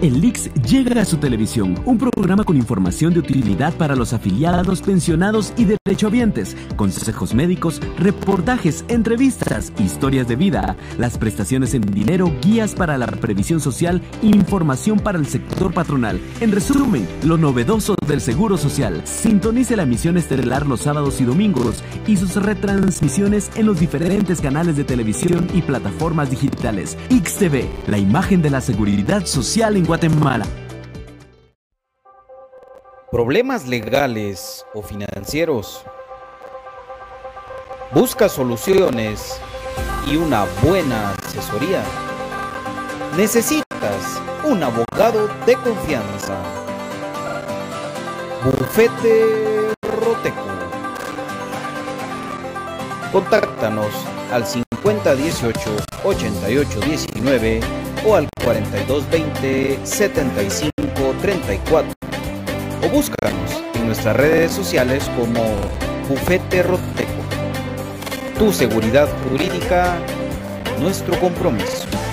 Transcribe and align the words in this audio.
El 0.00 0.20
Lix 0.20 0.48
llega 0.62 1.02
a 1.02 1.04
su 1.04 1.16
televisión, 1.16 1.74
un 1.84 1.98
programa 1.98 2.44
con 2.44 2.56
información 2.56 3.12
de 3.12 3.18
utilidad 3.18 3.74
para 3.74 3.96
los 3.96 4.12
afiliados, 4.12 4.80
pensionados 4.80 5.52
y 5.56 5.64
derechohabientes, 5.64 6.56
consejos 6.76 7.34
médicos, 7.34 7.80
reportajes, 7.98 8.84
entrevistas, 8.86 9.72
historias 9.80 10.28
de 10.28 10.36
vida, 10.36 10.76
las 10.98 11.18
prestaciones 11.18 11.74
en 11.74 11.82
dinero, 11.82 12.32
guías 12.40 12.76
para 12.76 12.96
la 12.96 13.08
previsión 13.08 13.58
social, 13.58 14.00
información 14.22 15.00
para 15.00 15.18
el 15.18 15.26
sector 15.26 15.74
patronal. 15.74 16.20
En 16.40 16.52
resumen, 16.52 17.08
lo 17.24 17.36
novedoso 17.36 17.96
del 18.06 18.20
Seguro 18.20 18.56
Social. 18.56 19.02
Sintonice 19.04 19.74
la 19.74 19.82
emisión 19.82 20.16
estelar 20.16 20.64
los 20.64 20.82
sábados 20.82 21.20
y 21.20 21.24
domingos 21.24 21.82
y 22.06 22.16
sus 22.16 22.36
retransmisiones 22.36 23.50
en 23.56 23.66
los 23.66 23.80
diferentes 23.80 24.40
canales 24.40 24.76
de 24.76 24.84
televisión 24.84 25.48
y 25.54 25.62
plataformas 25.62 26.30
digitales. 26.30 26.96
XTV, 27.10 27.64
la 27.88 27.98
imagen 27.98 28.42
de 28.42 28.50
la 28.50 28.60
seguridad 28.60 29.26
social 29.26 29.76
en 29.76 29.87
Guatemala. 29.88 30.44
¿Problemas 33.10 33.66
legales 33.66 34.62
o 34.74 34.82
financieros? 34.82 35.82
¿Busca 37.94 38.28
soluciones 38.28 39.40
y 40.06 40.16
una 40.16 40.44
buena 40.62 41.12
asesoría? 41.12 41.82
Necesitas 43.16 44.20
un 44.44 44.62
abogado 44.62 45.26
de 45.46 45.54
confianza. 45.54 46.36
Bufete 48.44 49.72
Roteco. 49.80 50.48
Contáctanos 53.10 53.94
al 54.30 54.44
5018 54.46 55.76
8819 56.04 57.87
o 58.08 58.14
al 58.14 58.28
4220 58.42 59.80
7534 59.84 61.92
o 62.82 62.88
búscanos 62.88 63.62
en 63.74 63.86
nuestras 63.86 64.16
redes 64.16 64.50
sociales 64.52 65.10
como 65.16 65.42
Bufete 66.08 66.62
Roteco. 66.62 67.10
Tu 68.38 68.50
seguridad 68.52 69.08
jurídica, 69.28 69.98
nuestro 70.80 71.18
compromiso. 71.20 71.86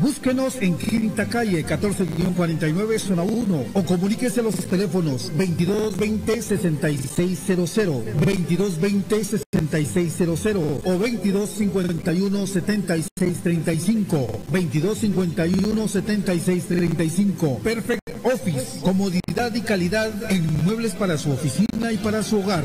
Búsquenos 0.00 0.56
en 0.60 0.78
Quinta 0.78 1.28
Calle 1.28 1.66
14-49 1.66 2.98
Zona 2.98 3.22
1 3.22 3.64
o 3.74 3.84
comuníquese 3.84 4.40
a 4.40 4.42
los 4.42 4.54
teléfonos 4.54 5.30
2220 5.36 6.42
6600 6.42 7.74
2220 7.74 9.24
6600 9.24 10.46
o 10.84 10.92
2251 10.92 12.46
7635 12.46 14.42
2251 14.50 15.88
7635 15.88 17.58
Perfect 17.62 18.04
Office, 18.24 18.80
comodidad 18.80 19.54
y 19.54 19.60
calidad 19.60 20.10
en 20.30 20.64
muebles 20.64 20.94
para 20.94 21.18
su 21.18 21.30
oficina 21.30 21.92
y 21.92 21.98
para 21.98 22.22
su 22.22 22.40
hogar. 22.40 22.64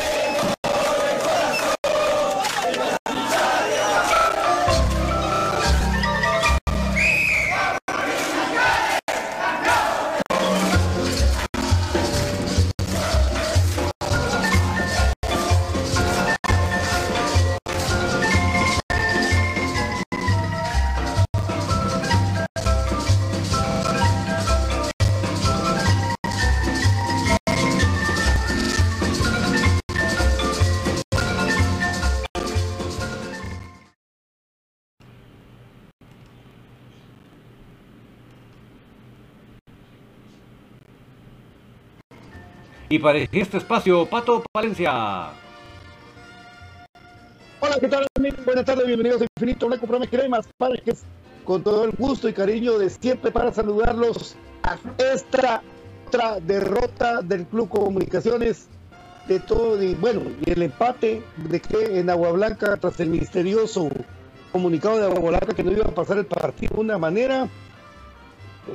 Y 42.91 42.99
para 42.99 43.19
este 43.19 43.57
espacio, 43.57 44.05
Pato 44.05 44.43
Palencia. 44.51 45.29
Hola, 47.61 47.77
¿qué 47.79 47.87
tal? 47.87 48.05
Buenas 48.43 48.65
tardes, 48.65 48.85
bienvenidos 48.85 49.21
a 49.21 49.27
Infinito 49.37 49.67
Blanco, 49.67 49.87
programa 49.87 50.11
Cremas 50.11 50.45
Parques, 50.57 51.03
con 51.45 51.63
todo 51.63 51.85
el 51.85 51.91
gusto 51.91 52.27
y 52.27 52.33
cariño 52.33 52.77
de 52.77 52.89
siempre 52.89 53.31
para 53.31 53.53
saludarlos 53.53 54.35
a 54.63 54.77
esta 54.97 55.63
otra 56.05 56.41
derrota 56.41 57.21
del 57.21 57.45
Club 57.45 57.69
Comunicaciones, 57.69 58.67
de 59.25 59.39
todo, 59.39 59.81
y 59.81 59.95
bueno, 59.95 60.23
y 60.45 60.51
el 60.51 60.61
empate 60.61 61.23
de 61.37 61.61
que 61.61 61.97
en 61.97 62.09
Agua 62.09 62.33
Blanca, 62.33 62.75
tras 62.75 62.99
el 62.99 63.07
misterioso 63.07 63.87
comunicado 64.51 64.97
de 64.97 65.05
Agua 65.05 65.29
Blanca 65.29 65.53
que 65.53 65.63
no 65.63 65.71
iba 65.71 65.85
a 65.85 65.95
pasar 65.95 66.17
el 66.17 66.25
partido 66.25 66.75
de 66.75 66.81
una 66.81 66.97
manera, 66.97 67.47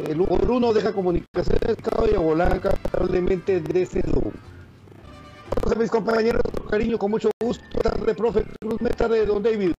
el 0.08 0.16
Bruno 0.18 0.72
deja 0.72 0.92
comunicaciones 0.92 1.76
Cabo 1.82 2.34
Blanca, 2.34 2.70
probablemente 2.90 3.60
de 3.60 3.82
ese 3.82 4.02
lugar. 4.06 4.34
Entonces, 5.56 5.78
mis 5.78 5.90
compañeros, 5.90 6.42
cariño, 6.70 6.98
con 6.98 7.10
mucho 7.10 7.30
gusto. 7.42 7.64
Tarde, 7.82 8.14
profe 8.14 8.44
Cruz 8.60 8.80
Meta 8.80 9.08
de 9.08 9.26
Don 9.26 9.42
David. 9.42 9.72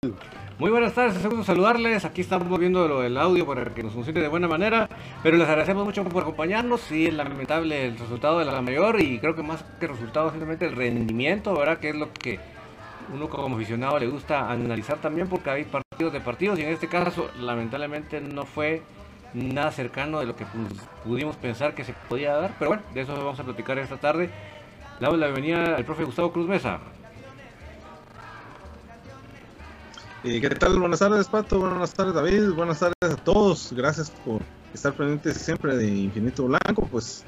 Muy 0.59 0.71
buenas 0.71 0.95
tardes, 0.95 1.17
es 1.17 1.25
un 1.25 1.31
gusto 1.31 1.45
saludarles. 1.45 2.05
Aquí 2.05 2.23
estamos 2.23 2.59
viendo 2.59 2.89
lo 2.89 3.01
del 3.01 3.17
audio 3.19 3.47
para 3.47 3.73
que 3.75 3.83
nos 3.83 3.93
funcione 3.93 4.21
de 4.21 4.29
buena 4.29 4.49
manera. 4.49 4.89
Pero 5.23 5.37
les 5.37 5.47
agradecemos 5.47 5.85
mucho 5.85 6.03
por 6.05 6.23
acompañarnos. 6.23 6.81
Sí, 6.81 7.07
es 7.07 7.15
lamentable 7.15 7.87
el 7.87 7.99
resultado 7.99 8.39
de 8.39 8.47
la 8.47 8.61
mayor 8.63 9.01
y 9.01 9.19
creo 9.19 9.37
que 9.37 9.43
más 9.43 9.65
que 9.79 9.87
resultado, 9.87 10.31
simplemente 10.31 10.67
el 10.67 10.75
rendimiento, 10.75 11.55
¿verdad? 11.55 11.79
Que 11.79 11.91
es 11.91 11.97
lo 11.97 12.13
que 12.13 12.41
uno 13.13 13.29
como 13.29 13.57
aficionado 13.57 13.99
le 13.99 14.09
gusta 14.09 14.51
analizar 14.51 14.99
también 14.99 15.29
porque 15.29 15.51
hay 15.51 15.65
partidos 15.65 16.13
de 16.13 16.21
partidos 16.21 16.59
y 16.59 16.63
en 16.63 16.71
este 16.71 16.89
caso 16.89 17.31
lamentablemente 17.39 18.21
no 18.21 18.45
fue 18.45 18.83
nada 19.35 19.71
cercano 19.73 20.21
de 20.21 20.27
lo 20.27 20.37
que 20.37 20.47
pudimos 21.05 21.37
pensar 21.37 21.75
que 21.75 21.85
se 21.85 21.95
podía 22.09 22.35
dar. 22.35 22.55
Pero 22.59 22.71
bueno, 22.71 22.83
de 22.95 23.01
eso 23.03 23.15
vamos 23.15 23.39
a 23.41 23.45
platicar 23.45 23.79
esta 23.79 23.99
tarde. 23.99 24.31
Damos 25.01 25.19
la 25.19 25.27
bienvenida 25.27 25.77
al 25.77 25.85
profe 25.85 26.05
Gustavo 26.05 26.33
Cruz 26.33 26.49
Mesa. 26.49 26.81
Eh, 30.25 30.41
¿Qué 30.41 30.51
tal? 30.51 30.79
Buenas 30.79 30.99
tardes, 30.99 31.29
Pato. 31.29 31.61
Buenas 31.61 31.93
tardes, 31.95 32.15
David. 32.15 32.51
Buenas 32.51 32.81
tardes 32.81 32.97
a 33.03 33.17
todos. 33.17 33.73
Gracias 33.73 34.11
por 34.11 34.41
estar 34.75 34.93
pendientes 34.95 35.37
siempre 35.37 35.77
de 35.77 35.87
Infinito 35.87 36.47
Blanco. 36.47 36.89
Pues 36.91 37.25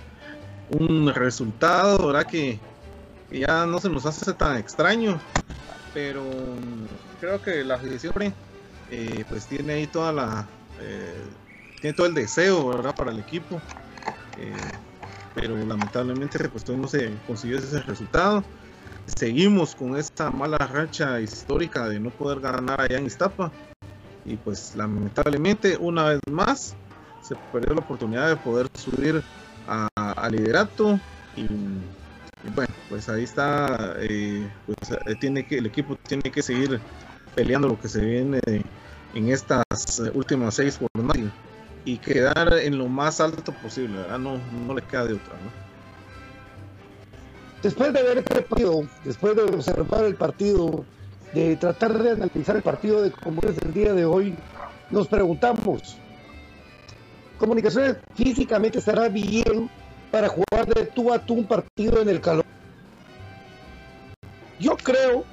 un 0.71 1.13
resultado, 1.15 2.09
¿verdad? 2.09 2.27
Que, 2.27 2.59
ya 3.31 3.67
no 3.67 3.79
se 3.79 3.89
nos 3.89 4.07
hace 4.07 4.33
tan 4.33 4.57
extraño. 4.57 5.21
Pero 5.95 6.25
creo 7.21 7.41
que 7.43 7.63
la 7.63 7.75
afición 7.75 8.35
eh, 8.91 9.25
pues 9.29 9.47
tiene 9.47 9.75
ahí 9.75 9.87
toda 9.87 10.13
la... 10.13 10.47
Eh, 10.81 11.25
tiene 11.81 11.95
todo 11.95 12.07
el 12.07 12.15
deseo, 12.15 12.69
¿verdad? 12.69 12.95
Para 12.95 13.11
el 13.11 13.19
equipo. 13.19 13.61
Eh, 14.39 14.53
pero 15.35 15.57
lamentablemente 15.57 16.49
pues 16.49 16.69
no 16.69 16.89
se 16.89 17.13
consiguió 17.27 17.59
ese 17.59 17.81
resultado. 17.83 18.43
Seguimos 19.17 19.75
con 19.75 19.97
esta 19.97 20.31
mala 20.31 20.59
racha 20.59 21.21
histórica 21.21 21.89
de 21.89 22.01
no 22.01 22.11
poder 22.11 22.41
ganar 22.41 22.81
allá 22.81 22.99
en 22.99 23.07
Iztapa 23.07 23.51
y 24.25 24.37
pues 24.37 24.75
lamentablemente 24.75 25.77
una 25.79 26.05
vez 26.05 26.21
más 26.31 26.75
se 27.23 27.35
perdió 27.53 27.75
la 27.75 27.81
oportunidad 27.81 28.29
de 28.29 28.37
poder 28.37 28.69
subir 28.75 29.23
a, 29.67 30.29
liderato 30.31 30.99
y, 31.37 31.43
y, 31.43 32.51
bueno 32.55 32.73
pues 32.89 33.09
ahí 33.09 33.25
está 33.25 33.97
eh, 33.99 34.51
pues 34.67 34.91
eh, 34.91 35.15
tiene 35.21 35.47
que 35.47 35.59
el 35.59 35.67
equipo 35.67 35.97
tiene 36.07 36.31
que 36.31 36.43
seguir 36.43 36.81
peleando 37.35 37.69
lo 37.69 37.81
que 37.81 37.89
se 37.89 38.05
viene 38.05 38.41
en 39.15 39.29
estas 39.29 39.65
últimas 40.15 40.55
seis 40.55 40.79
jornadas 40.79 41.33
y 41.89 41.97
quedar 41.97 42.53
en 42.53 42.77
lo 42.77 42.87
más 42.87 43.19
alto 43.19 43.51
posible, 43.51 43.97
¿verdad? 43.97 44.19
No, 44.19 44.39
no 44.67 44.75
le 44.75 44.83
queda 44.83 45.07
de 45.07 45.15
otra, 45.15 45.33
¿no? 45.43 45.51
Después 47.63 47.95
de 47.95 48.03
ver 48.03 48.19
este 48.19 48.43
partido, 48.43 48.83
después 49.05 49.35
de 49.35 49.43
observar 49.43 50.05
el 50.05 50.15
partido, 50.15 50.85
de 51.33 51.57
tratar 51.57 51.97
de 51.97 52.11
analizar 52.11 52.57
el 52.57 52.63
partido 52.63 53.01
de 53.01 53.11
cómo 53.11 53.41
es 53.41 53.57
el 53.65 53.73
día 53.73 53.95
de 53.95 54.05
hoy, 54.05 54.35
nos 54.91 55.09
preguntamos, 55.09 55.97
¿comunicaciones 57.39 57.97
físicamente 58.15 58.81
estará 58.81 59.09
bien 59.09 59.71
para 60.11 60.29
jugar 60.29 60.67
de 60.67 60.85
tú 60.85 61.11
a 61.11 61.19
tú 61.19 61.35
un 61.35 61.47
partido 61.47 62.03
en 62.03 62.11
el 62.11 62.21
calor? 62.21 62.45
Yo 64.61 64.77
creo, 64.77 65.25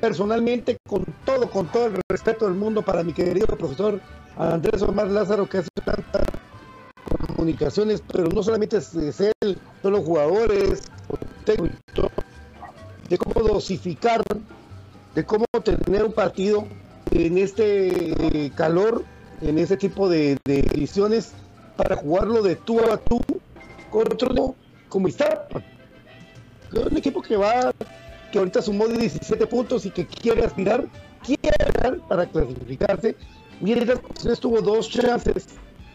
personalmente, 0.00 0.76
con 0.88 1.04
todo, 1.24 1.50
con 1.50 1.66
todo 1.66 1.86
el 1.86 2.00
respeto 2.08 2.44
del 2.44 2.54
mundo 2.54 2.82
para 2.82 3.02
mi 3.02 3.12
querido 3.12 3.48
profesor 3.48 4.00
Andrés 4.36 4.82
Omar 4.82 5.08
Lázaro 5.08 5.48
que 5.48 5.58
hace 5.58 5.68
tantas 5.84 6.26
comunicaciones, 7.26 8.02
pero 8.12 8.28
no 8.28 8.42
solamente 8.42 8.76
es, 8.78 8.94
él, 8.94 9.58
son 9.82 9.92
los 9.92 10.04
jugadores, 10.04 10.82
de 13.08 13.18
cómo 13.18 13.46
dosificar, 13.46 14.22
de 15.14 15.24
cómo 15.24 15.44
tener 15.64 16.04
un 16.04 16.12
partido 16.12 16.66
en 17.12 17.38
este 17.38 18.46
eh, 18.46 18.50
calor, 18.54 19.04
en 19.40 19.58
ese 19.58 19.76
tipo 19.76 20.08
de, 20.08 20.38
ediciones, 20.44 21.32
para 21.76 21.96
jugarlo 21.96 22.42
de 22.42 22.56
tú 22.56 22.80
a 22.80 22.98
tú 22.98 23.20
contra 23.90 24.14
otro 24.14 24.54
como 24.88 25.08
está. 25.08 25.46
Un 26.72 26.96
equipo 26.96 27.22
que 27.22 27.36
va, 27.36 27.72
que 28.32 28.38
ahorita 28.38 28.60
sumó 28.60 28.86
17 28.86 29.46
puntos 29.46 29.86
y 29.86 29.90
que 29.90 30.06
quiere 30.06 30.44
aspirar, 30.44 30.86
quiere 31.24 31.56
ganar 31.74 32.00
para 32.08 32.26
clasificarse 32.26 33.16
Mientras 33.60 34.40
tuvo 34.40 34.60
dos 34.60 34.88
chances 34.88 35.48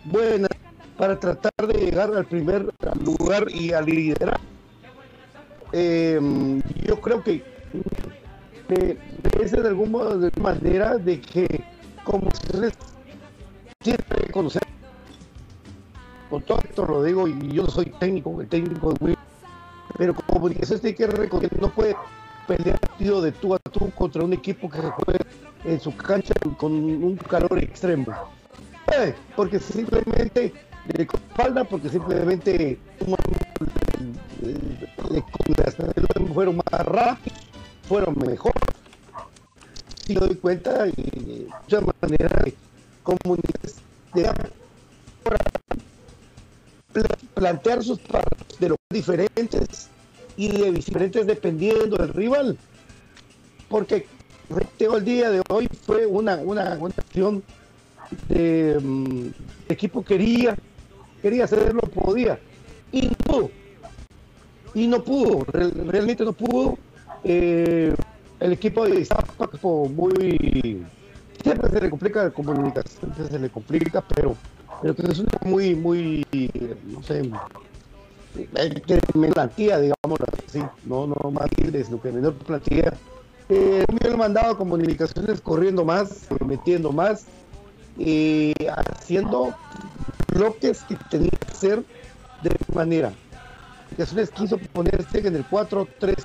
buenas 0.06 0.50
para 0.98 1.20
tratar 1.20 1.68
de 1.68 1.74
llegar 1.74 2.14
al 2.14 2.26
primer 2.26 2.70
lugar 3.04 3.46
y 3.50 3.72
a 3.74 3.82
liderar. 3.82 4.40
Eh, 5.72 6.20
yo 6.86 7.00
creo 7.00 7.24
que 7.24 7.44
de 8.68 8.98
de 9.38 10.42
manera 10.42 10.98
de 10.98 11.20
que 11.20 11.64
como 12.04 12.28
ustedes 12.28 12.74
tienen 13.80 14.04
que 14.08 14.32
conocer 14.32 14.62
con 16.30 16.42
todo 16.44 16.60
esto 16.64 16.86
lo 16.86 17.04
digo 17.04 17.28
y 17.28 17.52
yo 17.52 17.68
soy 17.68 17.86
técnico 18.00 18.40
el 18.40 18.48
técnico 18.48 18.94
de 18.94 19.06
Will 19.06 19.18
pero 19.98 20.14
como 20.14 20.40
comunicaciones 20.40 20.82
tiene 20.82 20.96
que 20.96 21.08
reconocer 21.08 21.60
no 21.60 21.70
puede 21.70 21.96
pelear 22.48 22.80
partido 22.80 23.22
de 23.22 23.32
tú 23.34 23.54
a 23.56 23.60
tú 23.60 23.90
contra 23.92 24.24
un 24.24 24.34
equipo 24.34 24.70
que 24.70 24.78
se 24.82 24.90
juega 24.90 25.26
en 25.64 25.80
su 25.80 25.96
cancha 25.96 26.34
con 26.58 26.72
un 26.74 27.18
calor 27.18 27.60
extremo. 27.60 28.08
Eh, 28.94 29.14
porque 29.36 29.60
simplemente 29.60 30.54
le 30.94 31.04
espalda, 31.04 31.64
porque 31.64 31.90
simplemente 31.90 32.78
fueron 36.34 36.58
más 36.58 36.86
rápidos, 36.86 37.40
fueron 37.88 38.18
mejor. 38.26 38.54
Si 40.06 40.16
doy 40.16 40.36
cuenta, 40.36 40.88
y 40.88 41.48
muchas 41.62 41.84
maneras 42.02 42.32
de 44.14 44.34
plantear 47.34 47.84
sus 47.84 48.00
partidos 48.00 48.60
de 48.60 48.70
los 48.70 48.78
diferentes 48.90 49.90
y 50.36 50.50
de 50.50 50.72
diferentes 50.72 51.28
dependiendo 51.28 51.98
del 51.98 52.14
rival. 52.14 52.58
porque 53.70 54.06
tengo 54.78 54.98
el 54.98 55.06
día 55.06 55.30
de 55.30 55.42
hoy 55.50 55.68
fue 55.86 56.06
una, 56.06 56.36
una, 56.38 56.78
una 56.80 56.94
acción 56.98 57.44
de 58.28 58.78
mm, 58.82 59.26
el 59.26 59.34
equipo 59.70 60.04
quería, 60.04 60.56
quería 61.22 61.46
hacerlo, 61.46 61.82
podía, 61.82 62.40
y 62.92 63.04
no 63.04 63.14
pudo. 63.24 63.50
Y 64.74 64.88
no 64.88 65.04
pudo, 65.04 65.44
real- 65.52 65.74
realmente 65.88 66.24
no 66.24 66.34
pudo. 66.34 66.78
Eh, 67.24 67.94
el 68.40 68.54
equipo 68.54 68.86
de 68.86 69.02
equipo 69.02 69.88
muy. 69.90 70.86
Siempre 71.44 71.70
se 71.72 71.82
le 71.82 71.90
complica 71.90 72.24
la 72.24 72.30
comunicación, 72.32 73.12
se 73.30 73.40
le 73.40 73.50
complica, 73.50 74.02
pero, 74.02 74.36
pero 74.82 74.96
que 74.96 75.04
es 75.12 75.22
muy, 75.44 75.76
muy, 75.76 76.26
no 76.86 77.02
sé, 77.04 77.22
eh, 78.36 78.82
menor 79.16 79.34
plantilla, 79.34 79.80
digámoslo 79.80 80.26
así, 80.48 80.62
no, 80.86 81.08
no 81.08 81.32
más 81.32 81.48
libres, 81.58 81.90
lo 81.90 82.00
que 82.02 82.12
menor 82.12 82.34
plantilla. 82.36 82.94
Eh, 83.54 83.84
me 83.92 84.10
han 84.10 84.18
mandado 84.18 84.58
comunicaciones 84.58 85.42
corriendo 85.42 85.84
más, 85.84 86.26
metiendo 86.46 86.94
más, 86.94 87.26
eh, 88.00 88.54
haciendo 88.78 89.54
bloques 90.34 90.84
que 90.84 90.96
tenía 91.10 91.32
que 91.32 91.52
hacer 91.52 91.84
de 92.44 92.56
manera. 92.74 93.12
Comunicaciones 93.90 94.30
quiso 94.30 94.58
ponerse 94.72 95.28
en 95.28 95.36
el 95.36 95.46
4-3 95.50 96.16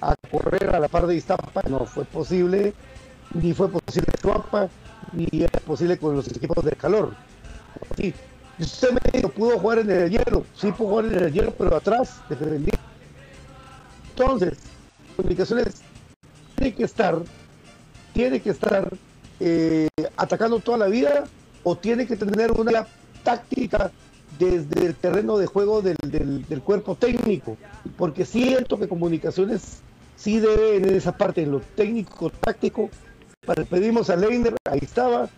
a 0.00 0.14
correr 0.30 0.72
a 0.72 0.78
la 0.78 0.86
par 0.86 1.08
de 1.08 1.16
Iztapa, 1.16 1.60
no 1.68 1.86
fue 1.86 2.04
posible, 2.04 2.72
ni 3.32 3.52
fue 3.52 3.68
posible 3.68 4.12
Chuapa, 4.22 4.68
ni 5.12 5.26
era 5.32 5.58
posible 5.58 5.98
con 5.98 6.14
los 6.14 6.28
equipos 6.28 6.64
de 6.64 6.70
calor. 6.76 7.16
Sí. 7.96 8.14
Usted 8.60 8.92
me 8.92 9.00
dijo, 9.12 9.28
pudo 9.30 9.58
jugar 9.58 9.80
en 9.80 9.90
el 9.90 10.08
hielo, 10.08 10.44
sí 10.54 10.70
pudo 10.70 10.90
jugar 10.90 11.06
en 11.06 11.14
el 11.24 11.32
hielo, 11.32 11.52
pero 11.58 11.74
atrás 11.74 12.20
defendía. 12.28 12.78
Entonces, 14.10 14.56
comunicaciones 15.16 15.82
tiene 16.64 16.76
que 16.76 16.84
estar, 16.84 17.18
tiene 18.14 18.40
que 18.40 18.50
estar 18.50 18.88
eh, 19.38 19.88
atacando 20.16 20.60
toda 20.60 20.78
la 20.78 20.86
vida 20.86 21.24
o 21.62 21.76
tiene 21.76 22.06
que 22.06 22.16
tener 22.16 22.52
una 22.52 22.86
táctica 23.22 23.90
desde 24.38 24.86
el 24.86 24.94
terreno 24.94 25.36
de 25.36 25.46
juego 25.46 25.82
del, 25.82 25.96
del- 26.06 26.62
cuerpo 26.62 26.94
técnico, 26.94 27.56
porque 27.98 28.24
siento 28.24 28.78
que 28.78 28.88
comunicaciones 28.88 29.82
sí 30.16 30.40
debe 30.40 30.76
en 30.76 30.94
esa 30.94 31.12
parte, 31.12 31.42
en 31.42 31.52
lo 31.52 31.60
técnico, 31.60 32.30
táctico, 32.30 32.88
pedimos 33.68 34.08
a 34.08 34.16
Leiner, 34.16 34.54
ahí 34.64 34.80
estaba, 34.80 35.28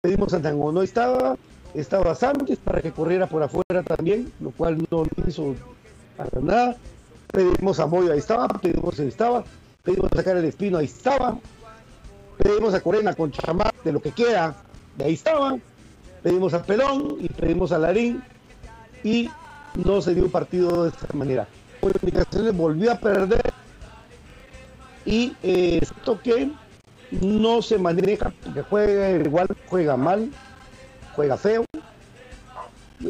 pedimos 0.00 0.32
a 0.32 0.38
Nango, 0.38 0.72
no 0.72 0.82
estaba, 0.82 1.36
estaba 1.74 2.14
Sánchez 2.14 2.58
para 2.64 2.80
que 2.80 2.90
corriera 2.90 3.26
por 3.26 3.42
afuera 3.42 3.82
también, 3.84 4.32
lo 4.40 4.50
cual 4.50 4.78
no 4.90 5.04
lo 5.04 5.28
hizo 5.28 5.54
para 6.16 6.40
nada, 6.40 6.76
pedimos 7.32 7.78
a 7.78 7.86
Moyo, 7.86 8.12
ahí 8.12 8.18
estaba, 8.18 8.48
pedimos 8.48 8.98
ahí 8.98 9.08
estaba, 9.08 9.44
pedimos 9.82 10.10
sacar 10.14 10.36
el 10.36 10.44
espino, 10.44 10.78
ahí 10.78 10.86
estaba, 10.86 11.38
pedimos 12.36 12.74
a 12.74 12.80
Corena 12.80 13.14
con 13.14 13.30
Chamar, 13.30 13.72
de 13.84 13.92
lo 13.92 14.00
que 14.00 14.12
queda, 14.12 14.54
de 14.96 15.04
ahí 15.04 15.14
estaba, 15.14 15.56
pedimos 16.22 16.54
a 16.54 16.62
Pelón 16.62 17.16
y 17.20 17.28
pedimos 17.28 17.72
a 17.72 17.78
Larín, 17.78 18.22
y 19.02 19.30
no 19.74 20.00
se 20.00 20.14
dio 20.14 20.24
un 20.24 20.30
partido 20.30 20.84
de 20.84 20.90
esta 20.90 21.06
manera. 21.14 21.46
Comunicaciones 21.80 22.56
volvió 22.56 22.92
a 22.92 22.96
perder 22.96 23.52
y 25.06 25.34
eh, 25.42 25.78
esto 25.80 26.20
que 26.20 26.50
no 27.10 27.62
se 27.62 27.78
maneja, 27.78 28.32
porque 28.44 28.62
juega 28.62 29.10
igual, 29.10 29.48
juega 29.66 29.96
mal, 29.96 30.30
juega 31.16 31.36
feo, 31.36 31.64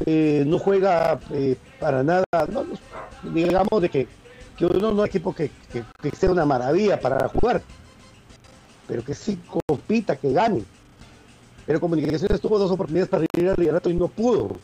eh, 0.06 0.44
no 0.46 0.58
juega 0.58 1.18
eh, 1.32 1.56
para 1.80 2.02
nada, 2.02 2.24
no, 2.50 2.64
digamos 3.34 3.82
de 3.82 3.88
que, 3.88 4.08
que 4.60 4.66
uno 4.66 4.92
no 4.92 5.04
es 5.04 5.08
equipo 5.08 5.34
que, 5.34 5.50
que, 5.72 6.10
sea 6.14 6.30
una 6.30 6.44
maravilla 6.44 7.00
para 7.00 7.26
jugar, 7.30 7.62
pero 8.86 9.02
que 9.02 9.14
sí 9.14 9.38
compita, 9.66 10.16
que 10.16 10.32
gane. 10.32 10.62
Pero 11.64 11.80
Comunicaciones 11.80 12.42
tuvo 12.42 12.58
dos 12.58 12.70
oportunidades 12.70 13.08
para 13.08 13.24
ir 13.38 13.48
al 13.48 13.56
liderato 13.56 13.88
y 13.88 13.94
no 13.94 14.08
pudo. 14.08 14.58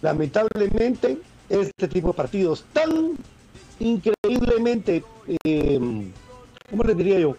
Lamentablemente, 0.00 1.18
este 1.50 1.86
tipo 1.86 2.08
de 2.08 2.14
partidos 2.14 2.64
tan 2.72 3.18
increíblemente, 3.78 5.04
eh, 5.44 6.12
¿cómo 6.70 6.82
les 6.84 6.96
diría 6.96 7.18
yo? 7.18 7.36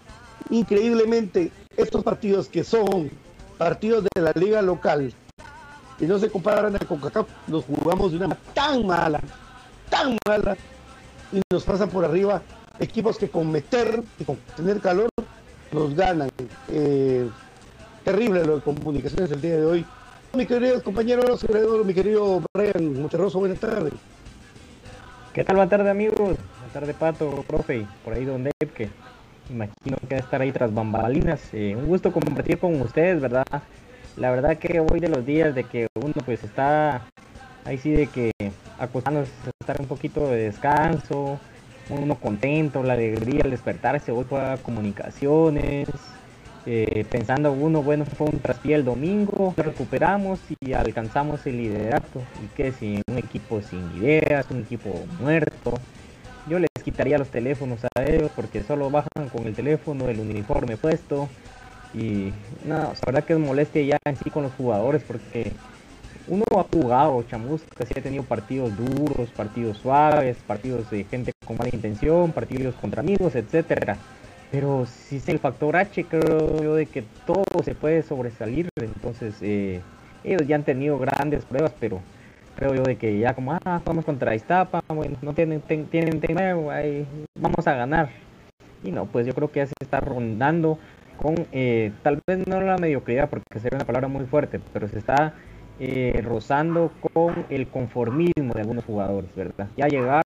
Increíblemente, 0.51 1.51
estos 1.75 2.03
partidos 2.03 2.47
que 2.47 2.63
son 2.63 3.09
partidos 3.57 4.05
de 4.13 4.21
la 4.21 4.33
liga 4.33 4.61
local 4.61 5.11
y 5.99 6.05
no 6.05 6.19
se 6.19 6.29
comparan 6.29 6.75
a 6.75 6.79
CONCACAF, 6.79 7.27
los 7.47 7.65
jugamos 7.65 8.11
de 8.11 8.17
una 8.17 8.37
tan 8.53 8.85
mala, 8.85 9.19
tan 9.89 10.15
mala, 10.27 10.55
y 11.31 11.41
nos 11.51 11.63
pasan 11.63 11.89
por 11.89 12.05
arriba 12.05 12.41
equipos 12.79 13.17
que 13.17 13.29
con 13.29 13.51
meter 13.51 14.03
y 14.19 14.23
con 14.23 14.37
tener 14.55 14.79
calor 14.79 15.09
nos 15.71 15.95
ganan. 15.95 16.29
Eh, 16.69 17.27
terrible 18.03 18.45
lo 18.45 18.57
de 18.57 18.61
comunicaciones 18.61 19.31
el 19.31 19.41
día 19.41 19.57
de 19.57 19.65
hoy. 19.65 19.85
Mi 20.33 20.45
querido 20.45 20.81
compañero, 20.83 21.37
mi 21.83 21.93
querido 21.93 22.41
Brian 22.53 23.01
Monterroso, 23.01 23.39
buenas 23.39 23.59
tardes. 23.59 23.93
¿Qué 25.33 25.43
tal? 25.43 25.55
Buenas 25.55 25.69
tardes 25.69 25.87
amigos, 25.87 26.17
buenas 26.17 26.73
tardes 26.73 26.95
Pato, 26.95 27.43
profe, 27.47 27.85
por 28.03 28.13
ahí 28.13 28.25
donde 28.25 28.51
que 28.75 28.89
imagino 29.49 29.97
que 30.07 30.15
va 30.15 30.21
a 30.21 30.23
estar 30.23 30.41
ahí 30.41 30.51
tras 30.51 30.73
bambalinas. 30.73 31.41
Eh, 31.53 31.75
un 31.75 31.87
gusto 31.87 32.11
compartir 32.11 32.57
con 32.59 32.79
ustedes, 32.81 33.21
¿verdad? 33.21 33.45
La 34.15 34.31
verdad 34.31 34.57
que 34.57 34.79
hoy 34.79 34.99
de 34.99 35.09
los 35.09 35.25
días 35.25 35.53
de 35.53 35.63
que 35.63 35.87
uno 35.95 36.13
pues 36.25 36.43
está 36.43 37.07
ahí 37.65 37.77
sí 37.77 37.91
de 37.91 38.07
que 38.07 38.31
acostándose, 38.79 39.31
estar 39.59 39.79
un 39.79 39.87
poquito 39.87 40.29
de 40.29 40.45
descanso, 40.45 41.39
uno 41.89 42.15
contento, 42.15 42.83
la 42.83 42.93
alegría 42.93 43.43
al 43.43 43.51
despertarse, 43.51 44.11
juega 44.11 44.57
comunicaciones, 44.57 45.87
eh, 46.69 47.05
pensando 47.09 47.53
uno, 47.53 47.81
bueno, 47.81 48.03
fue 48.05 48.27
un 48.27 48.39
traspié 48.39 48.75
el 48.75 48.83
domingo, 48.83 49.53
recuperamos 49.55 50.39
y 50.59 50.73
alcanzamos 50.73 51.45
el 51.47 51.57
liderato. 51.57 52.21
Y 52.43 52.47
que 52.57 52.73
si 52.73 53.01
un 53.09 53.17
equipo 53.17 53.61
sin 53.61 53.89
ideas, 53.95 54.45
un 54.51 54.59
equipo 54.59 54.93
muerto, 55.21 55.79
yo 56.49 56.59
les 56.59 56.69
quitaría 56.83 57.17
los 57.17 57.29
teléfonos 57.29 57.79
a 57.85 58.03
ellos 58.03 58.31
porque 58.35 58.63
solo 58.63 58.89
bajan 58.89 59.29
con 59.31 59.47
el 59.47 59.55
teléfono, 59.55 60.09
el 60.09 60.19
uniforme 60.19 60.75
puesto. 60.75 61.29
Y 61.93 62.33
no, 62.65 62.75
la 62.75 62.95
verdad 63.05 63.23
que 63.23 63.33
es 63.33 63.39
molestia 63.39 63.81
ya 63.83 63.97
en 64.03 64.17
sí 64.17 64.29
con 64.29 64.43
los 64.43 64.51
jugadores 64.53 65.01
porque 65.07 65.53
uno 66.27 66.43
ha 66.57 66.63
jugado 66.63 67.23
chamusca, 67.23 67.85
sí 67.85 67.93
ha 67.97 68.01
tenido 68.01 68.23
partidos 68.23 68.71
duros, 68.77 69.29
partidos 69.31 69.77
suaves, 69.77 70.37
partidos 70.45 70.89
de 70.89 71.03
gente 71.05 71.31
con 71.45 71.57
mala 71.57 71.69
intención, 71.73 72.31
partidos 72.31 72.75
contra 72.75 73.01
amigos, 73.01 73.35
etcétera. 73.35 73.97
Pero 74.51 74.85
si 74.85 75.17
es 75.17 75.27
el 75.29 75.39
factor 75.39 75.75
H, 75.75 76.05
creo 76.05 76.61
yo 76.63 76.75
de 76.75 76.85
que 76.85 77.03
todo 77.25 77.43
se 77.63 77.75
puede 77.75 78.01
sobresalir. 78.01 78.69
Entonces, 78.77 79.35
eh, 79.41 79.81
ellos 80.23 80.47
ya 80.47 80.55
han 80.55 80.63
tenido 80.63 80.97
grandes 80.99 81.43
pruebas, 81.45 81.73
pero 81.79 81.99
creo 82.55 82.73
yo 82.73 82.83
de 82.83 82.95
que 82.97 83.19
ya 83.19 83.33
como, 83.33 83.53
ah, 83.53 83.81
vamos 83.85 84.05
contra 84.05 84.35
Iztapa, 84.35 84.79
bueno, 84.87 85.17
no 85.21 85.33
tienen, 85.33 85.61
ten- 85.61 85.85
tienen, 85.87 86.21
vamos 87.39 87.67
a 87.67 87.73
ganar. 87.73 88.09
Y 88.83 88.91
no, 88.91 89.05
pues 89.05 89.25
yo 89.27 89.33
creo 89.33 89.51
que 89.51 89.59
ya 89.59 89.67
se 89.67 89.73
está 89.81 89.99
rondando 89.99 90.79
con, 91.21 91.35
eh, 91.51 91.91
tal 92.03 92.19
vez 92.27 92.47
no 92.47 92.61
la 92.61 92.77
mediocridad, 92.77 93.29
porque 93.29 93.59
sería 93.59 93.77
una 93.77 93.85
palabra 93.85 94.07
muy 94.07 94.25
fuerte, 94.25 94.59
pero 94.71 94.87
se 94.87 94.99
está 94.99 95.33
eh, 95.79 96.21
rozando 96.23 96.91
con 97.13 97.45
el 97.49 97.67
conformismo 97.67 98.53
de 98.53 98.61
algunos 98.61 98.85
jugadores, 98.85 99.33
¿verdad? 99.35 99.67
Ya 99.77 99.87
llegar 99.87 100.23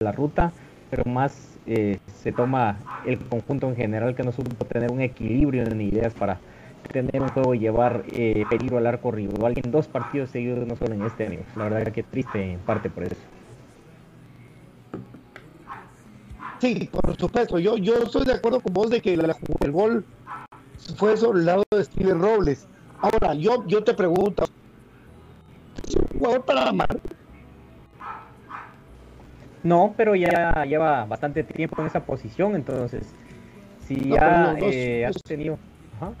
la 0.00 0.12
ruta, 0.12 0.52
pero 0.90 1.04
más 1.04 1.58
eh, 1.66 1.98
se 2.14 2.30
toma 2.32 2.76
el 3.06 3.18
conjunto 3.18 3.68
en 3.68 3.76
general 3.76 4.14
que 4.14 4.22
no 4.22 4.32
supo 4.32 4.66
tener 4.66 4.92
un 4.92 5.00
equilibrio 5.00 5.62
en 5.62 5.80
ideas 5.80 6.12
para 6.14 6.38
tener 6.92 7.22
un 7.22 7.28
juego 7.28 7.54
y 7.54 7.60
llevar 7.60 8.04
eh, 8.12 8.44
peligro 8.50 8.78
al 8.78 8.86
arco 8.86 9.10
rival 9.10 9.54
en 9.56 9.70
dos 9.70 9.88
partidos 9.88 10.30
seguidos, 10.30 10.66
no 10.66 10.76
solo 10.76 10.94
en 10.94 11.02
este 11.02 11.26
año. 11.26 11.40
La 11.56 11.64
verdad 11.68 11.92
que 11.92 12.02
triste 12.02 12.52
en 12.52 12.60
parte 12.60 12.90
por 12.90 13.04
eso. 13.04 13.35
Sí, 16.60 16.88
por 16.90 17.16
supuesto. 17.18 17.58
Yo, 17.58 17.76
yo 17.76 17.98
estoy 17.98 18.24
de 18.24 18.32
acuerdo 18.34 18.60
con 18.60 18.72
vos 18.72 18.90
de 18.90 19.00
que 19.00 19.16
la- 19.16 19.36
el 19.60 19.72
gol 19.72 20.04
fue 20.96 21.16
sobre 21.16 21.40
el 21.40 21.46
lado 21.46 21.62
de 21.70 21.84
Steven 21.84 22.20
Robles. 22.20 22.66
Ahora, 23.02 23.34
yo, 23.34 23.66
yo 23.66 23.84
te 23.84 23.92
pregunto, 23.94 24.44
¿es 25.86 25.94
un 25.96 26.18
jugador 26.18 26.44
para 26.44 26.68
amar? 26.68 26.98
No, 29.62 29.94
pero 29.96 30.14
ya 30.14 30.64
lleva 30.64 31.04
bastante 31.06 31.42
tiempo 31.42 31.80
en 31.80 31.88
esa 31.88 32.00
posición, 32.00 32.54
entonces 32.54 33.02
si 33.86 33.96
No, 33.96 34.14
ya 34.16 34.30
no, 34.38 34.52
no 34.52 34.58
eh, 34.68 35.00
no 35.02 35.08
has 35.10 35.16
es- 35.16 35.22
tenido... 35.24 35.58
Ajá. 35.96 36.12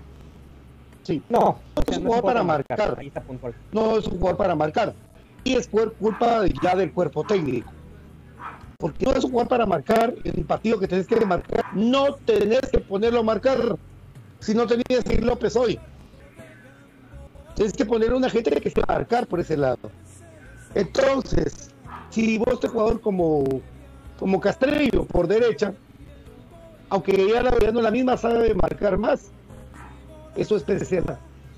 Sí. 1.04 1.22
No, 1.28 1.38
No 1.38 1.54
o 1.76 1.82
sea, 1.86 1.92
es 1.92 1.98
un 1.98 2.04
jugador 2.04 2.24
para 2.24 2.42
marcar. 2.42 2.96
Ahí 2.98 3.06
está 3.06 3.20
puntual. 3.22 3.54
No 3.72 3.96
es 3.96 4.06
un 4.06 4.18
jugador 4.18 4.36
para 4.36 4.54
marcar. 4.56 4.94
Y 5.44 5.54
es 5.54 5.68
culpa 5.68 6.44
ya 6.60 6.74
del 6.74 6.92
cuerpo 6.92 7.22
técnico. 7.22 7.72
Porque 8.78 9.06
no 9.06 9.12
es 9.12 9.24
un 9.24 9.30
jugador 9.30 9.48
para 9.48 9.66
marcar 9.66 10.14
un 10.24 10.44
partido 10.44 10.78
que 10.78 10.88
tenés 10.88 11.06
que 11.06 11.24
marcar. 11.24 11.64
No 11.74 12.14
tenés 12.14 12.68
que 12.70 12.78
ponerlo 12.78 13.20
a 13.20 13.22
marcar. 13.22 13.76
Si 14.40 14.54
no 14.54 14.66
tenías 14.66 15.04
que 15.04 15.14
ir 15.14 15.24
López 15.24 15.56
hoy. 15.56 15.78
Tienes 17.54 17.72
que 17.72 17.86
poner 17.86 18.12
una 18.12 18.28
gente 18.28 18.60
que 18.60 18.70
se 18.70 18.82
marcar 18.86 19.26
por 19.26 19.40
ese 19.40 19.56
lado. 19.56 19.90
Entonces, 20.74 21.70
si 22.10 22.36
vos 22.36 22.54
este 22.54 22.68
jugador 22.68 23.00
como, 23.00 23.44
como 24.18 24.40
Castrello 24.40 25.04
por 25.04 25.26
derecha, 25.26 25.72
aunque 26.90 27.28
ya 27.32 27.42
la 27.42 27.50
verdad 27.50 27.72
no 27.72 27.80
la 27.80 27.90
misma 27.90 28.18
sabe 28.18 28.54
marcar 28.54 28.98
más, 28.98 29.30
eso 30.36 30.56
es 30.56 30.62
PCC. 30.62 31.02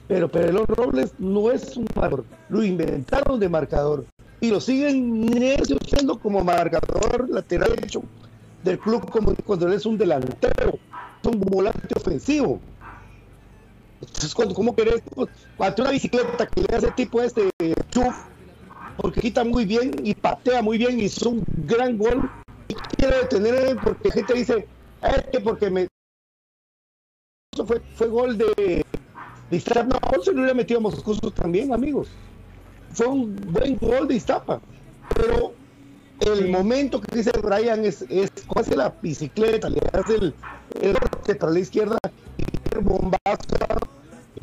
Pero 0.06 0.30
Perelón 0.30 0.66
Robles 0.66 1.12
no 1.18 1.50
es 1.50 1.76
un 1.76 1.86
marcador, 1.94 2.24
lo 2.48 2.62
inventaron 2.62 3.40
de 3.40 3.48
marcador 3.48 4.06
y 4.40 4.50
lo 4.50 4.60
siguen 4.60 5.28
usando 5.84 6.18
como 6.18 6.44
marcador 6.44 7.28
lateral 7.28 7.70
derecho 7.74 8.02
del 8.62 8.78
club 8.78 9.08
como 9.10 9.34
cuando 9.34 9.66
él 9.66 9.74
es 9.74 9.86
un 9.86 9.98
delantero, 9.98 10.78
un 11.24 11.40
volante 11.40 11.94
ofensivo. 11.96 12.60
Entonces, 14.00 14.34
cuando, 14.34 14.54
¿cómo 14.54 14.74
querés? 14.74 15.02
Pues, 15.14 15.28
una 15.78 15.90
bicicleta 15.90 16.46
que 16.46 16.62
le 16.62 16.76
hace 16.76 16.90
tipo 16.92 17.20
este 17.20 17.50
chuf, 17.90 18.16
porque 18.96 19.20
quita 19.20 19.44
muy 19.44 19.64
bien 19.64 19.92
y 20.04 20.14
patea 20.14 20.62
muy 20.62 20.78
bien 20.78 21.00
y 21.00 21.06
es 21.06 21.20
un 21.22 21.44
gran 21.66 21.98
gol. 21.98 22.30
Y 22.68 22.74
quiere 22.74 23.18
detener 23.18 23.76
porque 23.82 24.10
gente 24.10 24.34
dice, 24.34 24.68
este 25.02 25.40
porque 25.40 25.70
me. 25.70 25.88
Eso 27.52 27.66
fue, 27.66 27.80
fue 27.94 28.08
gol 28.08 28.38
de. 28.38 28.84
de 29.50 29.62
no, 29.86 30.22
se 30.22 30.32
lo 30.32 30.38
hubiera 30.38 30.54
metido 30.54 30.78
a 30.78 30.82
Moscoso 30.82 31.30
también, 31.30 31.72
amigos. 31.72 32.08
Fue 32.92 33.06
un 33.06 33.36
buen 33.52 33.76
gol 33.78 34.08
de 34.08 34.16
Iztapa. 34.16 34.60
Pero 35.14 35.52
el 36.20 36.48
momento 36.50 37.00
que 37.00 37.16
dice 37.16 37.30
Brian 37.42 37.84
es, 37.84 38.02
es 38.08 38.30
hace 38.56 38.76
la 38.76 38.94
bicicleta, 39.00 39.68
le 39.68 39.80
hace 39.92 40.16
el, 40.16 40.34
el 40.80 40.96
para 41.36 41.52
la 41.52 41.58
izquierda 41.60 41.98
y 42.36 42.76
el 42.76 42.82
bombazo, 42.82 43.18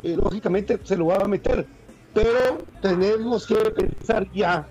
eh, 0.03 0.15
lógicamente 0.15 0.79
se 0.83 0.95
lo 0.95 1.07
va 1.07 1.17
a 1.17 1.27
meter. 1.27 1.65
Pero 2.13 2.59
tenemos 2.81 3.45
que 3.45 3.55
pensar 3.55 4.31
ya 4.31 4.65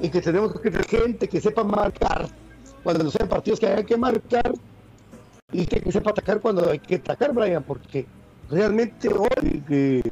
en 0.00 0.10
que 0.10 0.20
tenemos 0.20 0.52
que 0.52 0.70
tener 0.70 0.86
gente 0.86 1.28
que 1.28 1.40
sepa 1.40 1.64
marcar 1.64 2.28
cuando 2.82 3.04
no 3.04 3.10
sean 3.10 3.28
partidos 3.28 3.60
que 3.60 3.66
haya 3.66 3.82
que 3.82 3.96
marcar 3.96 4.52
y 5.52 5.66
que, 5.66 5.90
sepa 5.90 6.10
atacar 6.10 6.40
cuando 6.40 6.70
hay 6.70 6.78
que 6.78 6.96
atacar, 6.96 7.32
Brian, 7.32 7.62
porque 7.62 8.06
realmente 8.50 9.08
hoy 9.08 10.02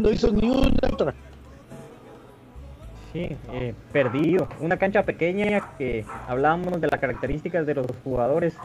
no 0.00 0.10
hizo 0.10 0.32
ni 0.32 0.48
una 0.48 0.68
otra 0.90 1.14
Sí, 3.12 3.28
eh, 3.52 3.74
perdido. 3.92 4.48
Una 4.58 4.76
cancha 4.76 5.04
pequeña 5.04 5.76
que 5.78 6.04
hablábamos 6.26 6.80
de 6.80 6.88
las 6.88 6.98
características 6.98 7.64
de 7.64 7.74
los 7.74 7.86
jugadores. 8.02 8.56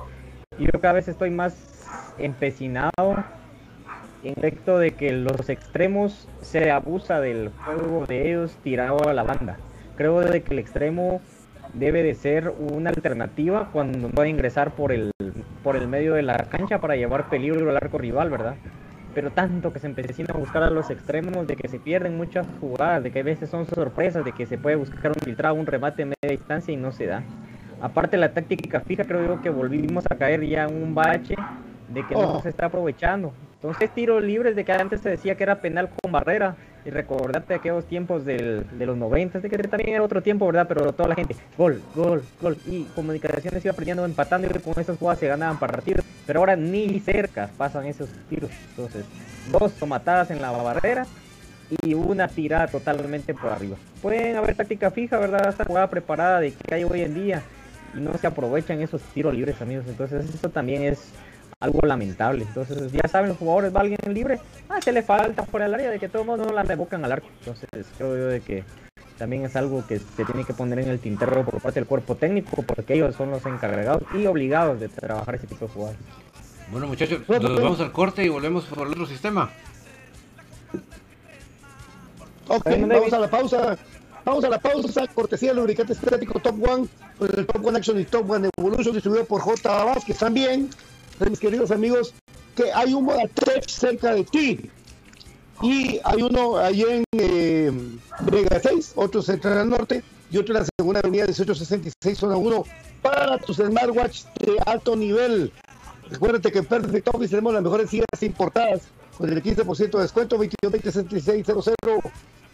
Yo 0.58 0.72
cada 0.82 0.94
vez 0.94 1.08
estoy 1.08 1.30
más 1.30 1.86
empecinado 2.18 3.24
en 4.24 4.34
efecto 4.36 4.80
de 4.80 4.92
que 4.92 5.12
los 5.12 5.50
extremos 5.50 6.28
se 6.42 6.72
abusa 6.72 7.22
del 7.22 7.52
juego 7.64 8.08
de 8.08 8.32
ellos 8.32 8.58
tirado 8.64 9.08
a 9.08 9.14
la 9.14 9.22
banda. 9.22 9.58
Creo 9.96 10.20
de 10.22 10.42
que 10.42 10.54
el 10.54 10.60
extremo 10.60 11.22
debe 11.74 12.02
de 12.02 12.16
ser 12.16 12.52
una 12.58 12.90
alternativa 12.90 13.70
cuando 13.72 14.10
a 14.20 14.28
ingresar 14.28 14.72
por 14.72 14.92
el, 14.92 15.12
por 15.64 15.76
el 15.76 15.88
medio 15.88 16.16
de 16.16 16.24
la 16.24 16.38
cancha 16.50 16.80
para 16.80 16.96
llevar 16.96 17.30
peligro 17.30 17.70
al 17.70 17.78
arco 17.78 18.00
rival, 18.00 18.32
¿verdad? 18.32 18.56
Pero 19.14 19.32
tanto 19.32 19.74
que 19.74 19.80
se 19.80 19.88
empecina 19.88 20.34
a 20.34 20.38
buscar 20.38 20.64
a 20.64 20.70
los 20.70 20.90
extremos, 20.90 21.48
de 21.48 21.56
que 21.56 21.68
se 21.68 21.80
pierden 21.80 22.18
muchas 22.18 22.46
jugadas, 22.60 23.04
de 23.04 23.12
que 23.12 23.20
a 23.20 23.24
veces 23.24 23.50
son 23.50 23.66
sorpresas, 23.66 24.24
de 24.24 24.32
que 24.32 24.46
se 24.46 24.58
puede 24.58 24.76
buscar 24.76 25.12
un 25.12 25.20
filtrado, 25.24 25.56
un 25.56 25.66
remate 25.66 26.04
en 26.04 26.10
media 26.10 26.38
distancia 26.38 26.74
y 26.74 26.78
no 26.78 26.92
se 26.92 27.08
da. 27.08 27.24
Aparte 27.82 28.18
la 28.18 28.34
táctica 28.34 28.82
fija, 28.82 29.04
creo 29.06 29.26
yo 29.26 29.42
que 29.42 29.50
volvimos 29.50 30.06
a 30.10 30.16
caer 30.16 30.46
ya 30.46 30.66
en 30.66 30.84
un 30.84 30.94
bache 30.94 31.36
de 31.88 32.06
que 32.06 32.14
no 32.14 32.38
oh. 32.38 32.42
se 32.42 32.50
está 32.50 32.68
aprovechando. 32.68 33.34
Entonces 33.56 33.90
tiros 33.94 34.24
libres 34.24 34.56
de 34.56 34.64
que 34.64 34.72
antes 34.72 35.02
se 35.02 35.10
decía 35.10 35.36
que 35.36 35.44
era 35.44 35.62
penal 35.62 35.90
con 36.02 36.12
barrera. 36.12 36.56
Y 36.90 36.92
recordarte 36.92 37.54
aquellos 37.54 37.86
tiempos 37.86 38.26
del, 38.26 38.66
de 38.72 38.86
los 38.88 38.98
90, 38.98 39.42
de 39.42 39.48
que 39.48 39.58
también 39.60 39.94
era 39.94 40.02
otro 40.02 40.24
tiempo, 40.24 40.48
¿verdad? 40.48 40.66
Pero 40.68 40.92
toda 40.92 41.10
la 41.10 41.14
gente, 41.14 41.36
gol, 41.56 41.84
gol, 41.94 42.24
gol. 42.42 42.58
Y 42.66 42.86
comunicaciones 42.96 43.64
iba 43.64 43.74
aprendiendo 43.74 44.04
empatando 44.06 44.48
y 44.48 44.60
con 44.60 44.74
esas 44.82 44.98
jugadas 44.98 45.20
se 45.20 45.28
ganaban 45.28 45.60
para 45.60 45.74
retiros. 45.74 46.04
Pero 46.26 46.40
ahora 46.40 46.56
ni 46.56 47.00
cerca 47.00 47.52
pasan 47.60 47.86
esos 47.86 48.10
tiros. 48.28 48.50
Entonces, 48.72 49.06
dos 49.52 49.72
tomatadas 49.74 50.32
en 50.32 50.42
la 50.42 50.50
barrera 50.50 51.06
y 51.84 51.94
una 51.94 52.28
tirada 52.28 52.66
totalmente 52.66 53.36
por 53.36 53.52
arriba. 53.52 53.78
Pueden 54.02 54.36
haber 54.36 54.56
táctica 54.56 54.90
fija, 54.90 55.20
¿verdad? 55.20 55.48
Esta 55.48 55.66
jugada 55.66 55.92
preparada 55.92 56.40
de 56.40 56.54
que 56.54 56.74
hay 56.74 56.86
hoy 56.86 57.02
en 57.02 57.14
día 57.14 57.44
y 57.96 58.00
no 58.00 58.18
se 58.18 58.26
aprovechan 58.26 58.82
esos 58.82 59.04
tiros 59.14 59.36
libres, 59.36 59.62
amigos. 59.62 59.86
Entonces, 59.88 60.28
eso 60.34 60.50
también 60.50 60.82
es 60.82 61.12
algo 61.60 61.82
lamentable. 61.86 62.46
Entonces, 62.46 62.92
ya 62.92 63.08
saben, 63.10 63.30
los 63.30 63.38
jugadores 63.38 63.76
va 63.76 63.82
alguien 63.82 64.00
libre, 64.08 64.40
ah, 64.70 64.82
se 64.82 64.92
le 64.92 65.04
falta 65.04 65.44
fuera 65.44 65.66
del 65.66 65.76
área 65.76 65.92
de 65.92 66.00
que 66.00 66.08
todos 66.08 66.26
no 66.26 66.52
la 66.52 66.64
revocan 66.64 67.04
al 67.04 67.12
arco. 67.12 67.28
Entonces, 67.40 67.70
creo 67.98 68.18
yo 68.18 68.28
de 68.28 68.42
que 68.42 68.64
también 69.18 69.44
es 69.44 69.56
algo 69.56 69.86
que 69.86 70.00
se 70.00 70.24
tiene 70.24 70.46
que 70.46 70.54
poner 70.54 70.80
en 70.80 70.90
el 70.90 71.00
tintero 71.00 71.44
por 71.44 71.62
parte 71.62 71.82
del 71.82 71.88
cuerpo 71.88 72.16
técnico, 72.16 72.62
porque 72.64 72.94
ellos 72.94 73.16
son 73.16 73.32
los 73.32 73.46
encargados 73.46 74.04
y 74.14 74.26
obligados 74.26 74.80
de 74.80 74.88
trabajar 74.88 75.36
ese 75.36 75.48
tipo 75.48 75.66
de 75.66 75.72
jugadores. 75.74 76.02
Bueno, 76.72 76.88
muchachos, 76.88 77.28
nos 77.28 77.62
vamos 77.62 77.80
al 77.82 77.92
corte 77.92 78.24
y 78.24 78.30
volvemos 78.30 78.64
por 78.66 78.88
el 78.88 78.94
otro 78.94 79.06
sistema. 79.06 79.50
Ok, 82.48 82.66
vamos 82.88 83.14
a 83.14 83.20
la 83.20 83.30
pausa. 83.30 83.78
Vamos 84.24 84.44
a 84.44 84.50
la 84.50 84.60
pausa. 84.60 85.08
Cortesía 85.08 85.50
del 85.50 85.58
lubricante 85.58 85.94
estético 85.94 86.40
Top 86.40 86.56
One, 86.64 86.88
el 87.20 87.46
Top 87.46 87.66
One 87.66 87.78
Action 87.78 88.00
y 88.00 88.06
Top 88.06 88.30
One 88.30 88.50
Evolution, 88.58 88.94
distribuido 88.94 89.26
por 89.26 89.42
J. 89.42 89.84
Vázquez 89.84 90.18
también 90.18 90.70
mis 91.28 91.40
queridos 91.40 91.72
amigos, 91.72 92.14
que 92.56 92.72
hay 92.72 92.94
un 92.94 93.06
Modatech 93.06 93.68
cerca 93.68 94.14
de 94.14 94.24
ti. 94.24 94.70
Y 95.62 96.00
hay 96.04 96.22
uno 96.22 96.58
ahí 96.58 96.84
en 96.84 97.04
eh, 97.12 97.72
Vega 98.32 98.60
6, 98.62 98.94
otro 98.96 99.22
del 99.22 99.70
norte 99.70 100.04
y 100.32 100.38
otro 100.38 100.56
en 100.56 100.62
la 100.62 100.68
segunda 100.78 101.00
avenida 101.02 101.24
1866, 101.24 102.18
zona 102.18 102.38
1, 102.38 102.64
para 103.02 103.38
tus 103.40 103.58
smartwatch 103.58 104.24
de 104.40 104.58
alto 104.66 104.96
nivel. 104.96 105.52
Recuérdate 106.10 106.52
que 106.52 106.60
en 106.60 106.66
Perfect 106.66 107.08
Office 107.10 107.30
tenemos 107.30 107.54
las 107.54 107.64
mejores 107.64 107.90
sillas 107.90 108.06
importadas 108.22 108.82
con 109.18 109.30
el 109.30 109.44
15% 109.44 109.92
de 109.92 110.02
descuento, 110.02 110.38
2220 110.38 111.52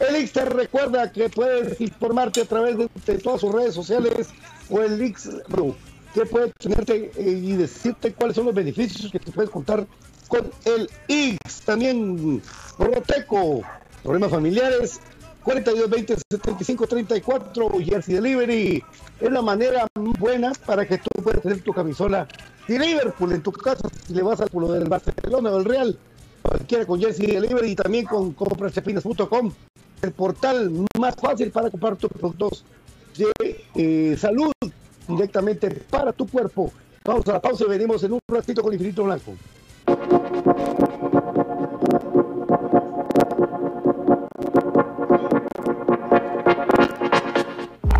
El 0.00 0.28
recuerda 0.50 1.12
que 1.12 1.28
puedes 1.30 1.80
informarte 1.80 2.42
a 2.42 2.44
través 2.44 2.76
de, 2.76 3.18
todas 3.18 3.40
sus 3.40 3.52
redes 3.52 3.74
sociales 3.74 4.28
o 4.68 4.80
el 4.80 5.00
X 5.00 5.30
que 6.16 6.24
puede 6.24 6.50
tenerte 6.52 7.12
eh, 7.14 7.30
y 7.30 7.56
decirte 7.56 8.14
cuáles 8.14 8.36
son 8.36 8.46
los 8.46 8.54
beneficios 8.54 9.12
que 9.12 9.18
te 9.18 9.30
puedes 9.30 9.50
contar 9.50 9.86
con 10.28 10.50
el 10.64 10.88
X. 11.08 11.38
También 11.66 12.42
Roteco, 12.78 13.60
problemas 14.02 14.30
familiares, 14.30 14.98
4220 15.44 16.16
7534 16.30 17.68
Jersey 17.84 18.14
Delivery. 18.14 18.82
Es 19.20 19.30
la 19.30 19.42
manera 19.42 19.86
buena 20.18 20.52
para 20.64 20.88
que 20.88 20.96
tú 20.96 21.22
puedas 21.22 21.42
tener 21.42 21.60
tu 21.60 21.74
camisola 21.74 22.26
de 22.66 22.78
Liverpool 22.78 23.32
en 23.32 23.42
tu 23.42 23.52
casa 23.52 23.86
si 24.06 24.14
le 24.14 24.22
vas 24.22 24.40
al 24.40 24.48
pueblo 24.48 24.72
del 24.72 24.88
Barcelona 24.88 25.50
o 25.50 25.56
del 25.58 25.64
Real. 25.66 25.98
Cualquiera 26.40 26.86
con 26.86 26.98
Jersey 26.98 27.26
Delivery 27.26 27.72
y 27.72 27.76
también 27.76 28.06
con 28.06 28.32
compraschapinas.com, 28.32 29.52
el 30.00 30.12
portal 30.12 30.72
más 30.98 31.14
fácil 31.16 31.50
para 31.50 31.70
comprar 31.70 31.96
tus 31.96 32.10
productos 32.10 32.64
de 33.18 33.26
eh, 33.74 34.16
salud 34.18 34.52
directamente 35.08 35.70
para 35.70 36.12
tu 36.12 36.26
cuerpo. 36.26 36.72
Vamos 37.04 37.26
a 37.28 37.34
la 37.34 37.40
pausa 37.40 37.64
y 37.64 37.68
venimos 37.68 38.02
en 38.02 38.14
un 38.14 38.20
ratito 38.28 38.62
con 38.62 38.72
Infinito 38.72 39.04
Blanco. 39.04 39.34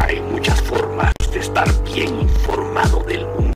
Hay 0.00 0.20
muchas 0.32 0.60
formas 0.62 1.12
de 1.32 1.38
estar 1.38 1.66
bien 1.84 2.20
informado 2.20 3.04
del 3.04 3.26
mundo 3.26 3.55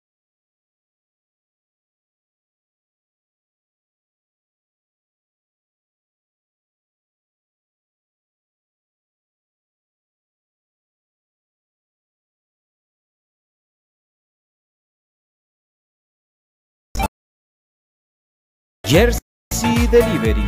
Jersey 18.91 19.87
Delivery. 19.89 20.45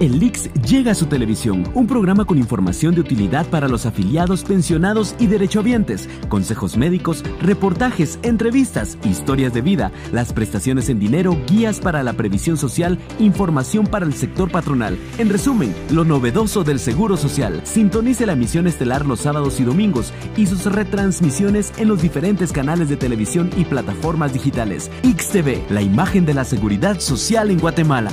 El 0.00 0.20
Lix 0.20 0.48
llega 0.62 0.92
a 0.92 0.94
su 0.94 1.06
televisión, 1.06 1.64
un 1.74 1.88
programa 1.88 2.24
con 2.24 2.38
información 2.38 2.94
de 2.94 3.00
utilidad 3.00 3.44
para 3.46 3.66
los 3.66 3.84
afiliados, 3.84 4.44
pensionados 4.44 5.16
y 5.18 5.26
derechohabientes, 5.26 6.08
consejos 6.28 6.76
médicos, 6.76 7.24
reportajes, 7.40 8.20
entrevistas, 8.22 8.96
historias 9.02 9.52
de 9.54 9.60
vida, 9.60 9.90
las 10.12 10.32
prestaciones 10.32 10.88
en 10.88 11.00
dinero, 11.00 11.36
guías 11.48 11.80
para 11.80 12.04
la 12.04 12.12
previsión 12.12 12.56
social, 12.56 12.96
información 13.18 13.88
para 13.88 14.06
el 14.06 14.14
sector 14.14 14.52
patronal. 14.52 14.96
En 15.18 15.30
resumen, 15.30 15.74
lo 15.90 16.04
novedoso 16.04 16.62
del 16.62 16.78
Seguro 16.78 17.16
Social. 17.16 17.60
Sintonice 17.64 18.24
la 18.24 18.34
emisión 18.34 18.68
estelar 18.68 19.04
los 19.04 19.18
sábados 19.18 19.58
y 19.58 19.64
domingos 19.64 20.12
y 20.36 20.46
sus 20.46 20.64
retransmisiones 20.66 21.72
en 21.76 21.88
los 21.88 22.02
diferentes 22.02 22.52
canales 22.52 22.88
de 22.88 22.96
televisión 22.96 23.50
y 23.56 23.64
plataformas 23.64 24.32
digitales. 24.32 24.92
XTV, 25.02 25.72
la 25.72 25.82
imagen 25.82 26.24
de 26.24 26.34
la 26.34 26.44
seguridad 26.44 27.00
social 27.00 27.50
en 27.50 27.58
Guatemala. 27.58 28.12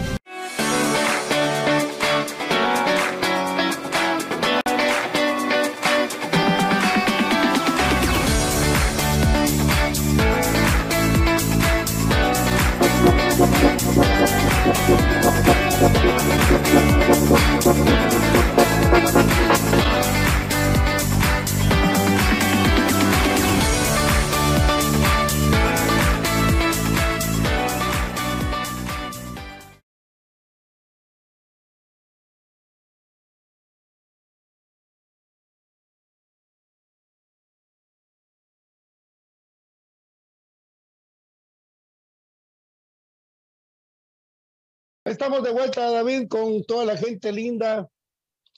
Estamos 45.11 45.43
de 45.43 45.51
vuelta, 45.51 45.91
David, 45.91 46.29
con 46.29 46.63
toda 46.63 46.85
la 46.85 46.95
gente 46.95 47.33
linda 47.33 47.85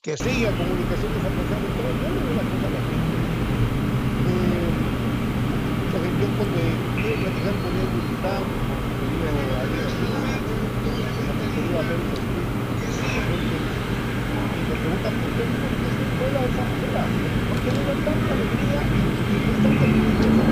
que 0.04 0.16
sigue 0.16 0.48
a 0.48 0.52
comunicaciones 0.52 1.18
a 1.18 1.34
pesar 1.34 1.58
de 1.58 1.70
todo. 1.74 1.90
Yo 1.98 2.14
la. 2.38 2.46
Eh, 4.22 4.70
yo 5.90 6.30
cuando 6.38 6.62
quiero 6.94 7.18
platicar 7.26 7.58
con 7.58 7.74
tal, 8.22 8.46
le 9.02 9.34
digo 9.34 9.50
a 9.50 9.66
ellos, 9.66 9.98
cuando 11.26 11.42
se 11.42 11.58
iba 11.58 11.74
a 11.74 11.90
ver 11.90 11.98
me 14.62 14.76
preguntan 14.78 15.14
por 15.18 15.30
qué 15.34 15.42
no 15.50 15.58
se 15.58 16.06
escuela 16.06 16.38
de 16.38 16.54
esa 16.54 16.64
manera, 16.70 17.02
por 17.50 17.58
qué 17.66 17.70
no 17.74 17.82
da 17.82 17.98
tanta 17.98 18.30
alegría 18.30 18.78
y 18.78 19.42
no 19.42 19.50
es 19.50 19.58
tanta 19.58 19.90
tristeza. 19.90 20.46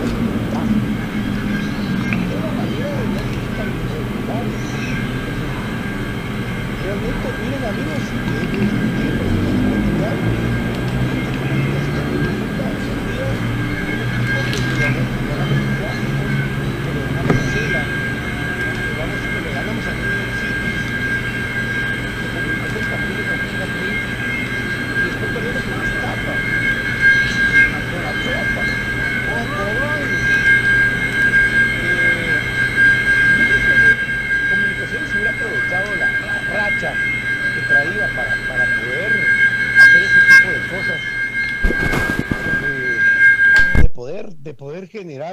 Es 0.00 0.16
un 0.16 0.32
trabajo. 0.48 0.80
Es 2.24 2.40
la 2.40 2.52
manera 2.56 2.88
de 2.88 3.04
ver 3.12 3.26
que 3.28 3.44
están 3.52 3.68
dificultades 3.68 4.72
realmente, 6.82 7.28
miren 7.40 7.64
amigos, 7.64 8.02
ellos 8.26 8.50
tienen 8.50 9.22
cancha 36.52 36.92
que 37.54 37.60
traía 37.62 38.06
para, 38.14 38.36
para 38.46 38.64
poder 38.64 39.12
hacer 39.80 40.02
ese 40.02 40.20
tipo 40.28 40.48
de 40.50 40.60
cosas. 40.68 41.00
Eh, 42.64 43.82
de, 43.82 43.88
poder, 43.88 44.36
de 44.36 44.54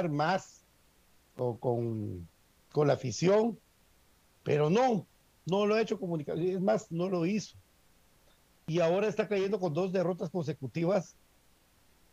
más 0.08 0.64
con, 1.36 1.56
con, 1.58 2.28
con 2.72 2.86
la 2.86 2.94
afición, 2.94 3.58
pero 4.42 4.70
no, 4.70 5.06
no 5.46 5.66
lo 5.66 5.74
ha 5.74 5.80
hecho 5.80 5.98
comunicación, 5.98 6.46
es 6.46 6.60
más, 6.60 6.90
no 6.90 7.08
lo 7.08 7.26
hizo. 7.26 7.56
Y 8.66 8.80
ahora 8.80 9.08
está 9.08 9.28
cayendo 9.28 9.58
con 9.58 9.74
dos 9.74 9.92
derrotas 9.92 10.30
consecutivas. 10.30 11.16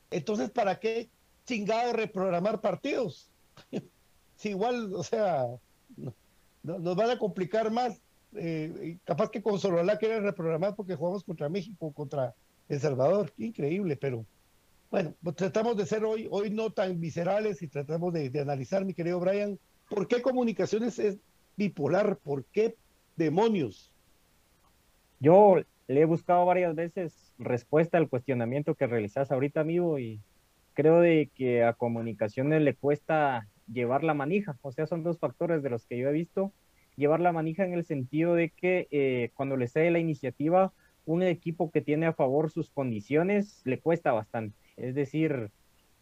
Entonces, 0.10 0.50
¿para 0.50 0.80
qué 0.80 1.10
chingado 1.46 1.94
reprogramar 1.94 2.62
partidos? 2.62 3.30
si 4.38 4.50
igual, 4.50 4.94
o 4.94 5.04
sea, 5.04 5.46
no, 5.96 6.14
no, 6.64 6.80
nos 6.80 6.96
van 6.96 7.12
a 7.12 7.20
complicar 7.20 7.72
más. 7.72 8.02
Eh, 8.34 8.98
capaz 9.06 9.30
que 9.30 9.42
con 9.42 9.60
Sololá 9.60 9.98
quieren 9.98 10.24
reprogramar 10.24 10.76
porque 10.76 10.96
jugamos 10.96 11.24
contra 11.24 11.50
México, 11.50 11.92
contra 11.92 12.34
El 12.70 12.80
Salvador. 12.80 13.32
Increíble, 13.38 13.96
pero 13.96 14.26
bueno, 14.90 15.14
pues 15.22 15.36
tratamos 15.36 15.76
de 15.76 15.86
ser 15.86 16.06
hoy, 16.06 16.28
hoy 16.32 16.50
no 16.50 16.72
tan 16.72 17.00
viscerales 17.00 17.62
y 17.62 17.68
tratamos 17.68 18.14
de, 18.14 18.32
analizar, 18.40 18.86
mi 18.86 18.94
querido 18.94 19.20
Brian, 19.20 19.60
por 19.90 20.08
qué 20.08 20.22
comunicaciones 20.22 20.98
es 21.00 21.18
bipolar, 21.58 22.18
por 22.18 22.46
qué 22.46 22.76
demonios. 23.16 23.92
Yo 25.20 25.58
le 25.88 26.02
he 26.02 26.06
buscado 26.06 26.46
varias 26.46 26.76
veces 26.76 27.34
respuesta 27.38 27.98
al 27.98 28.10
cuestionamiento 28.10 28.76
que 28.76 28.88
realizas 28.88 29.32
ahorita, 29.32 29.62
amigo, 29.62 30.00
y 30.00 30.22
creo 30.74 31.02
de 31.02 31.32
que 31.36 31.64
a 31.64 31.74
comunicaciones 31.74 32.62
le 32.62 32.76
cuesta 32.76 33.48
llevar 33.72 34.04
la 34.04 34.14
manija. 34.14 34.58
O 34.62 34.72
sea, 34.72 34.88
son 34.88 35.04
dos 35.04 35.20
factores 35.20 35.64
de 35.64 35.70
los 35.70 35.86
que 35.86 35.98
yo 35.98 36.10
he 36.10 36.14
visto. 36.14 36.54
Llevar 36.96 37.20
la 37.20 37.32
manija 37.32 37.66
en 37.66 37.74
el 37.74 37.84
sentido 37.84 38.36
de 38.36 38.50
que 38.50 38.88
eh, 38.92 39.32
cuando 39.36 39.58
le 39.58 39.68
cede 39.68 39.92
la 39.92 40.00
iniciativa, 40.00 40.72
un 41.06 41.24
equipo 41.24 41.72
que 41.72 41.82
tiene 41.82 42.06
a 42.06 42.14
favor 42.14 42.52
sus 42.52 42.70
condiciones 42.70 43.62
le 43.66 43.80
cuesta 43.80 44.12
bastante. 44.12 44.56
Es 44.78 44.96
decir, 44.96 45.52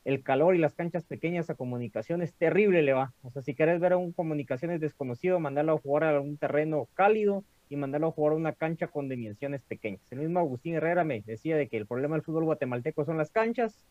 el 0.03 0.21
calor 0.21 0.55
y 0.55 0.59
las 0.59 0.75
canchas 0.75 1.03
pequeñas 1.05 1.49
a 1.49 1.55
comunicaciones 1.55 2.33
terrible 2.35 2.83
le 2.83 2.93
va. 2.93 3.13
O 3.23 3.31
sea, 3.31 3.41
si 3.41 3.55
quieres 3.55 3.79
ver 3.79 3.93
a 3.93 3.97
un 3.97 4.11
comunicaciones 4.11 4.79
desconocido, 4.79 5.39
mandarlo 5.39 5.73
a 5.73 5.79
jugar 5.79 6.03
a 6.03 6.21
un 6.21 6.37
terreno 6.37 6.87
cálido 6.93 7.43
y 7.69 7.75
mandarlo 7.75 8.07
a 8.07 8.11
jugar 8.11 8.33
a 8.33 8.35
una 8.35 8.53
cancha 8.53 8.87
con 8.87 9.09
dimensiones 9.09 9.63
pequeñas. 9.63 10.01
El 10.11 10.19
mismo 10.19 10.39
Agustín 10.39 10.75
Herrera 10.75 11.03
me 11.03 11.21
decía 11.21 11.57
de 11.57 11.67
que 11.67 11.77
el 11.77 11.87
problema 11.87 12.15
del 12.15 12.23
fútbol 12.23 12.43
guatemalteco 12.43 13.03
son 13.03 13.17
las 13.17 13.31
canchas 13.31 13.87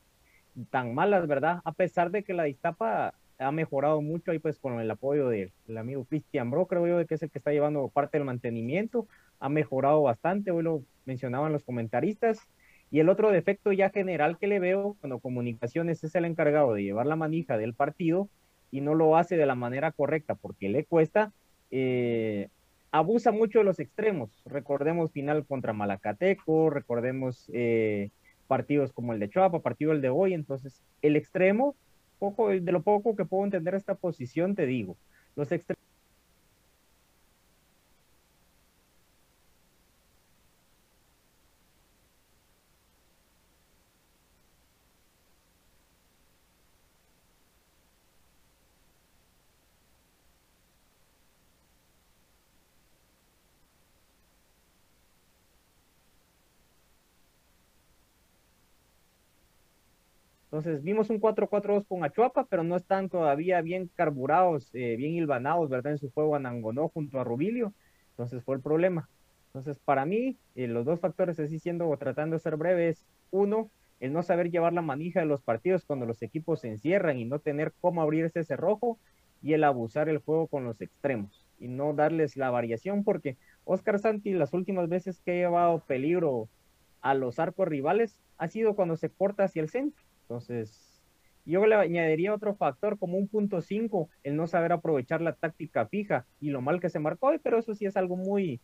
tan 0.71 0.95
malas, 0.95 1.27
¿verdad? 1.27 1.61
A 1.65 1.73
pesar 1.73 2.11
de 2.11 2.23
que 2.23 2.33
la 2.33 2.45
Distapa 2.45 3.15
ha 3.39 3.51
mejorado 3.51 4.01
mucho 4.01 4.31
ahí 4.31 4.39
pues 4.39 4.59
con 4.59 4.79
el 4.81 4.91
apoyo 4.91 5.29
del, 5.29 5.53
amigo 5.77 6.05
Cristian 6.05 6.51
Bro, 6.51 6.67
creo 6.67 6.87
yo, 6.87 6.99
de 6.99 7.07
que 7.07 7.15
es 7.15 7.23
el 7.23 7.31
que 7.31 7.39
está 7.39 7.51
llevando 7.51 7.89
parte 7.89 8.19
del 8.19 8.25
mantenimiento, 8.25 9.09
ha 9.41 9.49
mejorado 9.49 10.03
bastante, 10.03 10.51
hoy 10.51 10.63
lo 10.63 10.85
mencionaban 11.05 11.53
los 11.53 11.65
comentaristas, 11.65 12.39
y 12.95 13.01
el 13.01 13.09
otro 13.09 13.33
defecto 13.33 13.73
ya 13.73 13.91
general 13.91 14.39
que 14.39 14.47
le 14.47 14.61
veo, 14.61 14.97
cuando 15.01 15.19
Comunicaciones 15.19 16.05
es 16.05 16.15
el 16.15 16.27
encargado 16.27 16.75
de 16.75 16.85
llevar 16.85 17.07
la 17.07 17.17
manija 17.17 17.59
del 17.59 17.75
partido 17.75 18.29
y 18.71 18.83
no 18.83 18.95
lo 18.95 19.17
hace 19.17 19.37
de 19.37 19.47
la 19.47 19.57
manera 19.57 19.91
correcta 19.91 20.37
porque 20.37 20.69
le 20.69 20.85
cuesta, 20.85 21.33
eh, 21.73 22.51
abusa 22.93 23.33
mucho 23.33 23.59
de 23.59 23.65
los 23.65 23.81
extremos. 23.81 24.31
Recordemos 24.45 25.11
final 25.11 25.45
contra 25.45 25.73
Malacateco, 25.73 26.71
recordemos 26.71 27.51
eh, 27.53 28.11
partidos 28.47 28.93
como 28.93 29.13
el 29.13 29.19
de 29.19 29.29
Chuapa, 29.29 29.59
partido 29.59 29.91
el 29.91 30.01
de 30.01 30.11
hoy. 30.11 30.33
Entonces, 30.33 30.81
el 31.03 31.17
extremo, 31.17 31.75
poco, 32.21 32.51
de 32.51 32.71
lo 32.71 32.85
poco 32.85 33.17
que 33.17 33.25
puedo 33.25 33.43
entender 33.43 33.75
esta 33.75 33.97
posición, 33.97 34.55
te 34.55 34.67
digo, 34.67 34.97
los 35.35 35.51
extremos 35.51 35.83
Entonces 60.55 60.85
vimos 60.85 61.11
un 61.11 61.19
4-4-2 61.19 61.85
con 61.89 62.05
Achuapa, 62.05 62.47
pero 62.49 62.63
no 62.63 62.77
están 62.77 63.09
todavía 63.09 63.61
bien 63.61 63.91
carburados, 63.97 64.73
eh, 64.73 64.95
bien 64.95 65.15
hilvanados, 65.15 65.69
¿verdad? 65.69 65.95
En 65.95 65.99
su 65.99 66.13
juego 66.13 66.37
Anangonó 66.37 66.91
junto 66.91 67.19
a 67.19 67.25
Rubilio. 67.25 67.75
Entonces 68.11 68.45
fue 68.45 68.55
el 68.55 68.63
problema. 68.63 69.09
Entonces 69.49 69.81
para 69.85 70.07
mí, 70.07 70.37
eh, 70.55 70.69
los 70.69 70.85
dos 70.85 71.01
factores, 71.01 71.41
así 71.41 71.59
siendo 71.59 71.89
o 71.89 71.97
tratando 71.97 72.35
de 72.35 72.41
ser 72.41 72.55
breves, 72.57 73.05
uno, 73.33 73.69
el 73.99 74.13
no 74.13 74.23
saber 74.23 74.53
llevar 74.53 74.73
la 74.73 74.81
manija 74.81 75.19
de 75.19 75.27
los 75.27 75.43
partidos 75.43 75.85
cuando 75.87 76.07
los 76.07 76.23
equipos 76.23 76.61
se 76.61 76.69
encierran 76.69 77.19
y 77.19 77.25
no 77.25 77.41
tener 77.41 77.73
cómo 77.81 78.01
abrir 78.01 78.25
ese 78.25 78.45
cerrojo, 78.45 78.97
y 79.43 79.55
el 79.55 79.65
abusar 79.65 80.09
el 80.09 80.19
juego 80.19 80.47
con 80.47 80.63
los 80.63 80.81
extremos 80.81 81.45
y 81.59 81.67
no 81.67 81.95
darles 81.95 82.37
la 82.37 82.51
variación, 82.51 83.03
porque 83.03 83.37
Oscar 83.65 83.99
Santi 83.99 84.33
las 84.33 84.53
últimas 84.53 84.89
veces 84.89 85.19
que 85.19 85.33
ha 85.33 85.35
llevado 85.35 85.81
peligro 85.81 86.49
a 87.01 87.15
los 87.15 87.41
arcos 87.41 87.67
rivales 87.67 88.21
ha 88.39 88.47
sido 88.47 88.77
cuando 88.77 88.97
se 88.97 89.11
corta 89.11 89.43
hacia 89.43 89.61
el 89.61 89.69
centro 89.69 90.04
entonces, 90.25 91.03
yo 91.45 91.67
le 91.67 91.75
añadiría 91.75 92.35
otro 92.35 92.55
factor 92.55 92.99
como 92.99 93.19
un 93.19 93.29
punto 93.29 93.61
5, 93.61 94.09
el 94.23 94.37
no 94.37 94.47
saber 94.47 94.73
aprovechar 94.73 95.21
la 95.21 95.35
táctica 95.35 95.87
fija 95.87 96.27
y 96.41 96.51
lo 96.51 96.63
mal 96.63 96.81
que 96.81 96.89
se 96.89 96.99
marcó, 96.99 97.33
pero 97.43 97.59
eso 97.59 97.75
sí 97.75 97.85
es 97.85 97.97
algo 97.97 98.17
muy 98.17 98.61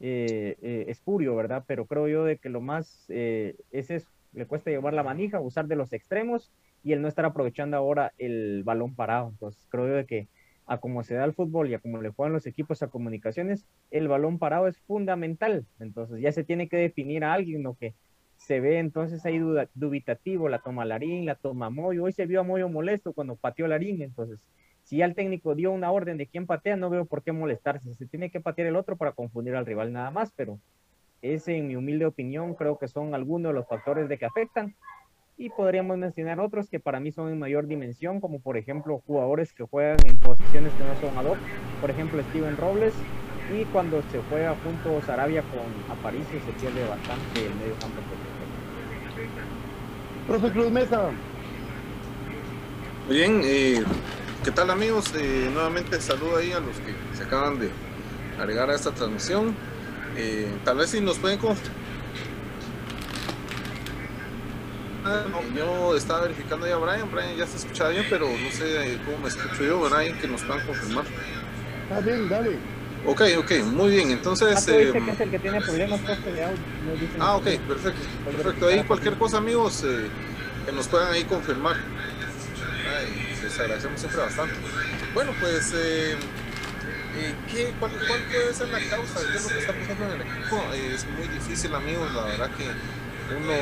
eh, 0.00 0.56
eh, 0.62 0.86
espurio, 0.88 1.36
¿verdad? 1.36 1.64
Pero 1.66 1.86
creo 1.86 2.08
yo 2.08 2.24
de 2.24 2.38
que 2.38 2.48
lo 2.48 2.60
más 2.60 3.04
eh, 3.08 3.56
es 3.70 3.90
eso, 3.90 4.10
le 4.32 4.46
cuesta 4.46 4.70
llevar 4.70 4.94
la 4.94 5.02
manija, 5.02 5.40
usar 5.40 5.66
de 5.66 5.76
los 5.76 5.92
extremos 5.92 6.50
y 6.82 6.92
el 6.92 7.02
no 7.02 7.08
estar 7.08 7.26
aprovechando 7.26 7.76
ahora 7.76 8.12
el 8.16 8.62
balón 8.64 8.94
parado. 8.94 9.28
Entonces, 9.28 9.66
creo 9.68 9.88
yo 9.88 9.94
de 9.94 10.06
que 10.06 10.28
a 10.66 10.78
como 10.78 11.02
se 11.02 11.14
da 11.14 11.24
el 11.24 11.34
fútbol 11.34 11.68
y 11.68 11.74
a 11.74 11.80
como 11.80 12.00
le 12.00 12.10
juegan 12.10 12.32
los 12.32 12.46
equipos 12.46 12.82
a 12.82 12.88
comunicaciones, 12.88 13.66
el 13.90 14.08
balón 14.08 14.38
parado 14.38 14.68
es 14.68 14.78
fundamental. 14.78 15.66
Entonces, 15.78 16.20
ya 16.20 16.32
se 16.32 16.44
tiene 16.44 16.68
que 16.68 16.78
definir 16.78 17.24
a 17.24 17.34
alguien, 17.34 17.62
¿no? 17.62 17.74
Que 17.74 17.94
se 18.46 18.58
ve 18.58 18.78
entonces 18.78 19.24
ahí 19.24 19.40
dubitativo, 19.74 20.48
la 20.48 20.58
toma 20.58 20.84
Larín, 20.84 21.26
la 21.26 21.36
toma 21.36 21.70
Moyo, 21.70 22.04
hoy 22.04 22.12
se 22.12 22.26
vio 22.26 22.40
a 22.40 22.42
Moyo 22.42 22.68
molesto 22.68 23.12
cuando 23.12 23.36
pateó 23.36 23.68
Larín, 23.68 24.02
entonces 24.02 24.44
si 24.82 24.96
ya 24.96 25.04
el 25.04 25.14
técnico 25.14 25.54
dio 25.54 25.70
una 25.70 25.92
orden 25.92 26.16
de 26.16 26.26
quién 26.26 26.46
patea, 26.46 26.76
no 26.76 26.90
veo 26.90 27.04
por 27.04 27.22
qué 27.22 27.30
molestarse, 27.30 27.94
se 27.94 28.06
tiene 28.06 28.30
que 28.30 28.40
patear 28.40 28.66
el 28.66 28.74
otro 28.74 28.96
para 28.96 29.12
confundir 29.12 29.54
al 29.54 29.64
rival 29.64 29.92
nada 29.92 30.10
más, 30.10 30.32
pero 30.34 30.58
ese 31.22 31.56
en 31.56 31.68
mi 31.68 31.76
humilde 31.76 32.04
opinión 32.04 32.54
creo 32.54 32.78
que 32.78 32.88
son 32.88 33.14
algunos 33.14 33.52
de 33.52 33.54
los 33.54 33.68
factores 33.68 34.08
de 34.08 34.18
que 34.18 34.26
afectan 34.26 34.74
y 35.36 35.48
podríamos 35.50 35.96
mencionar 35.96 36.40
otros 36.40 36.68
que 36.68 36.80
para 36.80 36.98
mí 36.98 37.12
son 37.12 37.30
en 37.30 37.38
mayor 37.38 37.68
dimensión, 37.68 38.20
como 38.20 38.40
por 38.40 38.56
ejemplo 38.56 39.00
jugadores 39.06 39.52
que 39.52 39.62
juegan 39.64 39.98
en 40.04 40.18
posiciones 40.18 40.72
que 40.72 40.82
no 40.82 40.96
son 40.96 41.16
ad 41.16 41.30
hoc, 41.30 41.38
por 41.80 41.90
ejemplo 41.90 42.20
Steven 42.20 42.56
Robles, 42.56 42.94
y 43.52 43.64
cuando 43.66 44.02
se 44.02 44.18
juega 44.18 44.56
junto 44.64 45.00
Sarabia 45.02 45.42
con 45.42 45.60
Aparicio 45.96 46.40
se 46.40 46.52
pierde 46.52 46.88
bastante 46.88 47.46
el 47.46 47.54
medio 47.54 47.74
campo. 47.76 48.31
Profe 50.26 50.50
Cruz 50.52 50.70
Mesa. 50.70 51.10
Muy 53.06 53.16
bien, 53.16 53.40
eh, 53.44 53.82
¿qué 54.44 54.50
tal 54.52 54.70
amigos? 54.70 55.12
Eh, 55.16 55.50
nuevamente 55.52 56.00
saludo 56.00 56.36
ahí 56.36 56.52
a 56.52 56.60
los 56.60 56.76
que 56.76 56.94
se 57.16 57.24
acaban 57.24 57.58
de 57.58 57.70
agregar 58.38 58.70
a 58.70 58.74
esta 58.74 58.92
transmisión. 58.92 59.54
Eh, 60.16 60.48
tal 60.64 60.76
vez 60.76 60.90
si 60.90 61.00
nos 61.00 61.18
pueden 61.18 61.38
yo 65.56 65.96
estaba 65.96 66.20
verificando 66.22 66.66
ya 66.66 66.76
a 66.76 66.78
Brian, 66.78 67.10
Brian 67.10 67.36
ya 67.36 67.46
se 67.46 67.56
escuchaba 67.56 67.90
bien, 67.90 68.06
pero 68.08 68.28
no 68.28 68.50
sé 68.52 69.00
cómo 69.04 69.18
me 69.18 69.28
escucho 69.28 69.64
yo, 69.64 69.80
Brian, 69.80 70.16
que 70.18 70.28
nos 70.28 70.42
puedan 70.42 70.64
confirmar. 70.64 71.04
Está 71.82 72.00
bien, 72.00 72.28
dale. 72.28 72.58
Ok, 73.04 73.22
ok, 73.38 73.52
muy 73.64 73.90
bien. 73.90 74.10
Entonces. 74.10 74.56
Ah, 74.56 74.72
eh, 74.72 74.92
que 74.92 75.10
es 75.10 75.20
el 75.20 75.30
que 75.30 75.38
tiene 75.38 75.60
problemas 75.60 76.00
de 76.06 76.44
audio. 76.44 76.58
Ah, 77.18 77.36
ok, 77.36 77.44
perfecto. 77.44 78.00
Perfecto. 78.24 78.68
Ahí 78.68 78.82
cualquier 78.84 79.14
cosa, 79.14 79.38
amigos, 79.38 79.82
eh, 79.84 80.08
que 80.64 80.72
nos 80.72 80.86
puedan 80.86 81.12
ahí 81.12 81.24
confirmar. 81.24 81.76
Ay, 81.76 83.38
les 83.42 83.58
agradecemos 83.58 83.98
siempre 83.98 84.20
bastante. 84.20 84.54
Bueno, 85.14 85.32
pues. 85.40 85.72
Eh, 85.74 86.12
eh 86.12 87.34
¿qué, 87.50 87.74
cuál, 87.80 87.90
cuál, 88.06 88.20
puede 88.22 88.54
ser 88.54 88.68
la 88.68 88.78
causa? 88.88 89.20
¿Qué 89.30 89.36
es 89.36 89.42
lo 89.42 89.48
que 89.48 89.58
está 89.58 89.72
pasando 89.72 90.04
en 90.04 90.20
el 90.20 90.20
equipo? 90.20 90.62
es 90.72 91.06
muy 91.06 91.28
difícil, 91.28 91.74
amigos. 91.74 92.14
La 92.14 92.24
verdad 92.24 92.50
que 92.56 92.66
uno 93.34 93.54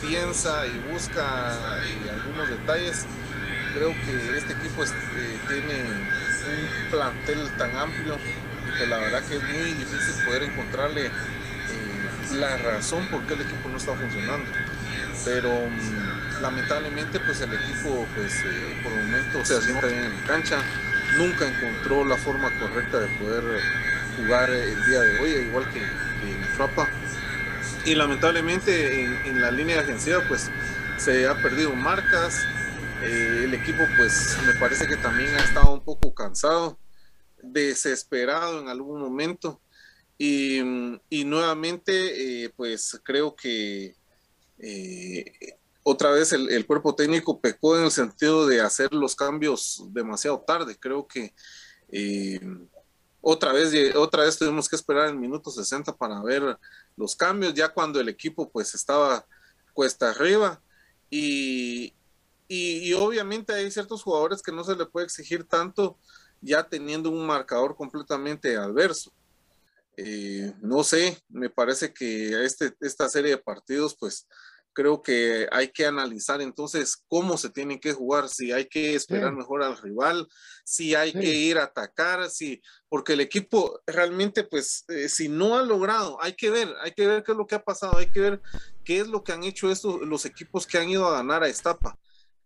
piensa 0.00 0.66
y 0.66 0.92
busca 0.92 1.54
algunos 1.54 2.48
detalles. 2.48 3.06
Creo 3.72 3.90
que 3.90 4.36
este 4.36 4.52
equipo 4.54 4.82
tiene 5.46 5.84
un 5.84 6.90
plantel 6.90 7.48
tan 7.56 7.76
amplio 7.76 8.16
que 8.78 8.86
la 8.86 8.98
verdad 8.98 9.22
que 9.24 9.36
es 9.36 9.42
muy 9.42 9.72
difícil 9.74 10.24
poder 10.24 10.44
encontrarle 10.44 11.06
eh, 11.06 11.10
la 12.34 12.56
razón 12.58 13.06
por 13.08 13.22
qué 13.26 13.34
el 13.34 13.42
equipo 13.42 13.68
no 13.68 13.76
está 13.76 13.94
funcionando. 13.94 14.50
Pero 15.24 15.50
mm, 15.50 16.42
lamentablemente 16.42 17.20
pues 17.20 17.40
el 17.40 17.52
equipo 17.52 18.06
pues 18.14 18.32
eh, 18.44 18.80
por 18.82 18.92
el 18.92 19.04
momento 19.06 19.44
se 19.44 19.60
sienta 19.62 19.86
bien 19.86 20.04
en 20.04 20.20
la 20.20 20.26
cancha, 20.26 20.58
nunca 21.18 21.46
encontró 21.46 22.04
la 22.04 22.16
forma 22.16 22.50
correcta 22.58 23.00
de 23.00 23.08
poder 23.18 23.42
jugar 24.16 24.50
el 24.50 24.84
día 24.86 25.00
de 25.00 25.20
hoy, 25.20 25.30
igual 25.48 25.70
que 25.72 25.80
en 25.80 26.44
Frapa. 26.56 26.88
Y 27.84 27.94
lamentablemente 27.94 29.04
en, 29.04 29.40
la 29.40 29.50
línea 29.50 29.78
defensiva 29.78 30.22
pues 30.28 30.50
se 30.98 31.26
ha 31.26 31.34
perdido 31.34 31.74
marcas. 31.74 32.44
Eh, 33.02 33.42
el 33.44 33.54
equipo 33.54 33.82
pues 33.96 34.36
me 34.46 34.54
parece 34.54 34.86
que 34.86 34.96
también 34.96 35.34
ha 35.34 35.38
estado 35.38 35.72
un 35.72 35.84
poco 35.84 36.14
cansado, 36.14 36.78
desesperado 37.42 38.60
en 38.60 38.68
algún 38.68 39.00
momento. 39.00 39.60
Y, 40.18 40.60
y 41.08 41.24
nuevamente 41.24 42.44
eh, 42.44 42.50
pues 42.54 43.00
creo 43.02 43.34
que 43.34 43.96
eh, 44.58 45.58
otra 45.82 46.10
vez 46.10 46.32
el, 46.34 46.66
cuerpo 46.66 46.94
técnico 46.94 47.40
pecó 47.40 47.78
en 47.78 47.84
el 47.84 47.90
sentido 47.90 48.46
de 48.46 48.60
hacer 48.60 48.92
los 48.92 49.16
cambios 49.16 49.82
demasiado 49.92 50.40
tarde. 50.40 50.76
Creo 50.78 51.06
que 51.06 51.32
otra 53.22 53.52
vez, 53.52 53.72
otra 53.96 54.24
vez 54.24 54.38
tuvimos 54.38 54.68
que 54.68 54.76
esperar 54.76 55.08
el 55.08 55.16
minuto 55.16 55.50
60 55.50 55.96
para 55.96 56.22
ver 56.22 56.58
los 56.96 57.16
cambios, 57.16 57.54
ya 57.54 57.68
cuando 57.68 58.00
el 58.00 58.08
equipo 58.08 58.50
pues 58.50 58.74
estaba 58.74 59.26
cuesta 59.72 60.10
arriba 60.10 60.60
y, 61.08 61.94
y, 62.48 62.92
obviamente 62.94 63.52
hay 63.52 63.70
ciertos 63.70 64.02
jugadores 64.02 64.42
que 64.42 64.52
no 64.52 64.64
se 64.64 64.76
le 64.76 64.86
puede 64.86 65.06
exigir 65.06 65.44
tanto 65.44 65.98
ya 66.40 66.68
teniendo 66.68 67.10
un 67.10 67.26
marcador 67.26 67.76
completamente 67.76 68.56
adverso. 68.56 69.12
Eh, 69.96 70.52
no 70.62 70.82
sé, 70.82 71.18
me 71.28 71.50
parece 71.50 71.92
que 71.92 72.44
este, 72.44 72.72
esta 72.80 73.08
serie 73.08 73.32
de 73.32 73.38
partidos 73.38 73.96
pues 73.98 74.26
creo 74.72 75.02
que 75.02 75.48
hay 75.50 75.68
que 75.68 75.86
analizar 75.86 76.40
entonces 76.40 76.96
cómo 77.08 77.36
se 77.36 77.50
tienen 77.50 77.78
que 77.78 77.92
jugar, 77.92 78.28
si 78.28 78.52
hay 78.52 78.66
que 78.66 78.94
esperar 78.94 79.32
mejor 79.34 79.62
al 79.62 79.76
rival, 79.76 80.28
si 80.64 80.94
hay 80.94 81.12
que 81.12 81.34
ir 81.34 81.58
a 81.58 81.64
atacar, 81.64 82.30
si, 82.30 82.62
porque 82.88 83.14
el 83.14 83.20
equipo 83.20 83.80
realmente, 83.86 84.44
pues, 84.44 84.84
eh, 84.88 85.08
si 85.08 85.28
no 85.28 85.58
ha 85.58 85.62
logrado, 85.62 86.22
hay 86.22 86.34
que 86.34 86.50
ver, 86.50 86.72
hay 86.82 86.92
que 86.92 87.06
ver 87.06 87.22
qué 87.22 87.32
es 87.32 87.38
lo 87.38 87.46
que 87.46 87.56
ha 87.56 87.64
pasado, 87.64 87.98
hay 87.98 88.10
que 88.10 88.20
ver 88.20 88.42
qué 88.84 89.00
es 89.00 89.08
lo 89.08 89.24
que 89.24 89.32
han 89.32 89.44
hecho 89.44 89.70
estos, 89.70 90.00
los 90.02 90.24
equipos 90.24 90.66
que 90.66 90.78
han 90.78 90.88
ido 90.88 91.06
a 91.06 91.14
ganar 91.14 91.42
a 91.42 91.48
Estapa, 91.48 91.98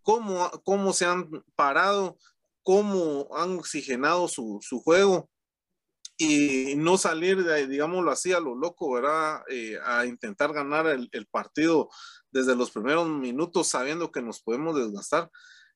cómo, 0.02 0.50
cómo 0.64 0.92
se 0.92 1.04
han 1.04 1.28
parado, 1.54 2.16
cómo 2.64 3.28
han 3.36 3.58
oxigenado 3.58 4.26
su, 4.26 4.58
su 4.60 4.80
juego 4.80 5.30
y 6.16 6.74
no 6.76 6.96
salir, 6.96 7.42
de, 7.42 7.66
digámoslo 7.66 8.10
así, 8.10 8.32
a 8.32 8.40
lo 8.40 8.54
loco, 8.54 8.92
¿verdad? 8.92 9.42
Eh, 9.50 9.78
a 9.84 10.06
intentar 10.06 10.52
ganar 10.52 10.86
el, 10.86 11.26
partido 11.26 11.88
desde 12.30 12.54
los 12.54 12.70
primeros 12.70 13.08
minutos 13.08 13.68
sabiendo 13.68 14.12
que 14.12 14.22
nos 14.22 14.40
podemos 14.40 14.76
desgastar. 14.76 15.30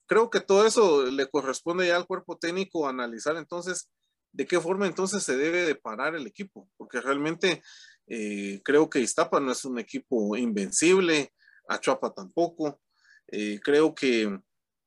Creo 0.06 0.30
que 0.30 0.40
todo 0.40 0.66
eso 0.66 1.06
le 1.06 1.28
corresponde 1.28 1.88
ya 1.88 1.96
al 1.96 2.06
cuerpo 2.06 2.38
técnico 2.38 2.88
analizar 2.88 3.36
entonces 3.36 3.90
de 4.32 4.46
qué 4.46 4.60
forma 4.60 4.86
entonces 4.86 5.22
se 5.22 5.36
debe 5.36 5.62
de 5.66 5.74
parar 5.74 6.14
el 6.14 6.26
equipo, 6.26 6.68
porque 6.76 7.00
realmente 7.00 7.62
eh, 8.06 8.60
creo 8.64 8.88
que 8.88 9.00
Iztapa 9.00 9.40
no 9.40 9.52
es 9.52 9.64
un 9.64 9.78
equipo 9.78 10.36
invencible, 10.36 11.32
Achuapa 11.68 12.14
tampoco. 12.14 12.80
Eh, 13.26 13.60
creo 13.62 13.94
que 13.94 14.38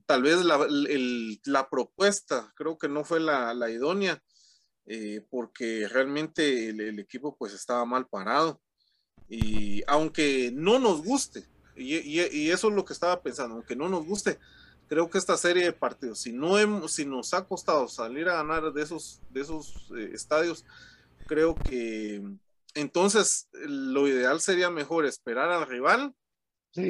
tal 0.05 0.23
vez 0.23 0.43
la, 0.43 0.65
la, 1.45 1.69
propuesta, 1.69 2.51
creo 2.55 2.77
que 2.77 2.87
no 2.87 3.03
fue 3.03 3.19
la, 3.19 3.53
la 3.53 3.69
idónea 3.69 4.21
eh, 4.85 5.25
porque 5.29 5.87
realmente 5.87 6.69
el, 6.69 6.99
equipo 6.99 7.35
pues 7.37 7.53
estaba 7.53 7.85
mal 7.85 8.07
parado. 8.07 8.61
Y 9.29 9.83
aunque 9.87 10.51
no 10.53 10.79
nos 10.79 11.03
guste, 11.03 11.47
y, 11.75 12.19
eso 12.49 12.67
es 12.69 12.75
lo 12.75 12.83
que 12.83 12.93
estaba 12.93 13.21
pensando, 13.21 13.55
aunque 13.55 13.75
no 13.75 13.87
nos 13.87 14.05
guste, 14.05 14.39
creo 14.89 15.09
que 15.09 15.17
esta 15.17 15.37
serie 15.37 15.63
de 15.63 15.73
partidos, 15.73 16.19
si, 16.19 16.33
no 16.33 16.59
hemos, 16.59 16.91
si 16.91 17.05
nos 17.05 17.33
ha 17.33 17.45
costado 17.45 17.87
salir 17.87 18.27
a 18.27 18.35
ganar 18.35 18.73
de 18.73 18.81
esos, 18.81 19.21
de 19.29 19.41
esos 19.41 19.89
eh, 19.95 20.11
estadios, 20.13 20.65
creo 21.27 21.55
que 21.55 22.21
entonces 22.73 23.47
lo 23.53 24.07
ideal 24.07 24.41
sería 24.41 24.69
mejor 24.69 25.05
esperar 25.05 25.49
al 25.49 25.67
rival, 25.67 26.13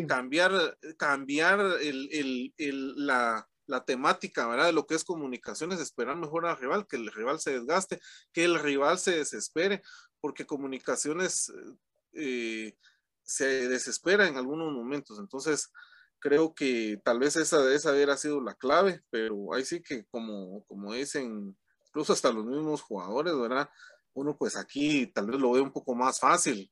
cambiar, 0.08 0.78
cambiar 0.98 1.60
el, 1.82 2.54
la, 2.58 3.48
la 3.66 3.86
temática, 3.86 4.48
¿verdad? 4.48 4.68
De 4.68 4.74
lo 4.74 4.86
que 4.86 4.96
es 4.96 5.04
comunicaciones, 5.04 5.80
esperar 5.80 6.18
mejor 6.18 6.46
al 6.46 6.58
rival, 6.58 6.88
que 6.88 6.98
el 6.98 7.12
rival 7.12 7.40
se 7.40 7.52
desgaste, 7.52 8.00
que 8.34 8.44
el 8.44 8.60
rival 8.60 9.00
se 9.00 9.18
desespere, 9.18 9.82
porque 10.20 10.46
comunicaciones 10.46 11.52
eh, 12.14 12.76
se 13.24 13.68
desespera 13.70 14.28
en 14.28 14.38
algunos 14.38 14.74
momentos. 14.74 15.20
Entonces, 15.20 15.72
creo 16.20 16.54
que 16.54 17.02
tal 17.04 17.20
vez 17.20 17.36
esa, 17.36 17.74
esa 17.74 17.92
hubiera 17.92 18.18
sido 18.18 18.42
la 18.42 18.56
clave, 18.56 19.02
pero 19.10 19.54
ahí 19.54 19.66
sí 19.66 19.82
que 19.82 20.06
como, 20.06 20.64
como 20.66 20.94
dicen, 20.94 21.58
incluso 21.88 22.14
hasta 22.14 22.32
los 22.32 22.46
mismos 22.46 22.82
jugadores, 22.82 23.34
¿verdad? 23.38 23.70
Uno 24.14 24.38
pues 24.38 24.56
aquí 24.56 25.08
tal 25.08 25.28
vez 25.28 25.40
lo 25.40 25.54
ve 25.54 25.62
un 25.62 25.72
poco 25.72 25.96
más 25.96 26.20
fácil, 26.20 26.72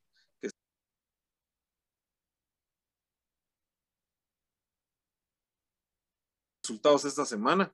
resultados 6.80 7.06
esta 7.06 7.26
semana 7.26 7.74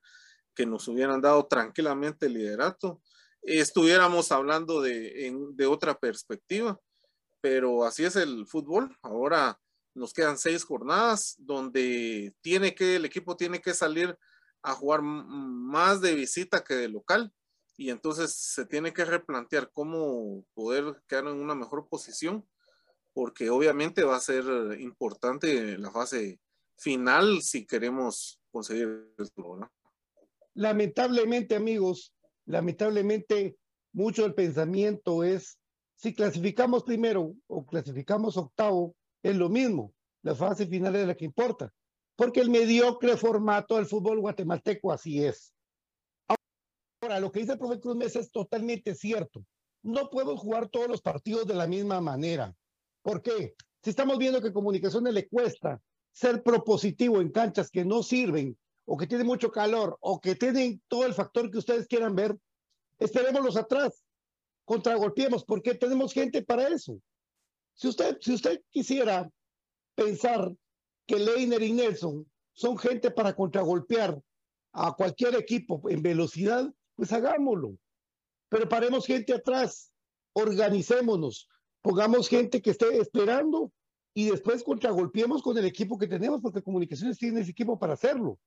que 0.56 0.66
nos 0.66 0.88
hubieran 0.88 1.22
dado 1.22 1.46
tranquilamente 1.46 2.30
liderato, 2.30 3.02
estuviéramos 3.42 4.32
hablando 4.32 4.82
de, 4.82 5.32
de 5.54 5.66
otra 5.68 6.00
perspectiva, 6.00 6.80
pero 7.42 7.84
así 7.84 8.04
es 8.04 8.16
el 8.16 8.48
fútbol. 8.48 8.98
Ahora 9.02 9.60
nos 9.94 10.14
quedan 10.14 10.38
seis 10.38 10.64
jornadas 10.64 11.36
donde 11.38 12.34
tiene 12.42 12.74
que, 12.74 12.96
el 12.96 13.06
equipo 13.06 13.36
tiene 13.38 13.62
que 13.62 13.74
salir 13.74 14.18
a 14.64 14.74
jugar 14.74 15.02
más 15.04 16.02
de 16.02 16.16
visita 16.16 16.64
que 16.64 16.74
de 16.74 16.90
local 16.90 17.32
y 17.78 17.90
entonces 17.90 18.34
se 18.34 18.66
tiene 18.66 18.94
que 18.94 19.06
replantear 19.06 19.70
cómo 19.72 20.46
poder 20.54 21.04
quedar 21.08 21.26
en 21.26 21.40
una 21.40 21.54
mejor 21.54 21.88
posición 21.88 22.48
porque 23.14 23.50
obviamente 23.50 24.04
va 24.04 24.16
a 24.16 24.22
ser 24.22 24.46
importante 24.80 25.78
la 25.78 25.92
fase 25.92 26.40
final 26.78 27.42
si 27.42 27.66
queremos 27.66 28.42
conseguir 28.56 29.14
esto, 29.18 29.58
¿no? 29.58 29.70
Lamentablemente, 30.54 31.58
amigos, 31.58 32.14
lamentablemente 32.46 33.58
mucho 33.92 34.24
del 34.24 34.34
pensamiento 34.34 35.26
es 35.26 35.60
si 35.98 36.16
clasificamos 36.16 36.84
primero 36.84 37.36
o 37.48 37.66
clasificamos 37.66 38.38
octavo, 38.38 38.96
es 39.22 39.36
lo 39.36 39.50
mismo. 39.50 39.94
La 40.22 40.36
fase 40.36 40.68
final 40.68 40.96
es 40.96 41.06
la 41.06 41.16
que 41.16 41.26
importa. 41.26 41.74
Porque 42.16 42.40
el 42.40 42.50
mediocre 42.50 43.18
formato 43.18 43.76
del 43.76 43.88
fútbol 43.88 44.22
guatemalteco 44.22 44.94
así 44.94 45.22
es. 45.22 45.54
Ahora, 47.02 47.20
lo 47.20 47.34
que 47.34 47.42
dice 47.42 47.54
el 47.54 47.60
profe 47.60 47.82
Cruz 47.82 47.98
Mesa 47.98 48.20
es 48.20 48.32
totalmente 48.32 48.96
cierto. 48.96 49.46
No 49.84 50.10
podemos 50.10 50.40
jugar 50.40 50.70
todos 50.70 50.88
los 50.88 51.02
partidos 51.02 51.46
de 51.46 51.56
la 51.56 51.68
misma 51.68 52.00
manera. 52.00 52.56
¿Por 53.02 53.22
qué? 53.22 53.54
Si 53.84 53.90
estamos 53.90 54.18
viendo 54.18 54.42
que 54.42 54.54
comunicaciones 54.54 55.14
le 55.14 55.28
cuesta 55.28 55.82
ser 56.16 56.42
propositivo 56.44 57.20
en 57.20 57.30
canchas 57.30 57.70
que 57.70 57.84
no 57.84 58.02
sirven 58.02 58.58
o 58.86 58.96
que 58.96 59.06
tienen 59.06 59.28
mucho 59.28 59.52
calor 59.52 59.98
o 60.00 60.22
que 60.22 60.36
tienen 60.36 60.82
todo 60.88 61.06
el 61.06 61.14
factor 61.14 61.52
que 61.52 61.58
ustedes 61.58 61.88
quieran 61.88 62.16
ver, 62.16 62.38
esperémoslos 63.00 63.58
atrás, 63.58 64.02
contragolpeemos, 64.64 65.44
porque 65.44 65.76
tenemos 65.76 66.14
gente 66.14 66.42
para 66.42 66.70
eso. 66.70 66.98
Si 67.74 67.90
usted, 67.90 68.18
si 68.22 68.34
usted 68.34 68.62
quisiera 68.70 69.30
pensar 69.94 70.56
que 71.06 71.20
Leiner 71.20 71.62
y 71.62 71.74
Nelson 71.74 72.26
son 72.54 72.78
gente 72.78 73.12
para 73.12 73.36
contragolpear 73.36 74.18
a 74.72 74.94
cualquier 74.94 75.36
equipo 75.36 75.82
en 75.90 76.02
velocidad, 76.02 76.74
pues 76.96 77.12
hagámoslo. 77.12 77.78
Pero 78.48 78.70
paremos 78.70 79.06
gente 79.06 79.34
atrás, 79.34 79.92
organicémonos, 80.32 81.50
pongamos 81.82 82.30
gente 82.30 82.62
que 82.62 82.70
esté 82.70 82.98
esperando 83.00 83.74
y 84.18 84.30
después 84.30 84.64
contragolpeemos 84.64 85.44
con 85.44 85.58
el 85.58 85.66
equipo 85.66 85.98
que 85.98 86.08
tenemos, 86.08 86.42
porque 86.42 86.64
Comunicaciones 86.64 87.18
tiene 87.18 87.42
ese 87.42 87.52
equipo 87.52 87.78
para 87.78 87.94
hacerlo. 87.94 88.40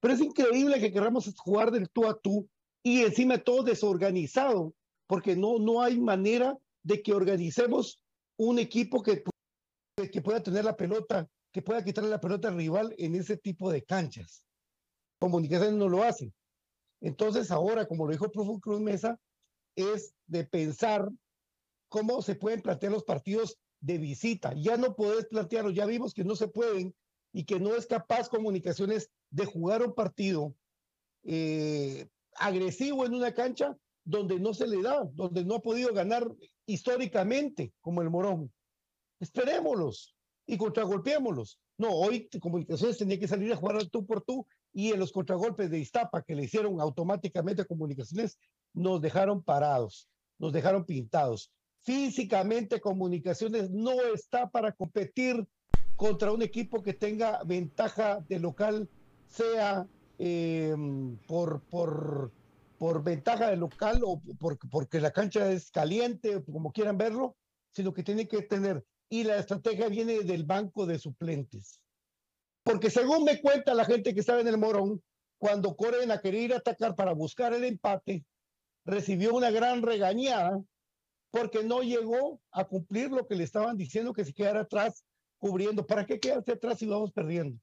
Pero 0.00 0.14
es 0.14 0.20
increíble 0.20 0.78
que 0.78 0.92
queramos 0.92 1.34
jugar 1.36 1.72
del 1.72 1.90
tú 1.90 2.06
a 2.06 2.16
tú 2.16 2.48
y 2.84 3.02
encima 3.02 3.36
todo 3.36 3.64
desorganizado, 3.64 4.74
porque 5.08 5.34
no, 5.34 5.58
no 5.58 5.82
hay 5.82 5.98
manera 5.98 6.56
de 6.84 7.02
que 7.02 7.12
organicemos 7.12 8.00
un 8.38 8.60
equipo 8.60 9.02
que, 9.02 9.24
que 10.12 10.22
pueda 10.22 10.40
tener 10.40 10.64
la 10.64 10.76
pelota, 10.76 11.28
que 11.52 11.62
pueda 11.62 11.82
quitarle 11.82 12.10
la 12.10 12.20
pelota 12.20 12.46
al 12.46 12.56
rival 12.56 12.94
en 12.96 13.16
ese 13.16 13.36
tipo 13.36 13.72
de 13.72 13.82
canchas. 13.82 14.44
Comunicaciones 15.18 15.74
no 15.74 15.88
lo 15.88 16.04
hace. 16.04 16.32
Entonces 17.00 17.50
ahora, 17.50 17.88
como 17.88 18.06
lo 18.06 18.12
dijo 18.12 18.26
el 18.26 18.30
profe 18.30 18.60
Cruz 18.60 18.80
Mesa, 18.80 19.18
es 19.74 20.14
de 20.28 20.44
pensar 20.44 21.08
cómo 21.88 22.22
se 22.22 22.36
pueden 22.36 22.62
plantear 22.62 22.92
los 22.92 23.02
partidos 23.02 23.58
de 23.80 23.98
visita. 23.98 24.52
Ya 24.54 24.76
no 24.76 24.94
podés 24.94 25.26
plantearlo, 25.26 25.70
ya 25.70 25.86
vimos 25.86 26.14
que 26.14 26.24
no 26.24 26.36
se 26.36 26.48
pueden 26.48 26.94
y 27.32 27.44
que 27.44 27.60
no 27.60 27.74
es 27.74 27.86
capaz 27.86 28.28
comunicaciones 28.28 29.10
de 29.30 29.44
jugar 29.44 29.82
un 29.82 29.94
partido 29.94 30.54
eh, 31.24 32.08
agresivo 32.36 33.04
en 33.04 33.14
una 33.14 33.34
cancha 33.34 33.76
donde 34.04 34.40
no 34.40 34.54
se 34.54 34.66
le 34.66 34.82
da, 34.82 35.04
donde 35.12 35.44
no 35.44 35.56
ha 35.56 35.62
podido 35.62 35.92
ganar 35.92 36.26
históricamente 36.66 37.72
como 37.80 38.00
el 38.02 38.10
Morón. 38.10 38.52
Esperémoslos 39.20 40.14
y 40.46 40.56
contragolpeémoslos. 40.56 41.60
No, 41.76 41.90
hoy 41.90 42.28
Comunicaciones 42.40 42.98
tenía 42.98 43.18
que 43.18 43.28
salir 43.28 43.52
a 43.52 43.56
jugar 43.56 43.76
al 43.76 43.90
tú 43.90 44.06
por 44.06 44.22
tú 44.22 44.46
y 44.72 44.92
en 44.92 44.98
los 44.98 45.12
contragolpes 45.12 45.70
de 45.70 45.78
Iztapa 45.78 46.22
que 46.22 46.34
le 46.34 46.44
hicieron 46.44 46.80
automáticamente 46.80 47.62
a 47.62 47.66
Comunicaciones 47.66 48.38
nos 48.72 49.00
dejaron 49.00 49.42
parados, 49.42 50.08
nos 50.38 50.52
dejaron 50.52 50.84
pintados 50.84 51.52
Físicamente, 51.88 52.82
comunicaciones 52.82 53.70
no 53.70 53.98
está 54.12 54.50
para 54.50 54.72
competir 54.72 55.48
contra 55.96 56.32
un 56.32 56.42
equipo 56.42 56.82
que 56.82 56.92
tenga 56.92 57.42
ventaja 57.44 58.22
de 58.28 58.38
local, 58.38 58.90
sea 59.26 59.86
eh, 60.18 60.76
por, 61.26 61.62
por, 61.62 62.30
por 62.76 63.02
ventaja 63.02 63.48
de 63.48 63.56
local 63.56 64.02
o 64.04 64.20
por, 64.38 64.58
porque 64.68 65.00
la 65.00 65.12
cancha 65.12 65.50
es 65.50 65.70
caliente, 65.70 66.44
como 66.52 66.72
quieran 66.72 66.98
verlo, 66.98 67.36
sino 67.70 67.94
que 67.94 68.02
tiene 68.02 68.28
que 68.28 68.42
tener. 68.42 68.84
Y 69.08 69.24
la 69.24 69.38
estrategia 69.38 69.88
viene 69.88 70.24
del 70.24 70.44
banco 70.44 70.84
de 70.84 70.98
suplentes. 70.98 71.80
Porque 72.64 72.90
según 72.90 73.24
me 73.24 73.40
cuenta 73.40 73.72
la 73.72 73.86
gente 73.86 74.12
que 74.12 74.20
estaba 74.20 74.42
en 74.42 74.48
el 74.48 74.58
Morón, 74.58 75.02
cuando 75.38 75.74
Corena 75.74 76.16
a 76.16 76.20
querer 76.20 76.42
ir 76.42 76.52
a 76.52 76.58
atacar 76.58 76.94
para 76.94 77.14
buscar 77.14 77.54
el 77.54 77.64
empate, 77.64 78.26
recibió 78.84 79.34
una 79.34 79.50
gran 79.50 79.80
regañada 79.80 80.62
porque 81.30 81.62
no 81.62 81.82
llegó 81.82 82.40
a 82.50 82.64
cumplir 82.64 83.10
lo 83.10 83.26
que 83.26 83.36
le 83.36 83.44
estaban 83.44 83.76
diciendo 83.76 84.12
que 84.12 84.24
se 84.24 84.32
quedara 84.32 84.60
atrás 84.60 85.04
cubriendo. 85.38 85.86
¿Para 85.86 86.06
qué 86.06 86.18
quedarse 86.18 86.52
atrás 86.52 86.78
si 86.78 86.86
vamos 86.86 87.12
perdiendo? 87.12 87.58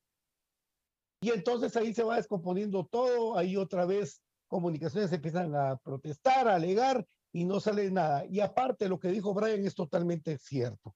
Y 1.21 1.31
entonces 1.31 1.75
ahí 1.75 1.93
se 1.93 2.03
va 2.03 2.17
descomponiendo 2.17 2.85
todo, 2.85 3.37
ahí 3.37 3.57
otra 3.57 3.85
vez 3.85 4.21
comunicaciones 4.47 5.11
empiezan 5.11 5.55
a 5.55 5.77
protestar, 5.77 6.47
a 6.47 6.55
alegar 6.55 7.05
y 7.31 7.45
no 7.45 7.59
sale 7.59 7.89
nada. 7.91 8.25
Y 8.27 8.39
aparte 8.39 8.87
lo 8.87 8.99
que 8.99 9.09
dijo 9.09 9.33
Brian 9.33 9.65
es 9.65 9.75
totalmente 9.75 10.37
cierto. 10.37 10.95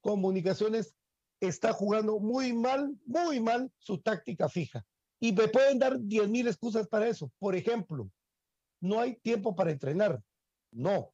Comunicaciones 0.00 0.94
está 1.40 1.72
jugando 1.72 2.18
muy 2.18 2.52
mal, 2.52 2.96
muy 3.06 3.40
mal 3.40 3.70
su 3.78 3.98
táctica 3.98 4.48
fija. 4.48 4.84
Y 5.20 5.32
me 5.32 5.48
pueden 5.48 5.78
dar 5.78 5.98
diez 6.00 6.28
mil 6.28 6.46
excusas 6.46 6.88
para 6.88 7.08
eso. 7.08 7.30
Por 7.38 7.54
ejemplo, 7.54 8.10
no 8.80 9.00
hay 9.00 9.16
tiempo 9.16 9.54
para 9.54 9.70
entrenar. 9.70 10.20
No, 10.70 11.12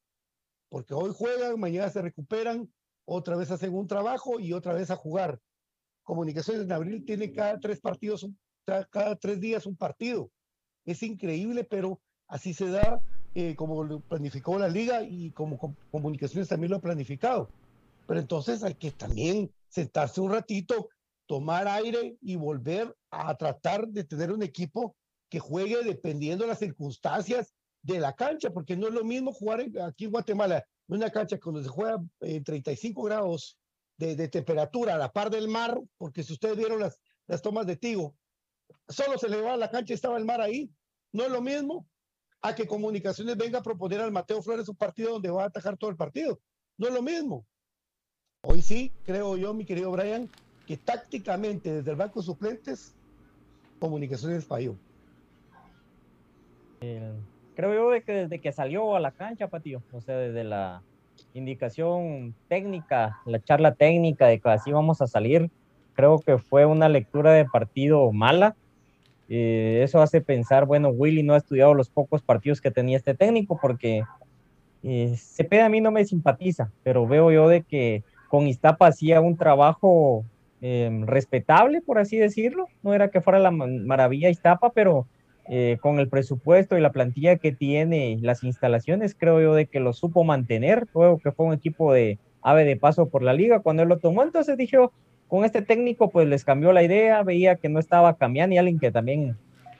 porque 0.75 0.93
hoy 0.93 1.13
juegan, 1.15 1.57
mañana 1.57 1.89
se 1.89 2.01
recuperan, 2.01 2.69
otra 3.05 3.37
vez 3.37 3.49
hacen 3.49 3.73
un 3.73 3.87
trabajo 3.87 4.41
y 4.41 4.51
otra 4.51 4.73
vez 4.73 4.91
a 4.91 4.97
jugar. 4.97 5.39
Comunicaciones 6.03 6.63
en 6.63 6.71
abril 6.73 7.05
tiene 7.05 7.31
cada 7.31 7.57
tres 7.61 7.79
partidos, 7.79 8.27
cada 8.89 9.15
tres 9.15 9.39
días 9.39 9.65
un 9.65 9.77
partido. 9.77 10.29
Es 10.83 11.01
increíble, 11.01 11.63
pero 11.63 12.01
así 12.27 12.53
se 12.53 12.69
da 12.69 13.01
eh, 13.35 13.55
como 13.55 13.85
lo 13.85 14.01
planificó 14.01 14.59
la 14.59 14.67
liga 14.67 15.01
y 15.01 15.31
como 15.31 15.77
Comunicaciones 15.91 16.49
también 16.49 16.71
lo 16.71 16.77
ha 16.79 16.81
planificado. 16.81 17.49
Pero 18.05 18.19
entonces 18.19 18.61
hay 18.61 18.73
que 18.73 18.91
también 18.91 19.49
sentarse 19.69 20.19
un 20.19 20.33
ratito, 20.33 20.89
tomar 21.25 21.69
aire 21.69 22.17
y 22.19 22.35
volver 22.35 22.93
a 23.11 23.33
tratar 23.37 23.87
de 23.87 24.03
tener 24.03 24.29
un 24.29 24.43
equipo 24.43 24.93
que 25.29 25.39
juegue 25.39 25.85
dependiendo 25.85 26.43
de 26.43 26.49
las 26.49 26.59
circunstancias 26.59 27.54
de 27.85 27.99
la 27.99 28.13
cancha, 28.13 28.49
porque 28.49 28.75
no 28.75 28.87
es 28.87 28.93
lo 28.93 29.03
mismo 29.03 29.31
jugar 29.31 29.63
aquí 29.83 30.05
en 30.05 30.11
Guatemala 30.11 30.65
en 30.87 30.95
una 30.95 31.11
cancha 31.11 31.39
cuando 31.39 31.61
se 31.61 31.69
juega 31.69 32.03
en 32.21 32.43
35 32.43 33.03
grados 33.03 33.59
de, 33.97 34.27
temperatura 34.27 34.95
a 34.95 34.97
la 34.97 35.11
par 35.11 35.29
del 35.29 35.47
mar, 35.47 35.79
porque 35.97 36.23
si 36.23 36.33
ustedes 36.33 36.57
vieron 36.57 36.79
las, 36.79 36.99
las 37.27 37.41
tomas 37.41 37.67
de 37.67 37.77
Tigo, 37.77 38.15
solo 38.89 39.17
se 39.17 39.29
le 39.29 39.39
va 39.39 39.53
a 39.53 39.57
la 39.57 39.69
cancha 39.69 39.93
y 39.93 39.95
estaba 39.95 40.17
el 40.17 40.25
mar 40.25 40.41
ahí. 40.41 40.69
No 41.11 41.23
es 41.23 41.31
lo 41.31 41.41
mismo 41.41 41.87
a 42.41 42.55
que 42.55 42.67
Comunicaciones 42.67 43.37
venga 43.37 43.59
a 43.59 43.63
proponer 43.63 44.01
al 44.01 44.11
Mateo 44.11 44.41
Flores 44.41 44.67
un 44.67 44.75
partido 44.75 45.13
donde 45.13 45.29
va 45.29 45.43
a 45.43 45.47
atajar 45.47 45.77
todo 45.77 45.91
el 45.91 45.95
partido. 45.95 46.39
No 46.77 46.87
es 46.87 46.93
lo 46.93 47.03
mismo. 47.03 47.45
Hoy 48.41 48.61
sí, 48.61 48.91
creo 49.05 49.37
yo, 49.37 49.53
mi 49.53 49.65
querido 49.65 49.91
Brian, 49.91 50.29
que 50.65 50.77
tácticamente 50.77 51.71
desde 51.71 51.91
el 51.91 51.97
banco 51.97 52.21
suplentes, 52.21 52.95
Comunicaciones 53.79 54.45
falló. 54.45 54.75
Creo 57.55 57.73
yo 57.73 57.89
de 57.89 58.01
que 58.01 58.11
desde 58.11 58.39
que 58.39 58.51
salió 58.51 58.95
a 58.95 58.99
la 58.99 59.11
cancha, 59.11 59.47
Patio, 59.47 59.81
o 59.91 60.01
sea, 60.01 60.17
desde 60.17 60.43
la 60.43 60.81
indicación 61.33 62.35
técnica, 62.47 63.19
la 63.25 63.41
charla 63.41 63.73
técnica 63.73 64.27
de 64.27 64.39
que 64.39 64.49
así 64.49 64.71
vamos 64.71 65.01
a 65.01 65.07
salir, 65.07 65.49
creo 65.93 66.19
que 66.19 66.37
fue 66.37 66.65
una 66.65 66.89
lectura 66.89 67.31
de 67.33 67.45
partido 67.45 68.11
mala. 68.11 68.55
Eh, 69.27 69.81
eso 69.83 70.01
hace 70.01 70.21
pensar, 70.21 70.65
bueno, 70.65 70.89
Willy 70.89 71.23
no 71.23 71.33
ha 71.33 71.37
estudiado 71.37 71.73
los 71.73 71.89
pocos 71.89 72.21
partidos 72.21 72.61
que 72.61 72.69
tenía 72.69 72.97
este 72.97 73.15
técnico 73.15 73.57
porque 73.59 74.03
eh, 74.83 75.15
Cepeda 75.17 75.65
a 75.65 75.69
mí 75.69 75.81
no 75.81 75.91
me 75.91 76.05
simpatiza, 76.05 76.71
pero 76.83 77.07
veo 77.07 77.31
yo 77.31 77.47
de 77.47 77.63
que 77.63 78.03
con 78.29 78.47
Iztapa 78.47 78.87
hacía 78.87 79.21
un 79.21 79.35
trabajo 79.35 80.23
eh, 80.61 80.91
respetable, 81.05 81.81
por 81.81 81.97
así 81.97 82.17
decirlo. 82.17 82.67
No 82.83 82.93
era 82.93 83.09
que 83.09 83.21
fuera 83.21 83.39
la 83.39 83.51
maravilla 83.51 84.29
Iztapa, 84.29 84.71
pero 84.71 85.07
eh, 85.47 85.77
con 85.81 85.99
el 85.99 86.09
presupuesto 86.09 86.77
y 86.77 86.81
la 86.81 86.91
plantilla 86.91 87.35
que 87.37 87.51
tiene, 87.51 88.17
las 88.21 88.43
instalaciones, 88.43 89.15
creo 89.15 89.41
yo 89.41 89.53
de 89.53 89.67
que 89.67 89.79
lo 89.79 89.93
supo 89.93 90.23
mantener. 90.23 90.87
Luego 90.93 91.19
que 91.19 91.31
fue 91.31 91.45
un 91.45 91.53
equipo 91.53 91.93
de 91.93 92.17
ave 92.41 92.65
de 92.65 92.77
paso 92.77 93.09
por 93.09 93.21
la 93.21 93.33
liga. 93.33 93.59
Cuando 93.59 93.83
él 93.83 93.89
lo 93.89 93.99
tomó, 93.99 94.23
entonces 94.23 94.57
dije, 94.57 94.77
con 95.27 95.45
este 95.45 95.61
técnico, 95.61 96.09
pues 96.09 96.27
les 96.27 96.45
cambió 96.45 96.71
la 96.71 96.83
idea, 96.83 97.23
veía 97.23 97.55
que 97.55 97.69
no 97.69 97.79
estaba 97.79 98.15
cambiando 98.17 98.55
y 98.55 98.57
alguien 98.57 98.79
que 98.79 98.91
también 98.91 99.37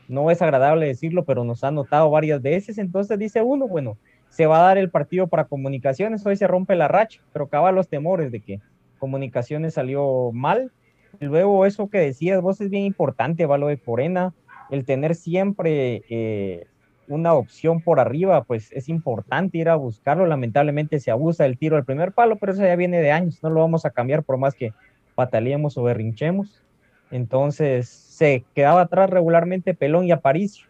no 0.07 0.29
es 0.31 0.41
agradable 0.41 0.87
decirlo, 0.87 1.25
pero 1.25 1.43
nos 1.43 1.63
ha 1.63 1.71
notado 1.71 2.09
varias 2.09 2.41
veces. 2.41 2.77
Entonces 2.77 3.17
dice 3.17 3.41
uno, 3.41 3.67
bueno, 3.67 3.97
se 4.29 4.45
va 4.45 4.59
a 4.59 4.63
dar 4.63 4.77
el 4.77 4.89
partido 4.89 5.27
para 5.27 5.45
comunicaciones, 5.45 6.25
hoy 6.25 6.35
se 6.35 6.47
rompe 6.47 6.75
la 6.75 6.87
racha, 6.87 7.21
pero 7.33 7.45
acaba 7.45 7.71
los 7.71 7.87
temores 7.87 8.31
de 8.31 8.41
que 8.41 8.61
comunicaciones 8.99 9.75
salió 9.75 10.31
mal. 10.33 10.71
Luego 11.19 11.65
eso 11.65 11.89
que 11.89 11.99
decías 11.99 12.41
vos 12.41 12.59
es 12.61 12.69
bien 12.69 12.83
importante, 12.83 13.45
va 13.45 13.57
lo 13.57 13.67
de 13.67 13.77
Corena, 13.77 14.33
el 14.69 14.85
tener 14.85 15.15
siempre 15.15 16.03
eh, 16.09 16.67
una 17.07 17.33
opción 17.33 17.81
por 17.81 17.99
arriba, 17.99 18.43
pues 18.43 18.71
es 18.71 18.89
importante 18.89 19.57
ir 19.57 19.69
a 19.69 19.75
buscarlo. 19.75 20.25
Lamentablemente 20.25 20.99
se 20.99 21.11
abusa 21.11 21.43
del 21.43 21.57
tiro 21.57 21.77
al 21.77 21.85
primer 21.85 22.11
palo, 22.13 22.37
pero 22.37 22.53
eso 22.53 22.63
ya 22.63 22.75
viene 22.75 23.01
de 23.01 23.11
años, 23.11 23.41
no 23.43 23.49
lo 23.49 23.61
vamos 23.61 23.85
a 23.85 23.91
cambiar 23.91 24.23
por 24.23 24.37
más 24.37 24.55
que 24.55 24.73
pataleemos 25.15 25.77
o 25.77 25.83
berrinchemos. 25.83 26.63
Entonces 27.11 27.87
se 27.87 28.43
quedaba 28.55 28.81
atrás 28.81 29.09
regularmente 29.09 29.73
Pelón 29.73 30.05
y 30.05 30.11
Aparicio, 30.11 30.67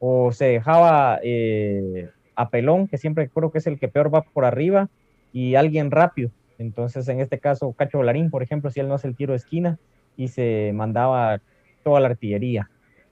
o 0.00 0.32
se 0.32 0.46
dejaba 0.46 1.18
eh, 1.22 2.08
a 2.34 2.50
Pelón, 2.50 2.88
que 2.88 2.98
siempre 2.98 3.28
creo 3.28 3.50
que 3.50 3.58
es 3.58 3.66
el 3.66 3.78
que 3.78 3.88
peor 3.88 4.12
va 4.14 4.22
por 4.22 4.44
arriba, 4.44 4.88
y 5.32 5.54
alguien 5.54 5.90
rápido. 5.90 6.30
Entonces, 6.58 7.08
en 7.08 7.20
este 7.20 7.38
caso, 7.38 7.72
Cacho 7.72 8.02
Larín, 8.02 8.30
por 8.30 8.42
ejemplo, 8.42 8.70
si 8.70 8.80
él 8.80 8.88
no 8.88 8.94
hace 8.94 9.06
el 9.06 9.16
tiro 9.16 9.32
de 9.32 9.36
esquina 9.36 9.78
y 10.16 10.28
se 10.28 10.72
mandaba 10.74 11.40
toda 11.84 12.00
la 12.00 12.08
artillería. 12.08 12.68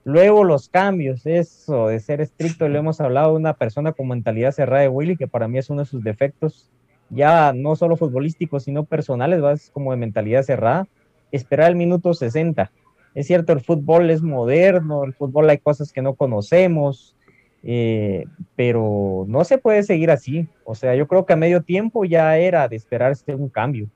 Luego 0.07 0.45
los 0.45 0.69
cambios, 0.69 1.25
eso 1.25 1.89
de 1.89 1.99
ser 1.99 2.21
estricto, 2.21 2.69
le 2.69 2.79
hemos 2.79 3.01
hablado 3.01 3.31
de 3.31 3.39
una 3.39 3.55
persona 3.55 3.91
con 3.91 4.07
mentalidad 4.07 4.53
cerrada 4.53 4.83
de 4.83 4.87
Willy, 4.87 5.17
que 5.17 5.27
para 5.27 5.49
mí 5.49 5.57
es 5.57 5.69
uno 5.69 5.81
de 5.81 5.85
sus 5.85 6.01
defectos, 6.01 6.71
ya 7.09 7.51
no 7.51 7.75
solo 7.75 7.97
futbolísticos, 7.97 8.63
sino 8.63 8.85
personales, 8.85 9.43
¿va? 9.43 9.53
como 9.73 9.91
de 9.91 9.97
mentalidad 9.97 10.43
cerrada. 10.43 10.87
Esperar 11.33 11.71
el 11.71 11.75
minuto 11.75 12.13
60. 12.13 12.71
Es 13.15 13.27
cierto, 13.27 13.51
el 13.51 13.59
fútbol 13.59 14.09
es 14.09 14.21
moderno, 14.21 15.03
el 15.03 15.13
fútbol 15.13 15.49
hay 15.49 15.57
cosas 15.57 15.91
que 15.91 16.01
no 16.01 16.13
conocemos, 16.13 17.17
eh, 17.63 18.27
pero 18.55 19.25
no 19.27 19.43
se 19.43 19.57
puede 19.57 19.83
seguir 19.83 20.09
así. 20.09 20.47
O 20.63 20.73
sea, 20.73 20.95
yo 20.95 21.05
creo 21.09 21.25
que 21.25 21.33
a 21.33 21.35
medio 21.35 21.63
tiempo 21.63 22.05
ya 22.05 22.37
era 22.37 22.69
de 22.69 22.77
esperarse 22.77 23.35
un 23.35 23.49
cambio. 23.49 23.89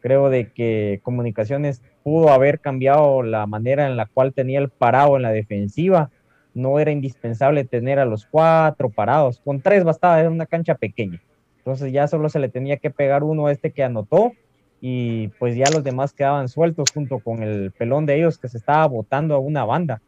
Creo 0.00 0.30
de 0.30 0.52
que 0.52 1.00
Comunicaciones 1.02 1.82
pudo 2.02 2.30
haber 2.30 2.60
cambiado 2.60 3.22
la 3.22 3.46
manera 3.46 3.86
en 3.86 3.96
la 3.96 4.06
cual 4.06 4.32
tenía 4.32 4.60
el 4.60 4.68
parado 4.68 5.16
en 5.16 5.22
la 5.22 5.32
defensiva. 5.32 6.10
No 6.54 6.78
era 6.78 6.90
indispensable 6.90 7.64
tener 7.64 7.98
a 7.98 8.04
los 8.04 8.26
cuatro 8.26 8.90
parados. 8.90 9.40
Con 9.44 9.60
tres 9.60 9.84
bastaba, 9.84 10.20
era 10.20 10.30
una 10.30 10.46
cancha 10.46 10.74
pequeña. 10.76 11.20
Entonces 11.58 11.92
ya 11.92 12.08
solo 12.08 12.28
se 12.28 12.38
le 12.38 12.48
tenía 12.48 12.78
que 12.78 12.90
pegar 12.90 13.24
uno 13.24 13.46
a 13.46 13.52
este 13.52 13.72
que 13.72 13.84
anotó 13.84 14.32
y 14.80 15.28
pues 15.38 15.56
ya 15.56 15.66
los 15.72 15.82
demás 15.82 16.12
quedaban 16.12 16.48
sueltos 16.48 16.90
junto 16.92 17.18
con 17.18 17.42
el 17.42 17.72
pelón 17.72 18.06
de 18.06 18.16
ellos 18.16 18.38
que 18.38 18.48
se 18.48 18.58
estaba 18.58 18.86
botando 18.86 19.34
a 19.34 19.38
una 19.38 19.64
banda. 19.64 20.00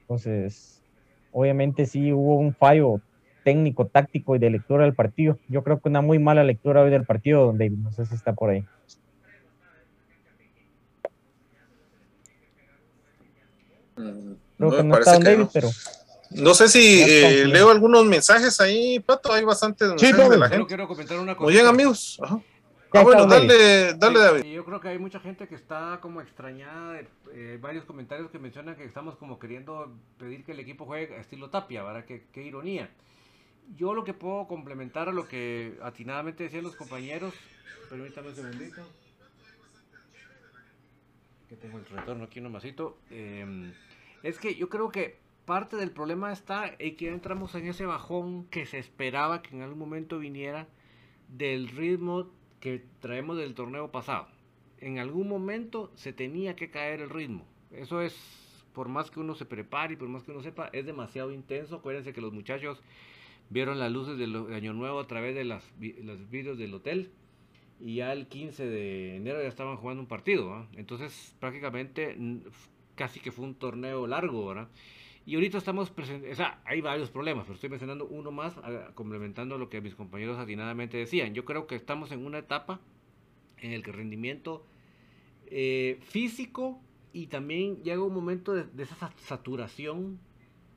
Entonces, 0.00 0.82
obviamente 1.32 1.86
sí 1.86 2.12
hubo 2.12 2.36
un 2.36 2.54
fallo 2.54 3.00
técnico, 3.44 3.86
táctico 3.86 4.34
y 4.34 4.38
de 4.38 4.50
lectura 4.50 4.84
del 4.84 4.94
partido. 4.94 5.38
Yo 5.48 5.62
creo 5.62 5.78
que 5.78 5.88
una 5.88 6.00
muy 6.00 6.18
mala 6.18 6.42
lectura 6.42 6.82
hoy 6.82 6.90
del 6.90 7.04
partido, 7.04 7.46
donde 7.46 7.70
no 7.70 7.92
sé 7.92 8.06
si 8.06 8.14
está 8.14 8.32
por 8.32 8.50
ahí. 8.50 8.64
No, 13.96 14.82
no 14.82 14.98
está 14.98 15.18
David, 15.18 15.46
pero... 15.52 15.70
No 16.30 16.52
sé 16.52 16.68
si 16.68 17.00
eh, 17.02 17.44
leo 17.46 17.70
algunos 17.70 18.04
mensajes 18.04 18.60
ahí, 18.60 18.98
Pato, 18.98 19.32
hay 19.32 19.44
bastantes 19.44 19.88
mensajes 19.88 20.30
de 20.30 20.36
la 20.36 20.48
gente. 20.48 20.66
Quiero 20.66 20.88
comentar 20.88 21.18
una 21.20 21.36
cosa. 21.36 21.44
Muy 21.44 21.52
bien, 21.52 21.66
amigos. 21.66 22.18
Ajá. 22.20 22.40
Ah, 22.92 23.02
bueno, 23.02 23.26
dale, 23.26 23.94
dale, 23.94 24.18
David. 24.20 24.44
Yo 24.44 24.64
creo 24.64 24.80
que 24.80 24.88
hay 24.88 24.98
mucha 24.98 25.18
gente 25.18 25.48
que 25.48 25.56
está 25.56 25.98
como 26.00 26.20
extrañada 26.20 26.92
de 26.92 27.08
eh, 27.32 27.58
varios 27.60 27.84
comentarios 27.84 28.30
que 28.30 28.38
mencionan 28.38 28.76
que 28.76 28.84
estamos 28.84 29.16
como 29.16 29.40
queriendo 29.40 29.92
pedir 30.16 30.44
que 30.44 30.52
el 30.52 30.60
equipo 30.60 30.86
juegue 30.86 31.18
estilo 31.18 31.50
Tapia, 31.50 31.82
¿verdad? 31.82 32.04
Qué, 32.04 32.26
qué 32.32 32.42
ironía. 32.42 32.88
Yo 33.76 33.94
lo 33.94 34.04
que 34.04 34.14
puedo 34.14 34.46
complementar 34.46 35.08
a 35.08 35.12
lo 35.12 35.26
que 35.26 35.76
atinadamente 35.82 36.44
decían 36.44 36.62
los 36.62 36.76
compañeros, 36.76 37.34
permítame 37.90 38.28
un 38.28 38.34
segundito, 38.36 38.82
que 41.48 41.56
tengo 41.56 41.78
el 41.78 41.86
retorno 41.86 42.24
aquí 42.24 42.40
nomasito, 42.40 42.98
eh, 43.10 43.72
es 44.22 44.38
que 44.38 44.54
yo 44.54 44.68
creo 44.68 44.90
que 44.90 45.18
parte 45.44 45.76
del 45.76 45.90
problema 45.90 46.32
está 46.32 46.74
en 46.78 46.96
que 46.96 47.08
entramos 47.08 47.54
en 47.54 47.66
ese 47.66 47.86
bajón 47.86 48.46
que 48.46 48.66
se 48.66 48.78
esperaba 48.78 49.42
que 49.42 49.54
en 49.54 49.62
algún 49.62 49.78
momento 49.78 50.18
viniera 50.18 50.66
del 51.28 51.68
ritmo 51.68 52.30
que 52.60 52.84
traemos 53.00 53.36
del 53.36 53.54
torneo 53.54 53.90
pasado. 53.90 54.28
En 54.78 54.98
algún 54.98 55.28
momento 55.28 55.92
se 55.94 56.12
tenía 56.12 56.56
que 56.56 56.70
caer 56.70 57.00
el 57.00 57.10
ritmo. 57.10 57.46
Eso 57.70 58.00
es, 58.00 58.14
por 58.72 58.88
más 58.88 59.10
que 59.10 59.20
uno 59.20 59.34
se 59.34 59.44
prepare 59.44 59.94
y 59.94 59.96
por 59.96 60.08
más 60.08 60.22
que 60.22 60.30
uno 60.30 60.42
sepa, 60.42 60.70
es 60.72 60.86
demasiado 60.86 61.32
intenso. 61.32 61.76
Acuérdense 61.76 62.12
que 62.12 62.20
los 62.20 62.32
muchachos 62.32 62.82
vieron 63.50 63.78
las 63.78 63.92
luces 63.92 64.18
del 64.18 64.34
Año 64.54 64.72
Nuevo 64.72 65.00
a 65.00 65.06
través 65.06 65.34
de 65.34 65.44
las, 65.44 65.70
los 65.78 66.30
vídeos 66.30 66.56
del 66.56 66.72
hotel 66.74 67.12
y 67.84 67.96
ya 67.96 68.12
el 68.12 68.28
15 68.28 68.66
de 68.66 69.16
enero 69.16 69.42
ya 69.42 69.48
estaban 69.48 69.76
jugando 69.76 70.00
un 70.00 70.08
partido. 70.08 70.66
Entonces 70.74 71.36
prácticamente 71.38 72.16
casi 72.94 73.20
que 73.20 73.30
fue 73.30 73.44
un 73.44 73.54
torneo 73.54 74.06
largo. 74.06 74.46
¿verdad? 74.46 74.68
Y 75.26 75.34
ahorita 75.34 75.58
estamos 75.58 75.90
presentes, 75.90 76.32
o 76.32 76.34
sea, 76.34 76.62
hay 76.64 76.80
varios 76.80 77.10
problemas, 77.10 77.44
pero 77.44 77.56
estoy 77.56 77.68
mencionando 77.68 78.06
uno 78.06 78.30
más, 78.30 78.54
complementando 78.94 79.58
lo 79.58 79.68
que 79.68 79.82
mis 79.82 79.94
compañeros 79.94 80.38
atinadamente 80.38 80.96
decían. 80.96 81.34
Yo 81.34 81.44
creo 81.44 81.66
que 81.66 81.74
estamos 81.74 82.10
en 82.10 82.24
una 82.24 82.38
etapa 82.38 82.80
en 83.58 83.72
el 83.72 83.82
que 83.82 83.90
el 83.90 83.96
rendimiento 83.96 84.64
eh, 85.46 85.98
físico 86.00 86.80
y 87.12 87.26
también 87.26 87.82
llega 87.82 88.02
un 88.02 88.14
momento 88.14 88.54
de, 88.54 88.82
esa 88.82 89.12
saturación 89.18 90.18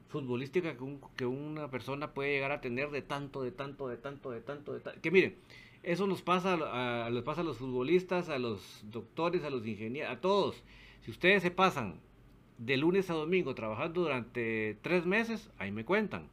futbolística 0.09 0.75
que, 0.75 0.97
que, 1.15 1.25
una 1.25 1.69
persona 1.69 2.13
puede 2.13 2.31
llegar 2.31 2.51
a 2.51 2.59
tener 2.59 2.91
de 2.91 3.01
tanto, 3.01 3.43
de 3.43 3.51
tanto, 3.51 3.87
de 3.87 3.95
tanto, 3.95 4.31
de 4.31 4.41
tanto, 4.41 4.73
de 4.73 4.79
tanto. 4.81 5.01
Que 5.01 5.11
miren, 5.11 5.35
eso 5.84 6.07
nos 6.07 6.21
pasa 6.21 6.53
a, 6.53 7.23
pasa 7.23 7.41
a 7.41 7.43
los 7.43 7.57
futbolistas, 7.57 8.30
a 8.30 8.39
los 8.39 8.84
doctores, 8.91 9.43
a 9.43 9.49
los 9.49 9.65
ingenieros, 9.65 10.11
a 10.11 10.21
todos. 10.21 10.63
Si 11.01 11.11
ustedes 11.11 11.43
se 11.43 11.51
pasan 11.51 11.99
de 12.57 12.78
lunes 12.78 13.09
a 13.09 13.13
domingo 13.13 13.55
trabajando 13.55 14.01
durante 14.01 14.78
tres 14.82 15.05
meses, 15.05 15.49
ahí 15.57 15.71
me 15.71 15.86
cuentan. 15.86 16.30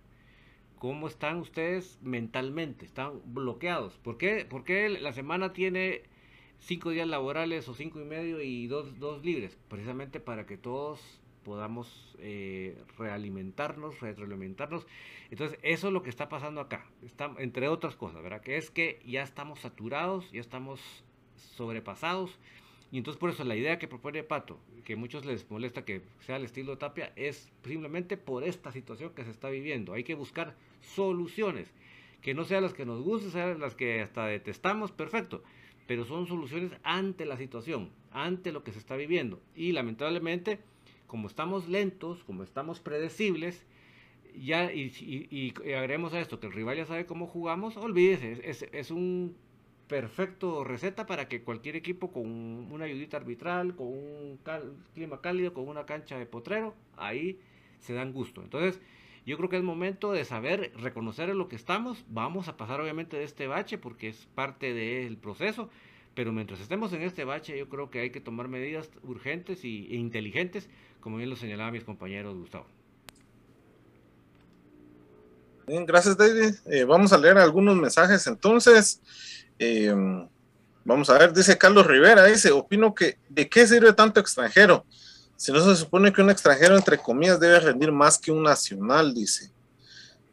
¿Cómo 0.78 1.06
están 1.06 1.38
ustedes 1.38 1.98
mentalmente? 2.02 2.84
¿Están 2.84 3.20
bloqueados? 3.26 3.96
¿Por 3.98 4.18
qué, 4.18 4.44
¿Por 4.44 4.64
qué 4.64 4.88
la 4.88 5.12
semana 5.12 5.52
tiene 5.52 6.02
cinco 6.58 6.90
días 6.90 7.08
laborales 7.08 7.68
o 7.68 7.74
cinco 7.74 8.00
y 8.00 8.04
medio 8.04 8.42
y 8.42 8.66
dos, 8.66 8.98
dos 8.98 9.24
libres? 9.24 9.58
Precisamente 9.68 10.20
para 10.20 10.46
que 10.46 10.58
todos 10.58 11.00
podamos 11.44 12.16
eh, 12.18 12.76
realimentarnos, 12.98 14.00
retroalimentarnos. 14.00 14.86
Entonces, 15.30 15.58
eso 15.62 15.86
es 15.88 15.92
lo 15.92 16.02
que 16.02 16.10
está 16.10 16.28
pasando 16.28 16.60
acá, 16.60 16.86
está, 17.04 17.32
entre 17.38 17.68
otras 17.68 17.94
cosas, 17.96 18.22
¿verdad? 18.22 18.40
Que 18.40 18.56
es 18.56 18.70
que 18.70 19.00
ya 19.06 19.22
estamos 19.22 19.60
saturados, 19.60 20.30
ya 20.32 20.40
estamos 20.40 20.80
sobrepasados 21.36 22.38
y 22.94 22.98
entonces 22.98 23.18
por 23.18 23.30
eso 23.30 23.42
la 23.42 23.56
idea 23.56 23.76
que 23.76 23.88
propone 23.88 24.22
Pato, 24.22 24.60
que 24.84 24.94
muchos 24.94 25.24
les 25.24 25.50
molesta 25.50 25.84
que 25.84 26.02
sea 26.20 26.36
el 26.36 26.44
estilo 26.44 26.70
de 26.70 26.76
Tapia, 26.76 27.12
es 27.16 27.50
simplemente 27.64 28.16
por 28.16 28.44
esta 28.44 28.70
situación 28.70 29.10
que 29.16 29.24
se 29.24 29.30
está 29.30 29.48
viviendo. 29.48 29.94
Hay 29.94 30.04
que 30.04 30.14
buscar 30.14 30.54
soluciones, 30.80 31.72
que 32.22 32.34
no 32.34 32.44
sean 32.44 32.62
las 32.62 32.72
que 32.72 32.86
nos 32.86 33.02
gusten, 33.02 33.32
sean 33.32 33.58
las 33.58 33.74
que 33.74 34.00
hasta 34.00 34.26
detestamos, 34.26 34.92
perfecto, 34.92 35.42
pero 35.88 36.04
son 36.04 36.28
soluciones 36.28 36.70
ante 36.84 37.26
la 37.26 37.36
situación, 37.36 37.90
ante 38.12 38.52
lo 38.52 38.62
que 38.62 38.70
se 38.70 38.78
está 38.78 38.94
viviendo. 38.94 39.40
Y 39.56 39.72
lamentablemente, 39.72 40.60
como 41.14 41.28
estamos 41.28 41.68
lentos, 41.68 42.24
como 42.24 42.42
estamos 42.42 42.80
predecibles, 42.80 43.64
ya 44.34 44.72
y, 44.72 44.90
y, 45.30 45.54
agreguemos 45.72 46.12
a 46.12 46.18
esto 46.18 46.40
que 46.40 46.48
el 46.48 46.52
rival 46.52 46.76
ya 46.76 46.86
sabe 46.86 47.06
cómo 47.06 47.28
jugamos, 47.28 47.76
olvídese, 47.76 48.40
es, 48.42 48.66
es 48.72 48.90
un 48.90 49.36
perfecto 49.86 50.64
receta 50.64 51.06
para 51.06 51.28
que 51.28 51.42
cualquier 51.42 51.76
equipo 51.76 52.10
con 52.10 52.26
una 52.26 52.86
ayudita 52.86 53.16
arbitral, 53.16 53.76
con 53.76 53.86
un 53.86 54.40
clima 54.92 55.20
cálido, 55.20 55.54
con 55.54 55.68
una 55.68 55.86
cancha 55.86 56.18
de 56.18 56.26
potrero, 56.26 56.74
ahí 56.96 57.38
se 57.78 57.92
dan 57.92 58.12
gusto. 58.12 58.42
Entonces, 58.42 58.80
yo 59.24 59.36
creo 59.36 59.48
que 59.48 59.56
es 59.58 59.62
momento 59.62 60.10
de 60.10 60.24
saber 60.24 60.72
reconocer 60.76 61.30
en 61.30 61.38
lo 61.38 61.46
que 61.46 61.54
estamos. 61.54 62.04
Vamos 62.08 62.48
a 62.48 62.56
pasar 62.56 62.80
obviamente 62.80 63.16
de 63.16 63.22
este 63.22 63.46
bache 63.46 63.78
porque 63.78 64.08
es 64.08 64.26
parte 64.34 64.74
del 64.74 65.16
proceso, 65.16 65.70
pero 66.14 66.32
mientras 66.32 66.60
estemos 66.60 66.92
en 66.92 67.02
este 67.02 67.24
bache, 67.24 67.58
yo 67.58 67.68
creo 67.68 67.90
que 67.90 68.00
hay 68.00 68.10
que 68.10 68.20
tomar 68.20 68.48
medidas 68.48 68.90
urgentes 69.02 69.64
e 69.64 69.68
inteligentes, 69.68 70.68
como 71.04 71.18
bien 71.18 71.28
lo 71.28 71.36
señalaba 71.36 71.70
mis 71.70 71.84
compañeros 71.84 72.34
Gustavo. 72.34 72.66
Bien, 75.66 75.84
gracias 75.84 76.16
David. 76.16 76.54
Eh, 76.64 76.84
vamos 76.84 77.12
a 77.12 77.18
leer 77.18 77.36
algunos 77.36 77.76
mensajes 77.76 78.26
entonces. 78.26 79.02
Eh, 79.58 79.94
vamos 80.82 81.10
a 81.10 81.18
ver, 81.18 81.34
dice 81.34 81.58
Carlos 81.58 81.86
Rivera, 81.86 82.24
dice, 82.24 82.50
opino 82.50 82.94
que 82.94 83.18
¿de 83.28 83.46
qué 83.50 83.66
sirve 83.66 83.92
tanto 83.92 84.18
extranjero? 84.18 84.86
Si 85.36 85.52
no 85.52 85.62
se 85.62 85.76
supone 85.76 86.10
que 86.10 86.22
un 86.22 86.30
extranjero, 86.30 86.74
entre 86.74 86.96
comillas, 86.96 87.38
debe 87.38 87.60
rendir 87.60 87.92
más 87.92 88.16
que 88.16 88.32
un 88.32 88.42
nacional, 88.42 89.12
dice. 89.12 89.50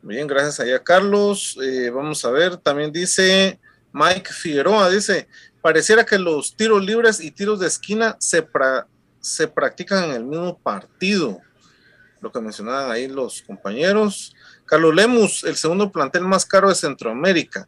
Bien, 0.02 0.26
gracias 0.26 0.62
ahí 0.62 0.72
a 0.72 0.82
Carlos. 0.82 1.58
Eh, 1.62 1.90
vamos 1.90 2.24
a 2.24 2.32
ver, 2.32 2.56
también 2.56 2.94
dice 2.94 3.60
Mike 3.92 4.32
Figueroa, 4.32 4.90
dice, 4.90 5.28
pareciera 5.62 6.06
que 6.06 6.18
los 6.18 6.56
tiros 6.56 6.82
libres 6.82 7.20
y 7.20 7.30
tiros 7.32 7.60
de 7.60 7.68
esquina 7.68 8.16
se, 8.20 8.42
se 9.22 9.48
practican 9.48 10.06
en 10.06 10.12
el 10.12 10.26
mismo 10.26 10.58
partido. 10.58 11.40
Lo 12.20 12.32
que 12.32 12.42
mencionaban 12.42 12.92
ahí 12.92 13.08
los 13.08 13.42
compañeros. 13.42 14.36
Carlos 14.66 14.94
Lemus, 14.94 15.44
el 15.46 15.56
segundo 15.56 15.92
plantel 15.92 16.24
más 16.24 16.46
caro 16.46 16.68
de 16.70 16.76
Centroamérica 16.76 17.68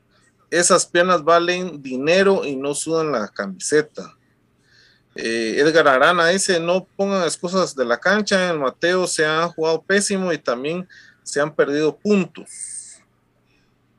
esas 0.60 0.86
piernas 0.86 1.24
valen 1.24 1.82
dinero 1.82 2.45
y 2.45 2.56
no 2.56 2.76
sudan 2.76 3.12
la 3.12 3.28
camiseta. 3.28 4.16
Eh, 5.16 5.56
Edgar 5.58 5.88
Arana 5.88 6.28
dice, 6.28 6.60
no 6.60 6.86
pongan 6.95 7.24
excusas 7.24 7.76
de 7.76 7.86
la 7.86 7.99
cancha, 7.99 8.43
en 8.43 8.51
el 8.51 8.60
Mateo 8.60 9.08
se 9.08 9.26
han 9.26 9.49
jugado 9.49 9.82
pésimo 9.82 10.32
y 10.32 10.38
también 10.38 10.88
se 11.24 11.41
han 11.41 11.56
perdido 11.56 11.95
puntos. 11.95 12.99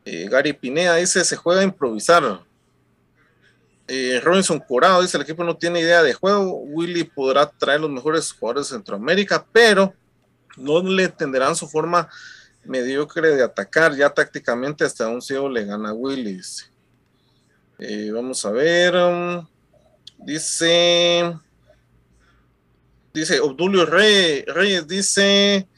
Eh, 0.05 0.28
Gary 0.30 0.52
Pineda 0.52 0.96
dice, 0.96 1.24
se 1.24 1.36
juega 1.36 1.62
a 1.62 1.64
improvisar. 1.64 2.40
Eh, 3.87 4.20
Robinson 4.22 4.61
Corado 4.61 5.03
dice, 5.03 5.16
el 5.16 5.24
equipo 5.24 5.45
no 5.45 5.57
tiene 5.57 5.80
idea 5.80 6.03
de 6.03 6.14
juego, 6.14 6.59
Willy 6.61 7.05
podrá 7.05 7.51
traer 7.51 7.80
los 7.80 7.91
mejores 7.91 8.32
jugadores 8.32 8.68
de 8.68 8.76
Centroamérica, 8.76 9.47
pero 9.53 9.93
no 10.57 10.82
le 10.82 11.05
entenderán 11.05 11.55
su 11.55 11.68
forma 11.68 12.09
mediocre 12.64 13.37
de 13.37 13.43
atacar, 13.43 13.95
ya 13.95 14.09
tácticamente 14.11 14.85
hasta 14.85 15.09
un 15.09 15.20
ciego 15.20 15.49
le 15.49 15.64
gana 15.64 15.93
Willis. 15.93 16.70
Eh, 17.78 18.11
vamos 18.12 18.45
a 18.45 18.51
ver. 18.51 18.95
Um, 18.97 19.47
dice. 20.18 21.35
Dice 23.12 23.41
Obdulio 23.41 23.87
Reyes, 23.87 24.87
dice. 24.87 25.68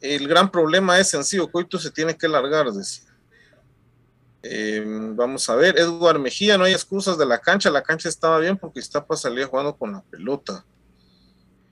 El 0.00 0.28
gran 0.28 0.50
problema 0.50 0.98
es 0.98 1.08
sencillo, 1.08 1.50
Coito 1.50 1.78
se 1.78 1.90
tiene 1.90 2.16
que 2.16 2.28
largar. 2.28 2.66
Eh, 4.42 4.84
vamos 4.86 5.48
a 5.50 5.56
ver, 5.56 5.78
Edward 5.78 6.18
Mejía, 6.18 6.56
no 6.56 6.64
hay 6.64 6.72
excusas 6.72 7.18
de 7.18 7.26
la 7.26 7.38
cancha, 7.38 7.70
la 7.70 7.82
cancha 7.82 8.08
estaba 8.08 8.38
bien 8.38 8.56
porque 8.56 8.80
Iztapa 8.80 9.16
salía 9.16 9.46
jugando 9.46 9.76
con 9.76 9.92
la 9.92 10.02
pelota. 10.02 10.64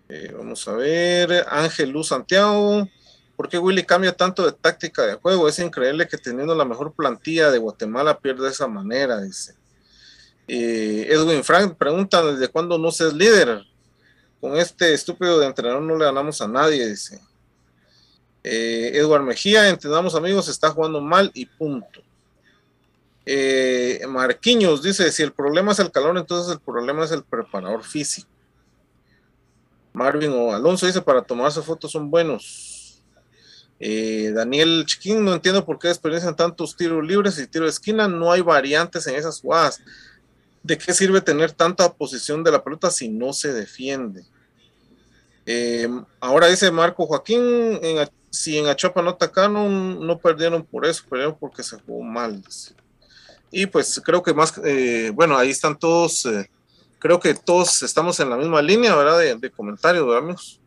Eh, 0.08 0.32
vamos 0.36 0.66
a 0.68 0.72
ver, 0.72 1.44
Ángel 1.48 1.90
Luz 1.90 2.08
Santiago, 2.08 2.88
¿Por 3.36 3.50
qué 3.50 3.58
Willy 3.58 3.84
cambia 3.84 4.16
tanto 4.16 4.46
de 4.46 4.52
táctica 4.52 5.02
de 5.06 5.14
juego? 5.14 5.46
Es 5.46 5.58
increíble 5.58 6.08
que 6.08 6.16
teniendo 6.16 6.54
la 6.54 6.64
mejor 6.64 6.94
plantilla 6.94 7.50
de 7.50 7.58
Guatemala 7.58 8.18
pierda 8.18 8.44
de 8.44 8.50
esa 8.50 8.66
manera, 8.66 9.20
dice. 9.20 9.54
Edwin 10.48 11.44
Frank 11.44 11.76
pregunta 11.76 12.24
desde 12.24 12.48
cuándo 12.48 12.78
no 12.78 12.90
se 12.90 13.08
es 13.08 13.12
líder. 13.12 13.62
Con 14.40 14.56
este 14.56 14.94
estúpido 14.94 15.38
de 15.38 15.46
entrenador 15.46 15.82
no 15.82 15.98
le 15.98 16.04
ganamos 16.06 16.40
a 16.40 16.48
nadie, 16.48 16.86
dice. 16.88 17.20
Eh, 18.42 18.92
Edward 18.94 19.22
Mejía, 19.22 19.68
entendamos 19.68 20.14
amigos, 20.14 20.48
está 20.48 20.70
jugando 20.70 21.00
mal 21.00 21.30
y 21.34 21.44
punto. 21.44 22.00
Eh, 23.28 24.00
Marquiños 24.08 24.82
dice, 24.82 25.10
si 25.10 25.24
el 25.24 25.32
problema 25.32 25.72
es 25.72 25.80
el 25.80 25.90
calor, 25.90 26.16
entonces 26.16 26.52
el 26.52 26.60
problema 26.60 27.04
es 27.04 27.10
el 27.10 27.24
preparador 27.24 27.82
físico. 27.82 28.28
Marvin 29.92 30.30
o 30.32 30.52
Alonso 30.52 30.86
dice, 30.86 31.02
para 31.02 31.22
tomarse 31.22 31.60
fotos 31.60 31.90
son 31.90 32.08
buenos. 32.08 33.02
Eh, 33.80 34.30
Daniel 34.34 34.84
Chiquín, 34.86 35.24
no 35.24 35.34
entiendo 35.34 35.64
por 35.64 35.78
qué 35.78 35.88
desperdician 35.88 36.36
tantos 36.36 36.76
tiros 36.76 37.04
libres 37.04 37.38
y 37.38 37.46
tiros 37.46 37.66
de 37.66 37.70
esquina. 37.70 38.06
No 38.06 38.30
hay 38.30 38.42
variantes 38.42 39.06
en 39.06 39.16
esas 39.16 39.40
jugadas. 39.40 39.80
¿De 40.62 40.78
qué 40.78 40.94
sirve 40.94 41.20
tener 41.20 41.52
tanta 41.52 41.92
posición 41.92 42.44
de 42.44 42.52
la 42.52 42.62
pelota 42.62 42.90
si 42.90 43.08
no 43.08 43.32
se 43.32 43.52
defiende? 43.52 44.24
Eh, 45.46 45.88
ahora 46.20 46.48
dice 46.48 46.70
Marco 46.70 47.06
Joaquín, 47.06 47.78
si 48.30 48.58
en 48.58 48.66
Achopa 48.66 49.00
no 49.00 49.10
atacaron, 49.10 50.06
no 50.06 50.18
perdieron 50.18 50.64
por 50.64 50.84
eso, 50.84 51.04
perdieron 51.08 51.36
porque 51.38 51.62
se 51.62 51.78
jugó 51.80 52.02
mal. 52.02 52.42
Y 53.50 53.66
pues 53.66 54.00
creo 54.04 54.22
que 54.22 54.34
más, 54.34 54.54
eh, 54.64 55.10
bueno, 55.14 55.36
ahí 55.36 55.50
están 55.50 55.78
todos, 55.78 56.28
creo 56.98 57.20
que 57.20 57.34
todos 57.34 57.82
estamos 57.82 58.18
en 58.20 58.30
la 58.30 58.36
misma 58.36 58.60
línea, 58.60 58.94
¿verdad? 58.94 59.18
De, 59.18 59.34
de 59.36 59.50
comentarios, 59.50 60.06
¿verdad, 60.06 60.22
amigos? 60.22 60.60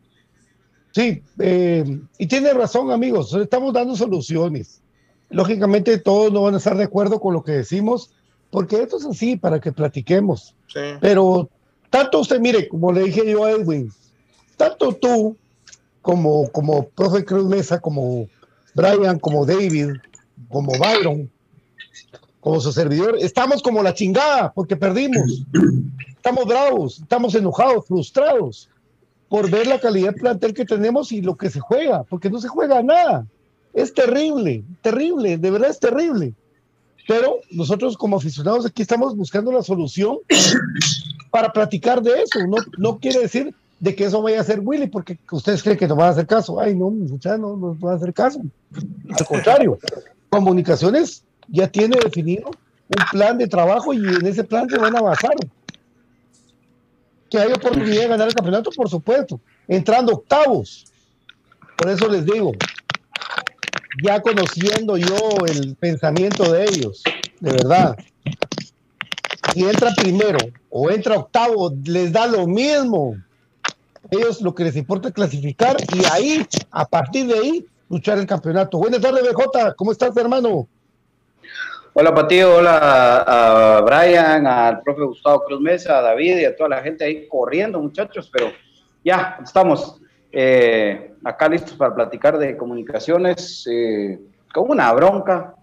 Sí, 0.92 1.22
eh, 1.38 2.00
y 2.18 2.26
tiene 2.26 2.52
razón, 2.52 2.90
amigos, 2.90 3.32
estamos 3.34 3.72
dando 3.72 3.94
soluciones. 3.94 4.80
Lógicamente 5.28 5.98
todos 5.98 6.32
no 6.32 6.42
van 6.42 6.54
a 6.54 6.58
estar 6.58 6.76
de 6.76 6.84
acuerdo 6.84 7.20
con 7.20 7.34
lo 7.34 7.44
que 7.44 7.52
decimos, 7.52 8.10
porque 8.50 8.82
esto 8.82 8.96
es 8.96 9.06
así, 9.06 9.36
para 9.36 9.60
que 9.60 9.70
platiquemos. 9.70 10.56
Pero 11.00 11.48
tanto 11.88 12.20
usted, 12.20 12.40
mire, 12.40 12.68
como 12.68 12.92
le 12.92 13.04
dije 13.04 13.30
yo 13.30 13.44
a 13.44 13.52
Edwin, 13.52 13.92
tanto 14.56 14.92
tú 14.92 15.36
como, 16.02 16.50
como 16.50 16.88
profe 16.88 17.24
Cruz 17.24 17.46
Mesa, 17.46 17.80
como 17.80 18.28
Brian, 18.74 19.20
como 19.20 19.46
David, 19.46 19.90
como 20.48 20.72
Byron, 20.72 21.30
como 22.40 22.60
su 22.60 22.72
servidor, 22.72 23.16
estamos 23.20 23.62
como 23.62 23.82
la 23.82 23.94
chingada 23.94 24.52
porque 24.52 24.76
perdimos. 24.76 25.44
Estamos 26.16 26.46
bravos, 26.46 26.98
estamos 27.00 27.34
enojados, 27.34 27.86
frustrados 27.86 28.68
por 29.28 29.48
ver 29.48 29.66
la 29.66 29.78
calidad 29.78 30.12
de 30.12 30.20
plantel 30.20 30.52
que 30.52 30.64
tenemos 30.64 31.12
y 31.12 31.22
lo 31.22 31.36
que 31.36 31.50
se 31.50 31.60
juega, 31.60 32.02
porque 32.02 32.28
no 32.28 32.40
se 32.40 32.48
juega 32.48 32.82
nada. 32.82 33.26
Es 33.72 33.94
terrible, 33.94 34.64
terrible, 34.82 35.38
de 35.38 35.50
verdad 35.50 35.70
es 35.70 35.78
terrible. 35.78 36.34
Pero 37.06 37.36
nosotros 37.50 37.96
como 37.96 38.16
aficionados 38.16 38.66
aquí 38.66 38.82
estamos 38.82 39.16
buscando 39.16 39.52
la 39.52 39.62
solución 39.62 40.18
para 41.30 41.52
platicar 41.52 42.02
de 42.02 42.22
eso. 42.22 42.40
No, 42.48 42.56
no 42.76 42.98
quiere 42.98 43.20
decir 43.20 43.54
de 43.78 43.94
que 43.94 44.04
eso 44.04 44.20
vaya 44.20 44.40
a 44.40 44.44
ser 44.44 44.60
Willy, 44.60 44.88
porque 44.88 45.18
ustedes 45.30 45.62
creen 45.62 45.78
que 45.78 45.88
nos 45.88 45.96
van 45.96 46.08
a 46.08 46.10
hacer 46.10 46.26
caso. 46.26 46.60
Ay, 46.60 46.74
no, 46.74 46.90
muchachos, 46.90 47.40
no 47.40 47.56
nos 47.56 47.78
van 47.78 47.94
a 47.94 47.96
hacer 47.96 48.12
caso. 48.12 48.40
Al 49.16 49.26
contrario, 49.26 49.78
comunicaciones 50.28 51.22
ya 51.50 51.68
tiene 51.68 51.98
definido 52.02 52.50
un 52.88 53.04
plan 53.10 53.38
de 53.38 53.46
trabajo 53.46 53.92
y 53.92 53.98
en 53.98 54.26
ese 54.26 54.44
plan 54.44 54.68
se 54.68 54.78
van 54.78 54.96
a 54.96 55.00
basar. 55.00 55.34
Que 57.28 57.38
hay 57.38 57.52
oportunidad 57.52 58.02
de 58.02 58.08
ganar 58.08 58.28
el 58.28 58.34
campeonato, 58.34 58.70
por 58.74 58.88
supuesto, 58.88 59.40
entrando 59.68 60.12
octavos. 60.14 60.86
Por 61.76 61.88
eso 61.88 62.08
les 62.08 62.24
digo, 62.24 62.52
ya 64.02 64.20
conociendo 64.20 64.96
yo 64.96 65.16
el 65.46 65.76
pensamiento 65.76 66.50
de 66.52 66.64
ellos, 66.64 67.02
de 67.40 67.52
verdad, 67.52 67.96
si 69.54 69.64
entra 69.64 69.92
primero 69.94 70.38
o 70.68 70.90
entra 70.90 71.18
octavo, 71.18 71.72
les 71.84 72.12
da 72.12 72.26
lo 72.26 72.46
mismo. 72.46 73.16
Ellos 74.10 74.40
lo 74.40 74.54
que 74.54 74.64
les 74.64 74.76
importa 74.76 75.08
es 75.08 75.14
clasificar 75.14 75.76
y 75.94 76.04
ahí, 76.10 76.46
a 76.70 76.84
partir 76.84 77.26
de 77.26 77.34
ahí, 77.34 77.66
luchar 77.88 78.18
el 78.18 78.26
campeonato. 78.26 78.78
Buenas 78.78 79.00
tardes, 79.00 79.22
BJ. 79.22 79.74
¿Cómo 79.76 79.92
estás, 79.92 80.16
hermano? 80.16 80.68
Hola, 81.92 82.14
Patillo. 82.14 82.58
Hola 82.58 83.24
a 83.26 83.80
Brian, 83.80 84.46
al 84.46 84.80
profe 84.80 85.02
Gustavo 85.02 85.42
Cruz 85.42 85.60
Mesa, 85.60 85.98
a 85.98 86.02
David 86.02 86.38
y 86.38 86.44
a 86.44 86.54
toda 86.54 86.68
la 86.68 86.82
gente 86.82 87.04
ahí 87.04 87.26
corriendo, 87.26 87.80
muchachos. 87.80 88.30
Pero 88.32 88.52
ya 89.04 89.40
estamos 89.42 90.00
eh, 90.30 91.14
acá 91.24 91.48
listos 91.48 91.72
para 91.72 91.92
platicar 91.92 92.38
de 92.38 92.56
comunicaciones 92.56 93.66
eh, 93.68 94.20
con 94.54 94.70
una 94.70 94.92
bronca, 94.92 95.56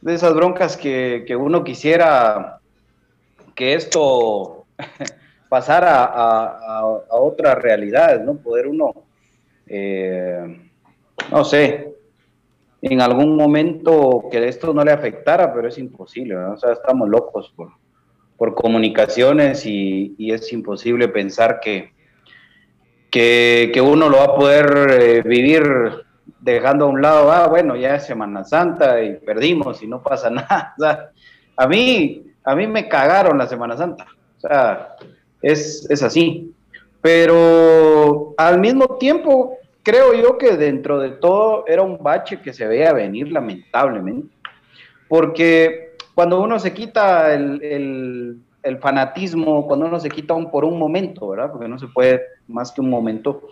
de 0.00 0.14
esas 0.14 0.34
broncas 0.34 0.78
que, 0.78 1.24
que 1.26 1.36
uno 1.36 1.62
quisiera 1.62 2.58
que 3.54 3.74
esto 3.74 4.64
pasara 5.50 6.04
a, 6.04 6.46
a, 6.46 6.80
a 6.80 7.16
otras 7.16 7.58
realidades, 7.58 8.22
¿no? 8.22 8.38
Poder 8.38 8.66
uno, 8.66 8.94
eh, 9.66 10.70
no 11.30 11.44
sé, 11.44 11.89
en 12.82 13.00
algún 13.00 13.36
momento 13.36 14.24
que 14.30 14.48
esto 14.48 14.72
no 14.72 14.84
le 14.84 14.92
afectara, 14.92 15.52
pero 15.52 15.68
es 15.68 15.78
imposible, 15.78 16.34
¿no? 16.34 16.52
O 16.52 16.56
sea, 16.56 16.72
estamos 16.72 17.08
locos 17.08 17.52
por, 17.54 17.72
por 18.36 18.54
comunicaciones 18.54 19.66
y, 19.66 20.14
y 20.16 20.32
es 20.32 20.52
imposible 20.52 21.08
pensar 21.08 21.60
que, 21.60 21.92
que, 23.10 23.70
que, 23.74 23.80
uno 23.80 24.08
lo 24.08 24.18
va 24.18 24.24
a 24.24 24.34
poder 24.34 24.86
eh, 24.90 25.22
vivir 25.22 25.62
dejando 26.40 26.86
a 26.86 26.88
un 26.88 27.02
lado, 27.02 27.30
ah, 27.30 27.48
bueno, 27.48 27.76
ya 27.76 27.96
es 27.96 28.06
Semana 28.06 28.44
Santa 28.44 29.02
y 29.02 29.16
perdimos 29.16 29.82
y 29.82 29.86
no 29.86 30.02
pasa 30.02 30.30
nada. 30.30 30.74
O 30.78 30.82
sea, 30.82 31.10
a 31.56 31.66
mí, 31.66 32.22
a 32.44 32.54
mí 32.54 32.66
me 32.66 32.88
cagaron 32.88 33.36
la 33.36 33.46
Semana 33.46 33.76
Santa. 33.76 34.06
O 34.38 34.40
sea, 34.40 34.96
es, 35.42 35.86
es 35.90 36.02
así. 36.02 36.54
Pero 37.02 38.34
al 38.38 38.58
mismo 38.58 38.96
tiempo, 38.96 39.58
creo 39.82 40.14
yo 40.14 40.38
que 40.38 40.56
dentro 40.56 40.98
de 40.98 41.10
todo 41.10 41.64
era 41.66 41.82
un 41.82 42.02
bache 42.02 42.40
que 42.40 42.52
se 42.52 42.66
veía 42.66 42.92
venir 42.92 43.30
lamentablemente. 43.32 44.28
Porque 45.08 45.96
cuando 46.14 46.40
uno 46.40 46.58
se 46.58 46.72
quita 46.72 47.34
el, 47.34 48.40
fanatismo, 48.80 49.66
cuando 49.66 49.86
uno 49.86 49.98
se 49.98 50.08
quita 50.08 50.34
un, 50.34 50.50
por 50.50 50.64
un 50.64 50.78
momento, 50.78 51.28
¿verdad? 51.28 51.50
Porque 51.50 51.66
no 51.66 51.78
se 51.78 51.88
puede 51.88 52.22
más 52.46 52.70
que 52.72 52.80
un 52.80 52.90
momento. 52.90 53.42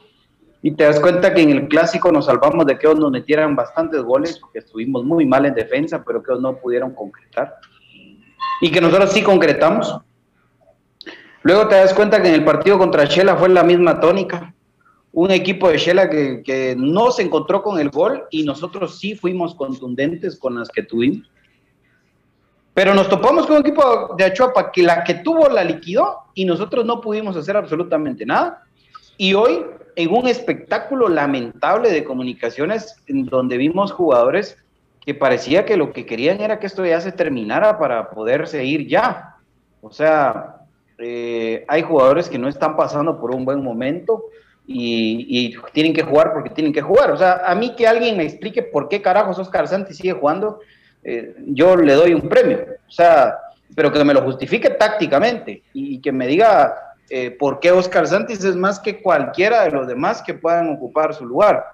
Y 0.63 0.73
te 0.73 0.85
das 0.85 1.01
cuenta 1.01 1.33
que 1.33 1.43
en 1.43 1.51
el 1.51 1.69
clásico 1.69 2.13
nos 2.13 2.27
salvamos 2.27 2.67
de 2.67 2.79
que 2.79 2.93
nos 2.95 3.11
metieran 3.11 3.57
bastantes 3.57 4.03
goles, 4.03 4.39
porque 4.39 4.59
estuvimos 4.59 5.05
muy 5.05 5.25
mal 5.25 5.47
en 5.47 5.55
defensa, 5.55 6.05
pero 6.05 6.23
que 6.23 6.33
no 6.39 6.57
pudieron 6.57 6.95
concretar. 6.95 7.57
Y 8.61 8.71
que 8.71 8.81
nosotros 8.81 9.13
sí 9.13 9.23
concretamos. 9.23 10.01
Luego 11.43 11.69
te 11.69 11.77
das 11.77 11.95
cuenta 11.95 12.21
que 12.21 12.29
en 12.29 12.35
el 12.35 12.45
partido 12.45 12.79
contra 12.79 13.05
Shela 13.05 13.37
fue 13.37 13.49
la 13.49 13.63
misma 13.63 14.01
tónica. 14.01 14.53
Un 15.13 15.31
equipo 15.31 15.69
de 15.69 15.79
Shela 15.79 16.09
que, 16.09 16.75
no 16.79 17.11
se 17.11 17.23
encontró 17.23 17.63
con 17.63 17.81
el 17.81 17.91
gol 17.91 18.25
y 18.31 18.45
nosotros 18.45 18.99
sí 18.99 19.15
fuimos 19.15 19.55
contundentes 19.55 20.39
con 20.39 20.57
las 20.57 20.69
que 20.69 20.83
tuvimos. 20.83 21.31
Pero 22.75 22.95
nos 22.95 23.09
topamos 23.09 23.47
con 23.47 23.57
un 23.57 23.63
equipo 23.63 24.15
de 24.17 24.25
Achuapa 24.25 24.71
que 24.71 24.83
la 24.83 25.03
que 25.03 25.15
tuvo 25.15 25.49
la 25.49 25.65
liquidó 25.65 26.19
y 26.35 26.45
nosotros 26.45 26.85
no 26.85 27.01
pudimos 27.01 27.37
hacer 27.37 27.57
absolutamente 27.57 28.25
nada. 28.25 28.63
Y 29.17 29.35
hoy, 29.35 29.65
en 29.97 30.15
un 30.15 30.29
espectáculo 30.29 31.09
lamentable 31.09 31.91
de 31.91 32.05
comunicaciones, 32.05 32.95
en 33.09 33.27
donde 33.27 33.57
vimos 33.57 33.91
jugadores 33.91 34.57
que 35.01 35.15
parecía 35.15 35.65
que 35.65 35.77
lo 35.77 35.93
que 35.93 36.07
querían 36.07 36.41
era 36.41 36.61
que 36.61 36.67
esto 36.67 36.85
ya 36.85 37.01
se 37.01 37.13
terminara 37.13 37.79
para 37.79 38.11
poder 38.11 38.47
seguir 38.47 38.87
ya. 38.87 39.37
O 39.81 39.91
sea, 39.91 40.59
eh, 40.99 41.65
hay 41.67 41.83
jugadores 41.83 42.29
que 42.29 42.39
no 42.39 42.47
están 42.47 42.77
pasando 42.77 43.19
por 43.19 43.35
un 43.35 43.45
buen 43.45 43.65
momento 43.65 44.25
y, 44.71 45.57
tienen 45.73 45.95
que 45.95 46.03
jugar 46.03 46.33
porque 46.33 46.51
tienen 46.51 46.73
que 46.73 46.83
jugar. 46.83 47.11
O 47.11 47.17
sea, 47.17 47.43
a 47.47 47.55
mí 47.55 47.75
que 47.75 47.87
alguien 47.87 48.17
me 48.17 48.25
explique 48.25 48.63
por 48.63 48.89
qué 48.89 49.01
carajos 49.01 49.39
Oscar 49.39 49.67
Santi 49.67 49.95
sigue 49.95 50.13
jugando, 50.13 50.61
eh, 51.03 51.35
yo 51.47 51.75
le 51.77 51.95
doy 51.95 52.13
un 52.13 52.29
premio. 52.29 52.67
O 52.87 52.91
sea, 52.91 53.39
pero 53.75 53.91
que 53.91 54.05
me 54.05 54.15
lo 54.15 54.23
justifique 54.23 54.71
tácticamente 54.71 55.63
y 55.73 56.01
que 56.01 56.13
me 56.13 56.27
diga 56.27 56.75
eh, 57.11 57.31
por 57.31 57.59
qué 57.61 57.73
Oscar 57.73 58.07
Santis 58.07 58.45
es 58.45 58.55
más 58.57 58.79
que 58.79 59.01
cualquiera 59.01 59.63
de 59.65 59.71
los 59.71 59.87
demás 59.87 60.23
que 60.23 60.35
puedan 60.35 60.71
ocupar 60.71 61.15
su 61.15 61.25
lugar. 61.25 61.65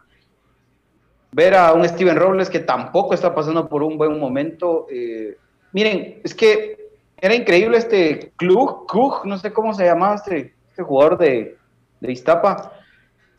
Ver 1.32 1.56
a 1.56 1.72
un 1.72 1.88
Steven 1.88 2.16
Robles 2.16 2.48
que 2.48 2.60
tampoco 2.60 3.14
está 3.14 3.34
pasando 3.34 3.68
por 3.68 3.82
un 3.82 3.98
buen 3.98 4.18
momento. 4.20 4.86
Eh, 4.88 5.36
miren, 5.72 6.20
es 6.22 6.32
que 6.32 6.90
era 7.16 7.34
increíble 7.34 7.78
este 7.78 8.32
Klug, 8.36 8.86
no 9.24 9.36
sé 9.38 9.52
cómo 9.52 9.74
se 9.74 9.84
llamaba 9.84 10.14
este, 10.14 10.54
este 10.70 10.82
jugador 10.84 11.18
de, 11.18 11.56
de 12.00 12.12
Iztapa. 12.12 12.72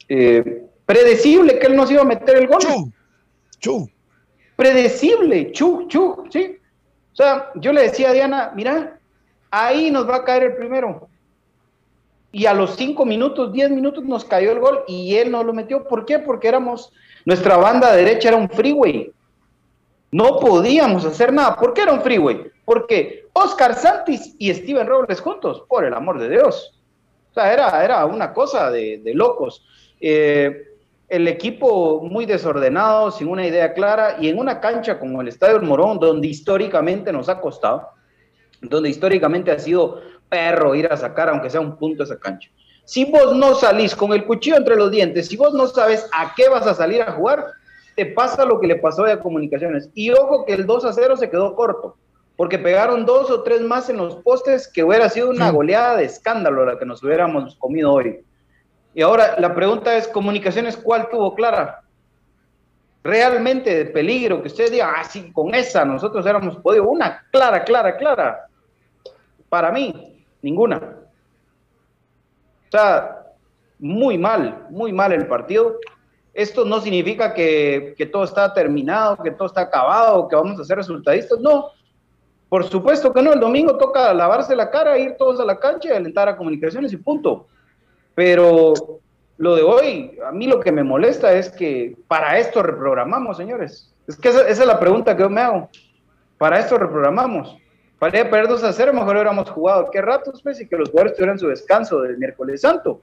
Eh, 0.07 0.65
predecible 0.85 1.59
que 1.59 1.67
él 1.67 1.75
nos 1.75 1.91
iba 1.91 2.01
a 2.01 2.05
meter 2.05 2.37
el 2.37 2.47
gol. 2.47 2.59
Chu, 2.59 2.91
chu. 3.59 3.89
Predecible, 4.55 5.51
chu, 5.51 5.87
chu, 5.87 6.23
sí. 6.29 6.57
O 7.11 7.15
sea, 7.15 7.51
yo 7.55 7.71
le 7.73 7.83
decía 7.83 8.09
a 8.09 8.13
Diana, 8.13 8.51
mira, 8.55 8.99
ahí 9.49 9.89
nos 9.89 10.07
va 10.07 10.17
a 10.17 10.23
caer 10.23 10.43
el 10.43 10.55
primero. 10.55 11.07
Y 12.31 12.45
a 12.45 12.53
los 12.53 12.75
cinco 12.75 13.05
minutos, 13.05 13.53
diez 13.53 13.69
minutos 13.69 14.03
nos 14.03 14.25
cayó 14.25 14.51
el 14.51 14.59
gol 14.59 14.83
y 14.87 15.15
él 15.15 15.31
no 15.31 15.43
lo 15.43 15.53
metió. 15.53 15.87
¿Por 15.87 16.05
qué? 16.05 16.19
Porque 16.19 16.49
éramos, 16.49 16.91
nuestra 17.23 17.55
banda 17.55 17.95
derecha 17.95 18.27
era 18.27 18.37
un 18.37 18.49
freeway. 18.49 19.11
No 20.11 20.39
podíamos 20.39 21.05
hacer 21.05 21.31
nada. 21.31 21.55
¿Por 21.55 21.73
qué 21.73 21.83
era 21.83 21.93
un 21.93 22.01
freeway? 22.01 22.51
Porque 22.65 23.27
Oscar 23.31 23.75
Santis 23.75 24.35
y 24.37 24.53
Steven 24.53 24.87
Robles 24.87 25.21
juntos, 25.21 25.63
por 25.69 25.85
el 25.85 25.93
amor 25.93 26.19
de 26.19 26.29
Dios. 26.29 26.81
O 27.31 27.33
sea, 27.33 27.53
era, 27.53 27.83
era 27.83 28.05
una 28.05 28.33
cosa 28.33 28.69
de, 28.69 28.97
de 28.97 29.13
locos. 29.13 29.65
Eh, 30.07 30.67
el 31.09 31.27
equipo 31.27 31.99
muy 32.03 32.27
desordenado, 32.27 33.09
sin 33.09 33.27
una 33.27 33.47
idea 33.47 33.73
clara, 33.73 34.17
y 34.19 34.29
en 34.29 34.37
una 34.37 34.59
cancha 34.59 34.99
como 34.99 35.19
el 35.19 35.29
Estadio 35.29 35.59
Morón, 35.63 35.97
donde 35.97 36.27
históricamente 36.27 37.11
nos 37.11 37.27
ha 37.27 37.41
costado, 37.41 37.89
donde 38.61 38.89
históricamente 38.89 39.49
ha 39.49 39.57
sido 39.57 40.01
perro 40.29 40.75
ir 40.75 40.85
a 40.85 40.95
sacar, 40.95 41.29
aunque 41.29 41.49
sea 41.49 41.59
un 41.59 41.75
punto 41.75 42.03
esa 42.03 42.19
cancha. 42.19 42.51
Si 42.83 43.05
vos 43.05 43.35
no 43.35 43.55
salís 43.55 43.95
con 43.95 44.13
el 44.13 44.25
cuchillo 44.25 44.57
entre 44.57 44.75
los 44.75 44.91
dientes, 44.91 45.27
si 45.27 45.37
vos 45.37 45.55
no 45.55 45.65
sabes 45.65 46.07
a 46.13 46.35
qué 46.35 46.49
vas 46.49 46.67
a 46.67 46.75
salir 46.75 47.01
a 47.01 47.13
jugar, 47.13 47.47
te 47.95 48.05
pasa 48.05 48.45
lo 48.45 48.59
que 48.59 48.67
le 48.67 48.75
pasó 48.75 49.05
a 49.05 49.19
Comunicaciones. 49.19 49.89
Y 49.95 50.11
ojo 50.11 50.45
que 50.45 50.53
el 50.53 50.67
2 50.67 50.85
a 50.85 50.93
0 50.93 51.17
se 51.17 51.31
quedó 51.31 51.55
corto, 51.55 51.97
porque 52.35 52.59
pegaron 52.59 53.07
dos 53.07 53.31
o 53.31 53.41
tres 53.41 53.61
más 53.61 53.89
en 53.89 53.97
los 53.97 54.17
postes, 54.17 54.67
que 54.67 54.83
hubiera 54.83 55.09
sido 55.09 55.31
una 55.31 55.49
goleada 55.49 55.97
de 55.97 56.05
escándalo 56.05 56.63
la 56.63 56.77
que 56.77 56.85
nos 56.85 57.01
hubiéramos 57.01 57.55
comido 57.55 57.91
hoy. 57.91 58.23
Y 58.95 59.01
ahora 59.01 59.35
la 59.37 59.53
pregunta 59.53 59.95
es, 59.97 60.07
Comunicaciones, 60.07 60.77
¿cuál 60.77 61.09
tuvo 61.09 61.35
clara? 61.35 61.83
Realmente 63.03 63.75
de 63.75 63.85
peligro, 63.85 64.41
que 64.41 64.47
usted 64.47 64.71
diga, 64.71 64.93
ah, 64.97 65.03
sí, 65.03 65.33
con 65.33 65.53
esa 65.53 65.83
nosotros 65.83 66.25
éramos 66.25 66.55
podido, 66.57 66.87
una 66.87 67.23
clara, 67.29 67.65
clara, 67.65 67.97
clara. 67.97 68.47
Para 69.49 69.69
mí, 69.69 70.23
ninguna. 70.41 70.77
O 72.67 72.71
sea, 72.71 73.25
muy 73.79 74.17
mal, 74.17 74.65
muy 74.69 74.93
mal 74.93 75.11
el 75.11 75.27
partido. 75.27 75.77
Esto 76.33 76.63
no 76.63 76.79
significa 76.79 77.33
que, 77.33 77.95
que 77.97 78.05
todo 78.05 78.23
está 78.23 78.53
terminado, 78.53 79.17
que 79.17 79.31
todo 79.31 79.49
está 79.49 79.61
acabado, 79.61 80.29
que 80.29 80.37
vamos 80.37 80.57
a 80.57 80.63
ser 80.63 80.77
resultadistas. 80.77 81.39
No, 81.39 81.71
por 82.47 82.63
supuesto 82.63 83.11
que 83.11 83.21
no. 83.21 83.33
El 83.33 83.41
domingo 83.41 83.77
toca 83.77 84.13
lavarse 84.13 84.55
la 84.55 84.71
cara, 84.71 84.97
ir 84.97 85.15
todos 85.17 85.41
a 85.41 85.45
la 85.45 85.59
cancha 85.59 85.89
y 85.89 85.91
alentar 85.91 86.29
a 86.29 86.37
comunicaciones 86.37 86.93
y 86.93 86.97
punto. 86.97 87.47
Pero 88.15 88.73
lo 89.37 89.55
de 89.55 89.61
hoy, 89.61 90.17
a 90.25 90.31
mí 90.31 90.47
lo 90.47 90.59
que 90.59 90.71
me 90.71 90.83
molesta 90.83 91.33
es 91.33 91.49
que 91.49 91.95
para 92.07 92.39
esto 92.39 92.63
reprogramamos, 92.63 93.37
señores. 93.37 93.93
Es 94.07 94.15
que 94.15 94.29
esa, 94.29 94.47
es 94.47 94.65
la 94.65 94.79
pregunta 94.79 95.15
que 95.15 95.23
yo 95.23 95.29
me 95.29 95.41
hago. 95.41 95.69
Para 96.37 96.59
esto 96.59 96.77
reprogramamos. 96.77 97.57
Para 97.99 98.21
a 98.21 98.29
perder 98.29 98.47
2 98.47 98.63
a 98.63 98.73
0, 98.73 98.93
mejor 98.93 99.15
hubiéramos 99.15 99.49
jugado. 99.49 99.89
¿Qué 99.91 100.01
ratos, 100.01 100.41
pues? 100.41 100.59
Y 100.61 100.67
que 100.67 100.77
los 100.77 100.89
jugadores 100.89 101.15
tuvieran 101.15 101.39
su 101.39 101.47
descanso 101.47 102.01
del 102.01 102.17
miércoles 102.17 102.61
santo. 102.61 103.01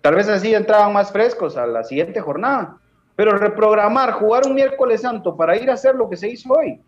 Tal 0.00 0.16
vez 0.16 0.28
así 0.28 0.54
entraban 0.54 0.92
más 0.92 1.12
frescos 1.12 1.56
a 1.56 1.66
la 1.66 1.84
siguiente 1.84 2.20
jornada. 2.20 2.76
Pero 3.14 3.36
reprogramar, 3.36 4.12
jugar 4.12 4.46
un 4.46 4.54
miércoles 4.54 5.00
santo 5.00 5.36
para 5.36 5.56
ir 5.56 5.70
a 5.70 5.74
hacer 5.74 5.94
lo 5.94 6.08
que 6.08 6.16
se 6.16 6.28
hizo 6.28 6.52
hoy, 6.52 6.80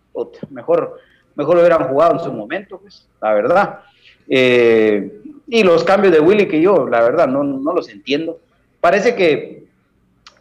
mejor, 0.50 0.98
mejor 1.34 1.54
lo 1.54 1.60
hubieran 1.60 1.86
jugado 1.86 2.14
en 2.14 2.20
su 2.20 2.32
momento, 2.32 2.78
pues, 2.78 3.06
la 3.20 3.34
verdad. 3.34 3.80
Eh, 4.28 5.20
y 5.46 5.62
los 5.62 5.84
cambios 5.84 6.12
de 6.12 6.20
Willy 6.20 6.48
que 6.48 6.60
yo, 6.60 6.88
la 6.88 7.02
verdad, 7.02 7.28
no, 7.28 7.42
no 7.42 7.72
los 7.72 7.88
entiendo. 7.88 8.38
Parece 8.80 9.14
que, 9.14 9.66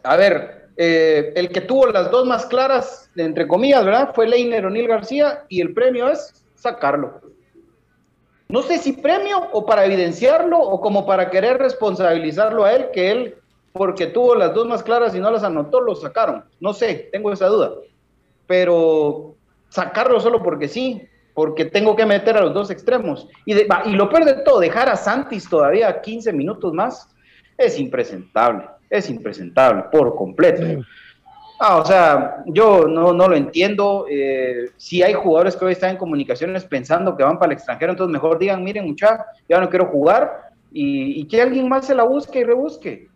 a 0.02 0.16
ver, 0.16 0.68
eh, 0.76 1.32
el 1.36 1.50
que 1.50 1.60
tuvo 1.60 1.86
las 1.86 2.10
dos 2.10 2.26
más 2.26 2.46
claras, 2.46 3.10
entre 3.16 3.46
comillas, 3.46 3.84
¿verdad? 3.84 4.12
Fue 4.14 4.26
Leiner 4.26 4.66
O'Neill 4.66 4.88
García 4.88 5.44
y 5.48 5.60
el 5.60 5.72
premio 5.72 6.08
es 6.08 6.44
sacarlo. 6.54 7.20
No 8.48 8.62
sé 8.62 8.78
si 8.78 8.92
premio 8.92 9.48
o 9.52 9.64
para 9.64 9.84
evidenciarlo 9.84 10.58
o 10.58 10.80
como 10.80 11.06
para 11.06 11.30
querer 11.30 11.58
responsabilizarlo 11.58 12.64
a 12.64 12.74
él, 12.74 12.88
que 12.92 13.10
él, 13.10 13.34
porque 13.72 14.06
tuvo 14.06 14.34
las 14.34 14.54
dos 14.54 14.66
más 14.66 14.82
claras 14.82 15.14
y 15.14 15.20
no 15.20 15.30
las 15.30 15.42
anotó, 15.42 15.80
lo 15.80 15.94
sacaron. 15.94 16.44
No 16.60 16.74
sé, 16.74 17.08
tengo 17.12 17.32
esa 17.32 17.46
duda. 17.46 17.72
Pero 18.46 19.34
sacarlo 19.68 20.20
solo 20.20 20.42
porque 20.42 20.68
sí, 20.68 21.08
porque 21.34 21.64
tengo 21.64 21.96
que 21.96 22.06
meter 22.06 22.36
a 22.36 22.42
los 22.42 22.54
dos 22.54 22.70
extremos. 22.70 23.28
Y, 23.44 23.54
y 23.54 23.92
lo 23.92 24.08
peor 24.08 24.24
de 24.24 24.34
todo, 24.44 24.60
dejar 24.60 24.88
a 24.88 24.96
Santis 24.96 25.48
todavía 25.48 26.00
15 26.00 26.32
minutos 26.32 26.72
más, 26.72 27.08
es 27.58 27.78
impresentable, 27.78 28.64
es 28.88 29.10
impresentable 29.10 29.84
por 29.90 30.14
completo. 30.14 30.82
Ah, 31.58 31.78
o 31.78 31.84
sea, 31.84 32.42
yo 32.46 32.86
no, 32.88 33.12
no 33.12 33.28
lo 33.28 33.36
entiendo. 33.36 34.06
Eh, 34.08 34.70
si 34.76 35.02
hay 35.02 35.12
jugadores 35.12 35.56
que 35.56 35.64
hoy 35.64 35.72
están 35.72 35.90
en 35.90 35.96
comunicaciones 35.96 36.64
pensando 36.64 37.16
que 37.16 37.22
van 37.22 37.38
para 37.38 37.52
el 37.52 37.58
extranjero, 37.58 37.92
entonces 37.92 38.12
mejor 38.12 38.38
digan, 38.38 38.62
miren, 38.62 38.86
mucha, 38.86 39.24
ya 39.48 39.60
no 39.60 39.70
quiero 39.70 39.86
jugar 39.86 40.50
y, 40.72 41.20
y, 41.20 41.24
que 41.26 41.40
alguien 41.40 41.68
más 41.68 41.86
se 41.86 41.94
la 41.94 42.02
busque 42.04 42.40
y 42.40 42.44
rebusque. 42.44 43.08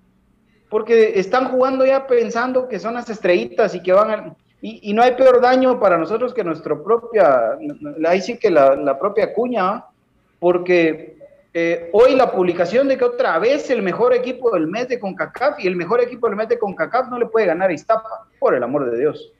Porque 0.70 1.18
están 1.18 1.48
jugando 1.48 1.84
ya 1.84 2.06
pensando 2.06 2.68
que 2.68 2.78
son 2.78 2.94
las 2.94 3.10
estrellitas 3.10 3.74
y 3.74 3.82
que 3.82 3.92
van 3.92 4.10
a 4.10 4.36
y, 4.60 4.92
no 4.92 5.02
hay 5.02 5.12
peor 5.12 5.40
daño 5.40 5.78
para 5.78 5.96
nosotros 5.96 6.34
que 6.34 6.42
nuestra 6.42 6.76
propia, 6.82 7.56
ahí 8.06 8.20
sí 8.20 8.38
que 8.38 8.50
la, 8.50 8.98
propia 8.98 9.32
cuña, 9.32 9.84
porque 10.40 11.16
eh, 11.54 11.90
hoy 11.92 12.16
la 12.16 12.32
publicación 12.32 12.88
de 12.88 12.98
que 12.98 13.04
otra 13.04 13.38
vez 13.38 13.70
el 13.70 13.82
mejor 13.82 14.12
equipo 14.14 14.50
del 14.50 14.66
mes 14.66 14.88
de 14.88 14.98
CONCACAF 14.98 15.60
y 15.60 15.68
el 15.68 15.76
mejor 15.76 16.00
equipo 16.00 16.26
del 16.26 16.36
mes 16.36 16.48
de 16.48 16.58
CONCACAF 16.58 17.08
no 17.08 17.18
le 17.18 17.26
puede 17.26 17.46
ganar 17.46 17.70
a 17.70 17.72
Iztapa, 17.72 18.26
por 18.40 18.54
el 18.54 18.62
amor 18.62 18.90
de 18.90 18.98
Dios. 18.98 19.32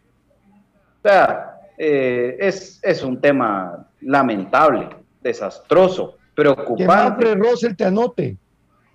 O 1.01 1.09
sea, 1.09 1.61
eh, 1.77 2.37
es, 2.39 2.79
es, 2.83 3.03
un 3.03 3.21
tema 3.21 3.89
lamentable, 4.01 4.89
desastroso, 5.21 6.17
preocupante. 6.35 7.25
Que 7.25 7.35
Rosel 7.35 7.77
te 7.77 7.85
anote. 7.85 8.37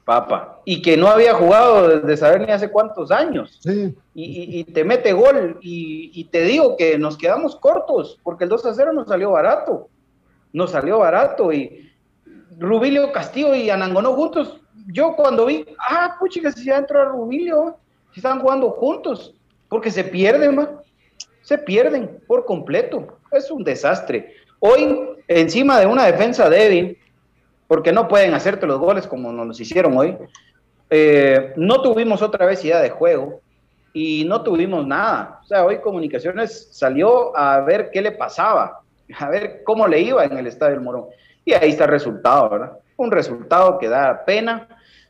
Papa, 0.06 0.60
y 0.66 0.82
que 0.82 0.98
no 0.98 1.08
había 1.08 1.34
jugado 1.34 1.88
desde 1.88 2.18
saber 2.18 2.42
ni 2.42 2.52
hace 2.52 2.70
cuántos 2.70 3.10
años. 3.10 3.62
Y, 4.14 4.64
te 4.66 4.84
mete 4.84 5.14
gol, 5.14 5.58
y, 5.62 6.24
te 6.26 6.42
digo 6.42 6.76
que 6.76 6.98
nos 6.98 7.18
quedamos 7.18 7.56
cortos, 7.56 8.20
porque 8.22 8.44
el 8.44 8.50
2 8.50 8.66
a 8.66 8.74
0 8.74 8.94
nos 8.94 9.08
salió 9.08 9.32
barato. 9.32 9.88
Nos 10.52 10.72
salió 10.72 11.00
barato, 11.00 11.54
y 11.54 11.90
Rubilio 12.60 13.12
Castillo 13.12 13.56
y 13.56 13.70
Anangonó 13.70 14.14
juntos. 14.14 14.60
Yo 14.88 15.16
cuando 15.16 15.46
vi, 15.46 15.66
ah, 15.80 16.18
puchica, 16.20 16.52
si 16.52 16.66
ya 16.66 16.78
entró 16.78 17.06
Rubilio, 17.10 17.78
si 18.12 18.20
están 18.20 18.42
jugando 18.42 18.72
juntos, 18.72 19.34
porque 19.70 19.90
se 19.90 20.04
pierden, 20.04 20.68
se 21.42 21.58
pierden 21.58 22.20
por 22.28 22.46
completo. 22.46 23.20
Es 23.32 23.50
un 23.50 23.64
desastre. 23.64 24.36
Hoy, 24.60 25.00
encima 25.28 25.80
de 25.80 25.86
una 25.86 26.06
defensa 26.06 26.50
débil, 26.50 26.98
porque 27.68 27.92
no 27.92 28.08
pueden 28.08 28.34
hacerte 28.34 28.66
los 28.66 28.80
goles 28.80 29.08
como 29.08 29.32
nos 29.32 29.60
hicieron 29.60 29.98
hoy. 29.98 30.18
Eh, 30.90 31.54
no 31.56 31.82
tuvimos 31.82 32.22
otra 32.22 32.46
vez 32.46 32.64
idea 32.64 32.80
de 32.80 32.90
juego 32.90 33.42
y 33.94 34.26
no 34.26 34.44
tuvimos 34.44 34.86
nada. 34.86 35.40
O 35.44 35.46
sea, 35.46 35.66
hoy 35.66 35.80
Comunicaciones 35.80 36.70
salió 36.72 37.36
a 37.38 37.62
ver 37.62 37.90
qué 37.92 38.02
le 38.02 38.12
pasaba, 38.12 38.82
a 39.18 39.30
ver 39.30 39.64
cómo 39.64 39.88
le 39.88 40.02
iba 40.02 40.26
en 40.26 40.38
el 40.38 40.48
Estadio 40.48 40.76
del 40.76 40.84
Morón. 40.84 41.06
Y 41.46 41.54
ahí 41.54 41.70
está 41.70 41.86
el 41.86 41.92
resultado, 41.92 42.50
¿verdad? 42.50 42.78
Un 42.98 43.12
resultado 43.12 43.78
que 43.78 43.90
da 43.90 44.24
pena, 44.26 44.68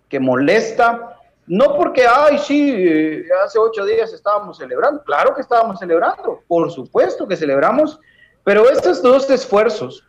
que 0.09 0.19
molesta. 0.19 1.17
No 1.45 1.75
porque, 1.75 2.05
ay, 2.07 2.37
sí, 2.37 2.73
eh, 2.77 3.25
hace 3.43 3.59
ocho 3.59 3.85
días 3.85 4.13
estábamos 4.13 4.57
celebrando. 4.57 5.03
Claro 5.03 5.35
que 5.35 5.41
estábamos 5.41 5.79
celebrando, 5.79 6.41
por 6.47 6.71
supuesto 6.71 7.27
que 7.27 7.35
celebramos, 7.35 7.99
pero 8.43 8.69
estos 8.69 9.01
dos 9.01 9.29
esfuerzos 9.29 10.05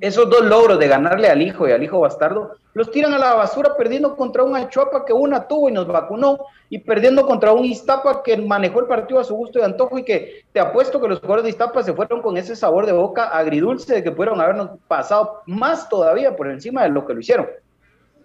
esos 0.00 0.28
dos 0.28 0.44
logros 0.44 0.78
de 0.78 0.88
ganarle 0.88 1.28
al 1.28 1.42
hijo 1.42 1.68
y 1.68 1.72
al 1.72 1.82
hijo 1.82 2.00
bastardo, 2.00 2.56
los 2.74 2.90
tiran 2.90 3.14
a 3.14 3.18
la 3.18 3.34
basura 3.34 3.76
perdiendo 3.76 4.16
contra 4.16 4.42
un 4.42 4.56
Achuapa 4.56 5.04
que 5.04 5.12
una 5.12 5.46
tuvo 5.46 5.68
y 5.68 5.72
nos 5.72 5.86
vacunó, 5.86 6.38
y 6.68 6.78
perdiendo 6.78 7.24
contra 7.26 7.52
un 7.52 7.64
Iztapa 7.64 8.22
que 8.22 8.36
manejó 8.36 8.80
el 8.80 8.86
partido 8.86 9.20
a 9.20 9.24
su 9.24 9.34
gusto 9.34 9.60
y 9.60 9.62
antojo, 9.62 9.98
y 9.98 10.04
que 10.04 10.44
te 10.52 10.60
apuesto 10.60 11.00
que 11.00 11.08
los 11.08 11.20
jugadores 11.20 11.44
de 11.44 11.50
Iztapa 11.50 11.82
se 11.82 11.92
fueron 11.92 12.20
con 12.20 12.36
ese 12.36 12.56
sabor 12.56 12.86
de 12.86 12.92
boca 12.92 13.24
agridulce 13.28 13.94
de 13.94 14.02
que 14.02 14.10
pudieron 14.10 14.40
habernos 14.40 14.70
pasado 14.88 15.42
más 15.46 15.88
todavía 15.88 16.36
por 16.36 16.48
encima 16.48 16.82
de 16.82 16.88
lo 16.88 17.06
que 17.06 17.14
lo 17.14 17.20
hicieron. 17.20 17.48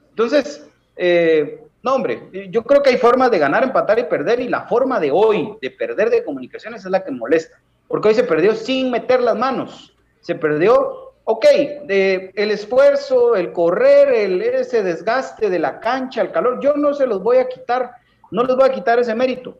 Entonces, 0.09 0.67
eh, 0.97 1.61
no, 1.83 1.95
hombre, 1.95 2.49
yo 2.49 2.63
creo 2.63 2.81
que 2.81 2.89
hay 2.89 2.97
formas 2.97 3.31
de 3.31 3.39
ganar, 3.39 3.63
empatar 3.63 3.99
y 3.99 4.03
perder, 4.03 4.39
y 4.39 4.49
la 4.49 4.63
forma 4.63 4.99
de 4.99 5.11
hoy 5.11 5.55
de 5.61 5.71
perder 5.71 6.09
de 6.09 6.23
comunicaciones 6.23 6.83
es 6.83 6.91
la 6.91 7.03
que 7.03 7.11
molesta, 7.11 7.59
porque 7.87 8.09
hoy 8.09 8.15
se 8.15 8.23
perdió 8.23 8.55
sin 8.55 8.91
meter 8.91 9.21
las 9.21 9.37
manos, 9.37 9.95
se 10.21 10.35
perdió 10.35 11.08
ok, 11.31 11.45
el 11.87 12.49
esfuerzo, 12.49 13.35
el 13.35 13.51
correr, 13.53 14.09
el, 14.09 14.41
ese 14.41 14.81
desgaste 14.81 15.51
de 15.51 15.59
la 15.59 15.79
cancha, 15.79 16.23
el 16.23 16.31
calor, 16.31 16.59
yo 16.59 16.73
no 16.73 16.91
se 16.95 17.05
los 17.05 17.21
voy 17.21 17.37
a 17.37 17.47
quitar, 17.47 17.91
no 18.31 18.43
les 18.43 18.55
voy 18.55 18.67
a 18.67 18.73
quitar 18.73 18.97
ese 18.97 19.13
mérito. 19.13 19.59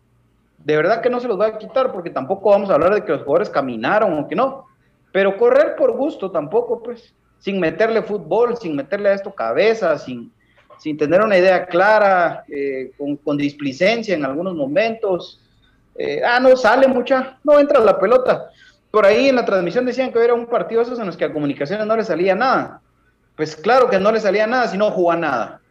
De 0.58 0.76
verdad 0.76 1.00
que 1.00 1.12
no 1.12 1.20
se 1.20 1.28
los 1.28 1.38
voy 1.38 1.46
a 1.46 1.60
quitar 1.60 1.92
porque 1.92 2.10
tampoco 2.10 2.50
vamos 2.50 2.72
a 2.72 2.74
hablar 2.74 2.96
de 2.96 3.06
que 3.06 3.12
los 3.12 3.22
jugadores 3.22 3.52
caminaron 3.52 4.18
o 4.18 4.28
que 4.28 4.36
no. 4.36 4.66
Pero 5.12 5.38
correr 5.38 5.76
por 5.76 5.92
gusto 5.92 6.32
tampoco, 6.32 6.82
pues, 6.82 7.14
sin 7.38 7.60
meterle 7.60 8.02
fútbol, 8.02 8.58
sin 8.58 8.76
meterle 8.76 9.10
a 9.10 9.14
esto 9.14 9.32
cabeza, 9.36 9.96
sin, 10.00 10.34
sin 10.80 10.98
tener 10.98 11.22
una 11.22 11.38
idea 11.38 11.68
clara, 11.68 12.46
eh, 12.48 12.94
con, 12.98 13.16
con, 13.18 13.38
displicencia 13.38 14.16
en 14.16 14.26
algunos 14.26 14.56
momentos. 14.56 15.40
Eh, 15.96 16.20
ah, 16.26 16.40
no 16.40 16.58
sale 16.58 16.88
mucha, 16.88 17.38
no 17.44 17.60
entra 17.60 17.80
la 17.80 18.00
pelota. 18.00 18.50
Por 18.92 19.06
ahí 19.06 19.30
en 19.30 19.36
la 19.36 19.46
transmisión 19.46 19.86
decían 19.86 20.12
que 20.12 20.24
era 20.24 20.34
un 20.34 20.48
partido 20.48 20.82
esos 20.82 21.00
en 21.00 21.06
los 21.06 21.18
que 21.18 21.26
a 21.26 21.34
comunicaciones 21.34 21.86
no 21.86 21.96
le 21.96 22.04
salía 22.04 22.36
nada. 22.36 22.82
Pues 23.36 23.56
claro 23.56 23.90
que 23.90 24.00
no 24.00 24.12
le 24.12 24.20
salía 24.20 24.48
nada 24.48 24.68
si 24.68 24.78
no 24.78 24.92
jugaba 24.92 25.20
nada. 25.20 25.62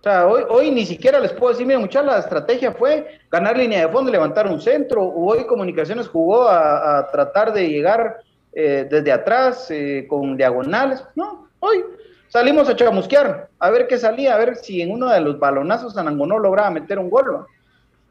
O 0.00 0.02
sea, 0.02 0.26
hoy, 0.26 0.44
hoy 0.48 0.70
ni 0.70 0.86
siquiera 0.86 1.20
les 1.20 1.32
puedo 1.32 1.52
decir, 1.52 1.66
miren, 1.66 1.82
mucha 1.82 2.02
la 2.02 2.20
estrategia 2.20 2.72
fue 2.72 3.20
ganar 3.30 3.58
línea 3.58 3.86
de 3.86 3.92
fondo 3.92 4.10
levantar 4.10 4.46
un 4.46 4.58
centro. 4.58 5.04
Hoy 5.04 5.46
Comunicaciones 5.46 6.08
jugó 6.08 6.48
a, 6.48 7.06
tratar 7.12 7.52
de 7.52 7.68
llegar 7.68 8.20
eh, 8.54 8.86
desde 8.88 9.12
atrás 9.12 9.70
eh, 9.70 10.06
con 10.08 10.38
diagonales. 10.38 11.04
No, 11.14 11.48
hoy 11.58 11.84
salimos 12.28 12.70
a 12.70 12.76
chamusquear, 12.76 13.50
a 13.58 13.70
ver 13.70 13.86
qué 13.88 13.98
salía, 13.98 14.34
a 14.34 14.38
ver 14.38 14.56
si 14.56 14.80
en 14.80 14.90
uno 14.92 15.10
de 15.10 15.20
los 15.20 15.38
balonazos 15.38 15.98
Anangonó 15.98 16.38
lograba 16.38 16.70
meter 16.70 16.98
un 16.98 17.10
gol. 17.10 17.44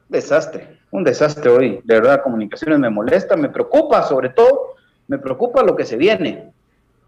Desastre 0.10 0.80
un 0.92 1.04
desastre 1.04 1.50
hoy. 1.50 1.82
De 1.84 2.00
verdad, 2.00 2.24
comunicaciones 2.24 2.80
me 2.80 2.90
molesta, 2.90 3.36
me 3.36 3.50
preocupa, 3.50 4.04
sobre 4.04 4.30
todo, 4.30 4.76
me 5.08 5.18
preocupa 5.18 5.64
lo 5.64 5.76
que 5.76 5.86
se 5.86 5.98
viene. 5.98 6.52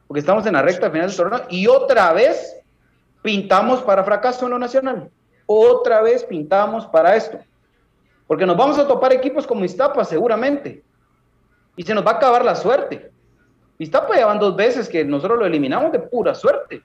Porque 0.08 0.20
estamos 0.20 0.46
en 0.46 0.54
la 0.54 0.62
recta 0.62 0.92
final 0.92 1.08
del 1.08 1.18
torneo 1.18 1.42
y 1.50 1.68
otra 1.68 2.12
vez 2.14 2.58
pintamos 3.22 3.82
para 3.82 4.04
fracaso 4.04 4.46
en 4.46 4.52
lo 4.52 4.60
nacional. 4.60 5.10
Otra 5.46 6.02
vez 6.02 6.24
pintamos 6.24 6.86
para 6.88 7.16
esto. 7.16 7.40
Porque 8.28 8.46
nos 8.46 8.58
vamos 8.58 8.78
a 8.78 8.88
topar 8.88 9.14
equipos 9.14 9.48
como 9.48 9.66
Iztapa, 9.66 10.04
seguramente. 10.06 10.84
Y 11.76 11.84
se 11.84 11.94
nos 11.94 12.06
va 12.06 12.12
a 12.12 12.16
acabar 12.16 12.46
la 12.46 12.56
suerte. 12.56 13.12
Iztapa 13.78 14.16
ya 14.16 14.28
van 14.28 14.40
dos 14.40 14.56
veces 14.56 14.88
que 14.88 15.04
nosotros 15.04 15.40
lo 15.40 15.46
eliminamos 15.46 15.92
de 15.92 16.00
pura 16.00 16.36
suerte. 16.36 16.84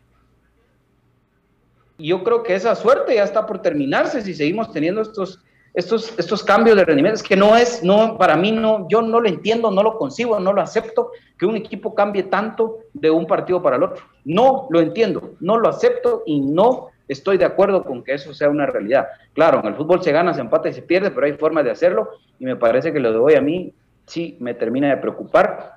Y 1.98 2.08
yo 2.08 2.22
creo 2.22 2.42
que 2.42 2.54
esa 2.54 2.74
suerte 2.74 3.14
ya 3.14 3.24
está 3.24 3.46
por 3.46 3.60
terminarse 3.60 4.22
si 4.22 4.34
seguimos 4.34 4.72
teniendo 4.72 5.00
estos 5.00 5.40
estos, 5.76 6.18
estos 6.18 6.42
cambios 6.42 6.74
de 6.74 6.86
rendimiento, 6.86 7.16
es 7.16 7.22
que 7.22 7.36
no 7.36 7.54
es, 7.54 7.84
no, 7.84 8.16
para 8.16 8.34
mí 8.34 8.50
no, 8.50 8.88
yo 8.88 9.02
no 9.02 9.20
lo 9.20 9.28
entiendo, 9.28 9.70
no 9.70 9.82
lo 9.82 9.98
concibo, 9.98 10.40
no 10.40 10.54
lo 10.54 10.62
acepto, 10.62 11.10
que 11.38 11.44
un 11.44 11.54
equipo 11.54 11.94
cambie 11.94 12.22
tanto 12.22 12.78
de 12.94 13.10
un 13.10 13.26
partido 13.26 13.62
para 13.62 13.76
el 13.76 13.82
otro. 13.82 14.02
No 14.24 14.68
lo 14.70 14.80
entiendo, 14.80 15.34
no 15.38 15.58
lo 15.58 15.68
acepto 15.68 16.22
y 16.24 16.40
no 16.40 16.88
estoy 17.06 17.36
de 17.36 17.44
acuerdo 17.44 17.84
con 17.84 18.02
que 18.02 18.14
eso 18.14 18.32
sea 18.32 18.48
una 18.48 18.64
realidad. 18.64 19.06
Claro, 19.34 19.60
en 19.60 19.66
el 19.66 19.74
fútbol 19.74 20.02
se 20.02 20.12
gana, 20.12 20.32
se 20.32 20.40
empata 20.40 20.70
y 20.70 20.72
se 20.72 20.80
pierde, 20.80 21.10
pero 21.10 21.26
hay 21.26 21.34
formas 21.34 21.64
de 21.64 21.72
hacerlo 21.72 22.08
y 22.38 22.46
me 22.46 22.56
parece 22.56 22.90
que 22.90 22.98
lo 22.98 23.12
de 23.12 23.18
hoy 23.18 23.34
a 23.34 23.42
mí 23.42 23.74
sí 24.06 24.38
me 24.40 24.54
termina 24.54 24.88
de 24.88 24.96
preocupar. 24.96 25.74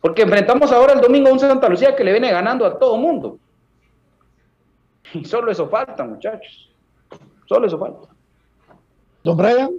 Porque 0.00 0.22
enfrentamos 0.22 0.70
ahora 0.70 0.92
el 0.92 1.00
domingo 1.00 1.30
a 1.30 1.32
un 1.32 1.40
Santa 1.40 1.68
Lucía 1.68 1.96
que 1.96 2.04
le 2.04 2.12
viene 2.12 2.30
ganando 2.30 2.64
a 2.64 2.78
todo 2.78 2.96
mundo. 2.96 3.40
Y 5.14 5.24
solo 5.24 5.50
eso 5.50 5.68
falta, 5.68 6.04
muchachos. 6.04 6.72
Solo 7.46 7.66
eso 7.66 7.76
falta. 7.76 8.15
Don 9.26 9.36
Brian. 9.36 9.72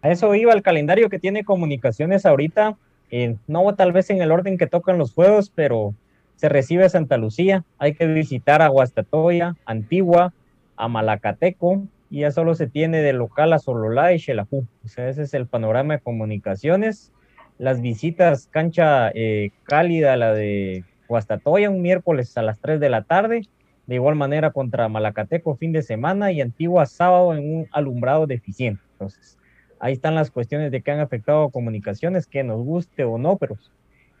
A 0.00 0.10
eso 0.10 0.34
iba 0.34 0.54
el 0.54 0.62
calendario 0.62 1.10
que 1.10 1.18
tiene 1.18 1.44
comunicaciones 1.44 2.24
ahorita. 2.24 2.78
eh, 3.10 3.36
no 3.46 3.74
tal 3.74 3.92
vez 3.92 4.08
en 4.08 4.22
el 4.22 4.32
orden 4.32 4.56
que 4.56 4.66
tocan 4.66 4.96
los 4.96 5.12
juegos, 5.12 5.52
pero 5.54 5.94
se 6.36 6.48
recibe 6.48 6.86
a 6.86 6.88
Santa 6.88 7.18
Lucía. 7.18 7.64
Hay 7.78 7.92
que 7.92 8.06
visitar 8.06 8.62
a 8.62 8.68
Guastatoya, 8.68 9.54
Antigua, 9.66 10.32
a 10.76 10.88
Malacateco, 10.88 11.82
y 12.08 12.20
ya 12.20 12.30
solo 12.30 12.54
se 12.54 12.68
tiene 12.68 13.02
de 13.02 13.12
local 13.12 13.52
a 13.52 13.58
Sololá 13.58 14.14
y 14.14 14.18
Xelajú. 14.18 14.66
O 14.82 14.88
sea, 14.88 15.10
ese 15.10 15.24
es 15.24 15.34
el 15.34 15.46
panorama 15.46 15.94
de 15.94 16.00
comunicaciones. 16.00 17.12
Las 17.58 17.82
visitas, 17.82 18.48
cancha 18.50 19.10
eh, 19.14 19.50
cálida, 19.64 20.16
la 20.16 20.32
de 20.32 20.84
Guastatoya, 21.06 21.68
un 21.68 21.82
miércoles 21.82 22.34
a 22.38 22.42
las 22.42 22.58
3 22.60 22.80
de 22.80 22.88
la 22.88 23.02
tarde. 23.02 23.42
De 23.88 23.94
igual 23.94 24.16
manera 24.16 24.50
contra 24.50 24.86
Malacateco 24.90 25.56
fin 25.56 25.72
de 25.72 25.80
semana 25.80 26.30
y 26.30 26.42
Antigua 26.42 26.84
sábado 26.84 27.34
en 27.34 27.56
un 27.56 27.68
alumbrado 27.72 28.26
deficiente. 28.26 28.82
Entonces, 28.92 29.38
ahí 29.80 29.94
están 29.94 30.14
las 30.14 30.30
cuestiones 30.30 30.70
de 30.70 30.82
que 30.82 30.90
han 30.90 31.00
afectado 31.00 31.48
comunicaciones, 31.48 32.26
que 32.26 32.44
nos 32.44 32.62
guste 32.62 33.04
o 33.04 33.16
no, 33.16 33.38
pero 33.38 33.56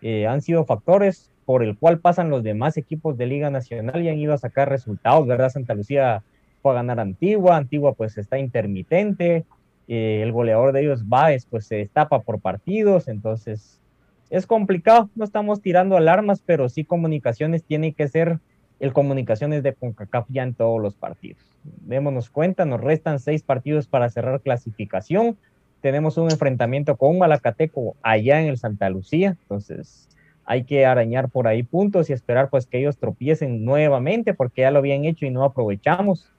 eh, 0.00 0.26
han 0.26 0.40
sido 0.40 0.64
factores 0.64 1.30
por 1.44 1.62
el 1.62 1.76
cual 1.76 1.98
pasan 1.98 2.30
los 2.30 2.42
demás 2.42 2.78
equipos 2.78 3.18
de 3.18 3.26
Liga 3.26 3.50
Nacional 3.50 4.02
y 4.02 4.08
han 4.08 4.16
ido 4.16 4.32
a 4.32 4.38
sacar 4.38 4.70
resultados, 4.70 5.26
¿verdad? 5.26 5.50
Santa 5.50 5.74
Lucía 5.74 6.22
fue 6.62 6.72
a 6.72 6.76
ganar 6.76 6.98
Antigua, 6.98 7.58
Antigua 7.58 7.92
pues 7.92 8.16
está 8.16 8.38
intermitente, 8.38 9.44
eh, 9.86 10.20
el 10.22 10.32
goleador 10.32 10.72
de 10.72 10.80
ellos 10.80 11.06
Baez 11.06 11.44
pues 11.44 11.66
se 11.66 11.76
destapa 11.76 12.22
por 12.22 12.40
partidos, 12.40 13.06
entonces 13.06 13.82
es 14.30 14.46
complicado, 14.46 15.10
no 15.14 15.24
estamos 15.24 15.60
tirando 15.60 15.98
alarmas, 15.98 16.42
pero 16.44 16.70
sí 16.70 16.84
comunicaciones 16.84 17.64
tiene 17.64 17.92
que 17.92 18.08
ser 18.08 18.40
el 18.80 18.92
comunicaciones 18.92 19.62
de 19.62 19.74
CONCACAF 19.74 20.26
ya 20.28 20.42
en 20.42 20.54
todos 20.54 20.80
los 20.80 20.94
partidos. 20.94 21.42
Démonos 21.62 22.30
cuenta, 22.30 22.64
nos 22.64 22.80
restan 22.80 23.18
seis 23.18 23.42
partidos 23.42 23.86
para 23.86 24.08
cerrar 24.08 24.40
clasificación, 24.40 25.36
tenemos 25.80 26.16
un 26.16 26.30
enfrentamiento 26.30 26.96
con 26.96 27.18
Malacateco 27.18 27.96
allá 28.02 28.40
en 28.40 28.48
el 28.48 28.58
Santa 28.58 28.90
Lucía, 28.90 29.36
entonces 29.42 30.08
hay 30.44 30.64
que 30.64 30.86
arañar 30.86 31.28
por 31.28 31.46
ahí 31.46 31.62
puntos 31.62 32.08
y 32.08 32.14
esperar 32.14 32.48
pues 32.50 32.66
que 32.66 32.78
ellos 32.78 32.96
tropiecen 32.96 33.64
nuevamente 33.64 34.34
porque 34.34 34.62
ya 34.62 34.70
lo 34.70 34.78
habían 34.78 35.04
hecho 35.04 35.26
y 35.26 35.30
no 35.30 35.44
aprovechamos. 35.44 36.32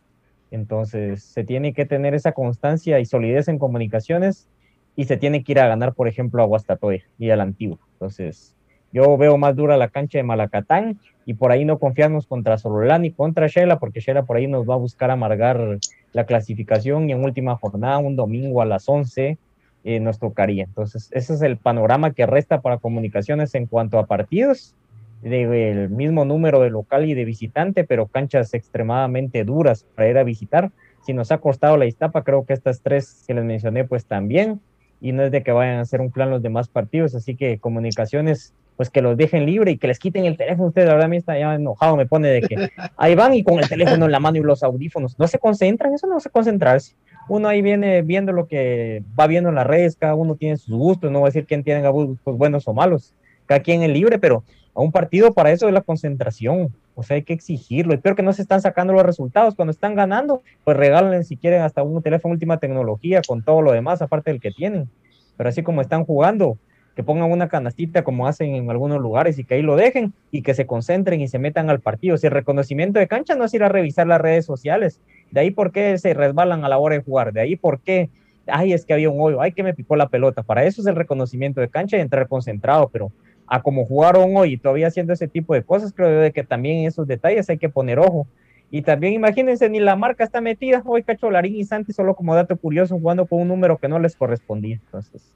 Entonces 0.52 1.24
se 1.24 1.44
tiene 1.44 1.74
que 1.74 1.86
tener 1.86 2.16
esa 2.16 2.32
constancia 2.32 3.00
y 3.00 3.06
solidez 3.06 3.48
en 3.48 3.60
comunicaciones 3.60 4.50
y 4.96 5.06
se 5.06 5.16
tiene 5.16 5.44
que 5.44 5.52
ir 5.52 5.60
a 5.60 5.68
ganar, 5.68 5.94
por 5.94 6.08
ejemplo, 6.08 6.42
a 6.42 6.48
Guastatoya 6.48 7.04
y 7.20 7.30
al 7.30 7.40
Antiguo. 7.40 7.80
Entonces 7.94 8.56
yo 8.92 9.18
veo 9.18 9.38
más 9.38 9.56
dura 9.56 9.78
la 9.78 9.90
cancha 9.90 10.18
de 10.18 10.24
Malacatán 10.24 11.00
y 11.26 11.36
por 11.36 11.52
ahí 11.52 11.66
no 11.66 11.78
confiarnos 11.78 12.26
contra 12.26 12.58
Sololán 12.58 13.06
y 13.06 13.12
contra 13.12 13.48
Shela 13.48 13.80
porque 13.80 14.00
Shela 14.00 14.24
por 14.24 14.38
ahí 14.38 14.48
nos 14.48 14.68
va 14.68 14.74
a 14.74 14.78
buscar 14.78 15.12
amargar 15.12 15.78
la 16.14 16.26
clasificación 16.26 17.10
y 17.10 17.14
en 17.14 17.24
última 17.24 17.56
jornada, 17.56 18.00
un 18.00 18.16
domingo 18.16 18.62
a 18.62 18.66
las 18.66 18.90
11, 18.90 19.38
eh, 19.84 20.00
nos 20.00 20.20
tocaría. 20.20 20.64
Entonces, 20.64 21.10
ese 21.14 21.34
es 21.34 21.42
el 21.42 21.58
panorama 21.58 22.12
que 22.12 22.26
resta 22.26 22.62
para 22.62 22.78
comunicaciones 22.78 23.56
en 23.56 23.68
cuanto 23.68 24.00
a 24.00 24.08
partidos, 24.08 24.76
del 25.22 25.90
mismo 25.90 26.26
número 26.26 26.62
de 26.62 26.70
local 26.70 27.06
y 27.06 27.14
de 27.14 27.26
visitante, 27.26 27.84
pero 27.84 28.08
canchas 28.08 28.54
extremadamente 28.54 29.44
duras 29.44 29.86
para 29.96 30.10
ir 30.10 30.18
a 30.18 30.24
visitar. 30.24 30.72
Si 31.06 31.14
nos 31.14 31.32
ha 31.32 31.40
costado 31.40 31.78
la 31.78 31.86
Iztapa, 31.86 32.24
creo 32.24 32.46
que 32.46 32.54
estas 32.54 32.82
tres 32.82 33.24
que 33.28 33.34
les 33.34 33.44
mencioné, 33.44 33.84
pues 33.84 34.06
también, 34.06 34.62
y 35.02 35.12
no 35.12 35.24
es 35.24 35.32
de 35.32 35.44
que 35.44 35.52
vayan 35.52 35.78
a 35.78 35.82
hacer 35.82 36.02
un 36.02 36.12
plan 36.12 36.30
los 36.30 36.42
demás 36.42 36.68
partidos, 36.68 37.16
así 37.16 37.36
que 37.36 37.60
comunicaciones, 37.60 38.54
pues 38.80 38.90
que 38.90 39.02
los 39.02 39.18
dejen 39.18 39.46
libre 39.46 39.72
y 39.72 39.78
que 39.78 39.88
les 39.88 40.00
quiten 40.00 40.24
el 40.24 40.38
teléfono. 40.38 40.70
Usted, 40.70 40.86
la 40.86 40.94
verdad, 40.94 41.08
a 41.08 41.10
mí 41.10 41.18
está 41.18 41.38
ya 41.38 41.54
enojado, 41.54 41.98
me 41.98 42.06
pone 42.06 42.30
de 42.30 42.40
que 42.40 42.70
ahí 42.96 43.14
van 43.14 43.34
y 43.34 43.44
con 43.44 43.60
el 43.60 43.68
teléfono 43.68 44.06
en 44.06 44.12
la 44.14 44.22
mano 44.22 44.38
y 44.38 44.42
los 44.42 44.64
audífonos. 44.64 45.20
No 45.20 45.28
se 45.28 45.38
concentran, 45.38 45.94
eso 45.94 46.08
no 46.08 46.18
se 46.22 46.30
concentrarse 46.30 46.96
uno 47.28 47.50
ahí 47.50 47.62
viene 47.62 48.02
viendo 48.02 48.32
lo 48.32 48.48
que 48.48 49.04
va 49.20 49.28
viendo 49.28 49.50
en 49.50 49.56
las 49.56 49.68
redes, 49.68 49.98
cada 49.98 50.16
uno 50.16 50.36
tiene 50.36 50.56
sus 50.56 50.76
gustos, 50.76 51.12
no 51.12 51.20
voy 51.20 51.28
a 51.28 51.32
decir 51.32 51.46
quién 51.46 51.62
tiene 51.64 51.88
gustos 51.90 52.38
buenos 52.38 52.68
o 52.70 52.74
malos, 52.74 53.14
cada 53.46 53.62
quien 53.62 53.84
es 53.84 53.90
libre, 53.90 54.18
pero 54.18 54.44
a 54.74 54.82
un 54.82 54.92
partido 54.92 55.34
para 55.34 55.52
eso 55.52 55.68
es 55.68 55.74
la 55.74 55.82
concentración, 55.82 56.74
o 56.96 57.04
sea, 57.04 57.16
hay 57.16 57.24
que 57.24 57.34
exigirlo, 57.34 57.94
y 57.94 57.98
peor 57.98 58.16
que 58.16 58.24
no 58.24 58.34
se 58.34 58.42
están 58.42 58.62
sacando 58.62 58.94
los 58.94 59.04
resultados, 59.04 59.56
cuando 59.56 59.72
están 59.72 59.94
ganando, 59.94 60.42
pues 60.64 60.76
regálenle 60.76 61.24
si 61.24 61.38
quieren 61.38 61.62
hasta 61.62 61.84
un 61.84 62.02
teléfono 62.02 62.34
última 62.34 62.58
tecnología 62.58 63.22
con 63.28 63.44
todo 63.44 63.62
lo 63.62 63.72
demás, 63.72 64.02
aparte 64.02 64.32
del 64.32 64.42
que 64.42 64.52
tienen, 64.52 64.90
pero 65.38 65.50
así 65.50 65.62
como 65.62 65.82
están 65.82 66.06
jugando, 66.06 66.58
que 67.00 67.04
pongan 67.04 67.32
una 67.32 67.48
canastita 67.48 68.04
como 68.04 68.28
hacen 68.28 68.56
en 68.56 68.70
algunos 68.70 69.00
lugares 69.00 69.40
y 69.40 69.46
que 69.46 69.54
ahí 69.54 69.62
lo 69.62 69.78
dejen 69.78 70.12
y 70.32 70.42
que 70.42 70.54
se 70.54 70.66
concentren 70.66 71.22
y 71.22 71.30
se 71.30 71.40
metan 71.40 71.70
al 71.70 71.80
partido. 71.80 72.18
Si 72.18 72.28
el 72.28 72.34
reconocimiento 72.34 73.00
de 73.00 73.08
cancha 73.08 73.36
no 73.36 73.46
es 73.46 73.54
ir 73.54 73.64
a 73.64 73.70
revisar 73.70 74.06
las 74.06 74.20
redes 74.20 74.46
sociales, 74.46 75.00
de 75.32 75.40
ahí 75.40 75.50
por 75.50 75.72
qué 75.72 75.98
se 75.98 76.14
resbalan 76.14 76.66
a 76.66 76.68
la 76.68 76.78
hora 76.78 76.96
de 76.96 77.02
jugar, 77.02 77.32
de 77.32 77.40
ahí 77.40 77.56
por 77.56 77.80
qué, 77.80 78.10
ay, 78.48 78.74
es 78.74 78.86
que 78.86 78.92
había 78.92 79.10
un 79.10 79.16
hoyo, 79.22 79.40
ay, 79.40 79.54
que 79.54 79.64
me 79.64 79.74
picó 79.74 79.96
la 79.96 80.10
pelota. 80.10 80.44
Para 80.44 80.66
eso 80.66 80.82
es 80.82 80.88
el 80.88 80.98
reconocimiento 80.98 81.62
de 81.62 81.70
cancha 81.70 81.96
y 81.96 82.02
entrar 82.02 82.28
concentrado, 82.28 82.90
pero 82.92 83.14
a 83.48 83.62
como 83.62 83.86
jugaron 83.86 84.36
hoy 84.36 84.56
y 84.56 84.58
todavía 84.58 84.88
haciendo 84.88 85.14
ese 85.14 85.30
tipo 85.30 85.54
de 85.54 85.64
cosas, 85.64 85.94
creo 85.94 86.10
yo 86.10 86.20
de 86.20 86.34
que 86.34 86.44
también 86.44 86.80
en 86.80 86.88
esos 86.88 87.08
detalles 87.08 87.50
hay 87.50 87.60
que 87.60 87.70
poner 87.70 88.00
ojo. 88.00 88.28
Y 88.72 88.82
también 88.82 89.14
imagínense, 89.14 89.70
ni 89.70 89.80
la 89.80 89.96
marca 89.96 90.26
está 90.26 90.42
metida, 90.42 90.84
hoy 90.86 91.04
Cacho 91.04 91.32
Larín 91.32 91.56
y 91.56 91.64
Santi 91.64 91.94
solo 91.94 92.14
como 92.14 92.36
dato 92.36 92.58
curioso 92.58 93.00
jugando 93.00 93.26
con 93.26 93.40
un 93.40 93.48
número 93.48 93.78
que 93.78 93.88
no 93.88 94.00
les 94.00 94.18
correspondía. 94.18 94.82
Entonces, 94.84 95.34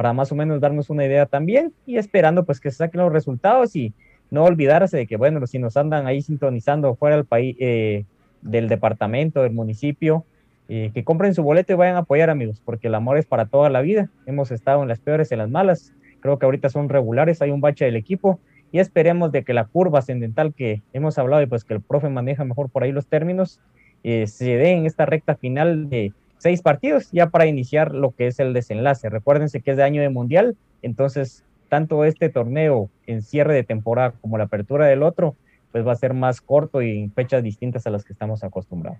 para 0.00 0.14
más 0.14 0.32
o 0.32 0.34
menos 0.34 0.62
darnos 0.62 0.88
una 0.88 1.04
idea 1.04 1.26
también 1.26 1.74
y 1.84 1.98
esperando 1.98 2.46
pues 2.46 2.58
que 2.58 2.70
se 2.70 2.78
saquen 2.78 3.02
los 3.02 3.12
resultados 3.12 3.76
y 3.76 3.92
no 4.30 4.44
olvidarse 4.44 4.96
de 4.96 5.06
que, 5.06 5.18
bueno, 5.18 5.46
si 5.46 5.58
nos 5.58 5.76
andan 5.76 6.06
ahí 6.06 6.22
sintonizando 6.22 6.94
fuera 6.94 7.16
del 7.16 7.26
país, 7.26 7.54
eh, 7.60 8.06
del 8.40 8.66
departamento, 8.70 9.42
del 9.42 9.52
municipio, 9.52 10.24
eh, 10.70 10.90
que 10.94 11.04
compren 11.04 11.34
su 11.34 11.42
boleto 11.42 11.74
y 11.74 11.76
vayan 11.76 11.96
a 11.96 11.98
apoyar 11.98 12.30
amigos, 12.30 12.62
porque 12.64 12.86
el 12.88 12.94
amor 12.94 13.18
es 13.18 13.26
para 13.26 13.44
toda 13.44 13.68
la 13.68 13.82
vida. 13.82 14.08
Hemos 14.24 14.50
estado 14.50 14.80
en 14.80 14.88
las 14.88 15.00
peores 15.00 15.32
en 15.32 15.38
las 15.38 15.50
malas, 15.50 15.92
creo 16.20 16.38
que 16.38 16.46
ahorita 16.46 16.70
son 16.70 16.88
regulares, 16.88 17.42
hay 17.42 17.50
un 17.50 17.60
bache 17.60 17.84
del 17.84 17.96
equipo 17.96 18.40
y 18.72 18.78
esperemos 18.78 19.32
de 19.32 19.44
que 19.44 19.52
la 19.52 19.66
curva 19.66 19.98
ascendental 19.98 20.54
que 20.54 20.80
hemos 20.94 21.18
hablado 21.18 21.42
y 21.42 21.46
pues 21.46 21.64
que 21.64 21.74
el 21.74 21.82
profe 21.82 22.08
maneja 22.08 22.46
mejor 22.46 22.70
por 22.70 22.84
ahí 22.84 22.92
los 22.92 23.06
términos, 23.06 23.60
eh, 24.02 24.26
se 24.28 24.56
dé 24.56 24.70
en 24.70 24.86
esta 24.86 25.04
recta 25.04 25.34
final 25.34 25.90
de 25.90 26.14
seis 26.40 26.62
partidos 26.62 27.10
ya 27.12 27.28
para 27.28 27.46
iniciar 27.46 27.94
lo 27.94 28.12
que 28.12 28.26
es 28.26 28.40
el 28.40 28.54
desenlace. 28.54 29.10
Recuérdense 29.10 29.60
que 29.60 29.72
es 29.72 29.76
de 29.76 29.82
año 29.82 30.00
de 30.00 30.08
mundial, 30.08 30.56
entonces 30.82 31.44
tanto 31.68 32.04
este 32.04 32.30
torneo 32.30 32.88
en 33.06 33.22
cierre 33.22 33.54
de 33.54 33.62
temporada 33.62 34.14
como 34.20 34.38
la 34.38 34.44
apertura 34.44 34.86
del 34.86 35.02
otro, 35.02 35.36
pues 35.70 35.86
va 35.86 35.92
a 35.92 35.96
ser 35.96 36.14
más 36.14 36.40
corto 36.40 36.82
y 36.82 37.04
en 37.04 37.12
fechas 37.12 37.42
distintas 37.42 37.86
a 37.86 37.90
las 37.90 38.04
que 38.04 38.14
estamos 38.14 38.42
acostumbrados. 38.42 38.98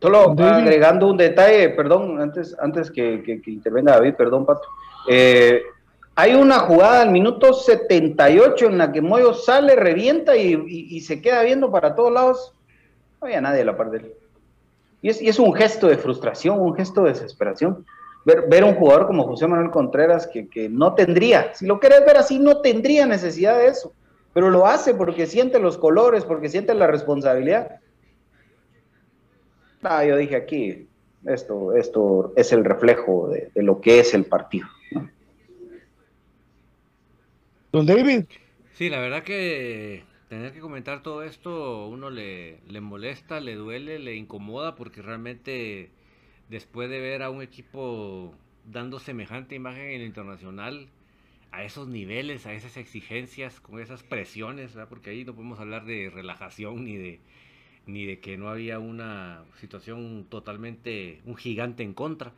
Solo 0.00 0.34
agregando 0.38 1.10
un 1.10 1.16
detalle, 1.16 1.70
perdón, 1.70 2.20
antes, 2.20 2.56
antes 2.60 2.90
que, 2.90 3.22
que, 3.24 3.42
que 3.42 3.50
intervenga 3.50 3.92
David, 3.92 4.14
perdón, 4.14 4.46
Pato. 4.46 4.68
Eh, 5.08 5.62
hay 6.14 6.34
una 6.34 6.60
jugada 6.60 7.02
al 7.02 7.10
minuto 7.10 7.52
78 7.52 8.66
en 8.66 8.78
la 8.78 8.92
que 8.92 9.02
Moyo 9.02 9.34
sale, 9.34 9.74
revienta 9.74 10.36
y, 10.36 10.54
y, 10.54 10.96
y, 10.96 11.00
se 11.00 11.20
queda 11.20 11.42
viendo 11.42 11.70
para 11.70 11.94
todos 11.94 12.12
lados. 12.12 12.54
No 13.20 13.26
había 13.26 13.40
nadie 13.40 13.62
a 13.62 13.64
la 13.66 13.76
par 13.76 13.90
de 13.90 13.98
él. 13.98 14.14
Y 15.06 15.10
es, 15.10 15.22
y 15.22 15.28
es 15.28 15.38
un 15.38 15.54
gesto 15.54 15.86
de 15.86 15.96
frustración, 15.96 16.58
un 16.58 16.74
gesto 16.74 17.04
de 17.04 17.10
desesperación. 17.10 17.86
Ver, 18.24 18.48
ver 18.48 18.64
un 18.64 18.74
jugador 18.74 19.06
como 19.06 19.22
José 19.22 19.46
Manuel 19.46 19.70
Contreras 19.70 20.26
que, 20.26 20.48
que 20.48 20.68
no 20.68 20.94
tendría, 20.94 21.54
si 21.54 21.64
lo 21.64 21.78
querés 21.78 22.04
ver 22.04 22.16
así, 22.16 22.40
no 22.40 22.60
tendría 22.60 23.06
necesidad 23.06 23.56
de 23.58 23.68
eso 23.68 23.92
pero 24.36 24.50
lo 24.50 24.66
hace 24.66 24.92
porque 24.92 25.26
siente 25.26 25.58
los 25.58 25.78
colores, 25.78 26.26
porque 26.26 26.50
siente 26.50 26.74
la 26.74 26.86
responsabilidad. 26.86 27.80
Ah, 29.82 30.04
yo 30.04 30.14
dije 30.18 30.36
aquí, 30.36 30.88
esto, 31.24 31.74
esto 31.74 32.34
es 32.36 32.52
el 32.52 32.62
reflejo 32.62 33.30
de, 33.30 33.50
de 33.54 33.62
lo 33.62 33.80
que 33.80 34.00
es 34.00 34.12
el 34.12 34.26
partido. 34.26 34.68
¿no? 34.90 35.08
Don 37.72 37.86
David. 37.86 38.24
Sí, 38.74 38.90
la 38.90 39.00
verdad 39.00 39.22
que 39.22 40.04
tener 40.28 40.52
que 40.52 40.60
comentar 40.60 41.02
todo 41.02 41.22
esto, 41.22 41.86
uno 41.86 42.10
le, 42.10 42.60
le 42.68 42.80
molesta, 42.80 43.40
le 43.40 43.54
duele, 43.54 43.98
le 43.98 44.16
incomoda, 44.16 44.74
porque 44.74 45.02
realmente 45.02 45.90
después 46.48 46.90
de 46.90 47.00
ver 47.00 47.22
a 47.22 47.30
un 47.30 47.42
equipo 47.42 48.34
dando 48.64 48.98
semejante 48.98 49.54
imagen 49.54 49.84
en 49.84 50.00
el 50.00 50.06
internacional, 50.06 50.88
a 51.52 51.64
esos 51.64 51.88
niveles, 51.88 52.46
a 52.46 52.52
esas 52.52 52.76
exigencias, 52.76 53.60
con 53.60 53.80
esas 53.80 54.02
presiones, 54.02 54.74
¿verdad? 54.74 54.88
porque 54.88 55.10
ahí 55.10 55.24
no 55.24 55.34
podemos 55.34 55.58
hablar 55.60 55.84
de 55.84 56.10
relajación 56.10 56.84
ni 56.84 56.96
de, 56.96 57.20
ni 57.86 58.04
de 58.04 58.20
que 58.20 58.36
no 58.36 58.48
había 58.48 58.78
una 58.78 59.44
situación 59.60 60.26
totalmente, 60.28 61.20
un 61.24 61.36
gigante 61.36 61.82
en 61.82 61.94
contra. 61.94 62.32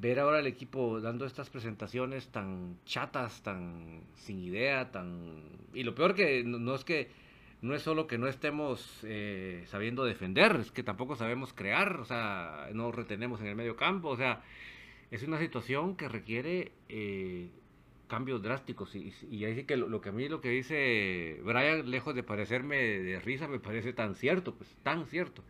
Ver 0.00 0.18
ahora 0.18 0.38
al 0.38 0.46
equipo 0.46 0.98
dando 1.02 1.26
estas 1.26 1.50
presentaciones 1.50 2.28
tan 2.28 2.78
chatas, 2.86 3.42
tan 3.42 4.02
sin 4.14 4.38
idea, 4.38 4.90
tan... 4.90 5.42
Y 5.74 5.82
lo 5.82 5.94
peor 5.94 6.14
que 6.14 6.42
no, 6.42 6.74
es 6.74 6.84
que 6.84 7.10
no 7.60 7.74
es 7.74 7.82
solo 7.82 8.06
que 8.06 8.16
no 8.16 8.26
estemos 8.26 9.00
eh, 9.02 9.64
sabiendo 9.66 10.04
defender, 10.04 10.56
es 10.56 10.72
que 10.72 10.82
tampoco 10.82 11.16
sabemos 11.16 11.52
crear, 11.52 12.00
o 12.00 12.06
sea, 12.06 12.70
no 12.72 12.90
retenemos 12.92 13.42
en 13.42 13.48
el 13.48 13.56
medio 13.56 13.76
campo, 13.76 14.08
o 14.08 14.16
sea, 14.16 14.42
es 15.10 15.22
una 15.22 15.38
situación 15.38 15.96
que 15.96 16.08
requiere 16.08 16.72
eh, 16.88 17.50
cambios 18.06 18.40
drásticos. 18.42 18.94
Y, 18.94 19.12
y 19.30 19.44
ahí 19.44 19.54
sí 19.54 19.64
que 19.64 19.76
lo, 19.76 19.86
lo, 19.86 20.00
que 20.00 20.08
a 20.08 20.12
mí 20.12 20.30
lo 20.30 20.40
que 20.40 20.48
dice 20.48 21.42
Brian, 21.44 21.90
lejos 21.90 22.14
de 22.14 22.22
parecerme 22.22 22.76
de 22.78 23.20
risa, 23.20 23.48
me 23.48 23.60
parece 23.60 23.92
tan 23.92 24.14
cierto, 24.14 24.54
pues 24.54 24.74
tan 24.82 25.04
cierto. 25.04 25.44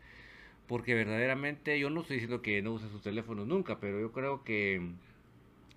Porque 0.70 0.94
verdaderamente 0.94 1.80
yo 1.80 1.90
no 1.90 2.02
estoy 2.02 2.18
diciendo 2.18 2.42
que 2.42 2.62
no 2.62 2.70
usen 2.70 2.90
sus 2.90 3.02
teléfonos 3.02 3.44
nunca, 3.44 3.80
pero 3.80 3.98
yo 3.98 4.12
creo 4.12 4.44
que 4.44 4.80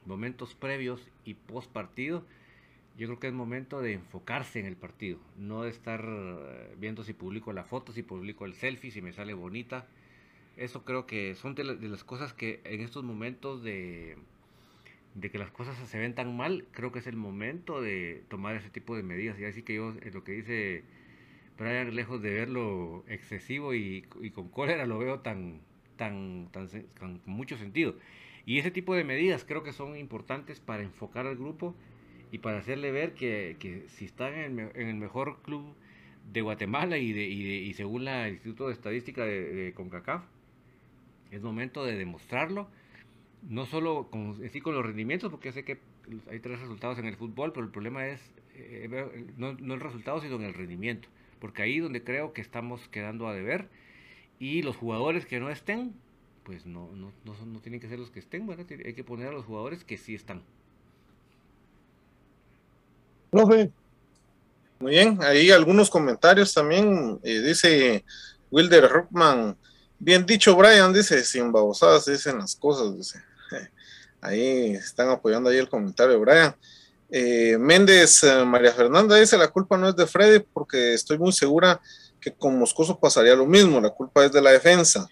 momentos 0.05 0.53
previos 0.53 1.01
y 1.25 1.33
post 1.33 1.71
partido, 1.71 2.23
yo 2.95 3.07
creo 3.07 3.19
que 3.19 3.25
es 3.25 3.33
momento 3.33 3.81
de 3.81 3.93
enfocarse 3.93 4.59
en 4.59 4.67
el 4.67 4.75
partido, 4.75 5.17
no 5.35 5.63
de 5.63 5.71
estar 5.71 6.05
eh, 6.07 6.75
viendo 6.77 7.03
si 7.03 7.13
publico 7.13 7.53
la 7.53 7.63
foto, 7.63 7.91
si 7.91 8.03
publico 8.03 8.45
el 8.45 8.53
selfie, 8.53 8.91
si 8.91 9.01
me 9.01 9.13
sale 9.13 9.33
bonita. 9.33 9.87
Eso 10.57 10.85
creo 10.85 11.07
que 11.07 11.33
son 11.33 11.55
de, 11.55 11.63
las 11.63 12.03
cosas 12.03 12.33
que 12.33 12.61
en 12.63 12.81
estos 12.81 13.03
momentos 13.03 13.63
de, 13.63 14.15
de 15.15 15.31
que 15.31 15.39
las 15.39 15.49
cosas 15.49 15.75
se 15.89 15.97
ven 15.97 16.13
tan 16.13 16.37
mal, 16.37 16.67
creo 16.71 16.91
que 16.91 16.99
es 16.99 17.07
el 17.07 17.15
momento 17.15 17.81
de 17.81 18.21
tomar 18.29 18.55
ese 18.57 18.69
tipo 18.69 18.95
de 18.95 19.01
medidas. 19.01 19.39
Y 19.39 19.45
así 19.45 19.63
que 19.63 19.73
yo, 19.73 19.95
en 19.99 20.13
lo 20.13 20.23
que 20.23 20.33
dice 20.33 20.83
Brian, 21.57 21.95
lejos 21.95 22.21
de 22.21 22.33
verlo 22.33 23.03
excesivo 23.07 23.73
y, 23.73 24.01
con 24.33 24.49
cólera, 24.49 24.85
lo 24.85 24.97
veo 24.97 25.19
tan, 25.19 25.61
tan, 25.97 26.49
tan, 26.51 26.67
con 26.99 27.21
mucho 27.25 27.57
sentido. 27.57 27.95
Y 28.45 28.59
ese 28.59 28.71
tipo 28.71 28.95
de 28.95 29.03
medidas 29.03 29.45
creo 29.45 29.63
que 29.63 29.71
son 29.71 29.95
importantes 29.95 30.59
para 30.59 30.83
enfocar 30.83 31.27
al 31.27 31.37
grupo 31.37 31.75
y 32.31 32.39
para 32.39 32.57
hacerle 32.57 32.91
ver 32.91 33.13
que, 33.13 33.55
que 33.59 33.85
si 33.89 34.05
están 34.05 34.33
en 34.33 34.59
el, 34.59 34.95
mejor 34.95 35.41
club 35.43 35.75
de 36.31 36.41
Guatemala 36.41 36.97
y, 36.97 37.13
de, 37.13 37.23
y, 37.23 37.73
según 37.73 38.05
la 38.05 38.29
Instituto 38.29 38.67
de 38.67 38.73
Estadística 38.73 39.23
de, 39.23 39.71
CONCACAF, 39.75 40.23
es 41.31 41.41
momento 41.41 41.85
de 41.85 41.95
demostrarlo, 41.95 42.67
no 43.43 43.65
solo 43.65 44.07
con, 44.09 44.35
con 44.61 44.75
los 44.75 44.85
rendimientos, 44.85 45.29
porque 45.31 45.51
sé 45.51 45.63
que 45.63 45.77
hay 46.29 46.39
tres 46.39 46.59
resultados 46.59 46.99
en 46.99 47.05
el 47.05 47.15
fútbol, 47.15 47.53
pero 47.53 47.65
el 47.65 47.71
problema 47.71 48.07
es 48.07 48.33
eh, 48.55 49.25
no, 49.37 49.53
no 49.53 49.73
el 49.73 49.79
resultado, 49.79 50.21
sino 50.21 50.35
en 50.35 50.43
el 50.43 50.53
rendimiento, 50.53 51.07
porque 51.43 51.61
ahí 51.61 51.79
donde 51.79 52.01
creo 52.01 52.31
que 52.31 52.39
estamos 52.39 52.87
quedando 52.87 53.27
a 53.27 53.33
deber 53.33 53.67
y 54.39 54.61
los 54.61 54.77
jugadores 54.77 55.25
que 55.25 55.41
no 55.41 55.49
estén, 55.49 55.93
pues 56.45 56.65
no, 56.65 56.89
no, 56.93 57.11
no, 57.25 57.45
no 57.45 57.59
tienen 57.59 57.81
que 57.81 57.89
ser 57.89 57.99
los 57.99 58.11
que 58.11 58.21
estén, 58.21 58.49
hay 58.49 58.93
que 58.93 59.03
poner 59.03 59.27
a 59.27 59.33
los 59.33 59.43
jugadores 59.43 59.83
que 59.83 59.97
sí 59.97 60.15
están. 60.15 60.41
Profe. 63.29 63.71
Muy 64.79 64.91
bien, 64.91 65.19
ahí 65.21 65.51
algunos 65.51 65.89
comentarios 65.89 66.53
también. 66.53 67.19
Eh, 67.23 67.41
dice 67.41 68.05
Wilder 68.49 68.87
Rockman, 68.87 69.57
bien 69.99 70.25
dicho 70.25 70.55
Brian, 70.55 70.93
dice, 70.93 71.25
sin 71.25 71.51
babosadas 71.51 72.05
dicen 72.05 72.37
las 72.37 72.55
cosas, 72.55 72.95
dice. 72.95 73.21
Ahí 74.21 74.75
están 74.75 75.09
apoyando 75.09 75.49
ahí 75.49 75.57
el 75.57 75.67
comentario 75.67 76.13
de 76.13 76.19
Brian. 76.19 76.55
Eh, 77.15 77.59
Méndez 77.59 78.23
eh, 78.23 78.43
María 78.43 78.71
Fernanda 78.71 79.15
dice, 79.15 79.37
la 79.37 79.47
culpa 79.47 79.77
no 79.77 79.87
es 79.87 79.95
de 79.95 80.07
Freddy 80.07 80.39
porque 80.51 80.95
estoy 80.95 81.19
muy 81.19 81.31
segura 81.31 81.79
que 82.19 82.33
con 82.33 82.57
Moscoso 82.57 82.99
pasaría 82.99 83.35
lo 83.35 83.45
mismo, 83.45 83.79
la 83.79 83.91
culpa 83.91 84.25
es 84.25 84.31
de 84.31 84.41
la 84.41 84.49
defensa. 84.49 85.07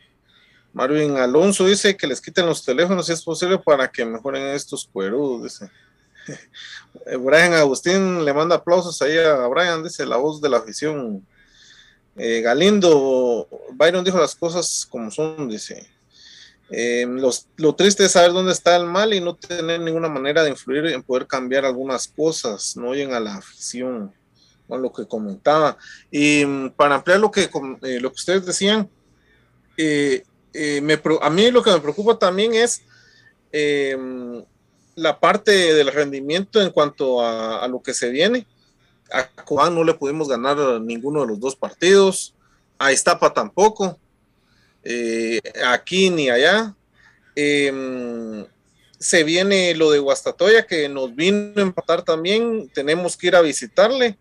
Marvin 0.73 1.17
Alonso 1.17 1.67
dice 1.67 1.95
que 1.95 2.07
les 2.07 2.19
quiten 2.19 2.47
los 2.47 2.65
teléfonos 2.65 3.05
si 3.05 3.13
es 3.13 3.21
posible 3.21 3.59
para 3.59 3.87
que 3.87 4.03
mejoren 4.03 4.47
estos 4.47 4.89
cuerudos, 4.91 5.43
dice. 5.43 5.69
Brian 7.19 7.53
Agustín 7.53 8.25
le 8.25 8.33
manda 8.33 8.55
aplausos 8.55 8.99
ahí 9.03 9.19
a 9.19 9.45
Brian, 9.45 9.83
dice 9.83 10.03
la 10.03 10.17
voz 10.17 10.41
de 10.41 10.49
la 10.49 10.57
afición. 10.57 11.23
Eh, 12.15 12.41
Galindo, 12.41 13.47
Byron 13.73 14.03
dijo 14.03 14.17
las 14.17 14.33
cosas 14.33 14.87
como 14.89 15.11
son, 15.11 15.47
dice. 15.47 15.87
Eh, 16.71 17.05
lo 17.57 17.75
triste 17.75 18.05
es 18.05 18.13
saber 18.13 18.31
dónde 18.31 18.53
está 18.53 18.75
el 18.77 18.85
mal 18.85 19.13
y 19.13 19.19
no 19.19 19.35
tener 19.35 19.81
ninguna 19.81 20.07
manera 20.07 20.43
de 20.43 20.51
influir 20.51 20.85
en 20.87 21.03
poder 21.03 21.27
cambiar 21.27 21.65
algunas 21.65 22.07
cosas, 22.07 22.77
no 22.77 22.89
oyen 22.89 23.13
a 23.13 23.19
la 23.19 23.35
afición, 23.35 24.13
con 24.67 24.81
lo 24.81 24.91
que 24.91 25.05
comentaba. 25.05 25.77
Y 26.09 26.45
mm, 26.45 26.71
para 26.71 26.95
ampliar 26.95 27.19
lo 27.19 27.29
que, 27.29 27.49
eh, 27.83 27.99
lo 27.99 28.09
que 28.09 28.15
ustedes 28.15 28.45
decían, 28.45 28.89
me, 29.77 31.01
a 31.21 31.29
mí 31.29 31.51
lo 31.51 31.63
que 31.63 31.71
me 31.71 31.79
preocupa 31.79 32.17
también 32.17 32.53
es 32.53 32.83
la 34.95 35.19
parte 35.19 35.73
del 35.73 35.91
rendimiento 35.91 36.61
en 36.61 36.71
cuanto 36.71 37.25
a, 37.25 37.67
lo 37.67 37.81
que 37.81 37.93
se 37.93 38.09
viene. 38.09 38.45
A 39.11 39.27
Cobán 39.43 39.75
no 39.75 39.83
le 39.83 39.93
pudimos 39.93 40.27
ganar 40.27 40.57
ninguno 40.81 41.21
de 41.21 41.27
los 41.27 41.39
dos 41.39 41.55
partidos. 41.55 42.33
A 42.77 42.91
Iztapa 42.91 43.33
tampoco. 43.33 43.97
Eh, 44.83 45.41
aquí 45.65 46.09
ni 46.09 46.29
allá. 46.29 46.75
Em, 47.35 48.45
se 48.99 49.23
viene 49.23 49.73
lo 49.75 49.91
de 49.91 49.99
Guastatoya 49.99 50.65
que 50.65 50.87
nos 50.89 51.15
vino 51.15 51.53
a 51.55 51.61
empatar 51.61 52.03
también. 52.03 52.69
Tenemos 52.73 53.17
que 53.17 53.27
ir 53.27 53.35
a 53.35 53.41
visitarle. 53.41 54.17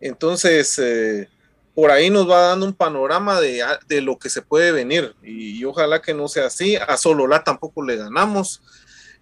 Entonces, 0.00 0.78
eh, 0.78 1.28
por 1.74 1.90
ahí 1.90 2.10
nos 2.10 2.28
va 2.28 2.48
dando 2.48 2.66
un 2.66 2.74
panorama 2.74 3.40
de, 3.40 3.62
de, 3.86 4.00
lo 4.00 4.18
que 4.18 4.30
se 4.30 4.42
puede 4.42 4.72
venir. 4.72 5.14
Y, 5.22 5.64
ojalá 5.64 6.00
que 6.02 6.14
no 6.14 6.28
sea 6.28 6.46
así. 6.46 6.76
A 6.76 6.96
Sololá 6.96 7.44
tampoco 7.44 7.82
le 7.82 7.96
ganamos. 7.96 8.62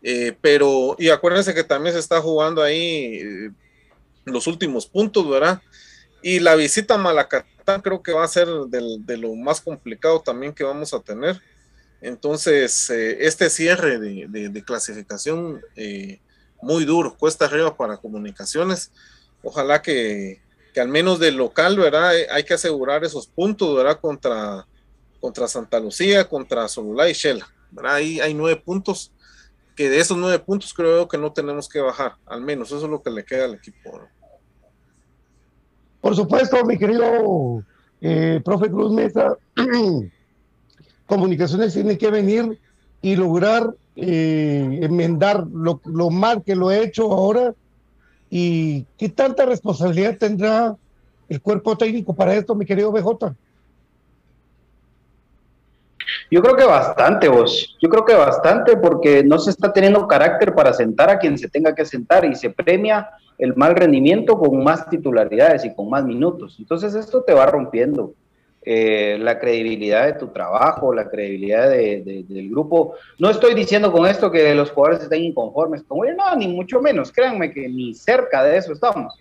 Eh, 0.03 0.37
pero, 0.41 0.97
y 0.99 1.11
acuérdense 1.11 1.55
que 1.55 1.65
también 1.65 1.95
se 1.95 2.01
está 2.01 2.21
jugando 2.21 2.63
ahí 2.63 3.51
los 4.25 4.47
últimos 4.47 4.87
puntos, 4.87 5.29
¿verdad? 5.29 5.61
Y 6.23 6.41
la 6.41 6.55
visita 6.55 6.95
a 6.95 6.99
Creo 7.83 8.03
que 8.03 8.13
va 8.13 8.25
a 8.25 8.29
ser 8.29 8.49
de 8.49 9.17
lo 9.17 9.35
más 9.35 9.61
complicado 9.61 10.21
también 10.21 10.53
que 10.53 10.65
vamos 10.65 10.93
a 10.95 11.01
tener. 11.01 11.41
Entonces, 12.01 12.91
eh, 12.91 13.19
este 13.27 13.51
cierre 13.51 13.99
de, 13.99 14.65
clasificación 14.65 15.61
muy 16.63 16.85
duro, 16.85 17.17
cuesta 17.17 17.45
arriba 17.47 17.77
para 17.77 17.97
comunicaciones. 17.99 18.93
Ojalá 19.43 19.83
que, 19.83 20.41
al 20.77 20.89
menos 20.89 21.19
del 21.19 21.37
local, 21.37 21.79
¿verdad? 21.79 22.13
Hay 22.31 22.45
que 22.45 22.55
asegurar 22.55 23.05
esos 23.05 23.27
puntos, 23.27 23.77
¿verdad? 23.77 24.01
Contra, 24.01 24.67
contra 25.21 25.49
Santa 25.49 25.81
Lucía, 25.81 26.29
contra 26.29 26.69
Solulá 26.69 27.09
y 27.09 27.13
Shela, 27.13 27.49
¿verdad? 27.71 27.95
Ahí 27.95 28.21
hay 28.21 28.35
nueve 28.35 28.61
puntos 28.65 29.13
que 29.77 29.89
de 29.89 29.99
esos 29.99 30.17
nueve 30.19 30.39
puntos 30.39 30.75
creo 30.75 31.09
que 31.09 31.17
no 31.17 31.33
tenemos 31.33 31.69
que 31.69 31.81
bajar, 31.81 32.17
al 32.27 32.43
menos 32.43 32.69
eso 32.69 32.85
es 32.85 32.91
lo 32.91 33.03
que 33.03 33.11
le 33.11 33.25
queda 33.25 33.47
al 33.47 33.55
equipo. 33.55 34.09
Por 36.01 36.17
supuesto, 36.17 36.65
mi 36.65 36.79
querido 36.79 37.63
eh, 38.01 38.41
profe 38.45 38.71
Cruz 38.71 38.93
Mesa, 38.93 39.37
comunicaciones 41.07 41.75
tiene 41.75 41.99
que 41.99 42.11
venir 42.11 42.59
y 43.03 43.17
lograr 43.17 43.75
eh, 43.97 44.81
enmendar 44.83 45.47
lo, 45.53 45.81
lo, 45.85 46.11
mal 46.11 46.43
que 46.43 46.55
lo 46.55 46.71
he 46.71 46.83
hecho 46.83 47.13
ahora 47.13 47.55
y 48.31 48.87
qué 48.97 49.09
tanta 49.09 49.45
responsabilidad 49.45 50.17
tendrá 50.19 50.77
el 51.29 51.41
cuerpo 51.41 51.77
técnico 51.77 52.15
para 52.15 52.35
esto, 52.35 52.55
mi 52.55 52.65
querido 52.65 52.93
BJ. 52.93 53.35
Yo 56.31 56.43
creo 56.43 56.57
que 56.57 56.65
bastante, 56.65 57.29
vos. 57.29 57.77
Yo 57.81 57.89
creo 57.89 58.05
que 58.05 58.15
bastante 58.15 58.77
porque 58.77 59.25
no 59.25 59.39
se 59.39 59.51
está 59.51 59.73
teniendo 59.73 60.07
carácter 60.07 60.55
para 60.55 60.73
sentar 60.73 61.11
a 61.11 61.19
quien 61.19 61.37
se 61.37 61.49
tenga 61.49 61.75
que 61.75 61.85
sentar 61.85 62.25
y 62.25 62.35
se 62.35 62.51
premia 62.51 63.11
el 63.41 63.57
mal 63.57 63.75
rendimiento 63.75 64.39
con 64.39 64.63
más 64.63 64.89
titularidades 64.89 65.65
y 65.65 65.75
con 65.75 65.89
más 65.89 66.05
minutos. 66.05 66.57
Entonces 66.59 66.95
esto 66.95 67.23
te 67.23 67.33
va 67.33 67.47
rompiendo 67.47 68.13
eh, 68.63 69.17
la 69.19 69.39
credibilidad 69.39 70.05
de 70.05 70.13
tu 70.13 70.29
trabajo, 70.29 70.93
la 70.93 71.09
credibilidad 71.09 71.71
del 71.71 72.51
grupo. 72.51 72.95
No 73.19 73.31
estoy 73.31 73.55
diciendo 73.55 73.91
con 73.91 74.07
esto 74.07 74.31
que 74.31 74.55
los 74.55 74.71
jugadores 74.71 75.05
estén 75.05 75.25
inconformes 75.25 75.83
con 75.85 76.01
no, 76.15 76.37
ni 76.37 76.49
mucho 76.49 76.83
menos. 76.83 77.11
Créanme 77.11 77.51
que 77.51 77.67
ni 77.67 77.95
cerca 77.95 78.45
de 78.45 78.59
eso 78.59 78.75
estamos, 78.75 79.19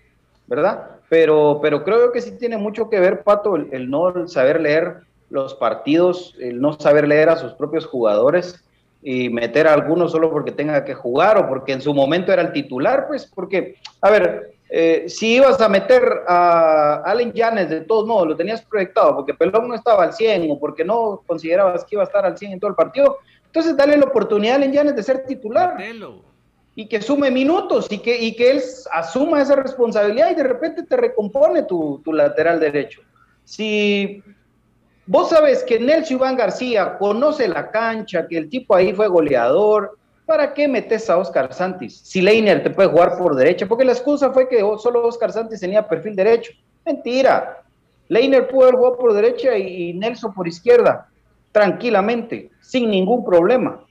¿verdad? 0.48 0.88
Pero, 1.08 1.60
pero 1.62 1.86
creo 1.86 2.12
que 2.12 2.20
sí 2.20 2.32
tiene 2.38 2.58
mucho 2.58 2.90
que 2.90 3.00
ver, 3.00 3.24
Pato, 3.24 3.56
el 3.56 3.90
no 3.90 4.28
saber 4.28 4.60
leer 4.60 4.98
los 5.30 5.56
partidos, 5.56 6.36
el 6.40 6.60
no 6.60 6.74
saber 6.74 7.08
leer 7.08 7.30
a 7.30 7.38
sus 7.38 7.54
propios 7.54 7.86
jugadores 7.86 8.66
y 9.02 9.30
meter 9.30 9.68
a 9.68 9.74
algunos 9.74 10.12
solo 10.12 10.30
porque 10.30 10.52
tenga 10.52 10.84
que 10.84 10.94
jugar 10.94 11.38
o 11.38 11.48
porque 11.48 11.74
en 11.74 11.82
su 11.82 11.94
momento 11.94 12.34
era 12.34 12.42
el 12.42 12.52
titular, 12.52 13.08
pues 13.08 13.26
porque, 13.26 13.76
a 14.02 14.10
ver, 14.10 14.54
eh, 14.70 15.06
si 15.08 15.36
ibas 15.36 15.60
a 15.62 15.70
meter 15.70 16.04
a 16.28 17.02
Allen 17.06 17.32
Yanes 17.34 17.70
de 17.70 17.82
todos 17.82 18.06
modos, 18.06 18.28
lo 18.28 18.36
tenías 18.36 18.62
proyectado 18.62 19.16
porque 19.16 19.34
Pelón 19.34 19.68
no 19.68 19.76
estaba 19.76 20.04
al 20.04 20.14
100 20.14 20.52
o 20.52 20.60
porque 20.60 20.84
no 20.84 21.24
considerabas 21.26 21.86
que 21.86 21.96
iba 21.96 22.04
a 22.04 22.06
estar 22.06 22.26
al 22.26 22.38
100 22.38 22.54
en 22.54 22.60
todo 22.60 22.70
el 22.70 22.76
partido, 22.76 23.18
entonces 23.46 23.76
dale 23.76 23.98
la 23.98 24.06
oportunidad 24.06 24.56
a 24.56 24.58
Allen 24.58 24.74
Yanes 24.74 24.96
de 24.96 25.04
ser 25.04 25.26
titular. 25.26 25.76
Y 26.76 26.88
que 26.88 27.02
sume 27.02 27.30
minutos 27.30 27.88
y 27.90 27.98
que, 27.98 28.18
y 28.22 28.36
que 28.36 28.52
él 28.52 28.62
asuma 28.94 29.42
esa 29.42 29.56
responsabilidad 29.56 30.32
y 30.32 30.36
de 30.36 30.44
repente 30.44 30.84
te 30.84 30.96
recompone 30.96 31.64
tu, 31.64 32.00
tu 32.06 32.14
lateral 32.14 32.60
derecho. 32.60 33.02
Si 33.44 34.24
Vos 35.12 35.32
sabes 35.32 35.64
que 35.64 35.80
Nelson 35.80 36.18
Iván 36.18 36.38
García 36.38 36.96
conoce 37.00 37.48
la 37.48 37.72
cancha, 37.72 38.28
que 38.28 38.38
el 38.38 38.48
tipo 38.48 38.76
ahí 38.76 38.94
fue 38.94 39.08
goleador. 39.08 39.98
¿Para 40.24 40.54
qué 40.54 40.68
metes 40.68 41.10
a 41.10 41.18
Oscar 41.18 41.52
Santis? 41.52 41.98
Si 42.04 42.22
Leiner 42.22 42.62
te 42.62 42.70
puede 42.70 42.90
jugar 42.90 43.18
por 43.18 43.36
derecha, 43.36 43.66
porque 43.66 43.86
la 43.86 43.94
excusa 43.94 44.32
fue 44.32 44.48
que 44.48 44.60
solo 44.78 45.08
Oscar 45.08 45.32
Santis 45.32 45.62
tenía 45.62 45.88
perfil 45.88 46.16
derecho. 46.16 46.52
Mentira. 46.86 47.64
Leiner 48.08 48.48
pudo 48.48 48.66
haber 48.66 48.76
jugado 48.76 48.98
por 49.00 49.14
derecha 49.14 49.58
y 49.58 49.94
Nelson 49.94 50.32
por 50.32 50.48
izquierda, 50.48 51.10
tranquilamente, 51.52 52.52
sin 52.62 52.92
ningún 52.92 53.26
problema. 53.26 53.84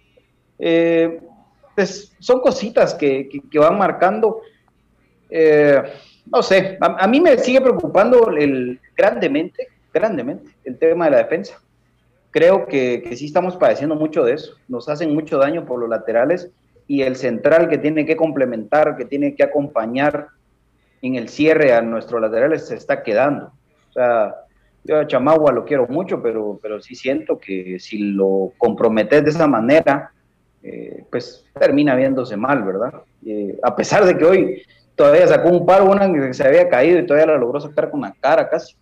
Eh, 0.56 1.20
pues 1.74 2.12
son 2.20 2.40
cositas 2.40 2.94
que, 2.94 3.28
van 3.54 3.76
marcando. 3.76 4.42
Eh, 5.28 5.82
no 6.26 6.44
sé, 6.44 6.78
a, 6.80 7.02
a, 7.02 7.08
mí 7.08 7.20
me 7.20 7.36
sigue 7.38 7.60
preocupando 7.60 8.30
el, 8.30 8.78
grandemente 8.96 9.66
grandemente 9.92 10.50
el 10.64 10.78
tema 10.78 11.06
de 11.06 11.12
la 11.12 11.18
defensa. 11.18 11.60
creo 12.30 12.66
que, 12.66 13.10
sí 13.16 13.26
estamos 13.26 13.56
padeciendo 13.56 13.94
mucho 13.94 14.24
de 14.24 14.34
eso. 14.34 14.54
Nos 14.68 14.88
hacen 14.88 15.14
mucho 15.14 15.38
daño 15.38 15.64
por 15.64 15.80
los 15.80 15.88
laterales 15.88 16.50
y 16.86 17.02
el 17.02 17.16
central 17.16 17.68
que 17.68 17.78
tiene 17.78 18.06
que 18.06 18.16
complementar, 18.16 18.96
que 18.96 19.04
tiene 19.04 19.34
que 19.34 19.42
acompañar 19.42 20.28
en 21.02 21.14
el 21.14 21.28
cierre 21.28 21.72
a 21.72 21.80
nuestros 21.82 22.20
laterales 22.20 22.66
se 22.66 22.76
está 22.76 23.02
quedando. 23.02 23.52
O 23.90 23.92
sea, 23.92 24.34
yo 24.84 24.98
a 24.98 25.06
Chamagua 25.06 25.52
lo 25.52 25.64
quiero 25.64 25.86
mucho, 25.86 26.22
pero, 26.22 26.58
pero 26.62 26.80
sí 26.80 26.94
siento 26.94 27.38
que 27.38 27.78
si 27.78 27.98
lo 27.98 28.52
comprometes 28.58 29.24
de 29.24 29.30
esa 29.30 29.46
manera, 29.46 30.12
eh, 30.62 31.04
pues 31.10 31.44
termina 31.58 31.94
viéndose 31.94 32.36
mal, 32.36 32.62
¿verdad? 32.62 32.94
Eh, 33.24 33.58
a 33.62 33.74
pesar 33.76 34.04
de 34.04 34.16
que 34.16 34.24
hoy 34.24 34.62
todavía 34.96 35.26
sacó 35.26 35.50
un 35.50 35.64
paro, 35.64 35.90
una 35.90 36.12
que 36.12 36.34
se 36.34 36.46
había 36.46 36.68
caído 36.68 36.98
y 36.98 37.06
todavía 37.06 37.34
la 37.34 37.38
logró 37.38 37.60
sacar 37.60 37.90
con 37.90 38.00
la 38.00 38.14
cara 38.20 38.48
casi. 38.48 38.76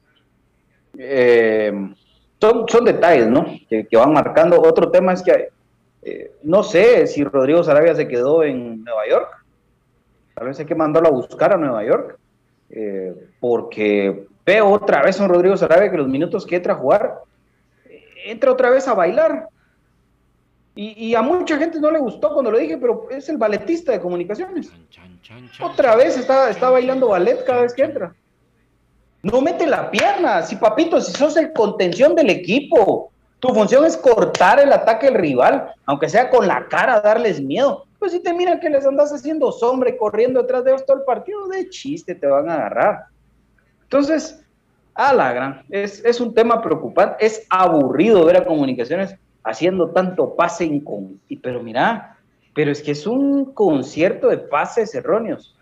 Eh, 0.99 1.73
son, 2.41 2.69
son 2.69 2.85
detalles, 2.85 3.29
¿no? 3.29 3.47
Que, 3.69 3.87
que, 3.87 3.97
van 3.97 4.13
marcando. 4.13 4.61
Otro 4.61 4.91
tema 4.91 5.13
es 5.13 5.23
que 5.23 5.51
no 6.43 6.63
sé 6.63 7.07
si 7.07 7.25
Rodrigo 7.25 7.65
Sarabia 7.65 7.95
se 7.95 8.07
quedó 8.07 8.45
en 8.45 8.85
Nueva 8.85 9.09
York. 9.09 9.45
Tal 10.35 10.47
vez 10.47 10.61
hay 10.61 10.67
que 10.67 10.75
mandarlo 10.75 11.09
a 11.09 11.13
buscar 11.13 11.53
a 11.53 11.57
Nueva 11.57 11.85
York. 11.85 12.19
porque 13.41 14.27
veo 14.45 14.71
otra 14.71 15.03
vez 15.03 15.21
a 15.21 15.25
un 15.25 15.31
Rodrigo 15.31 15.57
Sarabia 15.57 15.91
que 15.91 15.97
los 15.97 16.09
minutos 16.09 16.47
que 16.47 16.57
entra 16.57 16.75
a 16.75 16.77
jugar, 16.77 17.23
entra 18.25 18.53
otra 18.53 18.71
vez 18.71 18.87
a 18.87 18.95
bailar. 18.95 19.49
Y, 20.79 21.15
a 21.15 21.23
mucha 21.23 21.57
gente 21.57 21.81
no 21.81 21.91
le 21.91 21.99
gustó 21.99 22.35
cuando 22.35 22.51
lo 22.51 22.59
dije, 22.59 22.77
pero 22.77 23.09
es 23.11 23.31
el 23.31 23.39
balletista 23.39 23.93
de 23.93 24.01
comunicaciones. 24.01 24.71
Otra 25.59 25.97
vez 25.97 26.19
está, 26.19 26.51
está 26.51 26.69
bailando 26.69 27.09
ballet 27.09 27.43
cada 27.47 27.63
vez 27.63 27.73
que 27.73 27.83
entra. 27.83 28.15
No 29.27 29.41
mete 29.41 29.67
la 29.67 29.91
pierna. 29.91 30.43
Si 30.43 30.55
papito, 30.55 31.01
si 31.01 31.11
sos 31.11 31.37
el 31.37 31.53
contención 31.53 32.15
del 32.15 32.31
equipo, 32.31 33.11
tu 33.41 33.49
función 33.49 33.85
es 33.85 33.97
cortar 33.97 34.61
el 34.61 34.73
ataque 34.73 35.07
del 35.07 35.17
rival, 35.17 35.75
aunque 35.85 36.09
sea 36.09 36.31
con 36.31 36.47
la 36.47 36.69
cara, 36.69 37.01
darles 37.01 37.41
miedo. 37.41 37.87
Pues 37.99 38.13
si 38.13 38.21
te 38.21 38.33
miran 38.33 38.61
que 38.61 38.71
les 38.71 38.87
andas 38.87 39.13
haciendo 39.13 39.51
sombra 39.51 39.97
corriendo 39.97 40.41
detrás 40.41 40.63
de 40.63 40.71
ellos 40.71 40.87
todo 40.87 40.99
el 40.99 41.03
partido, 41.03 41.49
de 41.49 41.69
chiste 41.71 42.15
te 42.15 42.27
van 42.27 42.49
a 42.49 42.55
agarrar. 42.55 43.07
Entonces, 43.83 44.45
a 44.95 45.13
la 45.13 45.33
gran, 45.33 45.65
es, 45.71 46.05
es 46.05 46.21
un 46.21 46.33
tema 46.33 46.63
preocupante, 46.63 47.27
es 47.27 47.45
aburrido 47.51 48.25
ver 48.27 48.37
a 48.37 48.45
comunicaciones 48.45 49.17
haciendo 49.43 49.91
tanto 49.91 50.37
pase 50.37 50.67
incómodo. 50.67 51.17
Pero 51.43 51.65
mira, 51.65 52.17
pero 52.55 52.71
es 52.71 52.81
que 52.81 52.93
es 52.93 53.09
un 53.09 53.47
concierto 53.47 54.29
de 54.29 54.39
pases 54.39 54.95
erróneos. 54.95 55.56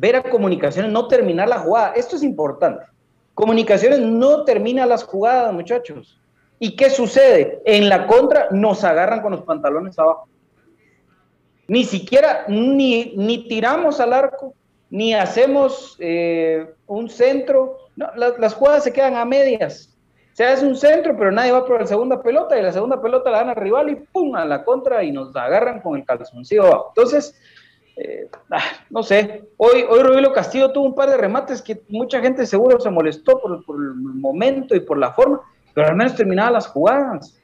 Ver 0.00 0.16
a 0.16 0.22
comunicaciones 0.22 0.90
no 0.90 1.08
terminar 1.08 1.46
la 1.46 1.58
jugada, 1.58 1.92
esto 1.92 2.16
es 2.16 2.22
importante. 2.22 2.86
Comunicaciones 3.34 4.00
no 4.00 4.44
termina 4.44 4.86
las 4.86 5.04
jugadas, 5.04 5.52
muchachos. 5.52 6.18
¿Y 6.58 6.74
qué 6.74 6.88
sucede? 6.88 7.60
En 7.66 7.90
la 7.90 8.06
contra 8.06 8.48
nos 8.50 8.82
agarran 8.82 9.20
con 9.20 9.32
los 9.32 9.42
pantalones 9.42 9.98
abajo. 9.98 10.26
Ni 11.68 11.84
siquiera, 11.84 12.46
ni, 12.48 13.12
ni 13.14 13.46
tiramos 13.46 14.00
al 14.00 14.14
arco, 14.14 14.54
ni 14.88 15.12
hacemos 15.12 15.98
eh, 16.00 16.66
un 16.86 17.10
centro. 17.10 17.76
No, 17.94 18.08
las 18.16 18.54
jugadas 18.54 18.84
se 18.84 18.94
quedan 18.94 19.16
a 19.16 19.26
medias 19.26 19.90
se 20.32 20.46
hace 20.46 20.64
un 20.64 20.74
centro, 20.74 21.14
pero 21.18 21.30
nadie 21.30 21.52
va 21.52 21.66
por 21.66 21.80
la 21.80 21.86
segunda 21.86 22.22
pelota 22.22 22.58
y 22.58 22.62
la 22.62 22.72
segunda 22.72 23.02
pelota 23.02 23.30
la 23.30 23.38
dan 23.38 23.50
al 23.50 23.56
rival 23.56 23.90
y 23.90 23.96
¡pum! 23.96 24.34
a 24.34 24.46
la 24.46 24.64
contra 24.64 25.02
y 25.02 25.12
nos 25.12 25.36
agarran 25.36 25.82
con 25.82 25.98
el 25.98 26.04
calzoncillo 26.06 26.64
abajo. 26.64 26.94
Entonces, 26.96 27.38
eh, 28.02 28.30
ah, 28.50 28.62
no 28.88 29.02
sé, 29.02 29.44
hoy, 29.58 29.84
hoy 29.86 30.00
Rodrigo 30.00 30.32
Castillo 30.32 30.72
tuvo 30.72 30.86
un 30.86 30.94
par 30.94 31.10
de 31.10 31.18
remates 31.18 31.60
que 31.60 31.82
mucha 31.90 32.18
gente 32.20 32.46
seguro 32.46 32.80
se 32.80 32.88
molestó 32.88 33.38
por, 33.42 33.76
el 33.76 33.94
momento 33.94 34.74
y 34.74 34.80
por 34.80 34.96
la 34.96 35.12
forma, 35.12 35.42
pero 35.74 35.88
al 35.88 35.96
menos 35.96 36.14
terminaba 36.14 36.50
las 36.50 36.66
jugadas. 36.66 37.38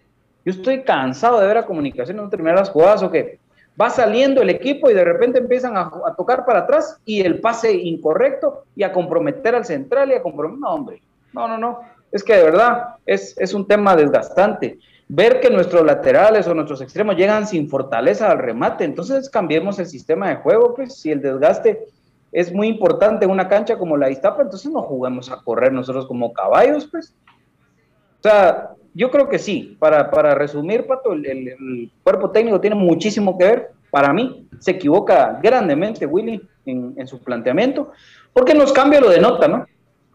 Yo 0.46 0.52
estoy 0.52 0.82
cansado 0.82 1.40
de 1.40 1.46
ver 1.46 1.59
a 1.59 1.66
comunicación 1.66 2.16
no 2.16 2.30
terminar 2.30 2.57
las 2.57 2.70
jugadas 2.70 3.02
o 3.02 3.11
que 3.11 3.38
va 3.78 3.90
saliendo 3.90 4.40
el 4.40 4.48
equipo 4.48 4.88
y 4.88 4.94
de 4.94 5.04
repente 5.04 5.40
empiezan 5.40 5.76
a, 5.76 5.90
a, 6.07 6.14
tocar 6.16 6.46
para 6.46 6.61
atrás 6.61 6.98
y 7.04 7.20
el 7.20 7.40
pase 7.40 7.74
incorrecto 7.74 8.64
y 8.74 8.82
a 8.82 8.92
comprometer 8.92 9.54
al 9.54 9.66
central 9.66 10.11
y 10.11 10.14
a 10.14 10.22
comprometer. 10.22 10.61
No, 10.61 10.70
hombre, 10.70 11.03
no, 11.34 11.49
no, 11.49 11.58
no. 11.58 11.80
Es 12.11 12.24
que 12.24 12.34
de 12.34 12.45
verdad 12.45 12.95
es, 13.04 13.37
es 13.37 13.53
un 13.53 13.66
tema 13.66 13.95
desgastante. 13.95 14.78
Ver 15.08 15.41
que 15.41 15.50
nuestros 15.50 15.84
laterales 15.84 16.49
o 16.49 16.54
nuestros 16.54 16.80
extremos 16.80 17.16
llegan 17.16 17.46
sin 17.46 17.68
fortaleza 17.68 18.30
al 18.30 18.38
remate, 18.38 18.84
entonces 18.84 19.30
cambiemos 19.30 19.78
el 19.78 19.87
sistema 19.87 20.28
de 20.28 20.37
juego, 20.37 20.74
pues 20.74 20.99
si 20.99 21.12
el 21.12 21.22
desgaste 21.22 21.87
es 22.33 22.53
muy 22.53 22.66
importante 22.66 23.24
en 23.24 23.30
una 23.30 23.49
cancha 23.49 23.78
como 23.78 23.96
la 23.96 24.11
Iztapa, 24.11 24.42
entonces 24.42 24.70
no 24.70 24.83
juguemos 24.83 25.30
a 25.30 25.41
correr 25.42 25.72
nosotros 25.72 26.07
como 26.07 26.33
caballos, 26.33 26.88
pues. 26.91 27.14
O 28.18 28.22
sea, 28.22 28.70
yo 28.95 29.11
creo 29.11 29.28
que 29.28 29.38
sí, 29.38 29.76
para, 29.78 30.11
para 30.11 30.34
resumir, 30.34 30.87
Pato, 30.87 31.12
el, 31.12 31.92
cuerpo 32.03 32.30
técnico 32.30 32.61
tiene 32.61 32.76
muchísimo 32.76 33.38
que 33.38 33.45
ver. 33.45 33.70
Para 33.91 34.12
mí, 34.12 34.49
se 34.58 34.72
equivoca 34.72 35.38
grandemente 35.41 36.04
Willy 36.04 36.42
en, 36.66 36.95
en 36.96 37.07
su 37.07 37.22
planteamiento, 37.22 37.92
porque 38.33 38.53
en 38.53 38.58
los 38.58 38.72
cambios 38.72 39.03
lo 39.03 39.08
denota, 39.08 39.46
¿no? 39.46 39.66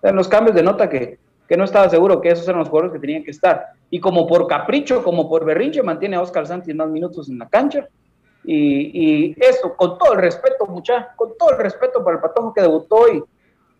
En 0.04 0.16
los 0.16 0.28
cambios 0.28 0.56
denota 0.56 0.90
que 0.90 1.18
que 1.52 1.58
no 1.58 1.66
estaba 1.66 1.90
seguro 1.90 2.22
que 2.22 2.30
esos 2.30 2.48
eran 2.48 2.60
los 2.60 2.70
jugadores 2.70 2.94
que 2.94 3.00
tenían 3.06 3.26
que 3.26 3.32
estar. 3.32 3.74
Y 3.94 4.00
como 4.00 4.26
por 4.26 4.48
capricho, 4.48 5.04
como 5.04 5.30
por 5.30 5.44
berrinche, 5.44 5.84
mantiene 5.84 6.16
a 6.16 6.22
Oscar 6.22 6.48
Sánchez 6.48 6.74
más 6.74 6.90
minutos 6.90 7.30
en 7.30 7.38
la 7.38 7.48
cancha. 7.50 7.88
Y, 8.46 9.36
eso, 9.38 9.76
con 9.76 9.98
todo 9.98 10.14
el 10.14 10.22
respeto, 10.22 10.66
mucha, 10.66 11.14
con 11.16 11.38
todo 11.38 11.52
el 11.52 11.58
respeto 11.58 12.04
para 12.04 12.16
el 12.16 12.22
patojo 12.22 12.54
que 12.54 12.62
debutó 12.62 12.96
hoy. 12.96 13.22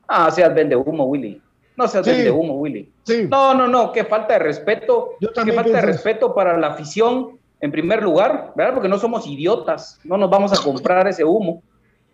Ah, 0.08 0.30
seas 0.30 0.54
vende 0.54 0.76
humo, 0.76 1.06
Willy. 1.06 1.42
No 1.78 1.88
seas 1.88 2.06
vende 2.06 2.30
humo, 2.30 2.56
Willy. 2.56 2.92
No, 3.30 3.54
no, 3.54 3.70
no, 3.70 3.94
qué 3.94 4.04
falta 4.04 4.34
de 4.34 4.40
respeto. 4.40 5.12
Qué 5.20 5.54
falta 5.54 5.78
de 5.78 5.82
respeto 5.82 6.36
para 6.36 6.58
la 6.58 6.68
afición, 6.68 7.40
en 7.62 7.72
primer 7.72 8.04
lugar, 8.04 8.52
¿verdad? 8.54 8.74
Porque 8.74 8.90
no 8.90 9.00
somos 9.00 9.26
idiotas, 9.26 9.98
no 10.04 10.18
nos 10.18 10.30
vamos 10.30 10.52
a 10.52 10.62
comprar 10.62 11.08
ese 11.08 11.24
humo. 11.24 11.64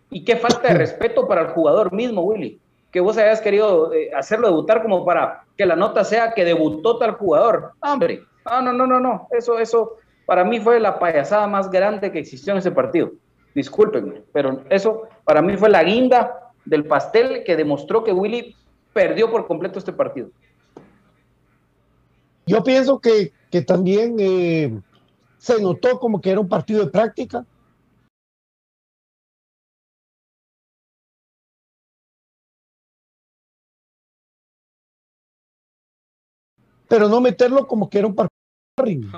Y 0.08 0.24
qué 0.24 0.36
falta 0.36 0.68
de 0.68 0.74
respeto 0.74 1.26
para 1.26 1.40
el 1.42 1.48
jugador 1.48 1.92
mismo, 1.92 2.22
Willy 2.22 2.60
que 2.90 3.00
vos 3.00 3.18
hayas 3.18 3.40
querido 3.40 3.92
eh, 3.92 4.10
hacerlo 4.14 4.48
debutar 4.48 4.82
como 4.82 5.04
para 5.04 5.44
que 5.56 5.66
la 5.66 5.76
nota 5.76 6.04
sea 6.04 6.32
que 6.32 6.44
debutó 6.44 6.98
tal 6.98 7.12
jugador. 7.12 7.72
Hombre, 7.80 8.22
no, 8.44 8.62
no, 8.62 8.72
no, 8.72 8.86
no, 8.86 9.00
no. 9.00 9.28
Eso, 9.30 9.58
eso 9.58 9.96
para 10.26 10.44
mí 10.44 10.60
fue 10.60 10.80
la 10.80 10.98
payasada 10.98 11.46
más 11.46 11.70
grande 11.70 12.10
que 12.10 12.18
existió 12.18 12.52
en 12.52 12.58
ese 12.58 12.70
partido. 12.70 13.12
Discúlpenme, 13.54 14.22
pero 14.32 14.62
eso 14.70 15.02
para 15.24 15.42
mí 15.42 15.56
fue 15.56 15.68
la 15.68 15.82
guinda 15.82 16.52
del 16.64 16.84
pastel 16.84 17.44
que 17.44 17.56
demostró 17.56 18.04
que 18.04 18.12
Willy 18.12 18.54
perdió 18.92 19.30
por 19.30 19.46
completo 19.46 19.78
este 19.78 19.92
partido. 19.92 20.28
Yo 22.46 22.62
pienso 22.62 22.98
que, 22.98 23.32
que 23.50 23.62
también 23.62 24.16
eh, 24.18 24.80
se 25.38 25.60
notó 25.60 25.98
como 25.98 26.20
que 26.20 26.30
era 26.30 26.40
un 26.40 26.48
partido 26.48 26.84
de 26.84 26.90
práctica 26.90 27.44
pero 36.88 37.08
no 37.08 37.20
meterlo 37.20 37.66
como 37.66 37.88
que 37.88 37.98
era 37.98 38.08
un 38.08 38.14
partido 38.14 38.38
de 38.38 38.72
sparring, 38.72 39.12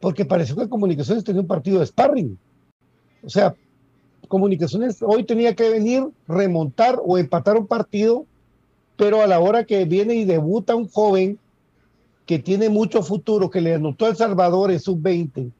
porque 0.00 0.24
pareció 0.24 0.54
que 0.56 0.68
Comunicaciones 0.68 1.24
tenía 1.24 1.40
un 1.40 1.46
partido 1.46 1.80
de 1.80 1.86
sparring. 1.86 2.38
O 3.24 3.30
sea, 3.30 3.54
Comunicaciones 4.28 5.02
hoy 5.02 5.24
tenía 5.24 5.54
que 5.54 5.70
venir, 5.70 6.06
remontar 6.28 7.00
o 7.02 7.16
empatar 7.16 7.56
un 7.56 7.66
partido, 7.66 8.26
pero 8.96 9.22
a 9.22 9.26
la 9.26 9.40
hora 9.40 9.64
que 9.64 9.84
viene 9.84 10.14
y 10.14 10.24
debuta 10.24 10.74
un 10.74 10.88
joven 10.88 11.38
que 12.26 12.38
tiene 12.38 12.68
mucho 12.68 13.02
futuro, 13.02 13.50
que 13.50 13.60
le 13.60 13.74
anotó 13.74 14.08
El 14.08 14.16
Salvador 14.16 14.70
en 14.70 14.80
sub-20, 14.80 15.50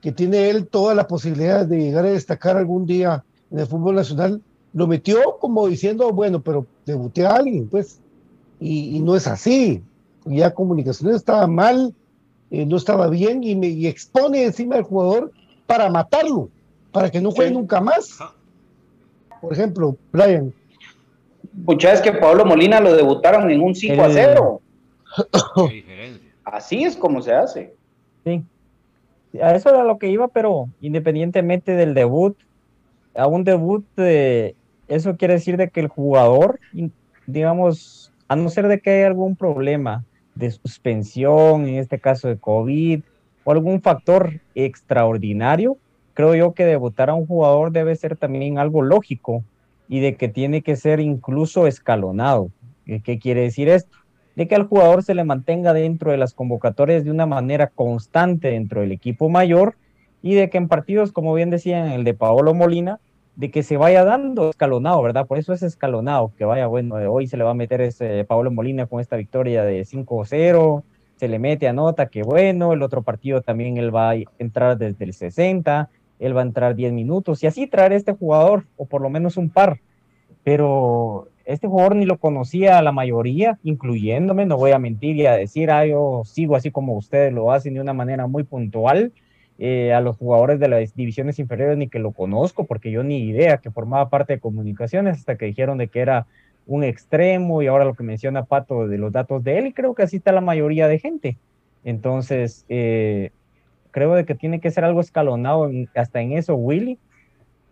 que 0.00 0.12
tiene 0.12 0.50
él 0.50 0.68
todas 0.68 0.96
las 0.96 1.06
posibilidades 1.06 1.68
de 1.68 1.78
llegar 1.78 2.06
a 2.06 2.10
destacar 2.10 2.56
algún 2.56 2.86
día 2.86 3.24
en 3.50 3.58
el 3.58 3.66
fútbol 3.66 3.96
nacional, 3.96 4.40
lo 4.72 4.86
metió 4.86 5.38
como 5.40 5.66
diciendo, 5.66 6.12
bueno, 6.12 6.40
pero 6.40 6.66
debuté 6.84 7.26
a 7.26 7.36
alguien, 7.36 7.68
pues, 7.68 7.98
y, 8.60 8.96
y 8.96 9.00
no 9.00 9.16
es 9.16 9.26
así 9.26 9.82
ya 10.26 10.52
comunicaciones 10.52 11.16
estaba 11.16 11.46
mal, 11.46 11.94
eh, 12.50 12.66
no 12.66 12.76
estaba 12.76 13.08
bien 13.08 13.42
y 13.42 13.54
me 13.54 13.88
expone 13.88 14.44
encima 14.44 14.76
del 14.76 14.84
jugador 14.84 15.32
para 15.66 15.90
matarlo, 15.90 16.48
para 16.92 17.10
que 17.10 17.20
no 17.20 17.30
juegue 17.30 17.52
nunca 17.52 17.80
más. 17.80 18.18
Por 19.40 19.52
ejemplo, 19.52 19.96
Brian. 20.12 20.52
Muchas 21.52 22.00
que 22.00 22.12
Pablo 22.12 22.44
Molina 22.44 22.80
lo 22.80 22.94
debutaron 22.94 23.50
en 23.50 23.60
un 23.60 23.74
5 23.74 24.02
a 24.02 24.10
0. 24.10 24.60
Así 26.44 26.84
es 26.84 26.96
como 26.96 27.22
se 27.22 27.32
hace. 27.32 27.74
Sí. 28.24 28.44
A 29.42 29.54
eso 29.54 29.70
era 29.70 29.84
lo 29.84 29.98
que 29.98 30.08
iba, 30.08 30.28
pero 30.28 30.68
independientemente 30.80 31.72
del 31.72 31.94
debut, 31.94 32.36
a 33.14 33.26
un 33.26 33.44
debut, 33.44 33.84
eso 33.96 35.16
quiere 35.16 35.34
decir 35.34 35.56
de 35.56 35.70
que 35.70 35.80
el 35.80 35.88
jugador, 35.88 36.60
digamos, 37.26 38.12
a 38.28 38.36
no 38.36 38.48
ser 38.48 38.68
de 38.68 38.80
que 38.80 38.90
haya 38.90 39.06
algún 39.06 39.36
problema 39.36 40.04
de 40.36 40.50
suspensión, 40.50 41.66
en 41.66 41.76
este 41.76 41.98
caso 41.98 42.28
de 42.28 42.38
COVID, 42.38 43.00
o 43.44 43.50
algún 43.52 43.82
factor 43.82 44.40
extraordinario, 44.54 45.76
creo 46.14 46.34
yo 46.34 46.52
que 46.52 46.64
debutar 46.64 47.10
a 47.10 47.14
un 47.14 47.26
jugador 47.26 47.72
debe 47.72 47.96
ser 47.96 48.16
también 48.16 48.58
algo 48.58 48.82
lógico 48.82 49.42
y 49.88 50.00
de 50.00 50.16
que 50.16 50.28
tiene 50.28 50.62
que 50.62 50.76
ser 50.76 51.00
incluso 51.00 51.66
escalonado. 51.66 52.50
¿Qué 53.02 53.18
quiere 53.18 53.40
decir 53.42 53.68
esto? 53.68 53.96
de 54.36 54.46
que 54.46 54.54
al 54.54 54.68
jugador 54.68 55.02
se 55.02 55.14
le 55.14 55.24
mantenga 55.24 55.72
dentro 55.72 56.12
de 56.12 56.18
las 56.18 56.34
convocatorias 56.34 57.04
de 57.04 57.10
una 57.10 57.26
manera 57.26 57.68
constante 57.68 58.50
dentro 58.50 58.82
del 58.82 58.92
equipo 58.92 59.28
mayor 59.30 59.76
y 60.22 60.34
de 60.34 60.50
que 60.50 60.58
en 60.58 60.68
partidos, 60.68 61.10
como 61.10 61.34
bien 61.34 61.50
decían, 61.50 61.88
el 61.88 62.04
de 62.04 62.14
Paolo 62.14 62.52
Molina, 62.52 63.00
de 63.36 63.50
que 63.50 63.62
se 63.62 63.76
vaya 63.76 64.04
dando 64.04 64.50
escalonado, 64.50 65.02
¿verdad? 65.02 65.26
Por 65.26 65.38
eso 65.38 65.52
es 65.52 65.62
escalonado, 65.62 66.32
que 66.36 66.44
vaya, 66.44 66.66
bueno, 66.66 66.96
hoy 67.12 67.26
se 67.26 67.36
le 67.36 67.44
va 67.44 67.50
a 67.50 67.54
meter 67.54 67.82
ese 67.82 68.24
Paolo 68.24 68.50
Molina 68.50 68.86
con 68.86 69.00
esta 69.00 69.16
victoria 69.16 69.62
de 69.62 69.84
5-0, 69.84 70.82
se 71.16 71.28
le 71.28 71.38
mete, 71.38 71.68
anota, 71.68 72.06
que 72.06 72.22
bueno, 72.22 72.72
el 72.72 72.82
otro 72.82 73.02
partido 73.02 73.42
también 73.42 73.76
él 73.76 73.94
va 73.94 74.10
a 74.10 74.16
entrar 74.38 74.78
desde 74.78 75.04
el 75.04 75.12
60, 75.12 75.90
él 76.18 76.36
va 76.36 76.40
a 76.40 76.44
entrar 76.44 76.74
10 76.74 76.92
minutos 76.92 77.42
y 77.42 77.46
así 77.46 77.66
traer 77.66 77.92
este 77.92 78.12
jugador, 78.12 78.64
o 78.76 78.86
por 78.86 79.02
lo 79.02 79.10
menos 79.10 79.36
un 79.36 79.50
par. 79.50 79.80
Pero 80.42 81.28
este 81.44 81.68
jugador 81.68 81.96
ni 81.96 82.06
lo 82.06 82.18
conocía 82.18 82.78
a 82.78 82.82
la 82.82 82.92
mayoría, 82.92 83.58
incluyéndome, 83.62 84.46
no 84.46 84.56
voy 84.56 84.70
a 84.70 84.78
mentir 84.78 85.16
y 85.16 85.26
a 85.26 85.36
decir, 85.36 85.70
ah, 85.70 85.86
yo 85.86 86.22
sigo 86.24 86.56
así 86.56 86.70
como 86.70 86.96
ustedes 86.96 87.32
lo 87.32 87.52
hacen 87.52 87.74
de 87.74 87.80
una 87.80 87.92
manera 87.92 88.26
muy 88.26 88.44
puntual. 88.44 89.12
Eh, 89.58 89.94
a 89.94 90.02
los 90.02 90.18
jugadores 90.18 90.60
de 90.60 90.68
las 90.68 90.94
divisiones 90.94 91.38
inferiores 91.38 91.78
ni 91.78 91.88
que 91.88 91.98
lo 91.98 92.12
conozco, 92.12 92.66
porque 92.66 92.90
yo 92.90 93.02
ni 93.02 93.20
idea 93.20 93.56
que 93.56 93.70
formaba 93.70 94.10
parte 94.10 94.34
de 94.34 94.40
comunicaciones 94.40 95.16
hasta 95.16 95.36
que 95.36 95.46
dijeron 95.46 95.78
de 95.78 95.88
que 95.88 96.00
era 96.00 96.26
un 96.66 96.84
extremo 96.84 97.62
y 97.62 97.66
ahora 97.66 97.86
lo 97.86 97.94
que 97.94 98.02
menciona 98.02 98.44
Pato 98.44 98.86
de 98.86 98.98
los 98.98 99.12
datos 99.12 99.42
de 99.44 99.58
él 99.58 99.68
y 99.68 99.72
creo 99.72 99.94
que 99.94 100.02
así 100.02 100.16
está 100.16 100.32
la 100.32 100.42
mayoría 100.42 100.88
de 100.88 100.98
gente. 100.98 101.38
Entonces, 101.84 102.66
eh, 102.68 103.30
creo 103.92 104.14
de 104.14 104.26
que 104.26 104.34
tiene 104.34 104.60
que 104.60 104.70
ser 104.70 104.84
algo 104.84 105.00
escalonado 105.00 105.70
hasta 105.94 106.20
en 106.20 106.32
eso 106.32 106.54
Willy. 106.54 106.98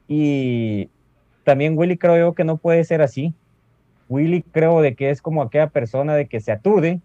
Y 0.08 0.88
también 1.42 1.76
Willy 1.76 1.98
creo 1.98 2.16
yo 2.16 2.34
que 2.34 2.44
no 2.44 2.56
puede 2.56 2.84
ser 2.84 3.02
así. 3.02 3.34
Willy 4.08 4.42
creo 4.42 4.80
de 4.80 4.94
que 4.94 5.10
es 5.10 5.20
como 5.20 5.42
aquella 5.42 5.68
persona 5.68 6.14
de 6.14 6.26
que 6.26 6.40
se 6.40 6.52
aturde. 6.52 7.00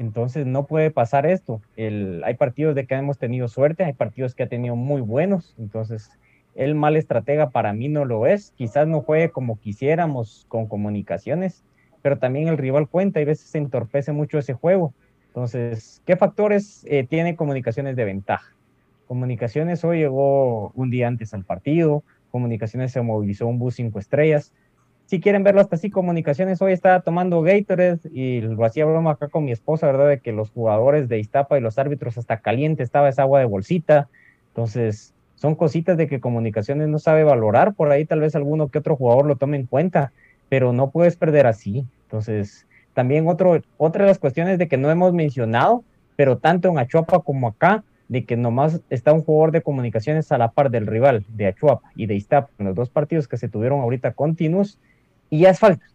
Entonces 0.00 0.46
no 0.46 0.64
puede 0.64 0.90
pasar 0.90 1.26
esto. 1.26 1.60
Hay 1.76 2.34
partidos 2.38 2.74
de 2.74 2.86
que 2.86 2.94
hemos 2.94 3.18
tenido 3.18 3.48
suerte, 3.48 3.84
hay 3.84 3.92
partidos 3.92 4.34
que 4.34 4.44
ha 4.44 4.48
tenido 4.48 4.74
muy 4.74 5.02
buenos. 5.02 5.54
Entonces 5.58 6.10
el 6.54 6.74
mal 6.74 6.96
estratega 6.96 7.50
para 7.50 7.74
mí 7.74 7.90
no 7.90 8.06
lo 8.06 8.26
es. 8.26 8.54
Quizás 8.56 8.88
no 8.88 9.02
juegue 9.02 9.28
como 9.28 9.60
quisiéramos 9.60 10.46
con 10.48 10.68
comunicaciones, 10.68 11.64
pero 12.00 12.18
también 12.18 12.48
el 12.48 12.56
rival 12.56 12.88
cuenta 12.88 13.20
y 13.20 13.24
a 13.24 13.26
veces 13.26 13.50
se 13.50 13.58
entorpece 13.58 14.12
mucho 14.12 14.38
ese 14.38 14.54
juego. 14.54 14.94
Entonces, 15.26 16.00
¿qué 16.06 16.16
factores 16.16 16.82
eh, 16.88 17.06
tiene 17.06 17.36
comunicaciones 17.36 17.94
de 17.94 18.06
ventaja? 18.06 18.54
Comunicaciones 19.06 19.84
hoy 19.84 19.98
llegó 19.98 20.70
un 20.70 20.88
día 20.88 21.08
antes 21.08 21.34
al 21.34 21.44
partido, 21.44 22.04
comunicaciones 22.30 22.90
se 22.92 23.02
movilizó 23.02 23.46
un 23.46 23.58
bus 23.58 23.74
cinco 23.74 23.98
estrellas. 23.98 24.54
Si 25.10 25.18
quieren 25.18 25.42
verlo 25.42 25.60
hasta 25.60 25.74
así, 25.74 25.90
comunicaciones 25.90 26.62
hoy 26.62 26.70
está 26.70 27.00
tomando 27.00 27.42
Gatorade 27.42 27.98
y 28.12 28.42
lo 28.42 28.64
hacía 28.64 28.84
broma 28.84 29.10
acá 29.10 29.26
con 29.26 29.44
mi 29.44 29.50
esposa, 29.50 29.88
¿verdad? 29.88 30.06
De 30.08 30.20
que 30.20 30.30
los 30.30 30.52
jugadores 30.52 31.08
de 31.08 31.18
Iztapa 31.18 31.58
y 31.58 31.60
los 31.60 31.80
árbitros 31.80 32.16
hasta 32.16 32.36
caliente 32.36 32.84
estaba 32.84 33.08
esa 33.08 33.22
agua 33.22 33.40
de 33.40 33.46
bolsita. 33.46 34.08
Entonces, 34.50 35.12
son 35.34 35.56
cositas 35.56 35.96
de 35.96 36.06
que 36.06 36.20
comunicaciones 36.20 36.86
no 36.86 37.00
sabe 37.00 37.24
valorar, 37.24 37.74
por 37.74 37.90
ahí 37.90 38.04
tal 38.04 38.20
vez 38.20 38.36
alguno 38.36 38.68
que 38.68 38.78
otro 38.78 38.94
jugador 38.94 39.26
lo 39.26 39.34
tome 39.34 39.56
en 39.56 39.66
cuenta, 39.66 40.12
pero 40.48 40.72
no 40.72 40.90
puedes 40.90 41.16
perder 41.16 41.48
así. 41.48 41.84
Entonces, 42.04 42.68
también 42.94 43.26
otro, 43.26 43.60
otra 43.78 44.04
de 44.04 44.10
las 44.10 44.20
cuestiones 44.20 44.58
de 44.58 44.68
que 44.68 44.76
no 44.76 44.92
hemos 44.92 45.12
mencionado, 45.12 45.82
pero 46.14 46.38
tanto 46.38 46.68
en 46.68 46.78
Achuapa 46.78 47.18
como 47.18 47.48
acá, 47.48 47.82
de 48.06 48.24
que 48.24 48.36
nomás 48.36 48.80
está 48.90 49.12
un 49.12 49.22
jugador 49.22 49.50
de 49.50 49.62
comunicaciones 49.62 50.30
a 50.30 50.38
la 50.38 50.52
par 50.52 50.70
del 50.70 50.86
rival 50.86 51.24
de 51.30 51.48
Achuapa 51.48 51.90
y 51.96 52.06
de 52.06 52.14
Iztapa 52.14 52.50
en 52.60 52.66
los 52.66 52.76
dos 52.76 52.90
partidos 52.90 53.26
que 53.26 53.38
se 53.38 53.48
tuvieron 53.48 53.80
ahorita 53.80 54.12
continuos, 54.12 54.78
y 55.30 55.40
ya 55.40 55.50
es 55.50 55.58
falta. 55.58 55.86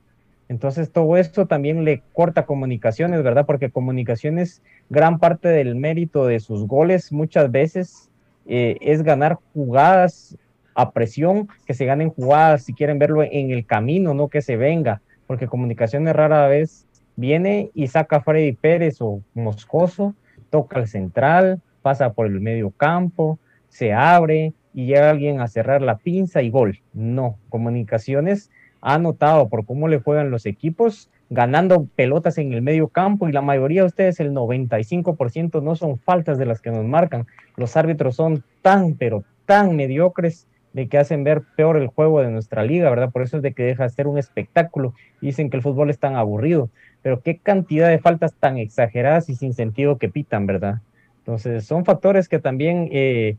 Entonces 0.48 0.92
todo 0.92 1.18
esto 1.18 1.48
también 1.48 1.84
le 1.84 2.04
corta 2.14 2.46
comunicaciones, 2.46 3.24
¿verdad? 3.24 3.46
Porque 3.46 3.72
comunicaciones, 3.72 4.62
gran 4.90 5.20
parte 5.20 5.50
del 5.50 5.76
mérito 5.76 6.26
de 6.26 6.40
sus 6.40 6.68
goles 6.68 7.12
muchas 7.12 7.52
veces 7.52 8.10
eh, 8.48 8.78
es 8.82 9.04
ganar 9.04 9.40
jugadas 9.54 10.38
a 10.76 10.92
presión, 10.92 11.48
que 11.66 11.74
se 11.74 11.86
ganen 11.86 12.10
jugadas, 12.10 12.64
si 12.64 12.74
quieren 12.74 13.00
verlo 13.00 13.24
en 13.24 13.52
el 13.52 13.66
camino, 13.66 14.14
no 14.14 14.28
que 14.28 14.42
se 14.42 14.58
venga, 14.58 15.02
porque 15.26 15.48
comunicaciones 15.48 16.16
rara 16.16 16.48
vez 16.48 16.86
viene 17.16 17.72
y 17.74 17.88
saca 17.88 18.18
a 18.18 18.22
Freddy 18.22 18.52
Pérez 18.52 18.98
o 19.00 19.22
Moscoso, 19.34 20.16
toca 20.50 20.78
al 20.78 20.88
central, 20.88 21.62
pasa 21.82 22.14
por 22.14 22.28
el 22.28 22.42
medio 22.42 22.72
campo, 22.72 23.40
se 23.70 23.94
abre 23.94 24.54
y 24.74 24.88
llega 24.88 25.10
alguien 25.10 25.40
a 25.40 25.48
cerrar 25.48 25.82
la 25.82 25.98
pinza 25.98 26.42
y 26.42 26.50
gol. 26.50 26.82
No, 26.94 27.38
comunicaciones 27.50 28.52
ha 28.88 29.00
notado 29.00 29.50
por 29.50 29.66
cómo 29.66 29.88
le 29.88 30.00
juegan 30.00 30.30
los 30.30 30.46
equipos, 30.46 31.10
ganando 31.32 31.88
pelotas 31.96 32.38
en 32.38 32.54
el 32.54 32.62
medio 32.62 32.88
campo 32.88 33.28
y 33.28 33.32
la 33.32 33.42
mayoría 33.42 33.82
de 33.82 33.88
ustedes, 33.88 34.20
el 34.20 34.32
95%, 34.32 35.64
no 35.64 35.76
son 35.76 35.98
faltas 35.98 36.38
de 36.38 36.46
las 36.46 36.62
que 36.62 36.70
nos 36.70 36.86
marcan. 36.86 37.26
Los 37.58 37.76
árbitros 37.78 38.16
son 38.16 38.44
tan, 38.62 38.94
pero 38.94 39.24
tan 39.48 39.76
mediocres 39.76 40.48
de 40.74 40.88
que 40.88 41.00
hacen 41.00 41.24
ver 41.24 41.42
peor 41.56 41.78
el 41.78 41.88
juego 41.88 42.22
de 42.22 42.30
nuestra 42.30 42.64
liga, 42.64 42.92
¿verdad? 42.92 43.10
Por 43.12 43.24
eso 43.24 43.38
es 43.38 43.44
de 43.44 43.54
que 43.54 43.64
deja 43.64 43.86
de 43.86 43.90
ser 43.90 44.06
un 44.06 44.20
espectáculo. 44.20 44.94
Dicen 45.20 45.50
que 45.50 45.58
el 45.58 45.64
fútbol 45.64 45.90
es 45.90 45.98
tan 45.98 46.16
aburrido, 46.16 46.70
pero 47.02 47.22
qué 47.22 47.40
cantidad 47.40 47.90
de 47.90 47.98
faltas 47.98 48.36
tan 48.36 48.60
exageradas 48.60 49.30
y 49.30 49.36
sin 49.36 49.56
sentido 49.56 49.98
que 49.98 50.10
pitan, 50.10 50.46
¿verdad? 50.46 50.82
Entonces, 51.20 51.66
son 51.66 51.86
factores 51.86 52.30
que 52.30 52.38
también 52.38 52.88
eh, 52.92 53.38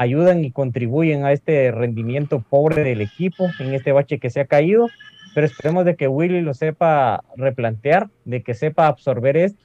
ayudan 0.00 0.44
y 0.44 0.50
contribuyen 0.50 1.24
a 1.24 1.32
este 1.32 1.70
rendimiento 1.72 2.40
pobre 2.40 2.84
del 2.84 3.00
equipo 3.00 3.48
en 3.58 3.74
este 3.74 3.92
bache 3.92 4.18
que 4.18 4.30
se 4.30 4.40
ha 4.40 4.46
caído 4.46 4.88
pero 5.34 5.46
esperemos 5.46 5.84
de 5.84 5.96
que 5.96 6.08
Willy 6.08 6.40
lo 6.40 6.54
sepa 6.54 7.22
replantear, 7.36 8.08
de 8.24 8.42
que 8.42 8.54
sepa 8.54 8.86
absorber 8.86 9.36
esto, 9.36 9.64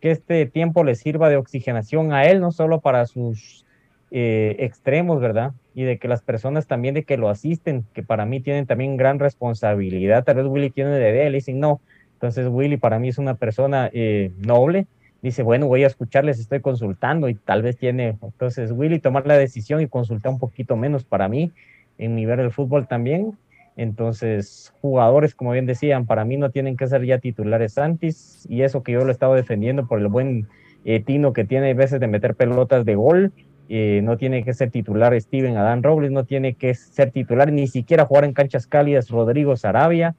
que 0.00 0.10
este 0.10 0.46
tiempo 0.46 0.84
le 0.84 0.94
sirva 0.94 1.28
de 1.28 1.36
oxigenación 1.36 2.12
a 2.12 2.24
él, 2.24 2.40
no 2.40 2.52
solo 2.52 2.80
para 2.80 3.06
sus 3.06 3.64
eh, 4.10 4.56
extremos, 4.60 5.20
¿verdad? 5.20 5.52
Y 5.74 5.84
de 5.84 5.98
que 5.98 6.08
las 6.08 6.22
personas 6.22 6.66
también 6.66 6.94
de 6.94 7.04
que 7.04 7.16
lo 7.16 7.28
asisten, 7.28 7.84
que 7.92 8.02
para 8.02 8.24
mí 8.24 8.40
tienen 8.40 8.66
también 8.66 8.96
gran 8.96 9.18
responsabilidad, 9.18 10.24
tal 10.24 10.36
vez 10.36 10.46
Willy 10.46 10.70
tiene 10.70 10.90
de 10.90 11.10
idea, 11.10 11.30
le 11.30 11.38
dicen 11.38 11.60
no, 11.60 11.80
entonces 12.14 12.48
Willy 12.48 12.76
para 12.76 12.98
mí 12.98 13.08
es 13.08 13.18
una 13.18 13.34
persona 13.34 13.90
eh, 13.92 14.32
noble, 14.38 14.86
dice, 15.24 15.42
bueno, 15.42 15.66
voy 15.66 15.84
a 15.84 15.86
escucharles, 15.86 16.38
estoy 16.38 16.60
consultando 16.60 17.28
y 17.28 17.34
tal 17.34 17.62
vez 17.62 17.78
tiene, 17.78 18.18
entonces 18.22 18.70
Willy 18.70 18.98
tomar 18.98 19.26
la 19.26 19.38
decisión 19.38 19.80
y 19.80 19.88
consultar 19.88 20.30
un 20.30 20.38
poquito 20.38 20.76
menos 20.76 21.04
para 21.04 21.28
mí 21.28 21.50
en 21.96 22.14
mi 22.14 22.26
ver 22.26 22.40
el 22.40 22.50
fútbol 22.50 22.86
también, 22.86 23.36
entonces, 23.76 24.72
jugadores, 24.80 25.34
como 25.34 25.52
bien 25.52 25.66
decían, 25.66 26.06
para 26.06 26.24
mí 26.24 26.36
no 26.36 26.50
tienen 26.50 26.76
que 26.76 26.86
ser 26.86 27.04
ya 27.04 27.18
titulares 27.18 27.78
antes, 27.78 28.46
y 28.48 28.62
eso 28.62 28.82
que 28.82 28.92
yo 28.92 29.00
lo 29.00 29.08
he 29.08 29.12
estado 29.12 29.34
defendiendo 29.34 29.86
por 29.86 29.98
el 29.98 30.08
buen 30.08 30.46
eh, 30.84 31.00
tino 31.00 31.32
que 31.32 31.44
tiene 31.44 31.74
veces 31.74 31.98
de 32.00 32.06
meter 32.06 32.34
pelotas 32.34 32.84
de 32.84 32.94
gol. 32.94 33.32
Eh, 33.70 34.02
no 34.04 34.18
tiene 34.18 34.44
que 34.44 34.52
ser 34.52 34.70
titular 34.70 35.18
Steven 35.18 35.56
Adán 35.56 35.82
Robles, 35.82 36.12
no 36.12 36.24
tiene 36.24 36.54
que 36.54 36.74
ser 36.74 37.10
titular 37.10 37.50
ni 37.50 37.66
siquiera 37.66 38.04
jugar 38.04 38.24
en 38.24 38.34
canchas 38.34 38.66
cálidas 38.66 39.08
Rodrigo 39.08 39.56
Sarabia, 39.56 40.14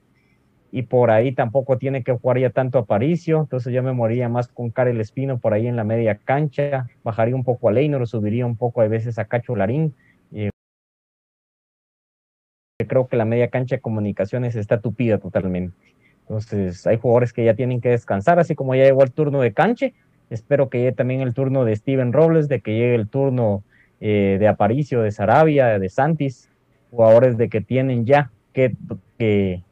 y 0.72 0.84
por 0.84 1.12
ahí 1.12 1.32
tampoco 1.32 1.78
tiene 1.78 2.04
que 2.04 2.14
jugar 2.14 2.40
ya 2.40 2.50
tanto 2.50 2.80
Aparicio, 2.80 3.42
entonces 3.42 3.74
yo 3.74 3.82
me 3.84 3.94
moriría 3.94 4.30
más 4.30 4.48
con 4.48 4.72
Karel 4.72 5.00
Espino 5.00 5.40
por 5.40 5.54
ahí 5.54 5.68
en 5.68 5.76
la 5.76 5.84
media 5.84 6.16
cancha, 6.16 6.88
bajaría 7.04 7.36
un 7.36 7.44
poco 7.44 7.70
a 7.70 7.72
Leinor, 7.72 8.08
subiría 8.08 8.46
un 8.46 8.58
poco 8.58 8.82
a 8.82 8.88
veces 8.88 9.18
a 9.20 9.26
Cacho 9.26 9.56
Larín, 9.56 9.94
creo 12.88 13.08
que 13.08 13.18
la 13.18 13.26
media 13.26 13.50
cancha 13.50 13.78
de 13.78 13.82
comunicaciones 13.82 14.56
está 14.56 14.80
tupida 14.80 15.18
totalmente. 15.18 15.76
Entonces, 16.22 16.86
hay 16.88 16.98
jugadores 16.98 17.34
que 17.34 17.46
ya 17.46 17.54
tienen 17.54 17.82
que 17.82 17.90
descansar, 17.90 18.40
así 18.40 18.56
como 18.56 18.76
ya 18.76 18.84
llegó 18.84 19.04
el 19.04 19.12
turno 19.12 19.42
de 19.42 19.54
Canche. 19.54 19.94
Espero 20.30 20.70
que 20.70 20.80
llegue 20.80 20.92
también 20.92 21.22
el 21.22 21.34
turno 21.34 21.66
de 21.66 21.76
Steven 21.76 22.14
Robles, 22.14 22.48
de 22.48 22.62
que 22.62 22.74
llegue 22.74 22.96
el 22.96 23.08
turno 23.08 23.64
eh, 24.00 24.38
de 24.40 24.48
Aparicio, 24.48 25.02
de 25.02 25.12
Sarabia, 25.12 25.78
de 25.78 25.90
Santis, 25.90 26.50
jugadores 26.90 27.38
de 27.38 27.50
que 27.50 27.62
tienen 27.62 28.06
ya 28.06 28.32
que, 28.54 28.76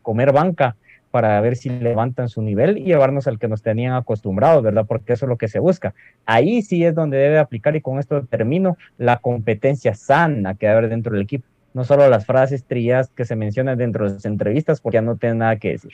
comer 0.01 0.31
banca 0.31 0.75
para 1.13 1.39
ver 1.41 1.55
si 1.55 1.69
levantan 1.69 2.27
su 2.27 2.41
nivel 2.41 2.79
y 2.79 2.85
llevarnos 2.85 3.27
al 3.27 3.37
que 3.37 3.47
nos 3.47 3.61
tenían 3.61 3.93
acostumbrados, 3.93 4.63
¿verdad? 4.63 4.85
Porque 4.87 5.13
eso 5.13 5.25
es 5.25 5.29
lo 5.29 5.37
que 5.37 5.47
se 5.47 5.59
busca. 5.59 5.93
Ahí 6.25 6.63
sí 6.63 6.83
es 6.83 6.95
donde 6.95 7.17
debe 7.17 7.37
aplicar, 7.37 7.75
y 7.75 7.81
con 7.81 7.99
esto 7.99 8.25
termino, 8.25 8.77
la 8.97 9.17
competencia 9.17 9.93
sana 9.93 10.55
que 10.55 10.65
debe 10.65 10.79
haber 10.79 10.89
dentro 10.89 11.13
del 11.13 11.21
equipo 11.21 11.45
no 11.75 11.83
solo 11.83 12.09
las 12.09 12.25
frases 12.25 12.65
trillas 12.65 13.11
que 13.11 13.25
se 13.25 13.35
mencionan 13.35 13.77
dentro 13.77 14.05
de 14.05 14.15
las 14.15 14.25
entrevistas, 14.25 14.81
porque 14.81 14.95
ya 14.95 15.01
no 15.03 15.15
tienen 15.15 15.37
nada 15.37 15.57
que 15.57 15.73
decir. 15.73 15.91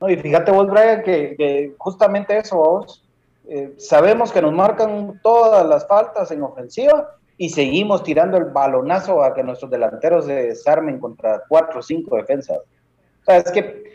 No, 0.00 0.08
y 0.08 0.16
fíjate 0.16 0.52
vos, 0.52 0.70
Brian, 0.70 1.02
que, 1.02 1.74
justamente 1.78 2.38
eso, 2.38 2.58
vos, 2.58 3.04
eh, 3.48 3.74
sabemos 3.76 4.30
que 4.30 4.40
nos 4.40 4.52
marcan 4.52 5.18
todas 5.20 5.66
las 5.66 5.84
faltas 5.88 6.30
en 6.30 6.42
ofensiva 6.42 7.17
y 7.40 7.50
seguimos 7.50 8.02
tirando 8.02 8.36
el 8.36 8.46
balonazo 8.46 9.22
a 9.22 9.32
que 9.32 9.44
nuestros 9.44 9.70
delanteros 9.70 10.26
se 10.26 10.34
desarmen 10.34 10.98
contra 10.98 11.44
cuatro 11.48 11.78
o 11.78 11.82
cinco 11.82 12.16
defensas. 12.16 12.58
O 12.58 13.24
sea, 13.24 13.36
es 13.36 13.50
que 13.52 13.92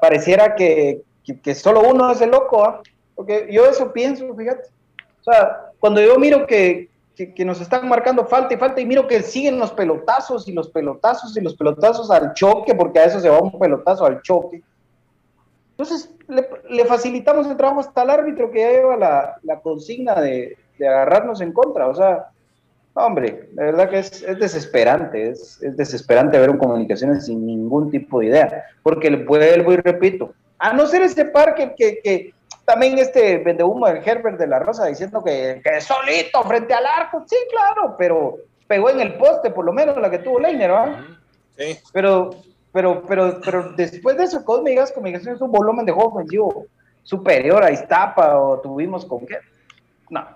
pareciera 0.00 0.54
que, 0.54 1.02
que, 1.42 1.54
solo 1.56 1.82
uno 1.82 2.12
es 2.12 2.20
el 2.20 2.30
loco, 2.30 2.64
¿ah? 2.64 2.80
porque 3.16 3.48
yo 3.50 3.66
eso 3.66 3.92
pienso, 3.92 4.32
fíjate. 4.36 4.68
O 5.20 5.24
sea, 5.24 5.70
cuando 5.80 6.00
yo 6.00 6.16
miro 6.18 6.46
que, 6.46 6.88
que, 7.16 7.34
que 7.34 7.44
nos 7.44 7.60
están 7.60 7.88
marcando 7.88 8.26
falta 8.26 8.54
y 8.54 8.58
falta, 8.58 8.80
y 8.80 8.86
miro 8.86 9.08
que 9.08 9.22
siguen 9.22 9.58
los 9.58 9.72
pelotazos 9.72 10.46
y 10.46 10.52
los 10.52 10.68
pelotazos 10.70 11.36
y 11.36 11.40
los 11.40 11.56
pelotazos 11.56 12.12
al 12.12 12.32
choque, 12.34 12.76
porque 12.76 13.00
a 13.00 13.06
eso 13.06 13.18
se 13.18 13.28
va 13.28 13.40
un 13.40 13.58
pelotazo 13.58 14.06
al 14.06 14.22
choque. 14.22 14.62
Entonces, 15.70 16.14
le, 16.28 16.48
le 16.70 16.84
facilitamos 16.84 17.48
el 17.48 17.56
trabajo 17.56 17.80
hasta 17.80 18.04
el 18.04 18.10
árbitro 18.10 18.52
que 18.52 18.60
ya 18.60 18.70
lleva 18.70 18.96
la, 18.96 19.36
la 19.42 19.58
consigna 19.58 20.20
de, 20.20 20.56
de 20.78 20.88
agarrarnos 20.88 21.40
en 21.40 21.52
contra. 21.52 21.88
O 21.88 21.94
sea, 21.96 22.28
hombre, 22.94 23.48
la 23.54 23.64
verdad 23.64 23.90
que 23.90 23.98
es, 23.98 24.22
es 24.22 24.38
desesperante, 24.38 25.30
es, 25.30 25.62
es, 25.62 25.76
desesperante 25.76 26.38
ver 26.38 26.50
un 26.50 26.58
comunicaciones 26.58 27.26
sin 27.26 27.44
ningún 27.44 27.90
tipo 27.90 28.20
de 28.20 28.26
idea, 28.26 28.64
porque 28.82 29.10
le 29.10 29.24
vuelvo 29.24 29.72
y 29.72 29.76
repito, 29.76 30.32
a 30.58 30.72
no 30.72 30.86
ser 30.86 31.02
ese 31.02 31.24
parque 31.26 31.74
que, 31.76 32.00
que 32.02 32.34
también 32.64 32.98
este 32.98 33.38
vendehumo 33.38 33.86
del 33.86 34.02
Herbert 34.06 34.38
de 34.38 34.46
la 34.46 34.60
Rosa 34.60 34.86
diciendo 34.86 35.22
que, 35.22 35.60
que 35.62 35.80
solito 35.80 36.42
frente 36.44 36.72
al 36.72 36.86
arco, 36.86 37.24
sí, 37.26 37.36
claro, 37.50 37.94
pero 37.98 38.36
pegó 38.66 38.90
en 38.90 39.00
el 39.00 39.14
poste, 39.14 39.50
por 39.50 39.64
lo 39.64 39.72
menos 39.72 39.96
la 39.96 40.10
que 40.10 40.20
tuvo 40.20 40.40
Leiner, 40.40 40.70
¿verdad? 40.70 41.00
Sí. 41.56 41.78
Pero, 41.92 42.30
pero, 42.72 43.02
pero, 43.06 43.40
pero 43.44 43.72
después 43.72 44.16
de 44.16 44.24
eso, 44.24 44.42
me 44.62 44.70
digas 44.70 44.92
comunicaciones 44.92 45.40
un 45.40 45.52
volumen 45.52 45.84
de 45.84 45.92
juego 45.92 46.14
ofensivo 46.14 46.66
superior 47.02 47.62
a 47.62 47.70
Iztapa 47.70 48.38
o 48.38 48.60
tuvimos 48.60 49.04
con 49.04 49.26
qué. 49.26 49.38
No, 50.10 50.26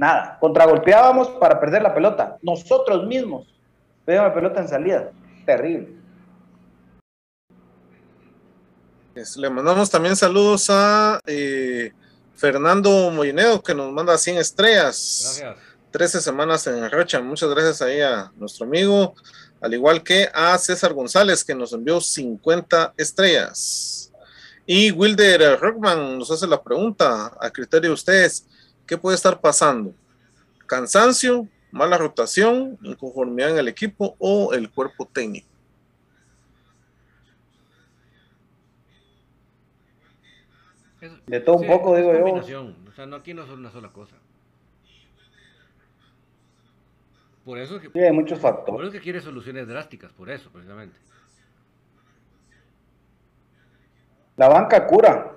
nada. 0.00 0.38
Contragolpeábamos 0.40 1.28
para 1.38 1.60
perder 1.60 1.82
la 1.82 1.94
pelota. 1.94 2.38
Nosotros 2.42 3.06
mismos 3.06 3.46
perdíamos 4.04 4.30
la 4.30 4.34
pelota 4.34 4.60
en 4.62 4.68
salida. 4.68 5.10
Terrible. 5.44 5.88
Es- 9.14 9.36
Le 9.36 9.50
mandamos 9.50 9.90
también 9.90 10.16
saludos 10.16 10.68
a 10.70 11.20
eh, 11.26 11.92
Fernando 12.34 13.10
Molineo, 13.10 13.62
que 13.62 13.74
nos 13.74 13.92
manda 13.92 14.16
100 14.16 14.38
estrellas. 14.38 15.38
Gracias. 15.40 15.56
13 15.90 16.20
semanas 16.20 16.66
en 16.68 16.88
Rocha. 16.90 17.20
Muchas 17.20 17.50
gracias 17.50 17.82
ahí 17.82 18.00
a 18.00 18.30
nuestro 18.36 18.64
amigo, 18.64 19.14
al 19.60 19.74
igual 19.74 20.02
que 20.04 20.28
a 20.32 20.56
César 20.56 20.92
González, 20.94 21.44
que 21.44 21.54
nos 21.54 21.72
envió 21.72 22.00
50 22.00 22.94
estrellas. 22.96 24.12
Y 24.66 24.92
Wilder 24.92 25.58
Rockman 25.58 26.16
nos 26.16 26.30
hace 26.30 26.46
la 26.46 26.62
pregunta, 26.62 27.32
a 27.40 27.50
criterio 27.50 27.90
de 27.90 27.94
ustedes, 27.94 28.46
¿qué 28.90 28.98
puede 28.98 29.14
estar 29.14 29.40
pasando? 29.40 29.94
¿Cansancio, 30.66 31.46
mala 31.70 31.96
rotación, 31.96 32.76
inconformidad 32.82 33.50
en 33.50 33.58
el 33.58 33.68
equipo 33.68 34.16
o 34.18 34.52
el 34.52 34.68
cuerpo 34.68 35.06
técnico? 35.06 35.46
De 41.28 41.38
todo 41.38 41.58
un 41.58 41.68
poco, 41.68 41.96
digo 41.96 42.12
yo. 42.12 42.18
combinación. 42.18 42.76
O 42.88 42.92
sea, 42.92 43.06
no, 43.06 43.14
aquí 43.14 43.32
no 43.32 43.44
es 43.44 43.50
una 43.50 43.70
sola 43.70 43.92
cosa. 43.92 44.16
Por 47.44 47.58
eso 47.58 47.76
es 47.76 47.82
que, 47.82 47.90
Sí, 47.92 48.00
hay 48.00 48.12
muchos 48.12 48.40
por 48.40 48.50
factores. 48.50 48.80
eso 48.80 48.86
es 48.88 48.92
que 48.94 49.04
quiere 49.04 49.20
soluciones 49.20 49.68
drásticas, 49.68 50.12
por 50.12 50.28
eso, 50.30 50.50
precisamente. 50.50 50.96
La 54.36 54.48
banca 54.48 54.84
cura. 54.84 55.36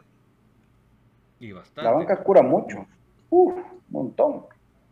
Y 1.39 1.51
bastante. 1.51 1.83
La 1.83 1.91
banca 1.91 2.23
cura 2.23 2.41
mucho. 2.41 2.87
Uf, 3.35 3.53
un 3.55 3.63
montón. 3.89 4.45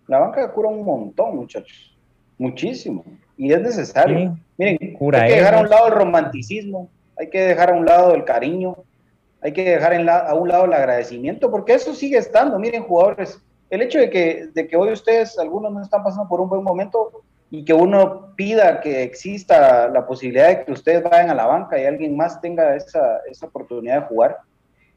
La 0.07 0.17
banca 0.19 0.51
cura 0.51 0.69
un 0.69 0.83
montón, 0.83 1.35
muchachos. 1.35 1.95
Muchísimo. 2.39 3.03
Y 3.37 3.53
es 3.53 3.61
necesario. 3.61 4.17
Sí, 4.17 4.41
Miren, 4.57 4.93
cura 4.95 5.21
hay 5.21 5.29
que 5.29 5.35
dejar 5.37 5.55
a 5.55 5.59
un 5.61 5.69
lado 5.69 5.87
el 5.87 5.93
romanticismo, 5.93 6.89
hay 7.17 7.29
que 7.29 7.39
dejar 7.39 7.69
a 7.71 7.73
un 7.75 7.85
lado 7.85 8.15
el 8.15 8.25
cariño, 8.25 8.75
hay 9.41 9.53
que 9.53 9.63
dejar 9.63 9.93
en 9.93 10.05
la- 10.07 10.19
a 10.19 10.33
un 10.33 10.47
lado 10.49 10.65
el 10.65 10.73
agradecimiento, 10.73 11.51
porque 11.51 11.73
eso 11.73 11.93
sigue 11.93 12.17
estando. 12.17 12.57
Miren, 12.57 12.83
jugadores, 12.83 13.39
el 13.69 13.81
hecho 13.83 13.99
de 13.99 14.09
que, 14.09 14.47
de 14.53 14.67
que 14.67 14.75
hoy 14.75 14.91
ustedes, 14.91 15.37
algunos 15.37 15.71
no 15.71 15.81
están 15.81 16.03
pasando 16.03 16.27
por 16.27 16.41
un 16.41 16.49
buen 16.49 16.63
momento 16.63 17.11
y 17.51 17.63
que 17.63 17.73
uno 17.73 18.33
pida 18.35 18.81
que 18.81 19.03
exista 19.03 19.87
la 19.87 20.05
posibilidad 20.07 20.47
de 20.47 20.65
que 20.65 20.71
ustedes 20.71 21.03
vayan 21.03 21.29
a 21.29 21.35
la 21.35 21.45
banca 21.45 21.79
y 21.79 21.85
alguien 21.85 22.17
más 22.17 22.41
tenga 22.41 22.75
esa, 22.75 23.19
esa 23.29 23.45
oportunidad 23.45 24.01
de 24.01 24.07
jugar, 24.07 24.37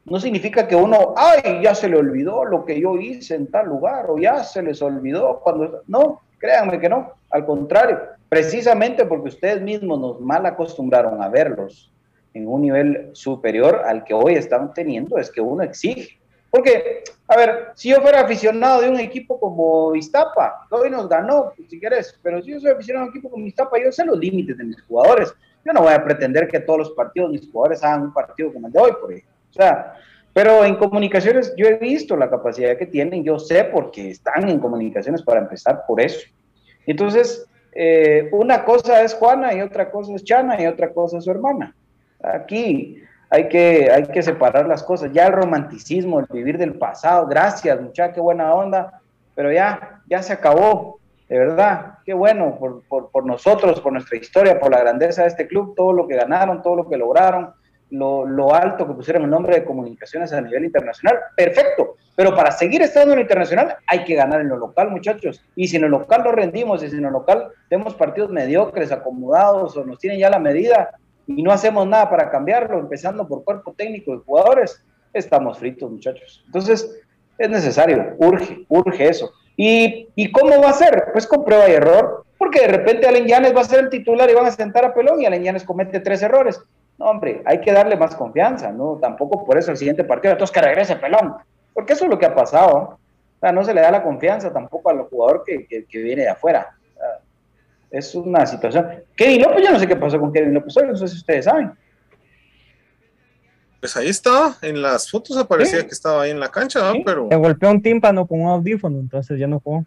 no 0.05 0.19
significa 0.19 0.67
que 0.67 0.75
uno, 0.75 1.15
ay, 1.17 1.61
ya 1.63 1.73
se 1.73 1.89
le 1.89 1.97
olvidó 1.97 2.45
lo 2.45 2.63
que 2.63 2.79
yo 2.79 2.95
hice 2.95 3.35
en 3.35 3.47
tal 3.47 3.67
lugar, 3.67 4.05
o 4.09 4.17
ya 4.17 4.43
se 4.43 4.61
les 4.61 4.81
olvidó 4.81 5.39
cuando... 5.39 5.81
No, 5.87 6.21
créanme 6.37 6.79
que 6.79 6.89
no, 6.89 7.13
al 7.31 7.45
contrario, 7.45 7.99
precisamente 8.29 9.05
porque 9.05 9.29
ustedes 9.29 9.61
mismos 9.61 9.99
nos 9.99 10.21
mal 10.21 10.45
acostumbraron 10.45 11.21
a 11.23 11.29
verlos 11.29 11.91
en 12.35 12.47
un 12.47 12.61
nivel 12.61 13.09
superior 13.13 13.81
al 13.85 14.03
que 14.03 14.13
hoy 14.13 14.35
están 14.35 14.73
teniendo, 14.73 15.17
es 15.17 15.31
que 15.31 15.41
uno 15.41 15.63
exige. 15.63 16.19
Porque, 16.51 17.03
a 17.27 17.35
ver, 17.35 17.71
si 17.75 17.89
yo 17.89 17.97
fuera 18.01 18.21
aficionado 18.21 18.81
de 18.81 18.89
un 18.89 18.99
equipo 18.99 19.39
como 19.39 19.95
Iztapa, 19.95 20.67
hoy 20.69 20.89
nos 20.89 21.09
ganó, 21.09 21.51
pues, 21.55 21.69
si 21.69 21.79
quieres, 21.79 22.17
pero 22.21 22.41
si 22.43 22.51
yo 22.51 22.59
soy 22.59 22.71
aficionado 22.71 23.05
de 23.05 23.09
un 23.09 23.17
equipo 23.17 23.31
como 23.31 23.45
Iztapa, 23.45 23.77
yo 23.83 23.91
sé 23.91 24.05
los 24.05 24.19
límites 24.19 24.57
de 24.57 24.63
mis 24.63 24.81
jugadores. 24.83 25.33
Yo 25.65 25.73
no 25.73 25.81
voy 25.81 25.93
a 25.93 26.03
pretender 26.03 26.47
que 26.47 26.59
todos 26.59 26.79
los 26.79 26.91
partidos 26.91 27.31
mis 27.31 27.51
jugadores 27.51 27.83
hagan 27.83 28.03
un 28.03 28.13
partido 28.13 28.53
como 28.53 28.67
el 28.67 28.73
de 28.73 28.79
hoy, 28.79 28.91
por 29.01 29.11
ejemplo. 29.11 29.34
Sea, 29.55 29.93
pero 30.33 30.65
en 30.65 30.75
comunicaciones 30.75 31.53
yo 31.55 31.65
he 31.65 31.77
visto 31.77 32.17
la 32.17 32.29
capacidad 32.29 32.77
que 32.77 32.85
tienen, 32.85 33.23
yo 33.23 33.39
sé 33.39 33.63
porque 33.63 34.09
están 34.09 34.49
en 34.49 34.59
comunicaciones 34.59 35.23
para 35.23 35.39
empezar 35.39 35.83
por 35.87 36.01
eso. 36.01 36.27
Entonces, 36.85 37.47
eh, 37.71 38.27
una 38.33 38.65
cosa 38.65 39.01
es 39.01 39.13
Juana 39.13 39.53
y 39.53 39.61
otra 39.61 39.89
cosa 39.89 40.13
es 40.13 40.25
Chana 40.25 40.61
y 40.61 40.67
otra 40.67 40.91
cosa 40.91 41.19
es 41.19 41.23
su 41.23 41.31
hermana. 41.31 41.73
Aquí 42.21 43.01
hay 43.29 43.47
que, 43.47 43.89
hay 43.89 44.07
que 44.07 44.21
separar 44.21 44.67
las 44.67 44.83
cosas. 44.83 45.13
Ya 45.13 45.27
el 45.27 45.33
romanticismo, 45.33 46.19
el 46.19 46.25
vivir 46.29 46.57
del 46.57 46.73
pasado, 46.73 47.27
gracias 47.27 47.79
muchacha, 47.79 48.13
qué 48.13 48.19
buena 48.19 48.53
onda, 48.53 49.01
pero 49.35 49.53
ya, 49.53 50.01
ya 50.09 50.21
se 50.21 50.33
acabó, 50.33 50.99
de 51.29 51.39
verdad, 51.39 51.99
qué 52.05 52.13
bueno 52.13 52.57
por, 52.59 52.83
por, 52.89 53.09
por 53.09 53.25
nosotros, 53.25 53.79
por 53.79 53.93
nuestra 53.93 54.17
historia, 54.17 54.59
por 54.59 54.69
la 54.69 54.81
grandeza 54.81 55.21
de 55.21 55.29
este 55.29 55.47
club, 55.47 55.75
todo 55.77 55.93
lo 55.93 56.09
que 56.09 56.17
ganaron, 56.17 56.61
todo 56.61 56.75
lo 56.75 56.89
que 56.89 56.97
lograron, 56.97 57.53
lo, 57.89 58.53
alto 58.53 58.87
que 58.87 58.93
pusieron 58.93 59.23
el 59.23 59.29
nombre 59.29 59.55
de 59.55 59.65
comunicaciones 59.65 60.33
a 60.33 60.41
nivel 60.41 60.65
internacional, 60.65 61.19
perfecto. 61.35 61.95
Pero 62.15 62.33
para 62.35 62.51
seguir 62.51 62.81
estando 62.81 63.11
en 63.11 63.17
lo 63.17 63.21
internacional 63.21 63.75
hay 63.87 64.03
que 64.05 64.15
ganar 64.15 64.41
en 64.41 64.49
lo 64.49 64.57
local, 64.57 64.89
muchachos. 64.89 65.43
Y 65.55 65.67
si 65.67 65.75
en 65.75 65.83
lo 65.83 65.89
local 65.89 66.23
lo 66.23 66.31
rendimos, 66.31 66.83
y 66.83 66.89
si 66.89 66.95
en 66.95 67.03
lo 67.03 67.11
local 67.11 67.49
tenemos 67.69 67.95
partidos 67.95 68.31
mediocres, 68.31 68.91
acomodados, 68.91 69.75
o 69.75 69.83
nos 69.83 69.99
tienen 69.99 70.19
ya 70.19 70.29
la 70.29 70.39
medida 70.39 70.91
y 71.27 71.43
no 71.43 71.51
hacemos 71.51 71.87
nada 71.87 72.09
para 72.09 72.29
cambiarlo, 72.29 72.79
empezando 72.79 73.27
por 73.27 73.43
cuerpo 73.43 73.73
técnico 73.77 74.11
de 74.13 74.23
jugadores, 74.23 74.83
estamos 75.13 75.57
fritos, 75.57 75.91
muchachos. 75.91 76.43
Entonces, 76.45 77.01
es 77.37 77.49
necesario, 77.49 78.15
urge, 78.17 78.65
urge 78.69 79.09
eso. 79.09 79.31
¿Y, 79.57 80.09
¿Y 80.15 80.31
cómo 80.31 80.61
va 80.61 80.69
a 80.69 80.73
ser? 80.73 81.05
Pues 81.11 81.25
con 81.27 81.43
prueba 81.43 81.67
y 81.69 81.73
error, 81.73 82.25
porque 82.37 82.61
de 82.61 82.67
repente 82.67 83.07
Allen 83.07 83.27
Yanes 83.27 83.55
va 83.55 83.61
a 83.61 83.65
ser 83.65 83.79
el 83.79 83.89
titular 83.89 84.29
y 84.29 84.33
van 84.33 84.45
a 84.45 84.51
sentar 84.51 84.85
a 84.85 84.93
Pelón 84.93 85.21
y 85.21 85.25
Allen 85.25 85.43
Yanes 85.43 85.63
comete 85.63 85.99
tres 85.99 86.21
errores. 86.21 86.61
No, 86.97 87.05
hombre, 87.05 87.41
hay 87.45 87.59
que 87.59 87.73
darle 87.73 87.97
más 87.97 88.15
confianza, 88.15 88.71
¿no? 88.71 88.97
Tampoco 89.01 89.45
por 89.45 89.57
eso 89.57 89.71
el 89.71 89.77
siguiente 89.77 90.03
partido, 90.03 90.33
entonces 90.33 90.53
que 90.53 90.61
regrese 90.61 90.95
Pelón, 90.95 91.35
porque 91.73 91.93
eso 91.93 92.05
es 92.05 92.09
lo 92.09 92.17
que 92.17 92.25
ha 92.25 92.33
pasado. 92.33 92.73
¿no? 92.73 92.83
O 92.83 93.39
sea, 93.39 93.51
no 93.51 93.63
se 93.63 93.73
le 93.73 93.81
da 93.81 93.91
la 93.91 94.03
confianza 94.03 94.51
tampoco 94.51 94.89
al 94.89 94.99
jugador 95.03 95.43
que, 95.45 95.67
que, 95.67 95.85
que 95.85 95.99
viene 95.99 96.23
de 96.23 96.29
afuera. 96.29 96.75
O 96.89 96.93
sea, 96.93 97.19
es 97.91 98.15
una 98.15 98.45
situación. 98.45 99.03
Kevin 99.15 99.41
López, 99.41 99.63
yo 99.63 99.71
no 99.71 99.79
sé 99.79 99.87
qué 99.87 99.95
pasó 99.95 100.19
con 100.19 100.31
Kevin 100.31 100.53
López, 100.53 100.75
no 100.85 100.95
sé 100.95 101.07
si 101.07 101.17
ustedes 101.17 101.45
saben. 101.45 101.73
Pues 103.81 103.97
ahí 103.97 104.07
estaba, 104.07 104.55
en 104.61 104.81
las 104.81 105.11
fotos 105.11 105.37
aparecía 105.37 105.81
¿Sí? 105.81 105.85
que 105.85 105.91
estaba 105.91 106.23
ahí 106.23 106.31
en 106.31 106.39
la 106.39 106.49
cancha, 106.49 106.91
¿Sí? 106.93 107.03
pero... 107.05 107.27
Se 107.29 107.35
golpeó 107.35 107.69
un 107.69 107.81
tímpano 107.81 108.25
con 108.25 108.41
un 108.41 108.47
audífono, 108.47 108.99
entonces 108.99 109.37
ya 109.37 109.47
no 109.47 109.59
jugó. 109.59 109.85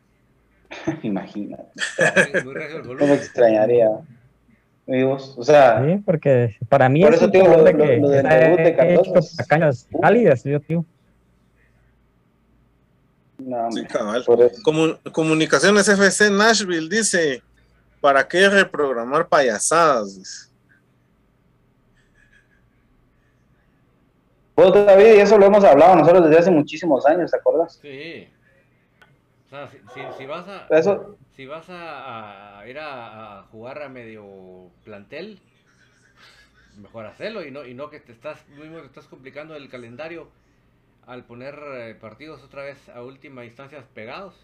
Imagínate. 1.03 1.65
no 2.85 3.07
me 3.07 3.15
extrañaría. 3.15 3.89
Amigos, 4.89 5.35
o 5.37 5.45
sea, 5.45 5.85
sí, 5.85 6.03
porque 6.05 6.57
para 6.67 6.89
mí 6.89 7.03
por 7.03 7.13
es 7.13 7.21
eso, 7.21 7.31
tío, 7.31 7.47
lo, 7.47 7.63
de 7.63 7.77
que 7.77 7.97
lo, 7.99 8.03
lo 8.03 8.09
del 8.09 8.27
debut 8.27 8.59
de 8.59 8.75
Cardoso. 8.75 9.37
cañas 9.47 9.87
cálidas, 10.01 10.43
yo, 10.45 10.59
tío. 10.61 10.85
No, 13.37 13.71
sí, 13.71 13.85
cabal. 13.85 14.25
Comun 14.65 14.99
Comunicaciones 15.13 15.87
FC 15.89 16.31
Nashville 16.31 16.89
dice: 16.89 17.43
¿Para 18.01 18.27
qué 18.27 18.49
reprogramar 18.49 19.29
payasadas? 19.29 20.51
Vos, 24.57 24.73
David, 24.73 25.17
y 25.17 25.21
eso 25.21 25.37
lo 25.37 25.47
hemos 25.47 25.65
hablado 25.65 25.97
nosotros 25.97 26.25
desde 26.25 26.39
hace 26.39 26.51
muchísimos 26.51 27.05
años, 27.05 27.31
¿te 27.31 27.37
acuerdas? 27.37 27.79
Sí. 27.83 28.27
O 29.47 29.51
sea, 29.51 29.69
si, 29.69 29.77
si, 29.93 30.01
si 30.17 30.27
vas 30.27 30.49
a. 30.49 30.67
Eso, 30.71 31.19
si 31.39 31.47
vas 31.47 31.67
a, 31.69 32.65
ir 32.67 32.81
a, 32.81 33.45
jugar 33.53 33.81
a 33.81 33.89
medio 33.89 34.73
plantel, 34.83 35.39
mejor 36.83 37.07
hacerlo 37.07 37.47
y 37.47 37.53
no, 37.53 37.65
y 37.65 37.75
no 37.75 37.91
que 37.91 38.01
te 38.01 38.11
estás, 38.11 38.45
mismo 38.49 38.81
te 38.81 38.87
estás 38.87 39.07
complicando 39.07 39.55
el 39.55 39.69
calendario 39.69 40.27
al 41.07 41.23
poner 41.23 41.57
eh, 41.75 41.95
partidos 41.95 42.43
otra 42.43 42.65
vez 42.65 42.89
a 42.89 43.05
última 43.05 43.45
instancia 43.45 43.85
pegados. 43.95 44.35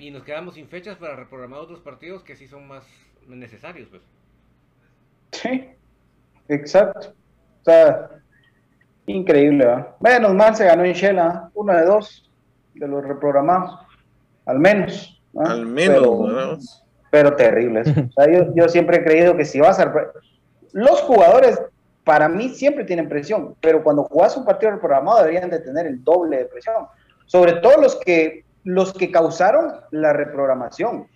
Y 0.00 0.10
nos 0.10 0.24
quedamos 0.24 0.56
sin 0.56 0.66
fechas 0.66 0.96
para 0.96 1.14
reprogramar 1.14 1.60
otros 1.60 1.78
partidos 1.78 2.24
que 2.24 2.34
sí 2.34 2.48
son 2.48 2.66
más 2.66 2.82
necesarios, 3.28 3.88
pues. 3.88 4.02
Sí, 5.30 5.70
exacto. 6.48 7.14
O 7.60 7.64
sea, 7.64 8.20
increíble. 9.06 9.86
Menos 10.00 10.34
mal 10.34 10.56
se 10.56 10.64
ganó 10.64 10.84
en 10.84 10.94
Shela, 10.94 11.52
uno 11.54 11.72
de 11.72 11.84
dos 11.84 12.28
de 12.74 12.88
los 12.88 13.04
reprogramados 13.04 13.78
al 14.46 14.58
menos. 14.58 15.19
¿No? 15.32 15.42
Al 15.42 15.66
menos, 15.66 16.82
Pero- 17.10 17.36
terribles. 17.36 17.88
O 18.08 18.12
sea, 18.12 18.32
yo, 18.32 18.54
yo 18.54 18.68
siempre 18.68 18.98
he 18.98 19.04
creído 19.04 19.36
que 19.36 19.44
si 19.44 19.60
vas 19.60 19.78
a... 19.78 19.92
Los 20.72 21.00
jugadores, 21.02 21.60
para 22.04 22.28
mí, 22.28 22.50
siempre 22.50 22.84
tienen 22.84 23.08
presión, 23.08 23.54
pero 23.60 23.82
cuando 23.82 24.04
jugás 24.04 24.36
un 24.36 24.44
partido 24.44 24.72
reprogramado 24.72 25.18
deberían 25.18 25.50
de 25.50 25.58
tener 25.60 25.86
el 25.86 26.02
doble 26.04 26.38
de 26.38 26.44
presión. 26.46 26.86
Sobre 27.26 27.54
todo 27.54 27.80
los 27.80 27.96
que, 27.96 28.44
los 28.64 28.92
que 28.92 29.10
causaron 29.10 29.72
la 29.90 30.12
reprogramación, 30.12 31.06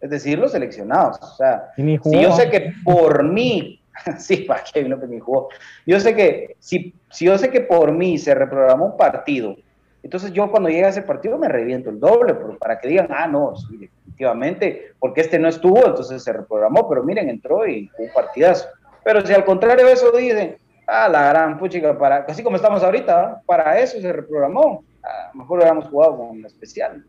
es 0.00 0.10
decir, 0.10 0.38
los 0.38 0.52
seleccionados. 0.52 1.18
O 1.20 1.36
sea, 1.36 1.70
si 1.76 2.22
yo 2.22 2.32
sé 2.32 2.50
que 2.50 2.72
por 2.84 3.22
mí, 3.22 3.82
sí, 4.18 4.38
para 4.38 4.64
lo 4.88 5.00
que 5.00 5.06
ni 5.06 5.20
jugó, 5.20 5.48
yo 5.86 6.00
sé 6.00 6.14
que 6.14 6.56
si, 6.58 6.94
si 7.10 7.26
yo 7.26 7.36
sé 7.38 7.50
que 7.50 7.60
por 7.60 7.92
mí 7.92 8.18
se 8.18 8.34
reprogramó 8.34 8.86
un 8.86 8.96
partido, 8.96 9.56
entonces 10.02 10.32
yo 10.32 10.50
cuando 10.50 10.68
llegue 10.68 10.84
a 10.84 10.90
ese 10.90 11.02
partido 11.02 11.38
me 11.38 11.48
reviento 11.48 11.90
el 11.90 12.00
doble, 12.00 12.34
pero 12.34 12.58
para 12.58 12.78
que 12.78 12.88
digan, 12.88 13.08
ah, 13.10 13.26
no, 13.26 13.54
sí, 13.56 13.76
definitivamente, 13.76 14.92
porque 14.98 15.20
este 15.22 15.38
no 15.38 15.48
estuvo, 15.48 15.86
entonces 15.86 16.22
se 16.22 16.32
reprogramó, 16.32 16.88
pero 16.88 17.02
miren, 17.02 17.28
entró 17.28 17.66
y 17.66 17.90
un 17.98 18.08
partidazo. 18.12 18.68
Pero 19.04 19.24
si 19.24 19.32
al 19.32 19.44
contrario 19.44 19.86
de 19.86 19.92
eso 19.92 20.10
dicen, 20.12 20.56
ah, 20.86 21.08
la 21.08 21.28
gran 21.30 21.58
puchica, 21.58 21.96
para, 21.98 22.24
así 22.28 22.42
como 22.42 22.56
estamos 22.56 22.82
ahorita, 22.82 23.16
¿va? 23.16 23.42
para 23.46 23.78
eso 23.78 24.00
se 24.00 24.12
reprogramó, 24.12 24.84
Ah, 25.02 25.30
mejor 25.34 25.58
hubiéramos 25.58 25.86
jugado 25.86 26.16
con 26.16 26.42
la 26.42 26.48
especial. 26.48 27.04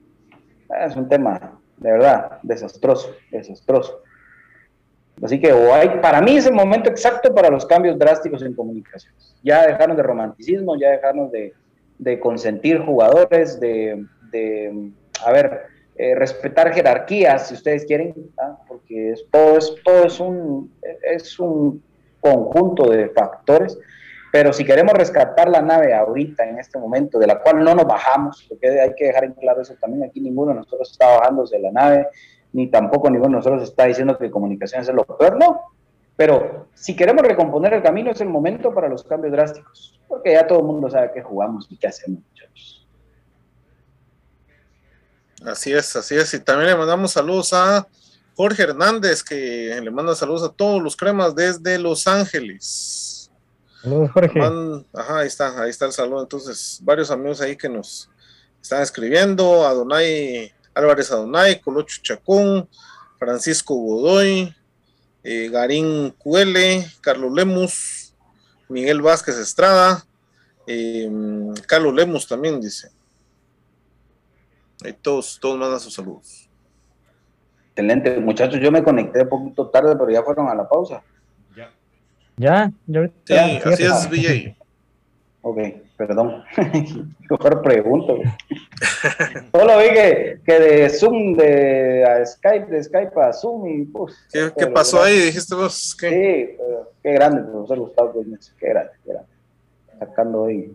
Ah, 0.69 0.85
es 0.85 0.95
un 0.95 1.07
tema, 1.09 1.59
de 1.77 1.91
verdad, 1.91 2.39
desastroso, 2.41 3.13
desastroso. 3.31 4.01
Así 5.21 5.39
que 5.39 5.53
para 6.01 6.21
mí 6.21 6.37
es 6.37 6.47
el 6.47 6.53
momento 6.53 6.89
exacto 6.89 7.33
para 7.33 7.49
los 7.49 7.65
cambios 7.65 7.99
drásticos 7.99 8.41
en 8.43 8.55
comunicaciones. 8.55 9.35
Ya 9.43 9.67
dejarnos 9.67 9.97
de 9.97 10.03
romanticismo, 10.03 10.79
ya 10.79 10.91
dejarnos 10.91 11.31
de, 11.31 11.53
de 12.01 12.19
consentir 12.19 12.79
jugadores, 12.79 13.59
de, 13.59 14.03
de, 14.31 14.91
a 15.23 15.31
ver, 15.31 15.61
eh, 15.95 16.15
respetar 16.15 16.73
jerarquías, 16.73 17.47
si 17.47 17.53
ustedes 17.53 17.85
quieren, 17.85 18.15
porque 18.67 19.11
es, 19.11 19.23
todo, 19.29 19.57
es, 19.57 19.75
todo 19.85 20.05
es, 20.05 20.19
un, 20.19 20.73
es 21.03 21.39
un 21.39 21.83
conjunto 22.19 22.89
de 22.89 23.09
factores. 23.09 23.77
Pero 24.31 24.51
si 24.51 24.65
queremos 24.65 24.93
rescatar 24.93 25.47
la 25.47 25.61
nave 25.61 25.93
ahorita, 25.93 26.43
en 26.43 26.57
este 26.57 26.79
momento, 26.79 27.19
de 27.19 27.27
la 27.27 27.39
cual 27.39 27.63
no 27.63 27.75
nos 27.75 27.85
bajamos, 27.85 28.47
porque 28.49 28.79
hay 28.79 28.95
que 28.95 29.05
dejar 29.05 29.25
en 29.25 29.33
claro 29.33 29.61
eso 29.61 29.75
también, 29.79 30.03
aquí 30.03 30.21
ninguno 30.21 30.53
de 30.53 30.57
nosotros 30.57 30.89
está 30.89 31.19
bajándose 31.19 31.57
de 31.57 31.61
la 31.61 31.71
nave, 31.71 32.07
ni 32.53 32.67
tampoco 32.67 33.11
ninguno 33.11 33.33
de 33.33 33.35
nosotros 33.35 33.61
está 33.61 33.85
diciendo 33.85 34.17
que 34.17 34.31
comunicaciones 34.31 34.89
es 34.89 34.95
lo 34.95 35.03
peor, 35.03 35.37
no. 35.37 35.61
Pero 36.15 36.67
si 36.75 36.95
queremos 36.95 37.23
recomponer 37.23 37.73
el 37.73 37.83
camino, 37.83 38.11
es 38.11 38.21
el 38.21 38.29
momento 38.29 38.73
para 38.73 38.87
los 38.87 39.03
cambios 39.03 39.31
drásticos, 39.31 39.99
porque 40.07 40.33
ya 40.33 40.45
todo 40.45 40.59
el 40.59 40.65
mundo 40.65 40.89
sabe 40.89 41.11
qué 41.13 41.21
jugamos 41.21 41.67
y 41.69 41.77
qué 41.77 41.87
hacemos, 41.87 42.21
muchachos. 42.29 42.87
Así 45.45 45.73
es, 45.73 45.95
así 45.95 46.15
es. 46.15 46.33
Y 46.33 46.39
también 46.39 46.69
le 46.69 46.75
mandamos 46.75 47.11
saludos 47.11 47.53
a 47.53 47.87
Jorge 48.35 48.63
Hernández, 48.63 49.23
que 49.23 49.79
le 49.81 49.89
manda 49.91 50.13
saludos 50.13 50.43
a 50.43 50.53
todos 50.53 50.81
los 50.81 50.95
cremas 50.95 51.33
desde 51.33 51.79
Los 51.79 52.07
Ángeles. 52.07 53.31
Saludos, 53.81 54.11
Jorge. 54.11 54.37
Man- 54.37 54.85
ajá, 54.93 55.19
ahí 55.19 55.27
está, 55.27 55.59
ahí 55.61 55.69
está 55.71 55.85
el 55.85 55.91
saludo. 55.91 56.21
Entonces, 56.21 56.79
varios 56.83 57.09
amigos 57.09 57.41
ahí 57.41 57.55
que 57.55 57.67
nos 57.67 58.09
están 58.61 58.83
escribiendo, 58.83 59.65
Adonai 59.65 60.53
Álvarez 60.73 61.11
Adonai, 61.11 61.59
Colocho 61.59 61.99
Chacón, 62.01 62.69
Francisco 63.17 63.73
Godoy, 63.75 64.55
eh, 65.23 65.49
Garín 65.49 66.11
Cuele, 66.17 66.85
Carlos 67.01 67.31
Lemus, 67.33 68.13
Miguel 68.69 69.01
Vázquez 69.01 69.37
Estrada, 69.37 70.03
eh, 70.67 71.09
Carlos 71.67 71.93
Lemus 71.93 72.27
también 72.27 72.59
dice. 72.61 72.89
Todos, 75.01 75.37
todos 75.39 75.59
mandan 75.59 75.79
sus 75.79 75.93
saludos. 75.93 76.49
Excelente, 77.69 78.19
muchachos. 78.19 78.59
Yo 78.59 78.71
me 78.71 78.83
conecté 78.83 79.21
un 79.21 79.29
poquito 79.29 79.69
tarde, 79.69 79.95
pero 79.95 80.09
ya 80.09 80.23
fueron 80.23 80.49
a 80.49 80.55
la 80.55 80.67
pausa. 80.67 81.03
Ya, 82.35 82.71
ya 82.87 82.99
ahorita- 82.99 83.15
Sí, 83.25 83.33
ya, 83.63 83.69
así 83.69 83.83
es, 83.83 84.09
VJ. 84.09 84.57
Ok, 85.43 85.57
perdón. 85.97 86.43
Mejor 87.29 87.61
pregunto. 87.63 88.19
Solo 89.51 89.77
vi 89.79 89.89
que, 89.89 90.39
que 90.45 90.59
de 90.59 90.89
Zoom, 90.89 91.35
de 91.35 92.05
a 92.05 92.23
Skype, 92.23 92.67
de 92.67 92.83
Skype 92.83 93.19
a 93.19 93.33
Zoom 93.33 93.67
y 93.67 93.85
pues. 93.85 94.15
¿Qué, 94.31 94.39
qué 94.39 94.51
pero, 94.55 94.73
pasó 94.73 95.01
ahí? 95.01 95.17
Dijiste 95.17 95.55
vos. 95.55 95.97
¿qué? 95.99 96.09
Sí, 96.09 96.55
pero 96.57 96.91
qué 97.01 97.13
grande, 97.13 97.41
profesor 97.41 97.79
Gustavo 97.79 98.13
Gómez, 98.13 98.53
qué 98.59 98.69
grande, 98.69 98.91
qué 99.03 99.11
grande. 99.13 99.29
Sacando 99.97 100.45
ahí 100.45 100.71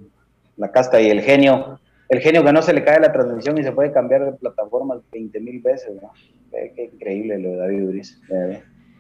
la 0.57 0.73
casta 0.73 1.01
y 1.01 1.11
el 1.11 1.21
genio, 1.21 1.79
el 2.09 2.21
genio 2.21 2.45
que 2.45 2.53
no 2.53 2.63
se 2.63 2.73
le 2.73 2.83
cae 2.83 2.99
la 2.99 3.13
transmisión 3.13 3.59
y 3.59 3.63
se 3.63 3.73
puede 3.73 3.93
cambiar 3.93 4.25
de 4.25 4.33
plataforma 4.33 5.01
20 5.13 5.41
mil 5.41 5.61
veces, 5.61 5.95
¿no? 6.03 6.11
Qué, 6.51 6.73
qué 6.75 6.85
increíble 6.93 7.39
lo 7.39 7.51
de 7.51 7.57
David 7.57 7.89
Uriz. 7.89 8.21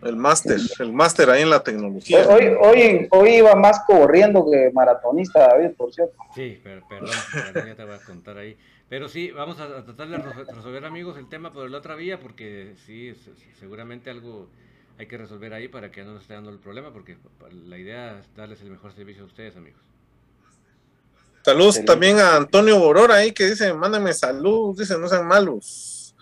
El 0.03 0.17
máster, 0.17 0.61
el 0.79 0.93
máster 0.93 1.31
ahí 1.31 1.43
en 1.43 1.51
la 1.51 1.63
tecnología. 1.63 2.27
Hoy, 2.29 2.53
hoy, 2.61 3.09
hoy 3.11 3.31
iba 3.37 3.55
más 3.57 3.81
corriendo 3.87 4.45
que 4.51 4.71
maratonista, 4.73 5.49
David, 5.49 5.71
por 5.77 5.93
cierto. 5.93 6.15
Sí, 6.35 6.61
pero, 6.63 6.87
perdón, 6.87 7.11
perdón, 7.33 7.67
ya 7.69 7.75
te 7.75 7.85
voy 7.85 7.95
a 7.95 7.99
contar 8.05 8.39
ahí. 8.39 8.57
Pero 8.89 9.09
sí, 9.09 9.31
vamos 9.33 9.59
a, 9.59 9.65
a 9.65 9.85
tratar 9.85 10.09
de 10.09 10.19
resol- 10.19 10.47
resolver, 10.55 10.85
amigos, 10.85 11.17
el 11.19 11.29
tema 11.29 11.53
por 11.53 11.69
la 11.69 11.79
otra 11.79 11.95
vía, 11.97 12.21
porque 12.21 12.75
sí, 12.87 13.15
se- 13.15 13.35
se- 13.35 13.59
seguramente 13.59 14.11
algo 14.11 14.49
hay 14.99 15.07
que 15.07 15.17
resolver 15.19 15.53
ahí 15.55 15.67
para 15.69 15.91
que 15.91 16.05
no 16.05 16.13
nos 16.13 16.23
esté 16.23 16.35
dando 16.35 16.51
el 16.51 16.59
problema, 16.59 16.93
porque 16.93 17.17
la 17.67 17.79
idea 17.79 18.19
es 18.21 18.27
darles 18.37 18.61
el 18.61 18.71
mejor 18.71 18.95
servicio 18.95 19.25
a 19.25 19.27
ustedes, 19.27 19.57
amigos. 19.57 19.81
Saludos 21.45 21.85
también 21.85 22.19
a 22.19 22.37
Antonio 22.37 22.79
Borora 22.79 23.17
ahí 23.17 23.33
que 23.33 23.47
dice, 23.47 23.73
mándame 23.73 24.13
salud, 24.13 24.77
dice, 24.77 24.99
no 24.99 25.09
sean 25.09 25.27
malos. 25.27 26.15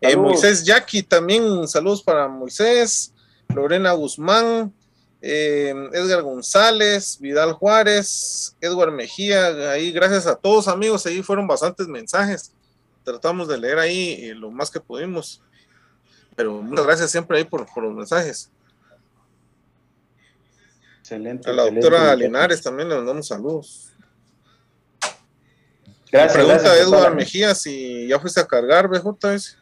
Eh. 0.00 0.16
Moisés 0.16 0.64
Jackie 0.64 1.02
también, 1.04 1.68
saludos 1.68 2.02
para 2.02 2.26
Moisés, 2.26 3.12
Lorena 3.54 3.92
Guzmán, 3.92 4.72
eh, 5.20 5.72
Edgar 5.92 6.22
González, 6.22 7.18
Vidal 7.20 7.52
Juárez, 7.52 8.56
Edward 8.60 8.92
Mejía, 8.92 9.70
ahí 9.70 9.92
gracias 9.92 10.26
a 10.26 10.34
todos 10.34 10.68
amigos, 10.68 11.06
ahí 11.06 11.22
fueron 11.22 11.46
bastantes 11.46 11.86
mensajes, 11.86 12.52
tratamos 13.04 13.48
de 13.48 13.58
leer 13.58 13.78
ahí 13.78 14.24
eh, 14.24 14.34
lo 14.34 14.50
más 14.50 14.70
que 14.70 14.80
pudimos, 14.80 15.42
pero 16.34 16.60
muchas 16.62 16.86
gracias 16.86 17.10
siempre 17.10 17.38
ahí 17.38 17.44
por, 17.44 17.66
por 17.72 17.84
los 17.84 17.94
mensajes. 17.94 18.50
Excelente. 21.00 21.50
A 21.50 21.52
la 21.52 21.62
excelente, 21.62 21.86
doctora 21.86 22.04
muchachos. 22.04 22.20
Linares 22.20 22.62
también 22.62 22.88
le 22.88 22.96
mandamos 22.96 23.26
saludos. 23.26 23.92
Gracias, 26.10 26.34
Pregunta 26.34 26.62
gracias 26.62 26.86
Edward 26.86 27.14
Mejía 27.14 27.54
si 27.54 28.06
ya 28.06 28.18
fuiste 28.18 28.40
a 28.40 28.46
cargar, 28.46 28.86
BJ. 28.86 29.56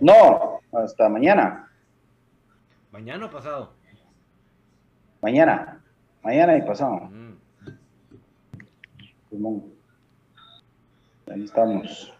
No, 0.00 0.60
hasta 0.72 1.08
mañana. 1.08 1.61
¿Mañana 2.92 3.24
o 3.24 3.30
pasado? 3.30 3.72
Mañana. 5.22 5.82
Mañana 6.22 6.58
y 6.58 6.62
pasado. 6.62 7.08
Mm. 7.10 7.32
Ahí 11.32 11.44
estamos. 11.44 12.14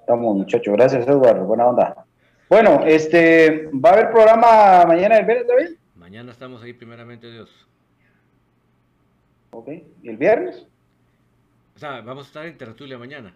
Estamos, 0.00 0.36
muchachos. 0.36 0.72
Gracias, 0.72 1.06
Edward. 1.06 1.44
Buena 1.44 1.66
onda. 1.66 2.06
Bueno, 2.48 2.82
este, 2.86 3.68
¿va 3.74 3.90
a 3.90 3.92
haber 3.92 4.10
programa 4.10 4.86
mañana 4.86 5.18
el 5.18 5.26
viernes, 5.26 5.46
David? 5.46 5.76
Mañana 5.96 6.32
estamos 6.32 6.62
ahí, 6.62 6.72
primeramente 6.72 7.30
Dios. 7.30 7.50
Ok. 9.50 9.68
¿Y 10.02 10.08
el 10.08 10.16
viernes? 10.16 10.66
O 11.76 11.78
sea, 11.78 12.00
vamos 12.00 12.24
a 12.24 12.28
estar 12.28 12.46
en 12.46 12.56
Tertulia 12.56 12.96
mañana. 12.96 13.34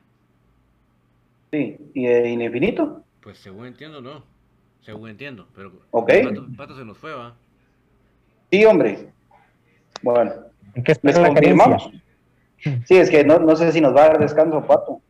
Sí. 1.50 1.76
¿Y 1.92 2.06
en 2.06 2.40
infinito? 2.40 3.04
Pues 3.20 3.36
según 3.38 3.66
entiendo, 3.66 4.00
no. 4.00 4.35
Según 4.86 5.10
entiendo, 5.10 5.46
pero 5.54 5.72
Ok. 5.90 6.10
Pato, 6.24 6.46
Pato 6.56 6.76
se 6.78 6.84
nos 6.84 6.96
fue, 6.96 7.12
¿va? 7.12 7.34
Sí, 8.52 8.64
hombre. 8.64 9.08
Bueno, 10.00 10.32
Hay 10.76 10.82
que 10.84 10.94
les 11.02 11.18
confirmamos. 11.18 11.90
Sí, 12.84 12.96
es 12.96 13.10
que 13.10 13.24
no, 13.24 13.40
no 13.40 13.56
sé 13.56 13.72
si 13.72 13.80
nos 13.80 13.94
va 13.94 14.04
a 14.04 14.08
dar 14.10 14.18
descanso, 14.20 14.64
Pato. 14.64 15.00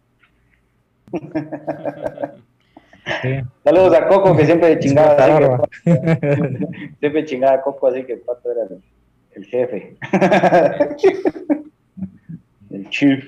Sí. 3.23 3.41
Saludos 3.63 3.95
a 3.95 4.09
Coco, 4.09 4.37
que 4.37 4.47
siempre 4.47 4.77
chingaba. 4.81 5.13
Así 5.15 5.33
que- 5.85 6.69
siempre 6.99 7.25
chingaba 7.25 7.55
a 7.57 7.63
Coco, 7.63 7.87
así 7.89 8.03
que 8.05 8.17
Pato 8.17 8.51
era 8.51 8.63
el, 8.65 8.83
el 9.33 9.45
jefe. 9.45 9.97
el 12.71 12.89
chief. 12.91 13.23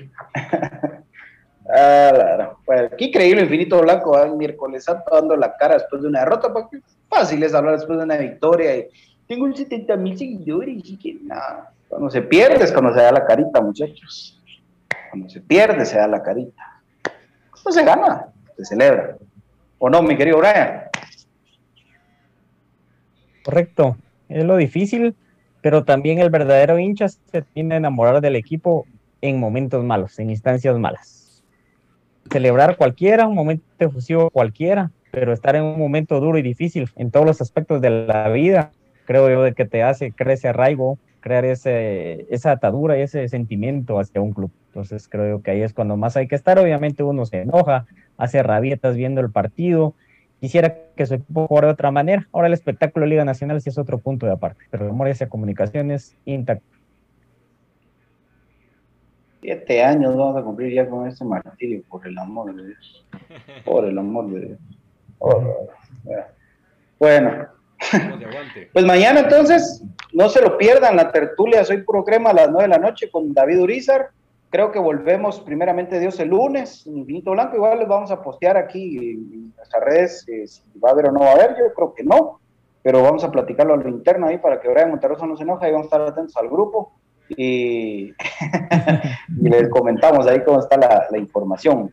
Ah, 1.70 2.47
qué 2.96 3.06
increíble 3.06 3.42
Infinito 3.42 3.80
Blanco, 3.80 4.20
el 4.22 4.34
miércoles 4.36 4.84
santo 4.84 5.14
dando 5.14 5.36
la 5.36 5.56
cara 5.56 5.74
después 5.74 6.02
de 6.02 6.08
una 6.08 6.20
derrota, 6.20 6.52
porque 6.52 6.80
fácil 7.08 7.42
es 7.42 7.54
hablar 7.54 7.76
después 7.76 7.98
de 7.98 8.04
una 8.04 8.16
victoria. 8.16 8.76
Y 8.76 8.88
tengo 9.26 9.44
un 9.44 9.56
70 9.56 9.96
mil 9.96 10.18
seguidores 10.18 10.82
y 10.84 10.96
que 10.96 11.16
nada. 11.22 11.72
Cuando 11.88 12.10
se 12.10 12.22
pierde 12.22 12.64
es 12.64 12.72
cuando 12.72 12.92
se 12.92 13.00
da 13.00 13.12
la 13.12 13.24
carita, 13.24 13.60
muchachos. 13.60 14.40
Cuando 15.10 15.28
se 15.28 15.40
pierde 15.40 15.84
se 15.86 15.98
da 15.98 16.06
la 16.06 16.22
carita. 16.22 16.82
No 17.64 17.72
se 17.72 17.84
gana, 17.84 18.26
se 18.56 18.64
celebra. 18.64 19.16
¿O 19.78 19.88
no, 19.88 20.02
mi 20.02 20.16
querido 20.16 20.38
Brian? 20.38 20.82
Correcto. 23.44 23.96
Es 24.28 24.44
lo 24.44 24.56
difícil, 24.56 25.14
pero 25.62 25.84
también 25.84 26.18
el 26.18 26.30
verdadero 26.30 26.78
hincha 26.78 27.08
se 27.08 27.42
tiende 27.42 27.74
a 27.74 27.78
enamorar 27.78 28.20
del 28.20 28.36
equipo 28.36 28.86
en 29.20 29.40
momentos 29.40 29.82
malos, 29.84 30.18
en 30.18 30.30
instancias 30.30 30.78
malas. 30.78 31.27
Celebrar 32.30 32.76
cualquiera, 32.76 33.26
un 33.26 33.34
momento 33.34 33.64
efusivo 33.78 34.30
cualquiera, 34.30 34.90
pero 35.10 35.32
estar 35.32 35.56
en 35.56 35.64
un 35.64 35.78
momento 35.78 36.20
duro 36.20 36.38
y 36.38 36.42
difícil 36.42 36.88
en 36.96 37.10
todos 37.10 37.26
los 37.26 37.40
aspectos 37.40 37.80
de 37.80 37.90
la 37.90 38.28
vida, 38.28 38.72
creo 39.06 39.28
yo 39.30 39.42
de 39.42 39.54
que 39.54 39.64
te 39.64 39.82
hace 39.82 40.12
crecer 40.12 40.38
ese 40.38 40.48
arraigo, 40.48 40.98
crear 41.20 41.44
ese, 41.44 42.26
esa 42.30 42.52
atadura 42.52 42.98
y 42.98 43.02
ese 43.02 43.28
sentimiento 43.28 43.98
hacia 43.98 44.20
un 44.20 44.32
club. 44.32 44.50
Entonces 44.68 45.08
creo 45.08 45.42
que 45.42 45.50
ahí 45.50 45.62
es 45.62 45.72
cuando 45.72 45.96
más 45.96 46.16
hay 46.16 46.28
que 46.28 46.34
estar. 46.34 46.58
Obviamente 46.58 47.02
uno 47.02 47.26
se 47.26 47.40
enoja, 47.40 47.86
hace 48.16 48.42
rabietas 48.42 48.96
viendo 48.96 49.20
el 49.20 49.30
partido, 49.30 49.94
quisiera 50.40 50.76
que 50.96 51.06
su 51.06 51.14
equipo 51.14 51.46
jugara 51.46 51.68
de 51.68 51.72
otra 51.72 51.90
manera. 51.90 52.28
Ahora 52.32 52.46
el 52.46 52.52
espectáculo 52.52 53.04
de 53.04 53.10
Liga 53.10 53.24
Nacional 53.24 53.60
sí 53.60 53.70
es 53.70 53.78
otro 53.78 53.98
punto 53.98 54.26
de 54.26 54.32
aparte, 54.32 54.64
pero 54.70 54.88
amor 54.88 55.08
hacia 55.08 55.28
comunicaciones 55.28 56.16
intacto. 56.24 56.77
Siete 59.40 59.84
años 59.84 60.16
vamos 60.16 60.36
a 60.36 60.42
cumplir 60.42 60.74
ya 60.74 60.88
con 60.88 61.06
este 61.06 61.24
martirio, 61.24 61.82
por 61.88 62.06
el 62.06 62.18
amor 62.18 62.54
de 62.54 62.66
Dios. 62.66 63.06
Por 63.64 63.84
el 63.84 63.96
amor 63.96 64.30
de 64.30 64.40
Dios. 64.40 64.58
bueno. 66.98 67.46
Pues 68.72 68.84
mañana 68.84 69.20
entonces, 69.20 69.84
no 70.12 70.28
se 70.28 70.42
lo 70.42 70.58
pierdan, 70.58 70.96
la 70.96 71.12
tertulia 71.12 71.64
Soy 71.64 71.82
Puro 71.82 72.04
Crema 72.04 72.30
a 72.30 72.34
las 72.34 72.50
nueve 72.50 72.64
de 72.64 72.68
la 72.68 72.78
noche 72.78 73.08
con 73.10 73.32
David 73.32 73.60
Urizar. 73.60 74.10
Creo 74.50 74.72
que 74.72 74.80
volvemos 74.80 75.40
primeramente 75.40 76.00
Dios 76.00 76.18
el 76.18 76.30
lunes, 76.30 76.84
en 76.86 76.98
Infinito 76.98 77.30
Blanco. 77.30 77.54
Igual 77.54 77.78
les 77.78 77.88
vamos 77.88 78.10
a 78.10 78.20
postear 78.20 78.56
aquí 78.56 79.12
en 79.12 79.54
nuestras 79.54 79.84
redes 79.84 80.26
eh, 80.28 80.46
si 80.48 80.62
va 80.80 80.88
a 80.88 80.92
haber 80.92 81.06
o 81.06 81.12
no 81.12 81.20
va 81.20 81.30
a 81.30 81.34
haber. 81.34 81.50
Yo 81.50 81.72
creo 81.74 81.94
que 81.94 82.02
no, 82.02 82.40
pero 82.82 83.02
vamos 83.02 83.22
a 83.22 83.30
platicarlo 83.30 83.74
a 83.74 83.76
lo 83.76 83.88
interno 83.88 84.26
ahí 84.26 84.38
para 84.38 84.60
que 84.60 84.68
Brian 84.68 84.90
Monterroso 84.90 85.26
no 85.26 85.36
se 85.36 85.44
enoje 85.44 85.68
y 85.68 85.72
vamos 85.72 85.84
a 85.84 85.88
estar 85.88 86.00
atentos 86.00 86.36
al 86.36 86.48
grupo 86.48 86.92
y, 87.30 88.12
y 89.40 89.48
les 89.48 89.68
comentamos 89.68 90.26
ahí 90.26 90.42
cómo 90.44 90.60
está 90.60 90.76
la, 90.76 91.18
información. 91.18 91.92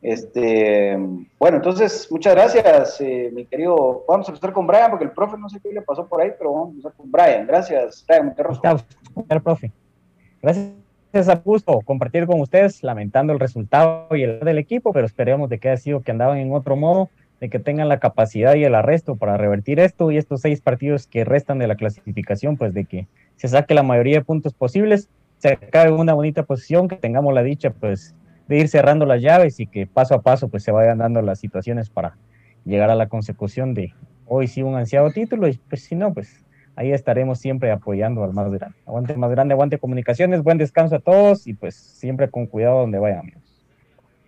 Este, 0.00 0.96
bueno, 1.38 1.58
entonces, 1.58 2.08
muchas 2.10 2.34
gracias, 2.34 3.00
eh, 3.00 3.30
mi 3.32 3.46
querido. 3.46 4.04
Vamos 4.08 4.28
a 4.28 4.32
empezar 4.32 4.52
con 4.52 4.66
Brian, 4.66 4.90
porque 4.90 5.04
el 5.04 5.12
profe 5.12 5.38
no 5.38 5.48
sé 5.48 5.60
qué 5.60 5.72
le 5.72 5.82
pasó 5.82 6.06
por 6.06 6.20
ahí, 6.20 6.32
pero 6.36 6.52
vamos 6.52 6.68
a 6.68 6.70
empezar 6.70 6.92
con 6.94 7.10
Brian. 7.10 7.46
Gracias, 7.46 8.04
Brian 8.08 8.26
Monterroso. 8.26 8.60
Gracias, 8.62 9.42
profe. 9.42 9.72
Gracias 10.40 11.28
a 11.28 11.36
gusto 11.36 11.80
compartir 11.84 12.26
con 12.26 12.40
ustedes, 12.40 12.82
lamentando 12.82 13.32
el 13.32 13.38
resultado 13.38 14.08
y 14.16 14.22
el 14.22 14.40
del 14.40 14.58
equipo, 14.58 14.92
pero 14.92 15.06
esperemos 15.06 15.48
de 15.48 15.58
que 15.58 15.68
haya 15.68 15.76
sido 15.76 16.00
que 16.00 16.10
andaban 16.10 16.38
en 16.38 16.52
otro 16.52 16.74
modo, 16.74 17.10
de 17.38 17.50
que 17.50 17.58
tengan 17.58 17.88
la 17.88 17.98
capacidad 17.98 18.54
y 18.54 18.64
el 18.64 18.74
arresto 18.74 19.16
para 19.16 19.36
revertir 19.36 19.78
esto 19.78 20.10
y 20.10 20.16
estos 20.16 20.40
seis 20.40 20.60
partidos 20.60 21.06
que 21.06 21.24
restan 21.24 21.58
de 21.58 21.66
la 21.66 21.74
clasificación, 21.74 22.56
pues 22.56 22.72
de 22.72 22.84
que 22.84 23.06
se 23.42 23.48
saque 23.48 23.74
la 23.74 23.82
mayoría 23.82 24.18
de 24.18 24.24
puntos 24.24 24.54
posibles, 24.54 25.08
se 25.38 25.54
acabe 25.54 25.90
una 25.90 26.14
bonita 26.14 26.44
posición, 26.44 26.86
que 26.86 26.94
tengamos 26.94 27.34
la 27.34 27.42
dicha 27.42 27.70
pues 27.70 28.14
de 28.46 28.58
ir 28.58 28.68
cerrando 28.68 29.04
las 29.04 29.20
llaves 29.20 29.58
y 29.58 29.66
que 29.66 29.84
paso 29.84 30.14
a 30.14 30.22
paso 30.22 30.46
pues 30.46 30.62
se 30.62 30.70
vayan 30.70 30.98
dando 30.98 31.20
las 31.22 31.40
situaciones 31.40 31.90
para 31.90 32.16
llegar 32.64 32.88
a 32.88 32.94
la 32.94 33.08
consecución 33.08 33.74
de 33.74 33.94
hoy 34.26 34.46
sí 34.46 34.62
un 34.62 34.76
ansiado 34.76 35.10
título 35.10 35.48
y 35.48 35.58
pues 35.68 35.82
si 35.82 35.96
no 35.96 36.14
pues 36.14 36.44
ahí 36.76 36.92
estaremos 36.92 37.40
siempre 37.40 37.72
apoyando 37.72 38.22
al 38.22 38.32
más 38.32 38.48
grande. 38.48 38.76
Aguante 38.86 39.16
más 39.16 39.32
grande, 39.32 39.54
aguante 39.54 39.76
comunicaciones, 39.76 40.44
buen 40.44 40.58
descanso 40.58 40.94
a 40.94 41.00
todos 41.00 41.48
y 41.48 41.54
pues 41.54 41.74
siempre 41.74 42.30
con 42.30 42.46
cuidado 42.46 42.78
donde 42.78 43.00
vayan 43.00 43.18
amigos. 43.18 43.42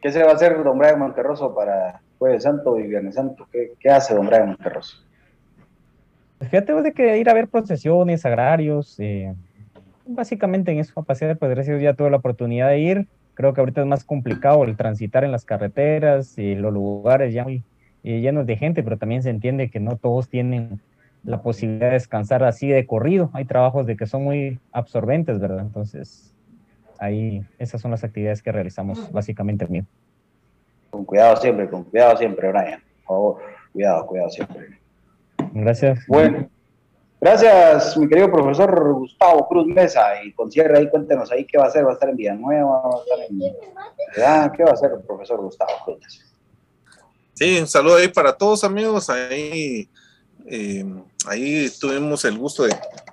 ¿Qué 0.03 0.11
se 0.11 0.25
va 0.25 0.33
a 0.33 0.35
hacer 0.35 0.61
don 0.65 0.77
Brian 0.77 0.99
Monterroso 0.99 1.55
para 1.55 2.01
Jueves 2.19 2.43
Santo 2.43 2.81
y 2.81 2.89
Viernes 2.89 3.15
Santo? 3.15 3.47
¿Qué, 3.53 3.89
hace 3.89 4.13
don 4.13 4.27
Brian 4.27 4.49
Monterroso? 4.49 4.97
Fíjate 6.41 6.73
de 6.75 6.93
que 6.93 7.19
ir 7.19 7.29
a 7.29 7.35
ver 7.35 7.49
procesiones, 7.49 8.27
agrarios, 8.27 8.99
eh, 8.99 9.35
básicamente 10.07 10.73
en 10.73 10.79
eso, 10.79 10.99
a 11.01 11.03
pasear, 11.03 11.37
pues 11.39 11.51
gracias 11.51 11.81
ya 11.81 11.95
tuve 11.95 12.11
la 12.11 12.19
oportunidad 12.19 12.69
de 12.69 12.79
ir. 12.81 13.07
Creo 13.35 13.53
que 13.55 13.61
ahorita 13.61 13.81
es 13.81 13.87
más 13.87 14.05
complicado 14.05 14.65
el 14.65 14.77
transitar 14.77 15.25
en 15.25 15.33
las 15.33 15.45
carreteras 15.45 16.39
y 16.39 16.55
los 16.55 16.73
lugares 16.73 17.35
ya 17.35 17.45
muy 17.45 17.65
eh, 18.05 18.21
llenos 18.21 18.47
de 18.47 18.57
gente, 18.57 18.83
pero 18.83 18.99
también 18.99 19.23
se 19.23 19.31
entiende 19.31 19.71
que 19.71 19.81
no 19.81 19.97
todos 19.97 20.29
tienen 20.29 20.81
la 21.25 21.43
posibilidad 21.43 21.89
de 21.89 21.95
descansar 21.95 22.45
así 22.45 22.69
de 22.69 22.87
corrido. 22.87 23.31
Hay 23.33 23.47
trabajos 23.47 23.87
de 23.87 23.97
que 23.97 24.07
son 24.07 24.25
muy 24.25 24.61
absorbentes, 24.73 25.41
¿verdad? 25.41 25.61
Entonces, 25.61 26.35
ahí 26.99 27.43
esas 27.59 27.81
son 27.81 27.91
las 27.91 28.05
actividades 28.05 28.43
que 28.43 28.53
realizamos 28.53 29.11
básicamente 29.11 29.67
mío. 29.67 29.85
Con 30.91 31.05
cuidado 31.05 31.37
siempre, 31.37 31.69
con 31.69 31.85
cuidado 31.85 32.17
siempre, 32.19 32.51
Brian. 32.51 32.81
Por 32.99 33.17
favor, 33.17 33.43
cuidado, 33.73 34.07
cuidado 34.07 34.31
siempre. 34.31 34.84
Gracias. 35.57 36.01
Bueno, 36.09 36.51
gracias, 37.21 37.97
mi 37.97 38.09
querido 38.09 38.29
profesor 38.31 38.93
Gustavo 38.93 39.47
Cruz 39.47 39.67
Mesa. 39.69 40.21
Y 40.25 40.33
con 40.33 40.51
cierre 40.51 40.77
ahí, 40.77 40.91
cuéntenos 40.91 41.31
ahí 41.31 41.47
qué 41.47 41.59
va 41.59 41.65
a 41.65 41.69
hacer. 41.69 41.87
¿Va 41.87 41.91
a 41.91 41.93
estar 41.95 42.09
en 42.09 42.17
Villanueva? 42.17 42.83
¿Va 42.83 42.97
a 42.97 43.03
estar 43.03 43.19
en... 43.31 44.53
¿Qué 44.53 44.65
va 44.65 44.71
a 44.71 44.75
hacer 44.75 44.91
el 44.93 45.03
profesor 45.07 45.41
Gustavo 45.41 45.71
Cruz 45.85 45.99
Mesa? 46.01 46.25
Sí, 47.35 47.61
un 47.61 47.69
saludo 47.69 47.97
ahí 47.97 48.09
para 48.09 48.37
todos, 48.37 48.65
amigos. 48.65 49.09
Ahí, 49.09 49.89
eh, 50.47 50.85
ahí 51.29 51.71
tuvimos 51.81 52.25
el 52.25 52.37
gusto 52.37 52.65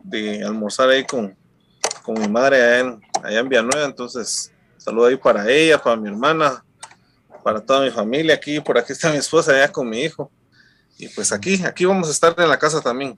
de, 0.03 0.43
almorzar 0.43 0.89
ahí 0.89 1.05
con, 1.05 1.35
con 2.01 2.19
mi 2.19 2.27
madre 2.27 2.55
allá 2.57 2.79
en, 2.79 3.01
allá 3.21 3.39
en 3.39 3.49
Villanueva. 3.49 3.85
Entonces, 3.85 4.51
saludo 4.77 5.05
ahí 5.05 5.15
para 5.15 5.47
ella, 5.47 5.77
para 5.77 5.95
mi 5.95 6.09
hermana, 6.09 6.65
para 7.43 7.61
toda 7.61 7.81
mi 7.81 7.91
familia. 7.91 8.33
Aquí, 8.33 8.59
por 8.59 8.79
aquí 8.79 8.93
está 8.93 9.11
mi 9.11 9.17
esposa, 9.17 9.51
allá 9.51 9.71
con 9.71 9.87
mi 9.87 10.01
hijo. 10.01 10.31
Y 10.97 11.07
pues 11.09 11.31
aquí, 11.31 11.63
aquí 11.65 11.85
vamos 11.85 12.07
a 12.07 12.11
estar 12.11 12.33
en 12.37 12.49
la 12.49 12.59
casa 12.59 12.81
también, 12.81 13.17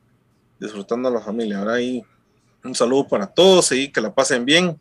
disfrutando 0.59 1.09
a 1.09 1.11
la 1.11 1.19
familia. 1.19 1.59
Ahora 1.59 1.73
ahí 1.73 2.03
un 2.63 2.75
saludo 2.75 3.07
para 3.07 3.27
todos 3.27 3.71
y 3.71 3.91
que 3.91 4.01
la 4.01 4.13
pasen 4.13 4.45
bien. 4.45 4.79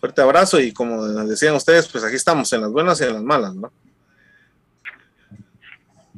Fuerte 0.00 0.22
abrazo 0.22 0.58
y 0.58 0.72
como 0.72 1.06
decían 1.06 1.54
ustedes, 1.54 1.86
pues 1.88 2.02
aquí 2.02 2.16
estamos 2.16 2.52
en 2.52 2.62
las 2.62 2.70
buenas 2.70 3.00
y 3.00 3.04
en 3.04 3.12
las 3.12 3.22
malas, 3.22 3.54
¿no? 3.54 3.70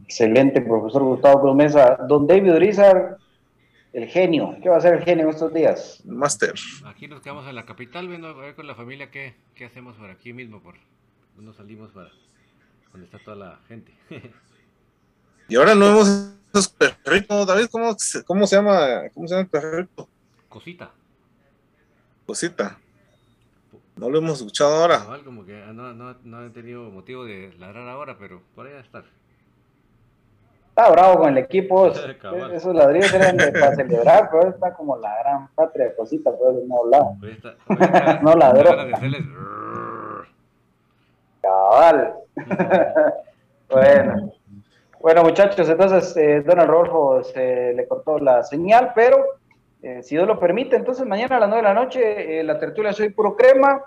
Excelente, 0.04 0.60
profesor 0.60 1.02
Gustavo 1.02 1.42
Promesa. 1.42 1.96
Don 2.08 2.26
David 2.26 2.52
Rizar, 2.56 3.18
el 3.92 4.06
genio. 4.08 4.56
¿Qué 4.62 4.68
va 4.68 4.76
a 4.76 4.78
hacer 4.78 4.94
el 4.94 5.04
genio 5.04 5.28
estos 5.28 5.52
días? 5.52 6.02
Máster. 6.04 6.54
Aquí 6.84 7.08
nos 7.08 7.22
quedamos 7.22 7.48
en 7.48 7.54
la 7.54 7.64
capital 7.66 8.08
viendo 8.08 8.28
a 8.28 8.34
ver 8.34 8.54
con 8.54 8.66
la 8.66 8.74
familia 8.74 9.10
qué, 9.10 9.34
qué 9.54 9.64
hacemos 9.64 9.96
por 9.96 10.10
aquí 10.10 10.32
mismo. 10.32 10.62
Por, 10.62 10.74
no 11.36 11.52
salimos 11.52 11.90
para 11.90 12.10
donde 12.92 13.06
está 13.06 13.18
toda 13.18 13.36
la 13.36 13.58
gente. 13.68 13.92
Y 15.52 15.56
ahora 15.56 15.74
no 15.74 15.84
vemos 15.84 16.34
esos 16.50 16.68
perritos, 17.04 17.46
David, 17.46 17.66
¿cómo, 17.70 17.94
¿cómo, 18.24 18.46
se 18.46 18.56
llama? 18.56 19.02
¿Cómo 19.12 19.28
se 19.28 19.34
llama 19.34 19.42
el 19.42 19.48
perrito? 19.50 20.08
Cosita. 20.48 20.90
Cosita. 22.26 22.78
No 23.94 24.08
lo 24.08 24.16
hemos 24.16 24.38
escuchado 24.38 24.74
ahora. 24.76 25.00
No, 25.00 25.22
como 25.22 25.44
que 25.44 25.52
no, 25.74 25.92
no, 25.92 26.16
no 26.24 26.46
he 26.46 26.48
tenido 26.48 26.84
motivo 26.84 27.26
de 27.26 27.52
ladrar 27.58 27.86
ahora, 27.86 28.16
pero 28.18 28.40
por 28.54 28.66
ahí 28.66 28.72
va 28.72 28.78
a 28.78 28.82
estar. 28.82 29.04
Está 30.70 30.90
bravo 30.90 31.18
con 31.18 31.36
el 31.36 31.44
equipo. 31.44 31.88
Esos 32.54 32.74
ladrillos 32.74 33.12
eran 33.12 33.36
de, 33.36 33.52
para 33.52 33.76
celebrar, 33.76 34.30
pero 34.32 34.48
está 34.48 34.72
como 34.72 34.96
la 34.96 35.18
gran 35.18 35.48
patria 35.48 35.94
cosita, 35.94 36.30
pero 36.30 36.62
no 36.66 36.78
hablaba. 36.78 38.22
no 38.22 38.34
ladró. 38.36 38.70
Cabal. 41.42 42.14
bueno. 43.68 44.32
Bueno, 45.02 45.24
muchachos, 45.24 45.68
entonces 45.68 46.16
eh, 46.16 46.44
Donald 46.46 46.70
Rolfo 46.70 47.24
se 47.24 47.74
le 47.74 47.88
cortó 47.88 48.20
la 48.20 48.44
señal, 48.44 48.92
pero 48.94 49.24
eh, 49.82 50.00
si 50.00 50.14
Dios 50.14 50.28
lo 50.28 50.38
permite, 50.38 50.76
entonces 50.76 51.04
mañana 51.04 51.38
a 51.38 51.40
las 51.40 51.48
9 51.48 51.60
de 51.60 51.68
la 51.68 51.74
noche 51.74 52.38
eh, 52.38 52.44
la 52.44 52.56
tertulia 52.56 52.92
Soy 52.92 53.08
Puro 53.08 53.34
Crema 53.34 53.82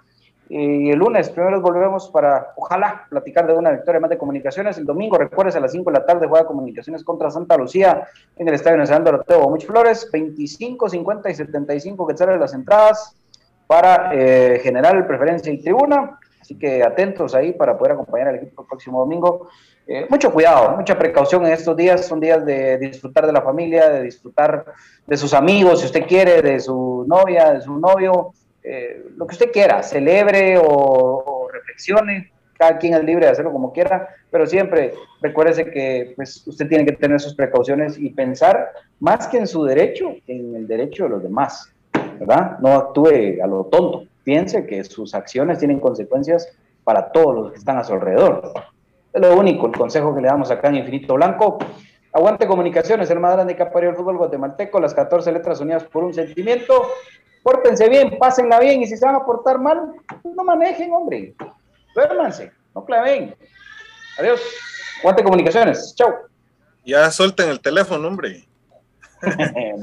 y 0.49 0.91
el 0.91 0.99
lunes 0.99 1.29
primero 1.29 1.61
volvemos 1.61 2.09
para, 2.09 2.51
ojalá, 2.57 3.07
platicar 3.09 3.47
de 3.47 3.53
una 3.53 3.71
victoria 3.71 4.01
más 4.01 4.09
de 4.09 4.17
comunicaciones. 4.17 4.77
El 4.77 4.83
domingo, 4.83 5.17
recuerdes, 5.17 5.55
a 5.55 5.61
las 5.61 5.71
5 5.71 5.89
de 5.89 5.99
la 5.99 6.05
tarde 6.05 6.27
juega 6.27 6.45
comunicaciones 6.45 7.01
contra 7.01 7.31
Santa 7.31 7.55
Lucía 7.55 8.05
en 8.35 8.49
el 8.49 8.53
Estadio 8.53 8.75
Nacional 8.75 9.05
Doroteo 9.05 9.49
Muchas 9.49 9.67
Flores, 9.67 10.09
25, 10.11 10.89
50 10.89 11.29
y 11.29 11.33
75 11.33 12.07
que 12.07 12.17
salen 12.17 12.41
las 12.41 12.53
entradas 12.53 13.15
para 13.67 14.09
general, 14.09 15.07
preferencia 15.07 15.51
y 15.53 15.59
tribuna. 15.59 16.19
Así 16.41 16.59
que 16.59 16.83
atentos 16.83 17.33
ahí 17.33 17.53
para 17.53 17.77
poder 17.77 17.93
acompañar 17.93 18.27
al 18.27 18.35
equipo 18.35 18.63
el 18.63 18.67
próximo 18.67 18.99
domingo. 18.99 19.47
Eh, 19.87 20.07
mucho 20.09 20.31
cuidado, 20.31 20.75
mucha 20.75 20.97
precaución 20.97 21.45
en 21.45 21.53
estos 21.53 21.77
días. 21.77 22.05
Son 22.05 22.19
días 22.19 22.43
de 22.45 22.77
disfrutar 22.77 23.25
de 23.27 23.33
la 23.33 23.41
familia, 23.41 23.89
de 23.89 24.03
disfrutar 24.03 24.65
de 25.05 25.17
sus 25.17 25.33
amigos, 25.33 25.81
si 25.81 25.85
usted 25.85 26.07
quiere, 26.07 26.41
de 26.41 26.59
su 26.59 27.05
novia, 27.07 27.53
de 27.53 27.61
su 27.61 27.77
novio, 27.77 28.33
eh, 28.63 29.05
lo 29.15 29.27
que 29.27 29.33
usted 29.33 29.51
quiera, 29.51 29.83
celebre 29.83 30.57
o, 30.57 31.47
reflexione. 31.51 32.31
Cada 32.57 32.77
quien 32.77 32.93
es 32.93 33.03
libre 33.03 33.25
de 33.25 33.33
hacerlo 33.33 33.51
como 33.51 33.73
quiera, 33.73 34.07
pero 34.31 34.47
siempre 34.47 34.93
recuérdese 35.21 35.69
que 35.69 36.13
pues, 36.15 36.47
usted 36.47 36.69
tiene 36.69 36.85
que 36.85 36.93
tener 36.93 37.19
sus 37.19 37.35
precauciones 37.35 37.99
y 37.99 38.11
pensar 38.11 38.71
más 39.01 39.27
que 39.27 39.37
en 39.37 39.45
su 39.45 39.65
derecho, 39.65 40.15
en 40.25 40.55
el 40.55 40.65
derecho 40.65 41.03
de 41.03 41.09
los 41.09 41.23
demás, 41.23 41.69
¿verdad? 42.17 42.57
No 42.59 42.71
actúe 42.71 43.43
a 43.43 43.47
lo 43.47 43.65
tonto. 43.65 44.05
Piense 44.23 44.65
que 44.65 44.81
sus 44.85 45.13
acciones 45.13 45.59
tienen 45.59 45.81
consecuencias 45.81 46.47
para 46.85 47.11
todos 47.11 47.35
los 47.35 47.51
que 47.51 47.57
están 47.57 47.77
a 47.77 47.83
su 47.83 47.93
alrededor. 47.93 48.53
Es 49.15 49.21
lo 49.21 49.33
único, 49.37 49.67
el 49.67 49.71
consejo 49.71 50.13
que 50.13 50.19
le 50.19 50.27
damos 50.27 50.51
acá 50.51 50.67
en 50.67 50.75
Infinito 50.75 51.13
Blanco. 51.13 51.57
Aguante 52.11 52.45
Comunicaciones, 52.45 53.09
el 53.09 53.21
más 53.21 53.31
grande 53.31 53.55
que 53.55 53.63
ha 53.63 53.71
parido 53.71 53.91
el 53.91 53.95
fútbol 53.95 54.17
guatemalteco, 54.17 54.77
las 54.77 54.93
14 54.93 55.31
letras 55.31 55.61
unidas 55.61 55.85
por 55.85 56.03
un 56.03 56.13
sentimiento. 56.13 56.91
Pórtense 57.41 57.87
bien, 57.87 58.17
pásenla 58.19 58.59
bien 58.59 58.81
y 58.81 58.87
si 58.87 58.97
se 58.97 59.05
van 59.05 59.15
a 59.15 59.23
portar 59.23 59.57
mal, 59.57 59.93
no 60.21 60.43
manejen, 60.43 60.91
hombre. 60.91 61.33
Duérmanse. 61.95 62.51
No 62.73 62.83
claven. 62.83 63.33
Adiós. 64.19 64.41
Guante 65.01 65.23
Comunicaciones. 65.23 65.95
Chau. 65.95 66.13
Ya 66.83 67.09
suelten 67.09 67.47
el 67.49 67.61
teléfono, 67.61 68.09
hombre. 68.09 68.45